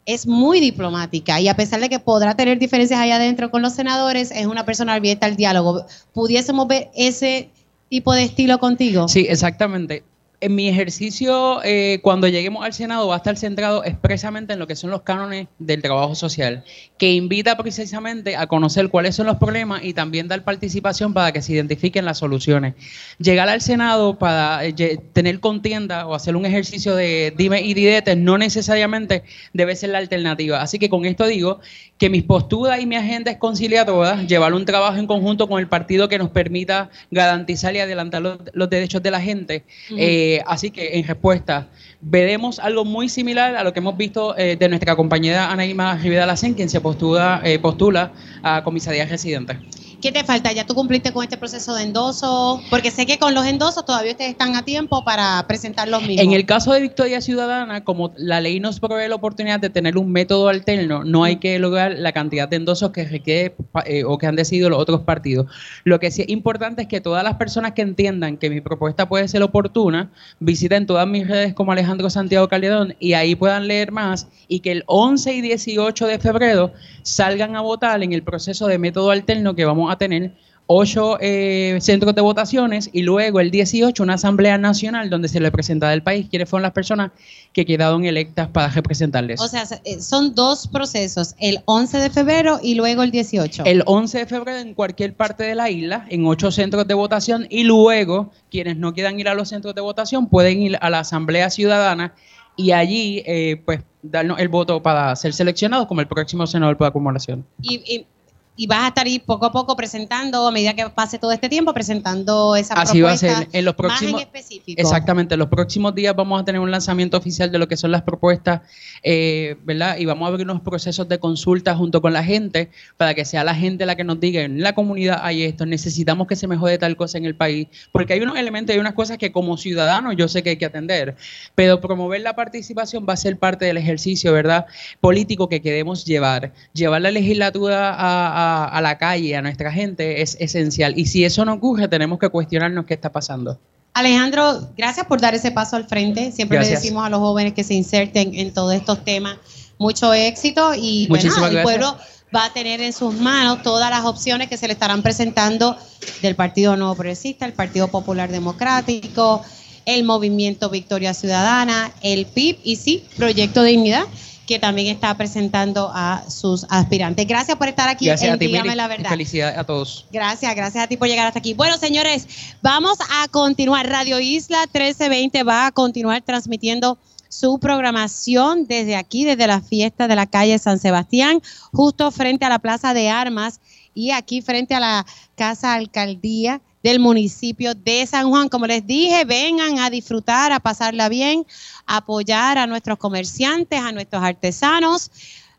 es 0.04 0.26
muy 0.26 0.60
diplomática 0.60 1.40
y 1.40 1.48
a 1.48 1.56
pesar 1.56 1.80
de 1.80 1.88
que 1.88 1.98
podrá 1.98 2.36
tener 2.36 2.58
diferencias 2.58 3.00
allá 3.00 3.16
adentro 3.16 3.50
con 3.50 3.62
los 3.62 3.74
senadores, 3.74 4.30
es 4.30 4.46
una 4.46 4.64
persona 4.64 4.94
abierta 4.94 5.26
al 5.26 5.36
diálogo. 5.36 5.86
¿Pudiésemos 6.12 6.66
ver 6.66 6.90
ese 6.94 7.50
tipo 7.88 8.12
de 8.12 8.24
estilo 8.24 8.58
contigo? 8.58 9.08
Sí, 9.08 9.26
exactamente. 9.28 10.02
En 10.42 10.56
mi 10.56 10.68
ejercicio, 10.68 11.60
eh, 11.62 12.00
cuando 12.02 12.26
lleguemos 12.26 12.64
al 12.64 12.72
Senado, 12.72 13.06
va 13.06 13.14
a 13.14 13.18
estar 13.18 13.36
centrado 13.36 13.84
expresamente 13.84 14.54
en 14.54 14.58
lo 14.58 14.66
que 14.66 14.74
son 14.74 14.90
los 14.90 15.02
cánones 15.02 15.46
del 15.60 15.80
trabajo 15.82 16.16
social, 16.16 16.64
que 16.98 17.12
invita 17.12 17.56
precisamente 17.56 18.34
a 18.34 18.48
conocer 18.48 18.88
cuáles 18.88 19.14
son 19.14 19.26
los 19.26 19.36
problemas 19.36 19.84
y 19.84 19.94
también 19.94 20.26
dar 20.26 20.42
participación 20.42 21.14
para 21.14 21.30
que 21.30 21.42
se 21.42 21.52
identifiquen 21.52 22.04
las 22.04 22.18
soluciones. 22.18 22.74
Llegar 23.18 23.48
al 23.48 23.60
Senado 23.60 24.18
para 24.18 24.64
eh, 24.64 24.98
tener 25.12 25.38
contienda 25.38 26.08
o 26.08 26.14
hacer 26.16 26.34
un 26.34 26.44
ejercicio 26.44 26.96
de 26.96 27.32
dime 27.36 27.62
y 27.62 27.72
diretes 27.74 28.16
no 28.16 28.36
necesariamente 28.36 29.22
debe 29.52 29.76
ser 29.76 29.90
la 29.90 29.98
alternativa. 29.98 30.60
Así 30.60 30.80
que 30.80 30.88
con 30.88 31.04
esto 31.04 31.24
digo 31.24 31.60
que 31.98 32.10
mis 32.10 32.24
posturas 32.24 32.80
y 32.80 32.86
mi 32.86 32.96
agenda 32.96 33.30
es 33.30 33.36
conciliar 33.36 33.86
todas, 33.86 34.26
llevar 34.26 34.54
un 34.54 34.64
trabajo 34.64 34.98
en 34.98 35.06
conjunto 35.06 35.48
con 35.48 35.60
el 35.60 35.68
partido 35.68 36.08
que 36.08 36.18
nos 36.18 36.30
permita 36.30 36.90
garantizar 37.12 37.76
y 37.76 37.78
adelantar 37.78 38.22
los, 38.22 38.38
los 38.54 38.68
derechos 38.68 39.04
de 39.04 39.10
la 39.12 39.20
gente. 39.20 39.62
Eh, 39.96 40.31
así 40.46 40.70
que 40.70 40.98
en 40.98 41.06
respuesta, 41.06 41.68
veremos 42.00 42.58
algo 42.58 42.84
muy 42.84 43.08
similar 43.08 43.56
a 43.56 43.64
lo 43.64 43.72
que 43.72 43.80
hemos 43.80 43.96
visto 43.96 44.36
eh, 44.36 44.56
de 44.56 44.68
nuestra 44.68 44.96
compañera 44.96 45.50
Anaíma 45.50 45.96
Rivera 45.96 46.26
Lacen, 46.26 46.54
quien 46.54 46.68
se 46.68 46.80
postula, 46.80 47.40
eh, 47.44 47.58
postula 47.58 48.12
a 48.42 48.62
comisaría 48.64 49.04
residente. 49.06 49.58
¿Qué 50.02 50.10
te 50.10 50.24
falta? 50.24 50.50
¿Ya 50.50 50.66
tú 50.66 50.74
cumpliste 50.74 51.12
con 51.12 51.22
este 51.22 51.36
proceso 51.36 51.76
de 51.76 51.84
endoso? 51.84 52.60
Porque 52.70 52.90
sé 52.90 53.06
que 53.06 53.20
con 53.20 53.34
los 53.34 53.46
endosos 53.46 53.84
todavía 53.84 54.10
ustedes 54.10 54.32
están 54.32 54.56
a 54.56 54.64
tiempo 54.64 55.04
para 55.04 55.46
presentar 55.46 55.86
los 55.86 56.02
mismos. 56.02 56.26
En 56.26 56.32
el 56.32 56.44
caso 56.44 56.72
de 56.72 56.80
Victoria 56.80 57.20
Ciudadana, 57.20 57.84
como 57.84 58.12
la 58.16 58.40
ley 58.40 58.58
nos 58.58 58.80
provee 58.80 59.08
la 59.08 59.14
oportunidad 59.14 59.60
de 59.60 59.70
tener 59.70 59.96
un 59.96 60.10
método 60.10 60.48
alterno, 60.48 61.04
no 61.04 61.22
hay 61.22 61.36
que 61.36 61.56
lograr 61.60 61.92
la 61.96 62.10
cantidad 62.10 62.48
de 62.48 62.56
endosos 62.56 62.90
que 62.90 63.04
requiere 63.04 63.54
eh, 63.86 64.02
o 64.02 64.18
que 64.18 64.26
han 64.26 64.34
decidido 64.34 64.70
los 64.70 64.80
otros 64.80 65.02
partidos. 65.02 65.46
Lo 65.84 66.00
que 66.00 66.10
sí 66.10 66.22
es 66.22 66.28
importante 66.30 66.82
es 66.82 66.88
que 66.88 67.00
todas 67.00 67.22
las 67.22 67.36
personas 67.36 67.70
que 67.70 67.82
entiendan 67.82 68.38
que 68.38 68.50
mi 68.50 68.60
propuesta 68.60 69.08
puede 69.08 69.28
ser 69.28 69.44
oportuna, 69.44 70.10
visiten 70.40 70.84
todas 70.84 71.06
mis 71.06 71.28
redes 71.28 71.54
como 71.54 71.70
Alejandro 71.70 72.10
Santiago 72.10 72.48
Calderón 72.48 72.96
y 72.98 73.12
ahí 73.12 73.36
puedan 73.36 73.68
leer 73.68 73.92
más 73.92 74.26
y 74.48 74.60
que 74.60 74.72
el 74.72 74.82
11 74.86 75.32
y 75.34 75.40
18 75.42 76.08
de 76.08 76.18
febrero 76.18 76.72
salgan 77.02 77.54
a 77.54 77.60
votar 77.60 78.02
en 78.02 78.12
el 78.12 78.24
proceso 78.24 78.66
de 78.66 78.78
método 78.78 79.12
alterno 79.12 79.54
que 79.54 79.64
vamos 79.64 79.91
a 79.91 79.91
tener 79.98 80.32
ocho 80.68 81.18
eh, 81.20 81.76
centros 81.80 82.14
de 82.14 82.22
votaciones 82.22 82.88
y 82.92 83.02
luego 83.02 83.40
el 83.40 83.50
18 83.50 84.00
una 84.02 84.14
asamblea 84.14 84.56
nacional 84.58 85.10
donde 85.10 85.28
se 85.28 85.40
le 85.40 85.50
presentará 85.50 85.92
al 85.92 86.02
país 86.02 86.28
quiénes 86.30 86.48
fueron 86.48 86.62
las 86.62 86.72
personas 86.72 87.10
que 87.52 87.66
quedaron 87.66 88.04
electas 88.04 88.48
para 88.48 88.68
representarles. 88.68 89.40
O 89.40 89.48
sea, 89.48 89.64
eh, 89.84 90.00
son 90.00 90.34
dos 90.34 90.68
procesos, 90.68 91.34
el 91.40 91.58
11 91.66 91.98
de 91.98 92.10
febrero 92.10 92.60
y 92.62 92.76
luego 92.76 93.02
el 93.02 93.10
18. 93.10 93.64
el 93.66 93.82
11 93.84 94.18
de 94.18 94.26
febrero 94.26 94.58
en 94.60 94.72
cualquier 94.74 95.14
parte 95.14 95.42
de 95.42 95.54
la 95.56 95.68
isla, 95.68 96.06
en 96.08 96.24
ocho 96.26 96.50
centros 96.52 96.86
de 96.86 96.94
votación, 96.94 97.46
y 97.50 97.64
luego 97.64 98.30
quienes 98.50 98.76
no 98.78 98.94
quieran 98.94 99.18
ir 99.18 99.28
a 99.28 99.34
los 99.34 99.48
centros 99.48 99.74
de 99.74 99.80
votación 99.80 100.28
pueden 100.28 100.62
ir 100.62 100.78
a 100.80 100.88
la 100.90 101.00
Asamblea 101.00 101.50
Ciudadana 101.50 102.14
y 102.56 102.70
allí, 102.70 103.22
eh, 103.26 103.60
pues, 103.64 103.80
darnos 104.02 104.38
el 104.38 104.48
voto 104.48 104.80
para 104.82 105.14
ser 105.16 105.34
seleccionados 105.34 105.86
como 105.86 106.00
el 106.00 106.06
próximo 106.06 106.46
senador 106.46 106.76
por 106.78 106.86
acumulación. 106.86 107.44
y, 107.60 107.74
y- 107.76 108.06
y 108.54 108.66
vas 108.66 108.80
a 108.80 108.88
estar 108.88 109.06
ahí 109.06 109.18
poco 109.18 109.46
a 109.46 109.52
poco 109.52 109.74
presentando, 109.74 110.46
a 110.46 110.50
medida 110.50 110.74
que 110.74 110.88
pase 110.90 111.18
todo 111.18 111.32
este 111.32 111.48
tiempo, 111.48 111.72
presentando 111.72 112.54
esa 112.54 112.74
Así 112.74 113.00
va 113.00 113.12
a 113.12 113.16
ser. 113.16 113.48
En 113.52 113.64
los 113.64 113.72
más 113.72 113.88
próximos, 113.88 114.20
en 114.20 114.26
específico. 114.26 114.80
Exactamente, 114.80 115.34
en 115.34 115.38
los 115.38 115.48
próximos 115.48 115.94
días 115.94 116.14
vamos 116.14 116.40
a 116.40 116.44
tener 116.44 116.60
un 116.60 116.70
lanzamiento 116.70 117.16
oficial 117.16 117.50
de 117.50 117.58
lo 117.58 117.66
que 117.66 117.78
son 117.78 117.90
las 117.90 118.02
propuestas, 118.02 118.60
eh, 119.02 119.56
¿verdad? 119.64 119.96
Y 119.96 120.04
vamos 120.04 120.26
a 120.26 120.28
abrir 120.28 120.44
unos 120.44 120.60
procesos 120.60 121.08
de 121.08 121.18
consulta 121.18 121.74
junto 121.74 122.02
con 122.02 122.12
la 122.12 122.22
gente 122.22 122.70
para 122.98 123.14
que 123.14 123.24
sea 123.24 123.42
la 123.42 123.54
gente 123.54 123.86
la 123.86 123.96
que 123.96 124.04
nos 124.04 124.20
diga, 124.20 124.42
en 124.42 124.62
la 124.62 124.74
comunidad 124.74 125.20
hay 125.22 125.44
esto, 125.44 125.64
necesitamos 125.64 126.26
que 126.26 126.36
se 126.36 126.46
mejore 126.46 126.76
tal 126.76 126.94
cosa 126.96 127.16
en 127.16 127.24
el 127.24 127.34
país, 127.34 127.68
porque 127.90 128.12
hay 128.12 128.20
unos 128.20 128.36
elementos 128.36 128.76
y 128.76 128.78
unas 128.78 128.92
cosas 128.92 129.16
que 129.16 129.32
como 129.32 129.56
ciudadanos 129.56 130.14
yo 130.16 130.28
sé 130.28 130.42
que 130.42 130.50
hay 130.50 130.56
que 130.58 130.66
atender, 130.66 131.16
pero 131.54 131.80
promover 131.80 132.20
la 132.20 132.34
participación 132.36 133.06
va 133.08 133.14
a 133.14 133.16
ser 133.16 133.38
parte 133.38 133.64
del 133.64 133.78
ejercicio, 133.78 134.30
¿verdad? 134.32 134.66
Político 135.00 135.48
que 135.48 135.62
queremos 135.62 136.04
llevar. 136.04 136.52
Llevar 136.74 137.00
la 137.00 137.10
legislatura 137.10 137.94
a, 137.94 138.26
a- 138.28 138.41
a 138.64 138.80
la 138.80 138.98
calle, 138.98 139.36
a 139.36 139.42
nuestra 139.42 139.72
gente, 139.72 140.22
es 140.22 140.36
esencial. 140.40 140.98
Y 140.98 141.06
si 141.06 141.24
eso 141.24 141.44
no 141.44 141.54
ocurre, 141.54 141.88
tenemos 141.88 142.18
que 142.18 142.28
cuestionarnos 142.28 142.86
qué 142.86 142.94
está 142.94 143.10
pasando. 143.10 143.58
Alejandro, 143.94 144.70
gracias 144.76 145.06
por 145.06 145.20
dar 145.20 145.34
ese 145.34 145.50
paso 145.50 145.76
al 145.76 145.86
frente. 145.86 146.32
Siempre 146.32 146.56
Gracias. 146.56 146.80
le 146.80 146.82
decimos 146.82 147.04
a 147.04 147.10
los 147.10 147.20
jóvenes 147.20 147.52
que 147.52 147.62
se 147.62 147.74
inserten 147.74 148.34
en 148.34 148.52
todos 148.52 148.74
estos 148.74 149.04
temas 149.04 149.36
mucho 149.78 150.14
éxito 150.14 150.72
y 150.74 151.06
bueno, 151.08 151.24
Muchísimas 151.24 151.52
el 151.52 151.62
pueblo 151.62 151.96
va 152.34 152.46
a 152.46 152.52
tener 152.52 152.80
en 152.80 152.92
sus 152.92 153.14
manos 153.14 153.62
todas 153.62 153.90
las 153.90 154.04
opciones 154.04 154.48
que 154.48 154.56
se 154.56 154.66
le 154.66 154.72
estarán 154.72 155.02
presentando 155.02 155.76
del 156.22 156.34
Partido 156.34 156.76
Nuevo 156.76 156.94
Progresista, 156.94 157.44
el 157.44 157.52
Partido 157.52 157.88
Popular 157.88 158.30
Democrático, 158.30 159.42
el 159.84 160.04
Movimiento 160.04 160.70
Victoria 160.70 161.12
Ciudadana, 161.12 161.92
el 162.00 162.24
PIB 162.26 162.58
y 162.64 162.76
sí, 162.76 163.04
Proyecto 163.16 163.62
Dignidad 163.62 164.04
que 164.52 164.58
también 164.58 164.88
está 164.88 165.16
presentando 165.16 165.90
a 165.94 166.24
sus 166.28 166.66
aspirantes. 166.68 167.26
Gracias 167.26 167.56
por 167.56 167.68
estar 167.68 167.88
aquí 167.88 168.04
Gracias 168.04 168.28
en 168.28 168.34
a 168.34 168.38
ti, 168.38 168.48
Dígame 168.48 168.76
la 168.76 168.86
Verdad. 168.86 169.08
Felicidades 169.08 169.56
a 169.56 169.64
todos. 169.64 170.04
Gracias, 170.12 170.54
gracias 170.54 170.84
a 170.84 170.86
ti 170.86 170.98
por 170.98 171.08
llegar 171.08 171.26
hasta 171.26 171.38
aquí. 171.38 171.54
Bueno, 171.54 171.78
señores, 171.78 172.28
vamos 172.60 172.98
a 173.00 173.28
continuar. 173.28 173.88
Radio 173.88 174.20
Isla 174.20 174.60
1320 174.64 175.42
va 175.42 175.68
a 175.68 175.72
continuar 175.72 176.20
transmitiendo 176.20 176.98
su 177.30 177.58
programación 177.60 178.66
desde 178.66 178.94
aquí, 178.94 179.24
desde 179.24 179.46
la 179.46 179.62
fiesta 179.62 180.06
de 180.06 180.16
la 180.16 180.26
calle 180.26 180.58
San 180.58 180.78
Sebastián, 180.78 181.40
justo 181.72 182.10
frente 182.10 182.44
a 182.44 182.50
la 182.50 182.58
Plaza 182.58 182.92
de 182.92 183.08
Armas 183.08 183.58
y 183.94 184.10
aquí 184.10 184.42
frente 184.42 184.74
a 184.74 184.80
la 184.80 185.06
Casa 185.34 185.72
Alcaldía 185.72 186.60
del 186.82 187.00
municipio 187.00 187.74
de 187.74 188.06
San 188.06 188.30
Juan. 188.30 188.48
Como 188.48 188.66
les 188.66 188.86
dije, 188.86 189.24
vengan 189.24 189.78
a 189.78 189.90
disfrutar, 189.90 190.52
a 190.52 190.60
pasarla 190.60 191.08
bien, 191.08 191.46
a 191.86 191.98
apoyar 191.98 192.58
a 192.58 192.66
nuestros 192.66 192.98
comerciantes, 192.98 193.80
a 193.80 193.92
nuestros 193.92 194.22
artesanos 194.22 195.10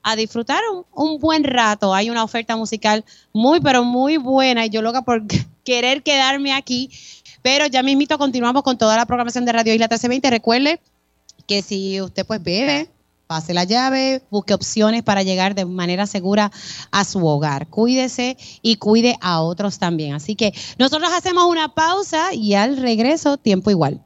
a 0.03 0.15
disfrutar 0.15 0.61
un, 0.91 1.17
buen 1.17 1.43
rato. 1.45 1.93
Hay 1.93 2.09
una 2.09 2.23
oferta 2.23 2.57
musical 2.57 3.05
muy, 3.31 3.61
pero 3.61 3.83
muy 3.83 4.17
buena 4.17 4.65
y 4.65 4.69
yo 4.69 4.81
loca 4.81 5.01
por 5.01 5.23
querer 5.63 6.03
quedarme 6.03 6.53
aquí. 6.53 6.91
Pero 7.41 7.67
ya 7.67 7.81
mismito 7.83 8.17
continuamos 8.17 8.63
con 8.63 8.77
toda 8.77 8.97
la 8.97 9.05
programación 9.05 9.45
de 9.45 9.53
Radio 9.53 9.73
Isla 9.73 9.85
1320. 9.85 10.29
Recuerde 10.29 10.79
que 11.47 11.61
si 11.61 12.01
usted 12.01 12.25
pues 12.25 12.43
bebe, 12.43 12.89
pase 13.27 13.53
la 13.53 13.63
llave, 13.63 14.21
busque 14.29 14.53
opciones 14.53 15.03
para 15.03 15.23
llegar 15.23 15.55
de 15.55 15.65
manera 15.65 16.07
segura 16.07 16.51
a 16.91 17.03
su 17.05 17.25
hogar. 17.25 17.67
Cuídese 17.67 18.37
y 18.61 18.75
cuide 18.77 19.17
a 19.21 19.41
otros 19.41 19.79
también. 19.79 20.13
Así 20.13 20.35
que 20.35 20.53
nosotros 20.77 21.11
hacemos 21.13 21.45
una 21.45 21.73
pausa 21.73 22.33
y 22.33 22.53
al 22.53 22.77
regreso, 22.77 23.37
tiempo 23.37 23.71
igual. 23.71 24.01